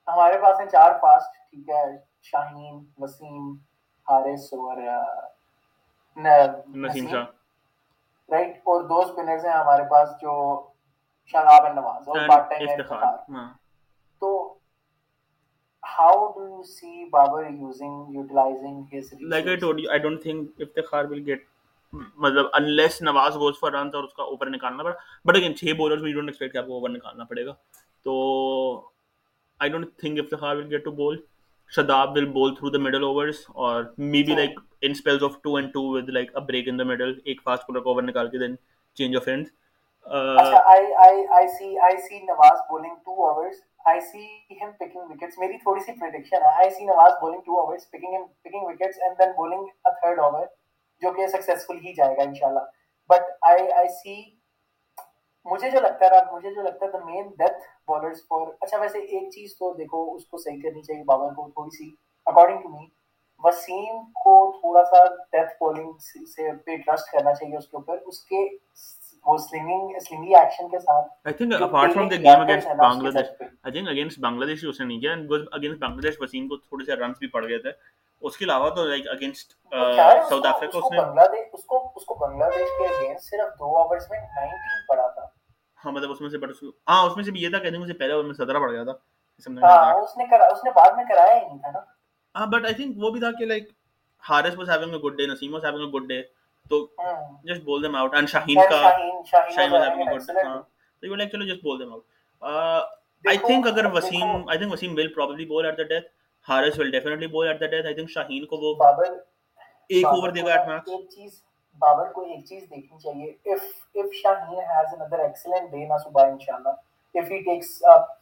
ہمارے 0.08 0.38
پاس 0.42 0.60
ہیں 0.60 0.66
چار 0.66 0.92
فاسٹ 1.02 1.34
ٹھیک 1.50 1.68
ہے 1.70 1.84
شاہین 2.22 2.84
وسیم 2.98 3.52
حارث 4.08 4.52
اور 4.52 4.76
نسیم 6.76 7.08
شاہ۔ 7.08 7.24
رائٹ 8.28 8.56
اور 8.56 8.82
دو 8.82 9.02
سپنرز 9.04 9.44
ہیں 9.44 9.52
ہمارے 9.52 9.82
پاس 9.90 10.08
جو 10.22 10.32
شاداب 11.26 11.62
ہاں۔ 11.62 11.70
مطلب 11.70 11.84
نواز 11.84 12.08
اور 12.08 12.28
پارٹ 12.28 12.50
ٹائم 12.50 12.68
افتخار۔ 12.68 13.16
تو 14.18 14.54
how 15.82 16.32
do 16.32 16.48
you 16.48 16.62
see 16.62 17.04
Babar 17.04 17.50
using 17.50 18.14
utilizing 18.14 18.82
his 18.94 19.12
like 19.20 19.46
I 19.46 19.56
told 19.56 19.80
you 19.80 19.90
I 19.90 19.98
don't 19.98 20.22
think 20.22 20.60
Iftikhar 20.60 21.04
will 21.04 21.22
get 21.26 21.44
مطلب 21.92 22.46
unless 22.52 23.02
Nawaz 23.02 23.36
goes 23.36 23.58
for 23.60 23.72
runs 23.72 23.94
اور 23.94 24.04
اس 24.04 24.14
کا 24.14 24.22
اوپر 24.22 24.46
نکالنا 24.50 24.82
پڑا۔ 24.82 24.94
بٹ 25.24 25.36
اگین 25.36 25.56
چھ 25.56 25.72
بولرز 25.76 26.02
میں 26.02 26.10
یو 26.10 26.16
ڈونٹ 26.16 26.28
ایکسپیکٹ 26.28 26.52
کہ 26.52 26.58
آپ 26.58 26.66
کو 26.66 26.74
اوپر 26.74 26.88
نکالنا 26.88 27.24
پڑے 27.24 27.46
گا۔ 27.46 27.54
تو 28.02 28.12
I 29.58 29.70
don't 29.70 29.86
think 29.96 30.18
Iftikhar 30.18 30.56
will 30.56 30.70
get 30.70 30.84
to 30.84 30.90
bowl 30.90 31.20
Shadab 31.70 32.16
will 32.16 32.24
bowl 32.24 32.54
through 32.54 32.70
the 32.70 32.78
middle 32.78 33.04
overs 33.04 33.36
اور 33.54 33.84
maybe 34.22 34.34
like 34.34 34.60
in 34.80 34.90
spells 34.90 35.22
of 35.22 35.40
two 35.42 35.56
and 35.56 35.72
two 35.72 35.82
with 35.82 36.08
like 36.08 36.36
a 36.36 36.44
break 36.44 36.68
in 36.68 36.78
the 36.78 36.84
middle 36.84 37.18
ایک 37.24 37.42
فاسٹ 37.42 37.66
بولر 37.66 37.80
کو 37.80 37.90
over 37.90 38.02
نکال 38.02 38.30
کے 38.30 38.38
then 38.38 38.56
change 38.94 39.16
of 39.16 39.28
end 39.28 39.46
جو 51.02 51.12
کہ 51.12 51.26
successful 51.26 51.76
ہی 51.84 51.92
جائے 51.94 52.16
گا 52.16 52.22
ان 52.22 52.34
شاء 52.34 52.46
اللہ 52.46 52.64
but 53.10 53.22
I 53.40 53.70
آئی 53.70 53.88
سی 53.88 54.22
مجھے 55.46 55.70
جو 55.70 55.80
لگتا 55.80 56.06
ہے 56.06 56.20
مجھے 56.32 56.50
جو 56.54 56.62
لگتا 56.62 56.86
ہے 56.86 56.90
the 56.90 57.04
main 57.04 57.28
death 57.38 57.62
bowlers 57.88 58.20
for 58.28 58.46
اچھا 58.60 58.78
ویسے 58.80 58.98
ایک 58.98 59.30
چیز 59.30 59.56
تو 59.58 59.72
دیکھو 59.78 60.04
اس 60.14 60.26
کو 60.26 60.38
صحیح 60.38 60.60
کرنی 60.62 60.82
چاہیے 60.82 61.02
بابر 61.04 61.34
کو 61.34 61.48
تھوڑی 61.48 61.76
سی 61.76 61.90
اکارڈنگ 62.26 62.60
ٹو 62.62 62.68
می 62.68 62.86
وسیم 63.44 64.02
کو 64.24 64.34
تھوڑا 64.60 64.84
سا 64.84 65.04
ڈیتھ 65.32 65.52
بالنگ 65.60 65.92
سے 66.26 66.52
پہ 66.66 66.76
ٹرسٹ 66.86 67.12
کرنا 67.12 67.34
چاہیے 67.34 67.56
اس 67.56 67.68
کے 67.68 67.76
اوپر 67.76 67.98
اس 68.06 68.20
کے 68.24 68.46
وہ 69.26 69.36
سلنگنگ 69.38 69.98
سلنگی 70.04 70.34
ایکشن 70.36 70.68
کے 70.68 70.78
ساتھ۔ 70.78 71.10
I 71.24 71.34
think 71.34 71.62
apart 71.62 71.94
from 71.94 72.08
the 72.08 72.16
game 72.22 72.40
against 72.40 72.68
Bangladesh 73.10 73.26
I 73.40 73.72
think 73.72 73.88
against 73.88 74.18
بنگلہ 74.20 74.46
دیش 74.46 74.64
اس 74.68 74.80
نے 74.80 74.86
نہیں 74.86 75.00
کیا 75.00 75.10
اینڈ 75.10 75.32
اگینسٹ 75.52 75.80
بنگلہ 75.80 76.00
دیش 76.00 76.16
وسیم 76.20 76.48
کو 76.48 76.56
تھوڑے 76.56 76.84
سے 76.84 76.96
رنز 76.96 77.18
بھی 77.18 77.26
پڑ 77.26 77.48
گئے 77.48 77.58
تھے۔ 77.58 77.72
اس 78.22 78.36
کے 78.36 78.44
علاوہ 78.44 78.68
تو 78.70 78.84
لائک 78.84 79.08
اگینسٹ 79.10 79.52
ساؤتھ 80.28 80.46
افریقہ 80.46 80.78
اس 80.78 80.90
نے 80.92 81.00
بنگلہ 81.00 81.26
دیش 81.32 81.46
اس 81.52 81.64
کو 81.64 81.78
اس 81.96 82.04
کو 82.04 82.14
بنگلہ 82.14 82.44
دیش 82.56 82.68
کے 82.78 82.86
اگینسٹ 82.86 83.30
صرف 83.30 83.58
دو 83.58 83.76
اوورز 83.78 84.06
میں 84.10 84.18
19 84.18 84.86
پڑا 84.88 85.06
تھا۔ 85.08 85.26
ہاں 85.78 85.92
مطلب 85.92 86.10
اس 86.10 86.20
میں 86.20 86.30
سے 86.30 86.38
بٹ 86.38 86.62
ہاں 86.88 87.02
اس 87.06 87.16
میں 87.16 87.24
سے 87.24 87.30
بھی 87.30 87.42
یہ 87.42 87.48
تھا 87.48 87.58
کہ 87.58 87.70
نہیں 87.70 87.82
مجھے 87.82 87.94
پہلے 87.94 88.12
اوور 88.12 88.24
میں 88.24 88.34
17 88.34 88.60
پڑ 88.60 88.70
گیا 88.70 88.84
تھا۔ 88.84 88.92
ہاں 89.62 89.94
اس 89.94 90.16
نے 90.16 90.24
اس 90.46 90.64
نے 90.64 90.70
بعد 90.70 90.96
میں 90.96 91.04
کرایا 91.04 91.34
ہی 91.34 91.40
نہیں 91.40 91.58
تھا 91.58 91.70
نا۔ 91.70 91.80
ہاں 92.34 92.46
بٹ 92.46 92.64
آئی 92.64 92.74
تھنک 92.74 92.98
وہ 92.98 93.10
بھی 93.10 93.20
تھا 93.20 93.30
کہ 93.38 93.46
like 93.46 93.68
Haris 94.22 94.58
was 94.58 94.70
having 94.70 94.92
a 94.94 94.98
good 95.00 95.16
day 95.18 95.26
Naseem 95.26 95.54
was 95.54 95.64
having 95.64 95.84
a 95.84 95.90
good 95.94 96.08
day 96.08 96.22
تو 96.70 96.84
just 97.44 97.62
bowl 97.64 97.82
them 97.82 97.96
out 97.96 98.14
and 98.14 98.28
Shaheen 98.28 98.60
کا 98.70 98.82
Shaheen 99.30 99.72
was 99.72 99.82
having 99.82 100.00
a 100.00 100.14
good 100.14 100.26
day 100.28 100.42
ہاں۔ 100.42 100.60
تو 101.02 101.06
یو 101.06 101.14
لائک 101.14 101.32
چلو 101.32 101.44
just 101.44 101.62
bowl 101.64 101.80
them 101.80 101.92
out 101.92 102.04
I 103.24 103.38
think 103.38 103.66
اگر 103.66 103.92
Wasim 103.92 104.48
I 104.48 104.58
think 104.58 104.72
Wasim 104.72 104.94
will 104.96 105.12
probably 105.14 105.44
bowl 105.46 105.66
at 105.66 105.78
the 105.78 105.82
death 105.84 106.06
Haris 106.48 106.78
will 106.78 106.90
definitely 106.90 107.26
bowl 107.28 107.48
at 107.48 107.56
the 107.56 107.70
death 107.70 107.86
I 107.86 107.94
think 107.94 108.10
Shaheen 108.10 108.46
کو 108.46 108.56
وہ 108.58 108.74
بابر 108.76 109.12
ایک 109.90 110.06
over 110.06 110.30
دے 110.30 110.42
گا 110.42 110.52
at 110.52 110.68
max 110.68 110.90
ایک 110.90 111.08
چیز 111.10 111.40
بابر 111.82 112.10
کو 112.12 112.22
ایک 112.22 112.44
چیز 112.46 112.62
دیکھنی 112.62 112.98
چاہیے 112.98 113.52
if 113.52 113.64
if 113.94 114.14
Shaheen 114.14 114.58
has 114.70 114.94
another 114.94 115.20
excellent 115.20 115.70
day 115.70 115.84
نا 115.86 115.96
صبح 115.98 116.26
انشاءاللہ 116.26 116.68
اف 117.14 117.30
ہی 117.30 117.38
ٹیکس 117.42 117.70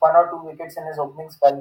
ون 0.02 0.16
اور 0.16 0.24
two 0.26 0.38
wickets 0.40 0.78
in 0.78 0.88
his 0.88 0.98
opening 0.98 1.28
spell 1.30 1.60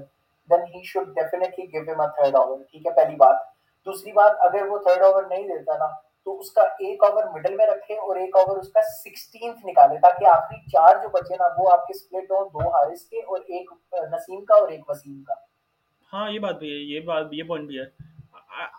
then 0.50 0.66
he 0.76 0.84
should 0.86 1.16
definitely 1.16 1.66
give 1.74 1.92
him 1.92 2.02
a 2.02 2.08
third 2.16 2.36
over 2.36 2.64
ٹھیک 2.64 2.86
ہے 2.86 2.94
پہلی 2.94 3.16
بات 3.18 3.48
دوسری 3.88 4.12
بات 4.12 4.46
اگر 4.46 4.68
وہ 4.68 4.78
تھرڈ 4.80 5.04
اوور 5.04 5.24
نہیں 5.26 5.48
دیتا 5.48 5.78
نا 5.78 5.88
تو 6.26 6.40
اس 6.40 6.52
کا 6.52 6.62
ایک 6.80 7.04
اوور 7.04 7.30
مڈل 7.34 7.56
میں 7.56 7.68
رکھے 7.68 7.96
اور 7.98 8.16
ایک 8.18 8.36
اوور 8.38 8.58
اس 8.58 8.72
کا 8.72 8.82
سکسٹینتھ 8.94 9.66
نکالے 9.66 10.00
تاکہ 10.00 10.28
آخری 10.30 10.66
چار 10.68 11.02
جو 11.04 11.10
بچے 11.12 11.36
نا 11.36 11.48
وہ 11.58 11.72
آپ 11.72 11.88
کے 11.88 12.00
سپلٹ 12.00 12.32
ہوں 12.32 12.50
دو 12.52 12.70
حارث 12.70 13.06
کے 13.06 13.22
اور 13.22 13.40
ایک 13.40 13.72
نسیم 14.12 14.44
کا 14.46 14.56
اور 14.56 14.68
ایک 14.70 14.90
وسیم 14.90 15.24
کا 15.24 15.48
ہاں 16.14 16.30
یہ 16.32 16.40
بات 16.40 16.60
بھی 16.60 16.72
ہے 16.72 16.78
یہ 16.94 17.00
بات 17.06 17.26
یہ 17.32 17.44
پوائنٹ 17.44 17.68
بھی 17.68 17.80
ہے۔ 17.80 17.86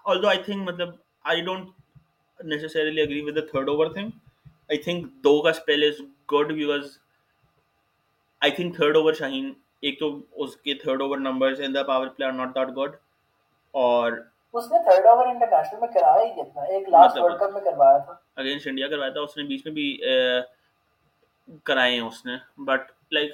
آلدو 0.05 0.28
آئی 0.28 0.43
تھنک 0.43 0.69
مطلب 0.69 0.89
I 1.24 1.40
don't 1.40 1.69
necessarily 2.40 3.01
agree 3.02 3.20
with 3.23 3.36
the 3.36 3.40
third 3.51 3.69
over 3.69 3.86
thing 3.94 4.11
I 4.69 4.78
think 4.82 5.07
دو 5.24 5.40
کا 5.43 5.51
spell 5.51 5.82
is 5.85 6.01
good 6.32 6.52
because 6.52 6.97
I 8.43 8.51
think 8.51 8.77
third 8.77 8.97
over 8.97 9.12
Shaheen 9.12 9.52
ایک 9.81 9.98
تو 9.98 10.11
اس 10.44 10.57
کے 10.57 10.74
third 10.74 11.02
over 11.02 11.19
number 11.19 11.55
in 11.59 11.74
the 11.74 11.82
power 11.82 12.07
play 12.07 12.27
are 12.27 12.32
not 12.32 12.55
that 12.55 12.69
good 12.77 12.97
اور 13.74 14.12
اس 14.55 14.70
نے 14.73 14.78
third 14.85 15.07
over 15.07 15.27
international 15.27 15.81
میں 15.81 15.89
کرایا 15.89 16.23
ہی 16.24 16.43
کتنا 16.43 16.62
ایک 16.62 16.89
لاسٹ 16.89 17.19
ورلڈ 17.19 17.39
کپ 17.40 17.52
میں 17.52 17.61
کروایا 17.61 17.98
تھا۔ 17.98 18.15
اگینسٹ 18.36 18.66
انڈیا 18.66 18.89
کروایا 18.89 19.11
تھا 19.12 19.20
اس 19.20 19.36
نے 19.36 19.43
بیچ 19.44 19.66
میں 19.66 19.73
بھی 19.74 19.86
کرائے 21.65 21.93
ہیں 21.93 22.01
اس 22.01 22.24
نے۔ 22.27 22.36
بٹ 22.65 22.90
لائک 23.12 23.32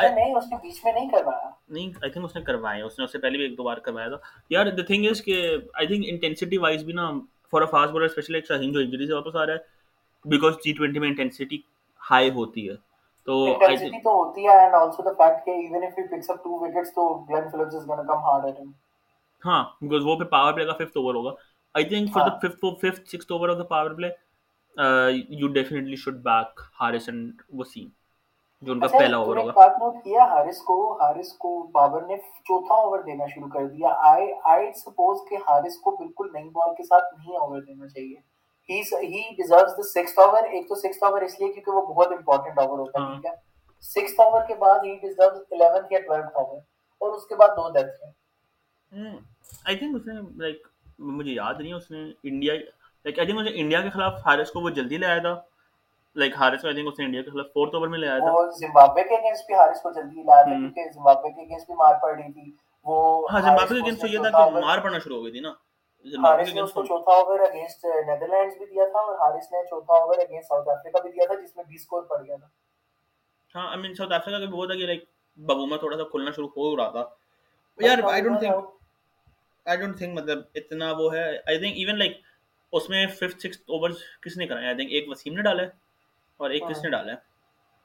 نہیں 0.00 0.34
اس 0.34 0.44
نے 0.50 0.56
بیچ 0.62 0.80
میں 0.84 0.92
نہیں 0.92 1.08
کروایا۔ 1.08 1.50
نہیں 1.68 1.90
آئی 2.02 2.10
تھنک 2.10 2.24
اس 2.24 2.34
نے 2.36 2.42
کروائے 2.42 2.82
اس 2.82 2.98
نے 2.98 3.04
اس 3.04 3.12
سے 3.12 3.18
پہلے 3.18 3.36
بھی 3.38 3.44
ایک 3.44 3.56
دو 3.58 3.64
بار 3.64 3.76
کروایا 3.84 4.08
تھا۔ 4.08 4.16
یار 4.50 4.66
دا 4.76 4.82
تھنگ 4.86 5.06
از 5.10 5.22
کہ 5.22 5.36
آئی 5.74 5.86
تھنک 5.86 6.04
انٹینسٹی 6.08 6.58
وائز 6.58 6.84
بھی 6.84 6.92
نا 6.92 7.10
for 7.52 7.60
a 7.60 7.66
fast 7.70 7.92
bowler 7.92 8.04
especially 8.04 8.38
ایک 8.38 8.46
شاہین 8.48 8.72
جو 8.72 8.80
انجری 8.80 9.06
سے 9.06 9.14
واپس 9.14 9.36
آ 9.36 9.46
رہا 9.46 9.52
ہے 9.52 9.72
بیکاز 10.24 10.54
ٹی 10.64 10.72
ٹوینٹی 10.72 10.98
میں 10.98 11.08
انٹینسٹی 11.08 11.58
ہائی 12.00 12.30
ہوتی 12.30 12.68
ہے۔ 12.68 12.74
تو 13.28 13.44
انٹینسٹی 13.44 14.00
تو 14.00 14.14
ہوتی 14.14 14.46
ہے 14.46 14.58
اینڈ 14.60 14.74
آلسو 14.74 15.02
دا 15.02 15.12
فیکٹ 15.18 15.44
کہ 15.44 15.50
even 15.50 15.84
if 15.84 15.98
he 15.98 16.06
picks 16.06 16.30
up 16.30 16.42
two 16.44 16.58
wickets 16.60 16.94
تو 16.94 17.12
Glenn 17.30 17.48
Phillips 17.50 17.74
is 17.74 17.88
gonna 17.88 18.02
come 18.02 18.22
hard 18.24 18.44
at 18.44 18.60
him 18.60 18.70
ہاں 19.42 19.62
بیکاز 19.80 20.04
وہ 20.04 20.16
پہ 20.16 20.24
پاور 20.24 20.52
پلے 20.52 20.64
کا 20.64 20.72
ففتھ 20.72 20.96
اوور 20.96 21.14
ہوگا۔ 21.14 21.30
I 21.74 21.84
think 21.84 22.12
for 22.12 22.28
the 22.28 22.36
fifth 22.38 22.64
fifth 22.82 23.08
six 23.08 23.30
over 23.30 23.48
of 23.48 23.58
the 23.58 23.64
power 23.64 23.90
play 23.90 24.08
you 25.30 25.48
definitely 25.48 25.96
should 25.96 26.14
back 26.22 26.60
Haris 26.80 27.08
and 27.08 27.42
Wasim 27.52 27.88
جو 28.64 28.72
ان 28.72 28.80
کا 28.80 28.86
پہلا 28.98 29.16
over 29.16 29.36
ہوگا۔ 29.36 29.52
بات 29.52 29.78
نوٹ 29.78 29.94
کیا 30.04 30.24
ہارس 30.24 30.58
کو 30.58 30.76
ہارس 31.00 31.32
کو 31.32 31.50
بابر 31.72 32.02
نے 32.02 32.16
چوتھا 32.16 32.74
اوور 32.74 32.98
دینا 32.98 33.26
شروع 33.34 33.48
کر 33.48 33.66
دیا۔ 33.66 33.88
آئی 34.10 34.26
آئی 34.44 34.72
سپوز 34.72 35.18
کہ 35.30 35.36
ہارس 35.48 35.78
کو 35.80 35.90
بالکل 35.90 36.30
نئی 36.32 36.48
بال 36.48 36.74
کے 36.74 36.82
ساتھ 36.82 37.14
نہیں 37.18 37.36
اوور 37.36 37.60
دینا 37.62 37.88
چاہیے۔ 37.88 38.16
He 38.68 39.22
deserves 39.36 39.76
the 39.76 39.82
six 39.82 40.18
over 40.18 40.42
ایک 40.42 40.68
تو 40.68 40.74
سکس 40.74 41.02
اوور 41.02 41.22
اس 41.22 41.40
لیے 41.40 41.52
کیونکہ 41.52 41.70
وہ 41.70 41.82
بہت 41.86 42.12
امپورٹنٹ 42.12 42.58
اوور 42.58 42.78
ہوتا 42.78 43.02
ہے 43.02 43.14
ٹھیک 43.14 43.26
ہے۔ 43.26 43.30
سکس 43.82 44.20
اوور 44.20 44.40
کے 44.48 44.54
بعد 44.54 44.78
ہی 44.84 44.94
ڈیزروز 44.94 45.40
الیونتھ 45.50 45.92
یا 45.92 46.00
ٹویلتھ 46.00 46.36
اوور 46.36 46.58
اور 47.00 47.12
اس 47.12 47.26
کے 47.26 47.34
بعد 47.34 47.48
دو 47.48 47.68
ڈیتھ 47.72 48.04
ہیں۔ 48.04 49.16
آئی 49.64 49.76
تھنک 49.76 49.96
اس 49.96 50.06
نے 50.06 50.14
لائک 50.36 50.66
مجھے 50.98 51.32
یاد 51.32 51.54
نہیں 51.58 51.72
اس 51.72 51.90
نے 51.90 52.02
India 52.22 52.54
like 52.54 53.18
I 53.18 53.28
think 53.28 53.48
India 53.54 53.80
کے 53.80 53.90
خلاف 53.90 54.20
ہارس 54.26 54.50
کو 54.50 54.60
وہ 54.60 54.70
جلدی 54.70 54.96
لے 54.96 55.06
آیا 55.06 55.18
تھا۔ 55.18 55.34
لائک 56.16 56.34
ہارس 56.36 56.60
کو 56.60 56.66
آئی 56.68 56.76
تھنک 56.76 56.88
اس 56.88 56.98
نے 56.98 57.04
انڈیا 57.04 57.22
کے 57.22 57.30
خلاف 57.30 57.46
فورتھ 57.54 57.74
اوور 57.74 57.88
میں 57.88 57.98
لے 57.98 58.08
آیا 58.08 58.18
تھا 58.20 58.46
زمبابوے 58.58 59.02
کے 59.04 59.14
اگینسٹ 59.14 59.46
بھی 59.46 59.54
ہارس 59.54 59.80
کو 59.82 59.90
جلدی 59.92 60.22
لایا 60.22 60.42
تھا 60.42 60.50
کیونکہ 60.50 60.90
زمبابوے 60.92 61.32
کے 61.32 61.40
اگینسٹ 61.42 61.66
بھی 61.66 61.74
مار 61.74 61.94
پڑ 62.02 62.14
رہی 62.14 62.32
تھی 62.32 62.50
وہ 62.86 62.96
ہاں 63.32 63.40
زمبابوے 63.40 63.74
کے 63.74 63.82
اگینسٹ 63.82 64.04
یہ 64.06 64.18
تھا 64.20 64.44
کہ 64.44 64.60
مار 64.60 64.78
پڑنا 64.78 64.98
شروع 64.98 65.16
ہو 65.16 65.24
گئی 65.24 65.32
تھی 65.32 65.40
نا 65.40 65.52
ہارس 66.04 66.54
نے 66.54 66.60
اس 66.60 66.72
کو 66.72 66.84
چوتھا 66.84 67.12
اوور 67.14 67.40
اگینسٹ 67.40 67.84
نیدرلینڈز 67.84 68.56
بھی 68.58 68.66
دیا 68.66 68.84
تھا 68.86 69.00
اور 69.00 69.14
ہارس 69.20 69.50
نے 69.52 69.62
چوتھا 69.70 69.94
اوور 69.96 70.18
اگینسٹ 70.18 70.48
ساؤتھ 70.48 70.68
افریقہ 70.68 71.02
بھی 71.02 71.10
دیا 71.10 71.26
تھا 71.26 71.34
جس 71.34 71.56
میں 71.56 71.64
20 71.66 71.84
سکور 71.84 72.02
پڑ 72.04 72.22
گیا 72.22 72.36
تھا 72.36 72.48
ہاں 73.54 73.68
آئی 73.68 73.80
مین 73.80 73.94
ساؤتھ 73.94 74.12
افریقہ 74.12 74.38
کا 74.38 74.44
بھی 74.44 74.58
وہ 74.58 74.66
تھا 74.66 74.74
کہ 74.74 74.86
لائک 74.86 75.04
ببوما 75.38 75.76
تھوڑا 75.76 75.96
سا 75.96 76.04
کھلنا 76.10 76.30
شروع 76.30 76.48
ہو 76.56 76.76
رہا 76.76 76.90
تھا 76.90 77.04
یار 77.78 78.02
I 78.10 78.22
don't 78.22 78.38
think 78.38 78.64
I 79.66 79.78
don't 79.78 79.96
think 79.98 80.18
مطلب 80.18 80.42
اتنا 80.54 80.92
وہ 80.92 81.14
ہے 81.14 81.24
آئی 81.36 81.58
تھنک 81.58 81.76
ایون 81.76 81.98
لائک 81.98 82.20
اس 82.72 82.88
میں 82.90 83.06
ففتھ 83.08 83.40
سکس 83.40 83.58
اوور 83.68 83.90
کس 84.22 84.36
نے 84.36 84.46
کرائے 84.46 84.66
آئی 84.66 84.76
تھنک 84.76 84.92
ایک 84.92 85.08
وسیم 85.08 85.34
نے 85.34 85.42
ڈالا 85.42 85.62
ہے 85.62 85.83
اور 86.40 86.50
ایک 86.50 86.62
کس 86.70 86.82
نے 86.84 86.90
ڈالا 86.90 87.12
ہے؟ 87.12 87.32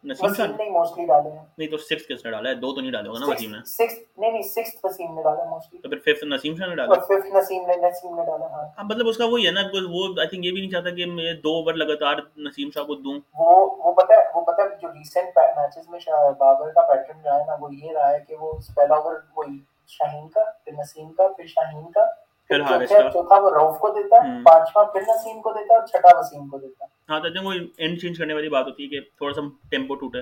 نہیں 0.03 0.69
موسٹلی 0.69 1.05
ڈالے 1.05 1.29
ہیں۔ 1.29 1.43
نہیں 1.57 1.69
تو 1.69 1.77
سکس 1.79 2.05
کس 2.07 2.23
نے 2.25 2.31
ڈالا 2.31 2.49
ہے؟ 2.49 2.53
دو 2.55 2.73
تو 2.75 2.81
نہیں 2.81 2.91
ڈالے 2.91 3.09
ہوگا 3.09 3.19
نا 3.19 3.25
وسیم 3.27 3.51
نے۔ 3.51 3.57
سکس 3.67 3.95
نہیں 4.17 4.31
نہیں 4.31 4.41
سکس 4.43 4.75
وسیم 4.83 5.15
نے 5.15 5.23
ڈالا 5.23 5.43
موسٹلی 5.43 5.79
تو 5.79 5.89
پھر 5.89 5.97
ففتھ 6.05 6.23
نسیم 6.25 6.55
شاہ 6.55 6.67
نے 6.67 6.75
ڈالا؟ 6.75 6.93
اور 6.93 7.01
ففتھ 7.01 7.27
نسیم 7.35 7.65
نے 7.67 7.75
نسیم 7.77 8.15
نے 8.15 8.25
ڈالا 8.25 8.45
ہاں۔ 8.45 8.63
ہاں 8.77 8.83
مطلب 8.83 9.07
اس 9.07 9.17
کا 9.17 9.25
وہی 9.25 9.45
ہے 9.47 9.51
نا 9.51 9.61
بیکاز 9.63 9.85
وہ 9.89 10.05
آئی 10.19 10.27
تھنک 10.27 10.45
یہ 10.45 10.51
بھی 10.51 10.61
نہیں 10.61 10.71
چاہتا 10.71 10.89
کہ 10.89 11.05
میں 11.07 11.33
دو 11.43 11.55
اوور 11.55 11.73
لگاتار 11.73 12.17
نسیم 12.39 12.69
شاہ 12.73 12.83
کو 12.83 12.95
دوں۔ 12.97 13.19
وہ 13.39 13.49
وہ 13.79 13.93
پتہ 13.93 14.13
ہے 14.13 14.23
وہ 14.35 14.41
پتہ 14.43 14.61
ہے 14.61 14.75
جو 14.81 14.87
ریسنٹ 14.89 15.37
میچز 15.57 15.89
میں 15.89 15.99
بابر 16.39 16.71
کا 16.71 16.81
پیٹرن 16.83 17.19
رہا 17.25 17.39
ہے 17.39 17.45
نا 17.45 17.55
وہ 17.59 17.73
یہ 17.73 17.91
رہا 17.91 18.09
ہے 18.11 18.19
کہ 18.19 18.35
وہ 18.35 18.51
پہلا 18.75 18.95
اوور 18.95 19.15
وہی 19.35 19.59
شاہین 19.89 20.27
کا 20.29 20.43
پھر 20.63 20.73
نسیم 20.73 21.11
کا 21.13 21.27
پھر 21.27 21.45
شاہین 21.47 21.91
کا 21.91 22.05
پھر 22.49 22.63
چوتھا 23.09 23.37
وہ 23.37 23.49
روف 23.51 23.77
کو 23.79 23.89
دیتا 23.89 24.15
ہے 24.17 24.41
پانچواں 24.43 24.85
پھر 24.85 25.01
نسیم 25.07 25.41
کو 25.41 25.51
دیتا 25.53 25.73
ہے 25.73 25.79
اور 25.79 25.87
چھٹا 25.87 26.17
وسیم 26.19 26.47
کو 26.47 26.57
دیتا 26.57 26.85
ہے۔ 26.85 26.97
ہاں 27.09 27.19
تو 27.19 27.43
وہ 27.43 27.51
اینڈ 27.51 27.99
چینج 28.01 28.17
کرنے 28.17 28.33
والی 28.33 28.49
بات 28.49 28.65
ہوتی 28.67 28.83
ہے 28.83 28.87
کہ 28.89 28.99
تھوڑا 29.17 29.33
سا 29.33 29.41
ٹیمپو 29.69 29.95
ٹوٹے۔ 29.95 30.21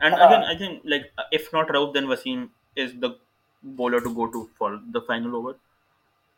And 0.00 0.14
again 0.14 0.44
I 0.44 0.56
think 0.58 0.86
like 0.86 1.02
if 1.18 1.52
not 1.54 1.70
Rauf 1.70 1.92
then 1.94 2.06
Wasim 2.10 2.46
is 2.76 2.94
the 3.02 3.06
bowler 3.64 3.98
to 4.04 4.10
go 4.16 4.26
to 4.32 4.44
for 4.58 4.76
the 4.94 5.00
final 5.06 5.34
over 5.34 5.54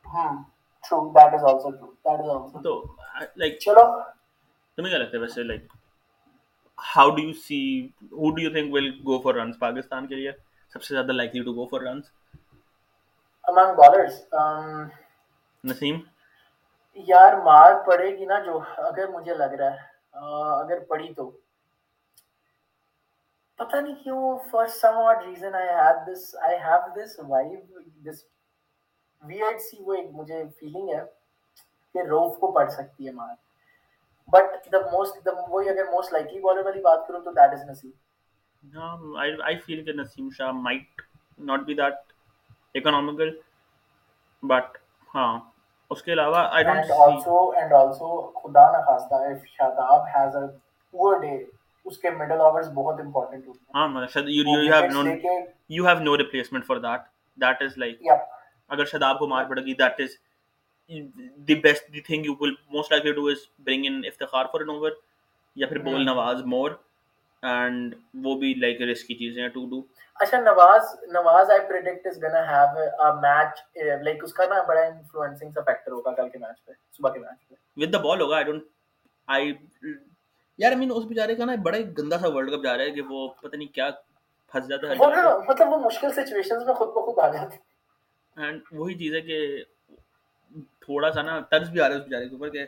hmm 0.06 0.43
true 0.85 1.09
that 1.15 1.35
is 1.35 1.44
also 1.44 1.70
true 1.70 1.86
that 1.86 2.20
is 2.20 2.31
also 2.31 2.62
تو 2.62 2.73
لائک 3.36 3.59
چلو۔ 3.61 3.85
تمہیں 4.78 4.90
کیا 4.90 4.98
لگتا 4.98 5.16
ہے 5.16 5.23
ویسے 5.23 5.43
like 5.43 5.62
how 6.78 7.11
do 7.16 7.23
you 7.23 7.32
see 7.47 7.61
who 8.12 8.31
do 8.31 8.43
you 8.43 8.51
think 8.52 8.73
will 8.74 8.90
go 9.06 9.20
for 9.23 9.35
runs 9.35 9.59
Pakistan 9.59 10.06
کے 10.06 10.15
لیے؟ 10.15 10.32
سب 10.73 10.82
سے 10.82 10.94
زیادہ 10.94 11.12
likely 11.12 11.43
to 11.44 11.52
go 11.55 11.66
for 11.69 11.81
runs 11.81 12.05
among 13.44 13.74
bowlers 13.77 14.20
Naseem? 15.65 16.01
یار 16.96 17.32
مار 17.32 17.74
پڑے 17.86 18.16
گی 18.18 18.24
نا 18.24 18.38
جو 18.38 18.58
اگر 18.76 19.08
مجھے 19.08 19.34
لگ 19.34 19.54
رہا 19.58 19.72
ہے 19.72 19.92
اگر 20.60 20.84
پڑی 20.84 21.12
تو۔ 21.14 21.30
پتہ 23.58 23.76
نہیں 23.76 23.94
کیوں 23.94 24.38
for 24.50 24.66
some 24.66 24.98
what 24.98 25.22
reason 25.26 25.54
I 25.54 25.68
have 25.68 26.12
this 26.12 26.34
I 26.42 26.56
have 26.56 27.02
this 27.02 27.18
vibe 27.28 27.78
this 28.06 28.24
weird 29.22 29.60
سی 29.60 29.76
وہ 29.80 29.94
ایک 29.94 30.10
مجھے 30.12 30.42
فیلنگ 30.60 30.88
ہے 30.88 31.04
کہ 31.94 32.02
روف 32.08 32.38
کو 32.38 32.52
پڑ 32.52 32.68
سکتی 32.68 33.06
ہے 33.06 33.12
مار۔ 33.12 33.34
بٹ 34.28 34.72
دا 34.72 34.78
موسٹ 34.92 35.24
دا 35.24 35.30
وہی 35.48 35.68
اگر 35.68 35.90
موسٹ 35.90 36.12
لائکلی 36.12 36.40
بالر 36.40 36.64
والی 36.64 36.80
بات 36.80 37.06
کروں 37.08 37.20
تو 37.24 37.32
that 37.32 37.52
is 37.52 37.64
Naseem 37.68 39.16
I 39.16 39.32
I 39.42 39.58
feel 39.58 39.84
کہ 39.84 39.92
Naseem 39.92 40.30
Shah 40.30 40.52
might 40.52 41.02
not 41.38 41.60
be 41.60 41.74
that 41.74 42.12
economical 42.74 43.36
but 44.42 44.78
ہاں۔ 45.14 45.38
اس 45.90 46.02
کے 46.02 46.12
علاوہ 46.12 46.47
I 46.51 46.65
don't 46.65 46.90
also 47.01 47.48
and 47.51 47.73
also 47.73 48.20
خدا 48.32 48.70
نہ 48.73 48.85
خواستہ 48.85 49.15
اف 49.24 49.47
شاداب 49.48 50.06
ہیز 50.15 50.36
ا 50.36 50.47
پور 50.94 51.19
ڈے 51.20 51.36
اس 51.86 51.98
کے 51.98 52.11
مڈل 52.11 52.40
اوورز 52.40 52.69
بہت 52.74 53.01
امپورٹنٹ 53.01 53.47
ہوتے 53.47 53.59
ہیں۔ 53.59 53.73
ہاں 53.74 54.06
شاد 54.06 54.28
you 54.28 54.44
you 54.51 54.73
have 54.73 54.90
no 54.93 55.11
you 55.70 55.86
have 55.86 55.98
no 56.01 56.16
replacement 56.19 56.66
for 56.66 56.77
that 56.78 57.01
that 57.39 57.62
is 57.62 57.77
like 57.78 58.02
اگر 58.70 58.85
شاداب 58.85 59.19
کو 59.19 59.27
مار 59.27 59.44
پڑے 59.44 59.62
گی 59.62 59.74
that 59.74 60.01
is 60.01 60.16
the 61.48 61.55
best 61.56 61.93
the 61.93 62.01
thing 62.02 62.24
you 62.27 62.35
will 62.40 62.55
most 62.70 62.93
likely 62.93 63.12
do 63.12 63.27
is 63.28 63.47
bring 63.59 63.85
in 63.86 64.01
Iftikhar 64.06 64.47
for 64.52 64.61
an 64.61 64.70
over 64.70 64.90
یا 65.56 65.66
پھر 65.66 65.78
بول 65.81 66.05
نواز 66.05 66.43
more 66.47 66.70
and 67.44 67.94
وہ 68.24 68.34
بھی 68.38 68.52
لائک 68.54 68.80
رسکی 68.82 69.14
چیزیں 69.14 69.42
ہیں 69.42 69.48
ٹو 69.48 69.64
ڈو 69.70 69.80
اچھا 70.16 70.40
نواز 70.40 70.82
نواز 71.12 71.50
I 71.50 71.60
predict 71.68 72.06
is 72.06 72.22
gonna 72.22 72.42
have 72.48 72.66
a 72.98 73.10
match 73.22 73.60
like 74.02 74.24
اس 74.24 74.32
کا 74.32 74.44
نا 74.48 74.62
بڑا 74.68 74.80
انفلوئنسنگ 74.80 75.50
سا 75.50 75.60
فیکٹر 75.62 75.92
ہوگا 75.92 76.12
کل 76.12 76.28
کے 76.28 76.38
میچ 76.38 76.64
پہ 76.64 76.72
صبح 76.92 77.10
کے 77.10 77.18
میچ 77.20 77.48
پہ۔ 77.48 77.54
ود 77.76 77.92
دا 77.92 77.98
بال 77.98 78.20
ہوگا 78.20 78.36
آئی 78.36 78.44
ڈونٹ 78.44 78.62
آئی 79.28 79.52
یار 80.58 80.72
I 80.72 80.76
mean 80.76 80.90
اس 80.90 81.04
بیچارے 81.04 81.34
کا 81.34 81.44
نا 81.44 81.54
بڑا 81.62 81.78
گندا 81.98 82.18
سا 82.18 82.28
ورلڈ 82.28 82.50
کپ 82.50 82.62
جا 82.64 82.76
رہا 82.76 82.84
ہے 82.84 82.90
کہ 82.90 83.02
وہ 83.02 83.28
پتہ 83.40 83.56
نہیں 83.56 83.74
کیا 83.74 83.88
پھنس 84.54 84.68
جاتا 84.68 84.88
ہے 84.88 84.94
مطلب 85.48 85.72
وہ 85.72 85.78
مشکل 85.78 86.12
سچویشنز 86.12 86.64
میں 86.66 86.74
خود 86.74 86.88
بخود 86.88 87.18
آ 87.18 87.28
جاتے 87.28 87.56
ہیں۔ 87.56 88.44
اینڈ 88.44 88.60
وہی 88.72 88.94
چیز 88.94 89.14
ہے 89.14 89.20
کہ 89.20 89.38
تھوڑا 90.80 91.10
سا 91.12 91.22
نا 91.22 91.38
طرز 91.50 91.68
بھی 91.70 91.80
آ 91.80 91.88
رہا 91.88 91.94
ہے 91.94 92.00
اس 92.00 92.06
بیچارے 92.06 92.28
کے 92.28 92.34
اوپر 92.34 92.48
کہ 92.50 92.64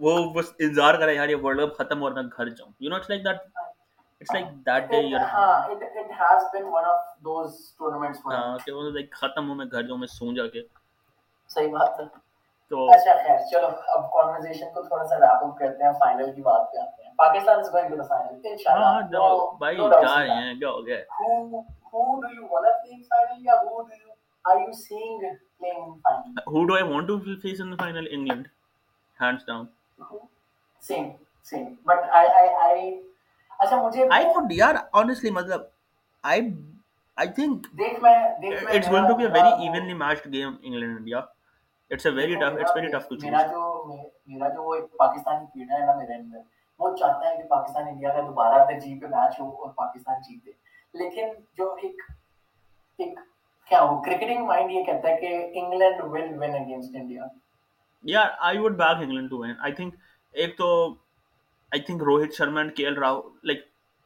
وہ 0.00 0.12
بس 0.34 0.52
انتظار 0.58 0.94
کرے 0.94 1.14
یار 1.14 1.28
یہ 1.28 1.36
ورلڈ 1.42 1.60
کپ 1.62 1.76
ختم 1.78 2.02
اور 2.02 2.12
میں 2.12 2.22
گھر 2.36 2.48
جاؤں۔ 2.48 2.72
You 2.80 2.90
know 2.90 2.96
it's 2.96 3.10
like 3.10 3.24
that 3.24 3.40
it's 4.20 4.32
like 4.34 4.48
that 4.64 4.88
day 4.90 5.00
you're 5.02 5.26
ہاں 5.34 5.52
it, 5.74 5.82
it 6.00 6.10
has 6.22 6.42
been 6.54 6.66
one 6.72 6.88
of 6.94 6.98
those 7.28 7.54
tournaments 7.78 8.18
ہاں 8.26 8.58
کہ 8.64 8.72
وہ 8.72 8.82
لائک 8.90 9.12
ختم 9.20 9.48
ہو 9.50 9.54
میں 9.54 9.66
گھر 9.72 9.82
جاؤں 9.82 9.98
میں 9.98 10.06
سوں 10.16 10.32
جا 10.36 10.46
کے۔ 10.54 10.62
صحیح 11.50 11.72
بات 11.72 12.00
ہے۔ 12.00 12.04
تو 12.70 12.88
اچھا 12.90 13.14
خیر 13.22 13.38
چلو 13.50 13.66
اب 13.94 14.02
کنورسیشن 14.12 14.66
کو 14.74 14.82
تھوڑا 14.82 15.06
سا 15.06 15.16
ریپ 15.20 15.44
اپ 15.44 15.58
کرتے 15.58 15.84
ہیں 15.84 15.92
فائنل 16.00 16.32
کی 16.34 16.42
بات 16.42 16.70
پہ 16.72 16.78
آتے 16.78 17.02
ہیں۔ 17.04 17.12
Pakistan 17.18 17.58
is 17.58 17.72
going 17.72 17.88
to 17.88 17.96
the 17.96 18.08
final 18.08 18.46
انشاءاللہ۔ 18.50 18.84
ہاں 18.84 19.02
جاؤ۔ 19.12 19.38
بھائی 19.58 19.76
جا 19.76 20.00
رہے 20.00 20.40
ہیں 20.42 20.54
کیا 20.60 20.70
ہو 20.70 20.86
گیا 20.86 20.96
who 21.18 21.64
who 21.92 22.04
do 22.24 22.28
you 22.36 22.44
want 22.52 22.66
to 22.68 22.74
play 22.82 22.96
in 22.96 23.02
final 23.12 23.44
یا 23.48 23.56
who 23.64 23.82
do 23.88 24.00
you 24.02 24.12
are 24.44 24.58
you 24.60 24.72
seeing 24.82 25.16
playing 25.60 25.80
in 25.86 25.96
final? 26.04 26.44
Who 26.52 26.60
do 26.68 26.76
I 26.76 26.84
want 26.90 27.10
to 27.12 27.16
face 27.46 27.58
in 27.64 27.72
the 27.74 27.78
final? 27.80 28.06
England. 28.18 28.46
Hands 29.18 29.42
down. 29.48 29.66
Same 30.82 31.08
same. 31.52 31.66
But 31.90 32.06
I 32.20 32.22
I 32.42 32.46
I 32.68 32.76
اچھا 33.60 33.82
مجھے 33.82 34.06
I 34.10 34.24
could 34.24 34.52
یار 34.52 34.74
honestly 34.92 35.30
مطلب 35.30 35.62
آئی 36.24 36.40
I 37.18 37.28
think 37.28 37.66
دیکھ 37.78 38.00
میں 38.02 38.14
دیکھ 38.42 38.64
میں 38.64 38.72
it's 38.72 38.90
going 38.90 39.08
to 39.08 39.14
be 39.14 39.24
a 39.24 39.30
very 39.30 39.52
evenly 39.62 39.94
matched 39.94 40.32
game 40.32 40.54
England 40.62 40.96
India 40.96 41.18
it's 41.90 42.06
a 42.06 42.12
very 42.12 42.34
tough 42.34 42.58
it's 42.60 42.76
very 42.76 42.88
tough 42.88 43.08
to 43.08 43.16
choose 43.16 43.24
میرا 43.24 43.42
جو 43.46 43.84
میرا 44.28 44.48
جو 44.48 44.62
وہ 44.62 44.76
پاکستانی 44.98 45.46
دوبارہ 48.20 48.64
I 61.72 61.82
think 61.82 62.02
Rohit 62.02 62.34
Sharma 62.34 62.60
and 62.60 62.74
K 62.76 62.84
L 62.84 62.94
like 62.94 63.44
like 63.44 63.60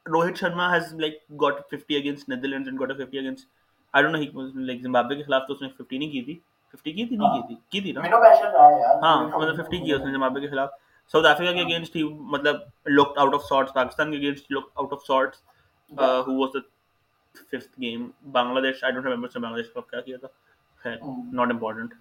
Rohit 0.07 0.39
Sharma 0.39 0.73
has 0.73 0.93
like 0.95 1.19
got 1.43 1.61
fifty 1.71 1.97
against 1.97 2.29
Netherlands 2.29 2.67
and 2.67 2.81
got 2.81 2.91
a 2.91 2.97
fifty 2.97 3.19
against 3.19 3.47
I 3.95 4.05
know 4.05 4.21
he 4.21 4.29
was 4.31 4.55
like 4.61 4.83
کے 5.11 5.23
خلاف 5.23 5.43
تو 5.47 5.55
اس 5.55 5.63
نے 5.63 5.69
50 5.71 5.99
نہیں 5.99 6.11
کی 6.11 6.23
تھی 6.23 6.39
50 6.75 6.95
کی 6.95 7.07
تھی 7.07 7.17
نہیں 7.17 7.43
کی 7.43 7.47
تھی 7.47 7.57
کی 7.71 7.81
تھی 7.81 7.93
نا 7.93 8.99
ہاں 9.03 9.17
مطلب 9.29 9.61
50 9.61 9.85
کی 9.85 9.93
اس 9.93 10.01
نے 10.01 10.13
زمبابوے 10.13 10.41
کے 10.41 10.49
خلاف 10.49 10.71
ساؤتھ 11.15 11.27
افریقہ 11.27 11.53
کے 11.53 11.63
اگینسٹ 11.63 11.97
ہی 11.97 12.03
مطلب 12.31 12.57
look 12.89 13.19
out 13.19 13.35
of 13.35 13.49
sorts 13.49 13.75
Pakistan 13.75 14.11
کے 14.11 14.17
against 14.17 14.53
look 14.53 14.71
out 14.75 14.93
of 14.93 15.07
sorts 15.07 15.43
who 16.27 16.39
was 16.39 16.51
the 16.55 16.63
fifth 17.51 17.79
game? 17.79 18.09
Bangladesh 18.61 18.85
I 18.85 18.93
don't 18.93 19.07
remember 19.07 19.29
سے 19.29 19.39
بنگلہ 19.39 19.57
دیش 19.57 19.73
کا 19.73 19.81
کیا 19.83 20.01
کیا 20.01 20.17
تھا 20.17 20.29
خیر 20.83 20.97
ناٹ 21.33 21.51
امپورٹنٹ 21.51 21.95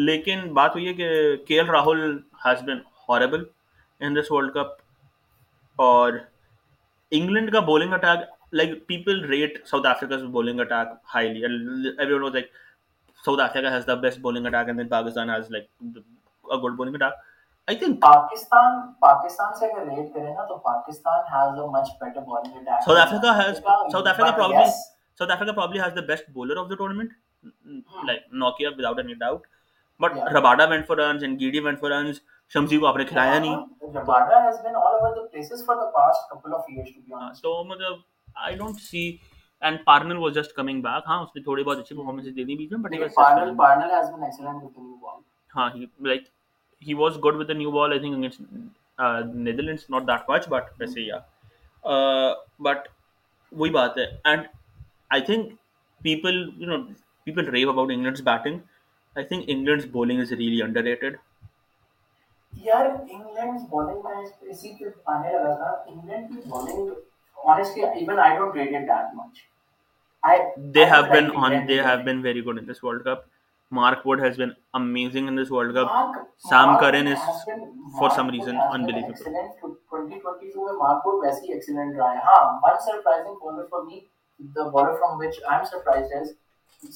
لیکن 0.00 0.52
بات 0.54 0.74
ہوئی 0.74 0.86
ہے 0.88 0.94
کہ 0.94 1.36
K 1.46 1.58
L 1.58 1.70
Rahul 1.70 2.16
has 2.44 2.62
been 2.62 2.78
horrible 3.08 3.44
in 4.00 4.16
this 4.16 4.30
world 4.32 4.52
cup 4.54 4.82
اور 5.78 6.12
انگلینڈ 7.12 7.52
کا 7.52 7.60
bowling 7.60 7.92
attack 7.92 8.28
like 8.52 8.86
people 8.86 9.24
rate 9.24 9.58
South 9.66 9.86
Africa 9.86 10.24
bowling 10.30 10.60
attack 10.60 10.88
highly 11.14 11.40
like 11.40 12.46
South 13.24 13.40
Africa 13.40 13.72
has 13.74 13.86
the 13.86 13.94
best 13.94 14.18
bowling 14.20 14.46
attack 14.46 14.68
and 14.68 14.78
then 14.78 14.88
Pakistan 14.88 15.30
has 15.30 15.50
like 15.50 15.64
a 16.44 16.56
good 16.56 16.76
bowling 16.76 16.94
attack 16.94 17.22
I 17.68 17.76
think 17.76 18.00
Pakistan 18.00 18.80
Pakistan 19.00 19.54
سے 19.54 19.66
اگر 19.66 19.86
rate 19.88 20.12
کریں 20.14 20.34
نا 20.34 20.44
تو 20.44 20.56
Pakistan 20.64 21.20
has 21.32 21.58
a 21.58 21.66
much 21.70 21.90
better 22.00 22.20
bowling 22.20 22.56
attack 22.56 22.84
South 22.84 23.00
Africa 23.00 23.36
has 23.36 23.62
South 23.92 24.08
Africa 24.08 24.36
probably 24.36 24.64
South 25.20 25.32
Africa 25.32 25.52
probably 25.52 25.80
has 25.80 25.96
the 25.96 26.04
best 26.06 26.30
bowler 26.30 26.56
of 26.56 26.70
the 26.70 26.74
tournament 26.74 27.12
like 28.06 28.22
Nokia 28.34 28.70
without 28.78 28.98
any 28.98 29.14
doubt 29.14 29.46
but 30.00 30.18
Rabada 30.32 30.64
went 30.64 30.86
for 30.86 30.96
runs 30.96 31.22
and 31.22 31.40
گیڈی 31.40 31.60
went 31.60 31.80
for 31.80 31.90
runs 31.90 32.20
Shamsi 32.54 32.78
کو 32.78 32.86
آپ 32.86 32.96
نے 32.96 33.04
کھلایا 33.04 33.38
نہیں۔ 33.38 33.56
تو 37.42 37.64
مطلب 37.64 37.94
I 38.36 38.56
don't 38.56 38.80
see 38.80 39.16
and 39.62 39.78
Parnell 39.84 40.16
was 40.16 40.34
just 40.34 40.52
coming 40.52 40.80
back 40.82 41.02
ہاں 41.06 41.22
اس 41.22 41.34
نے 41.36 41.42
تھوڑی 41.42 41.64
بہت 41.64 41.78
اچھی 41.78 41.96
پرفارمنس 41.96 42.36
دے 42.36 42.44
دی 42.44 42.54
بیچ 42.56 42.72
میں 42.72 42.78
بٹ 42.80 42.92
ہاں 45.54 45.68
like 46.00 46.22
he 46.82 46.94
was 46.94 47.16
good 47.18 47.36
with 47.36 47.48
the 47.48 47.54
new 47.54 47.70
ball 47.70 47.90
I 47.90 48.00
think 48.00 48.16
against 48.16 48.40
Netherlands 49.36 49.88
not 49.90 50.02
that 50.02 50.30
much 50.30 50.48
but 50.48 50.70
ویسے 50.78 51.00
یا 51.00 51.18
بٹ 52.58 52.88
وہی 53.52 53.70
بات 53.70 53.98
ہے 53.98 54.04
and 54.24 54.46
I 55.10 55.20
think 55.20 55.52
people 56.00 56.42
you 56.56 56.66
know 56.68 56.82
people 57.26 57.48
rave 57.48 57.70
about 57.70 57.90
England's 57.90 58.20
batting 58.20 58.58
I 59.16 59.24
think 59.26 59.44
England's 59.46 59.86
bowling 59.92 60.20
is 60.20 60.32
really 60.32 60.62
underrated 60.82 61.16
یار 62.62 62.86
England 62.86 63.60
bowling 63.70 64.04
میں 64.04 64.50
اسی 64.50 64.74
پہ 64.78 64.90
آنے 65.12 65.32
لگا 65.32 65.54
تھا 65.54 65.70
انگلینڈ 65.86 66.28
کی 66.28 66.48
bowling 66.50 66.92
honestly 67.44 67.82
even 68.02 68.18
I 68.18 68.34
don't 68.36 68.54
rate 68.54 68.72
it 68.72 68.86
that 68.86 69.14
much 69.14 69.40
I 70.22 70.34
they 70.76 70.84
have 70.92 71.10
been 71.10 71.30
on 71.44 71.56
they 71.70 71.76
have 71.86 72.04
been 72.04 72.22
very 72.26 72.42
good 72.42 72.58
in 72.58 72.66
this 72.66 72.82
World 72.82 73.04
Cup 73.08 73.26
Mark 73.72 74.04
Wood 74.04 74.20
has 74.20 74.36
been 74.36 74.54
amazing 74.74 75.28
in 75.32 75.34
this 75.40 75.50
World 75.50 75.74
Cup 75.74 75.88
Mark, 75.88 76.16
Sam 76.38 76.70
Mark 76.70 76.80
Curran 76.82 77.06
is 77.06 77.18
been, 77.46 77.66
for 77.98 78.08
Mark 78.08 78.16
some 78.20 78.30
reason 78.36 78.62
unbelievable 78.76 79.18
excellent 79.18 79.66
2022 79.66 80.64
میں 80.68 80.78
Mark 80.84 81.06
Wood 81.08 81.20
ویسے 81.24 81.46
ہی 81.46 81.58
excellent 81.58 81.98
رہا 81.98 82.12
ہے 82.14 82.22
ہاں 82.28 82.40
one 82.68 82.80
surprising 82.86 83.36
bowler 83.42 83.66
for 83.74 83.82
me 83.90 84.00
the 84.58 84.70
bowler 84.76 84.94
from 85.02 85.18
which 85.24 85.42
I'm 85.54 85.66
surprised 85.74 86.16
is 86.22 86.32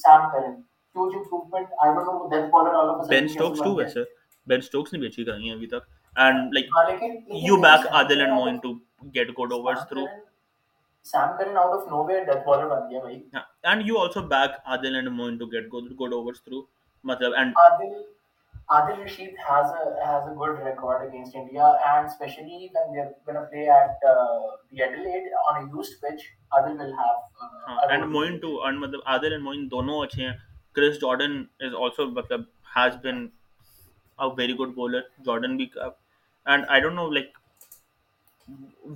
Sam 0.05 0.29
Curran 0.31 0.55
huge 0.95 1.19
improvement 1.21 1.77
I 1.83 1.93
don't 1.93 2.09
know 2.11 2.31
that 2.33 2.49
bowler 2.55 2.73
all 2.79 2.89
of 2.93 2.97
a 2.99 3.05
sudden 3.05 3.17
Ben 3.17 3.29
Stokes 3.35 3.67
too 3.67 3.75
ویسے 3.81 4.05
بین 4.49 4.61
Stokes 4.61 4.93
نے 4.93 4.99
بھی 4.99 5.07
اچھی 5.07 5.23
کرائی 5.23 5.47
ہیں 5.47 5.55
ابھی 5.55 5.67
تک 5.67 5.87
and 6.15 6.53
like 6.53 7.03
you 7.47 7.57
back 7.61 7.87
Adil 7.91 8.21
and 8.21 8.33
Moeen 8.33 8.57
to 8.63 8.73
get 9.15 9.31
good 9.39 9.53
overs 9.53 9.87
through 9.89 10.05
Sam 11.05 11.37
Curran 11.37 11.57
out 11.57 11.81
of 11.81 11.87
nowhere 12.05 12.23
death 12.25 12.47
بن 12.47 12.89
گیا 12.89 12.99
بھائی 13.01 13.21
and 13.63 13.87
you 13.87 13.99
also 13.99 14.21
back 14.35 14.51
Adil 14.65 14.95
and 14.95 15.09
Moeen 15.17 15.37
to 15.37 15.45
get 15.51 15.73
good 15.73 16.13
overs 16.13 16.43
through 16.43 16.61
مطلب 17.05 17.33
and 17.37 17.57
Adil 17.57 17.93
Adil 18.71 18.99
Rashid 19.01 19.37
has 19.43 19.71
a 19.71 19.85
has 20.05 20.25
a 20.31 20.35
good 20.35 20.59
record 20.63 21.07
against 21.07 21.35
India, 21.35 21.69
and 21.91 22.05
especially 22.07 22.69
when 22.73 22.93
they're 22.93 23.13
gonna 23.25 23.45
play 23.51 23.67
at 23.67 24.05
uh, 24.07 24.57
the 24.71 24.83
Adelaide 24.83 25.31
on 25.47 25.63
a 25.63 25.77
used 25.77 25.95
pitch, 26.01 26.27
Adil 26.53 26.77
will 26.77 26.95
have. 26.95 27.15
Uh, 27.41 27.71
uh, 27.71 27.87
and 27.89 28.11
Moin 28.11 28.39
too, 28.41 28.59
and 28.61 28.83
matlab 28.83 29.01
Adil 29.15 29.33
and 29.33 29.43
Moin 29.43 29.67
dono 29.69 29.95
achhe 30.01 30.19
hain. 30.19 30.35
Chris 30.75 30.99
Jordan 30.99 31.35
is 31.59 31.73
also 31.73 32.07
matlab 32.11 32.45
has 32.75 32.95
been 33.07 33.23
a 34.19 34.29
very 34.35 34.53
good 34.53 34.75
bowler. 34.75 35.03
Jordan 35.23 35.57
B. 35.57 35.71
And 36.45 36.65
I 36.67 36.79
don't 36.79 36.95
know, 36.95 37.07
like, 37.07 37.33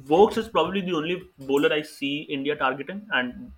Vokes 0.08 0.38
is 0.38 0.48
probably 0.48 0.82
the 0.82 0.94
only 0.94 1.22
bowler 1.40 1.72
I 1.74 1.82
see 1.84 2.16
India 2.30 2.56
targeting. 2.56 3.06
And 3.12 3.52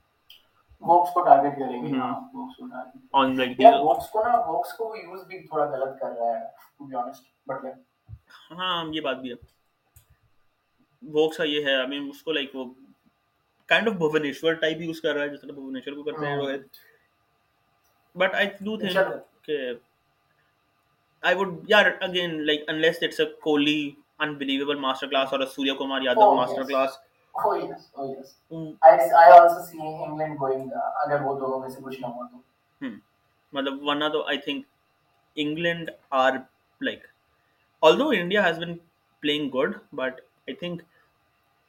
Woakes 0.84 1.14
کو 1.14 1.22
target 1.24 1.58
کریں 1.60 1.82
گے 1.82 1.98
ہاں 1.98 2.12
Woakes 2.34 2.58
کو 2.58 2.68
target 2.68 3.16
on 3.20 3.36
like 3.38 3.60
یار 3.60 3.80
Woakes 3.80 4.10
کو 4.12 4.24
نا 4.24 4.36
Woakes 4.48 4.74
کو 4.78 4.94
use 4.96 5.26
بھی 5.28 5.40
تھوڑا 5.48 5.66
غلط 5.70 6.00
کر 6.00 6.12
رہا 6.18 6.34
ہے 6.34 6.44
to 6.78 6.86
be 6.86 6.96
honest 6.96 7.24
but 7.48 7.64
like 7.64 8.54
ہاں 8.60 8.84
یہ 8.94 9.02
بات 9.02 9.18
بھی 9.18 9.32
ہے 9.32 9.36
ووکس 11.04 11.38
کا 11.38 11.44
یہ 11.44 11.66
ہے 11.66 11.76
آئی 11.76 11.88
مین 11.88 12.10
اس 12.10 12.22
کو 12.24 12.32
لائک 12.32 12.56
وہ 12.56 12.66
kind 13.70 13.88
of 13.88 13.94
Bhuvneshwar 13.96 14.54
type 14.62 14.82
use 14.82 15.02
کر 15.02 15.14
رہا 15.14 15.24
ہے 15.24 15.30
جس 15.30 15.42
طرح 15.42 15.54
بھونیشور 15.54 15.96
کو 15.96 16.04
کرتے 16.04 16.28
ہیں 16.28 16.58
بٹ 18.16 18.36
آئی 18.36 18.48
ڈو 18.60 18.78
تھنک 18.78 19.46
کہ 19.46 19.58
آئی 21.26 21.36
وڈ 21.36 21.54
یار 21.68 21.86
again 22.02 22.34
like 22.46 22.70
unless 22.70 22.98
it's 23.02 23.20
a 23.20 23.26
Kohli 23.42 23.80
unbelievable 24.20 24.80
masterclass 25.08 25.34
اور 25.34 25.46
سوریا 25.46 25.74
کمار 25.74 26.02
یادو 26.02 26.34
ماسٹر 26.36 26.64
کلاس 26.64 26.98
مطلب 33.54 33.88
ورنہ 33.88 34.10
تو 34.10 34.24
I 34.28 34.38
think 34.38 34.66
England 35.38 35.90
are 36.22 36.32
like 36.82 37.04
all 37.84 38.00
though 38.00 38.10
India 38.10 38.46
has 38.48 38.60
been 38.60 38.78
playing 39.24 39.50
good 39.50 39.78
but 39.94 40.22
I 40.22 40.56
think 40.56 40.82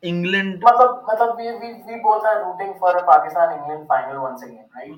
England 0.02 0.64
مطلب 0.64 1.02
مطلب 1.02 1.36
we 1.36 1.48
we 1.50 1.72
we 1.86 2.00
both 2.00 2.26
are 2.26 2.40
rooting 2.42 2.72
for 2.80 2.94
a 2.94 3.06
Pakistan 3.06 3.52
England 3.52 3.86
final 3.88 4.16
once 4.16 4.42
again 4.42 4.64
right 4.74 4.90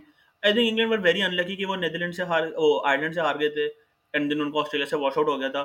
I 0.43 0.52
think 0.52 0.68
England 0.68 0.93
were 0.93 0.98
very 1.02 1.22
unlucky 1.36 1.56
کہ 1.56 1.66
وہ 1.66 1.76
Netherland 1.76 2.14
سے 2.14 2.24
ہار 2.24 2.52
وہ 2.56 2.80
Ireland 2.86 3.14
سے 3.14 3.20
ہار 3.20 3.40
گئے 3.40 3.48
تھے 3.51 3.68
اینڈ 4.14 4.30
دین 4.30 4.40
ان 4.40 4.51
کو 4.51 4.60
آسٹریلیا 4.60 4.86
سے 4.86 4.97
واش 4.97 5.18
آؤٹ 5.18 5.28
ہو 5.28 5.40
گیا 5.40 5.48
تھا 5.48 5.64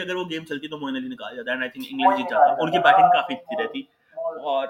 اگر 0.00 0.14
وہ 0.14 0.24
گیم 0.30 0.44
چلتی 0.44 0.68
تو 0.68 0.78
موئن 0.78 0.96
علی 0.96 1.08
نکال 1.08 1.36
جاتا 1.36 1.66
جیت 1.66 2.32
ان 2.32 2.70
کی 2.70 2.78
بیٹنگ 2.78 3.08
کافی 3.08 3.34
اچھی 3.34 3.62
رہتی 3.64 3.82
اور 4.44 4.68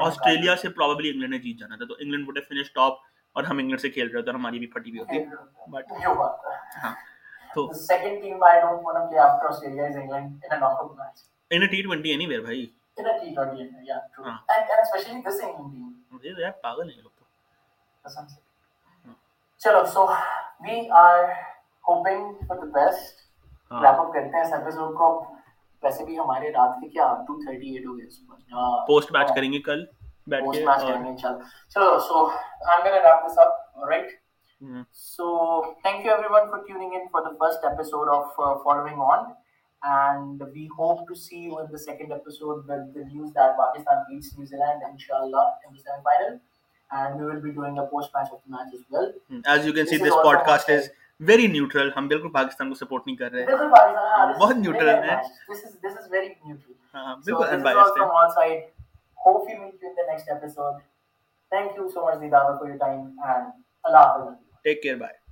آسٹریلیا 0.00 0.56
سے 0.56 0.68
پرابیبلی 0.68 1.10
انگلینڈ 1.10 1.32
نے 1.32 1.38
جیت 1.38 1.58
جانا 1.58 1.76
تھا 1.76 1.84
تو 1.84 1.94
انگلینڈ 1.98 2.38
فنش 2.48 2.72
ٹاپ 2.72 2.92
اور 3.32 3.44
ہم 3.44 3.58
انگلینڈ 3.58 3.80
سے 3.80 3.90
کھیل 3.90 4.10
رہے 4.10 4.22
تھے 4.22 4.30
اور 4.30 4.38
ہماری 4.38 4.58
بھی 4.58 4.66
پھٹی 4.66 4.90
بھی 4.90 5.00
ہوتی 5.00 5.24
بٹ 5.70 5.92
ہاں 6.82 6.94
تو 7.54 7.72
second 7.74 8.22
team 8.22 8.44
I 8.44 8.60
don't 8.60 8.80
want 8.84 8.98
to 8.98 9.08
play 9.08 9.18
after 9.20 9.46
Australia 9.46 9.86
is 9.86 9.96
England 9.96 10.44
in 10.44 10.52
a 10.52 10.58
knockout 10.80 10.96
match 10.96 11.24
in 11.50 11.62
a 11.62 11.66
T 11.66 11.82
20 11.88 12.10
anywhere 12.26 12.40
بھائی 12.42 12.66
in 12.96 13.06
a 13.06 13.16
T 13.18 13.34
20 13.34 13.50
any 13.50 13.62
where 13.64 13.82
یا 13.84 13.98
true 14.06 14.24
and 14.24 14.70
and 14.70 14.80
especially 14.80 15.20
this 15.22 15.42
England 15.42 15.72
team 15.72 15.92
مجھے 16.10 16.32
یار 16.38 16.50
پاگل 16.62 16.90
ہیں 16.90 17.02
لوگ 17.02 17.10
تو 17.12 18.24
چلو 19.60 19.84
so 19.86 20.06
we 20.60 20.80
are 20.96 21.22
hoping 21.84 22.32
for 22.46 22.56
the 22.56 22.70
best 22.72 23.24
wrap 23.70 24.00
up 24.00 24.12
کرتے 24.14 24.36
ہیں 24.36 24.44
اس 24.44 24.52
ایپیسوڈ 24.52 24.96
کو 24.96 25.08
ویسے 25.82 26.04
بھی 26.04 26.18
ہمارے 26.18 26.50
رات 26.52 26.80
کے 26.80 26.88
کیا 26.88 27.04
2:38 27.30 27.86
ہو 27.86 27.96
گئے 27.98 28.06
اس 28.06 28.20
پر 28.20 28.84
پوسٹ 28.86 29.12
میچ 29.12 29.34
کریں 29.34 29.52
گے 29.52 29.60
کل 29.60 29.84
بیٹھ 30.26 30.42
کے 30.42 30.46
پوسٹ 30.46 30.62
میچ 30.64 30.82
کریں 30.82 31.04
گے 31.04 31.16
چلو 31.16 31.98
so 32.00 32.26
I'm 32.76 32.84
gonna 32.84 33.02
wrap 33.02 33.26
this 33.26 33.38
up 33.38 33.84
right 33.84 34.10
So, 34.90 35.76
thank 35.82 36.04
you 36.04 36.10
everyone 36.10 36.48
for 36.48 36.64
tuning 36.66 36.94
in 36.94 37.08
for 37.10 37.22
the 37.22 37.36
first 37.38 37.58
episode 37.64 38.08
of 38.08 38.30
uh, 38.38 38.58
Following 38.64 38.94
On. 38.94 39.34
And 39.82 40.42
we 40.52 40.68
hope 40.76 41.06
to 41.08 41.14
see 41.14 41.40
you 41.40 41.60
in 41.60 41.70
the 41.70 41.78
second 41.78 42.12
episode 42.12 42.66
with 42.66 42.94
the 42.94 43.04
news 43.04 43.32
that 43.34 43.56
Pakistan 43.58 44.04
beats 44.08 44.34
New 44.38 44.46
Zealand, 44.46 44.82
inshallah, 44.90 45.54
in 45.68 45.74
the 45.74 45.82
semi 45.82 46.02
final. 46.02 46.40
And 46.90 47.20
we 47.20 47.26
will 47.26 47.40
be 47.40 47.52
doing 47.52 47.78
a 47.78 47.84
post 47.84 48.10
match 48.14 48.28
of 48.32 48.40
the 48.46 48.50
match 48.50 48.72
as 48.72 48.80
well. 48.90 49.12
As 49.44 49.66
you 49.66 49.72
can 49.72 49.84
this 49.84 49.90
see, 49.90 49.98
this 49.98 50.14
podcast 50.14 50.70
is 50.70 50.88
very 51.20 51.46
neutral 51.46 51.90
ہم 51.96 52.08
بالکل 52.08 52.30
پاکستان 52.30 52.68
کو 52.68 52.74
support 52.74 53.06
نہیں 53.06 53.16
کر 53.16 53.30
رہے 53.32 53.44
ہیں 53.44 54.34
بہت 54.40 54.56
neutral 54.56 54.88
ہیں 54.88 55.16
بالکل 57.24 57.48
ان 57.48 57.62
بائسڈ 57.62 58.00
ہے 58.00 58.06
ٹیک 64.66 64.82
کیئر 64.82 64.96
بائے 64.96 65.16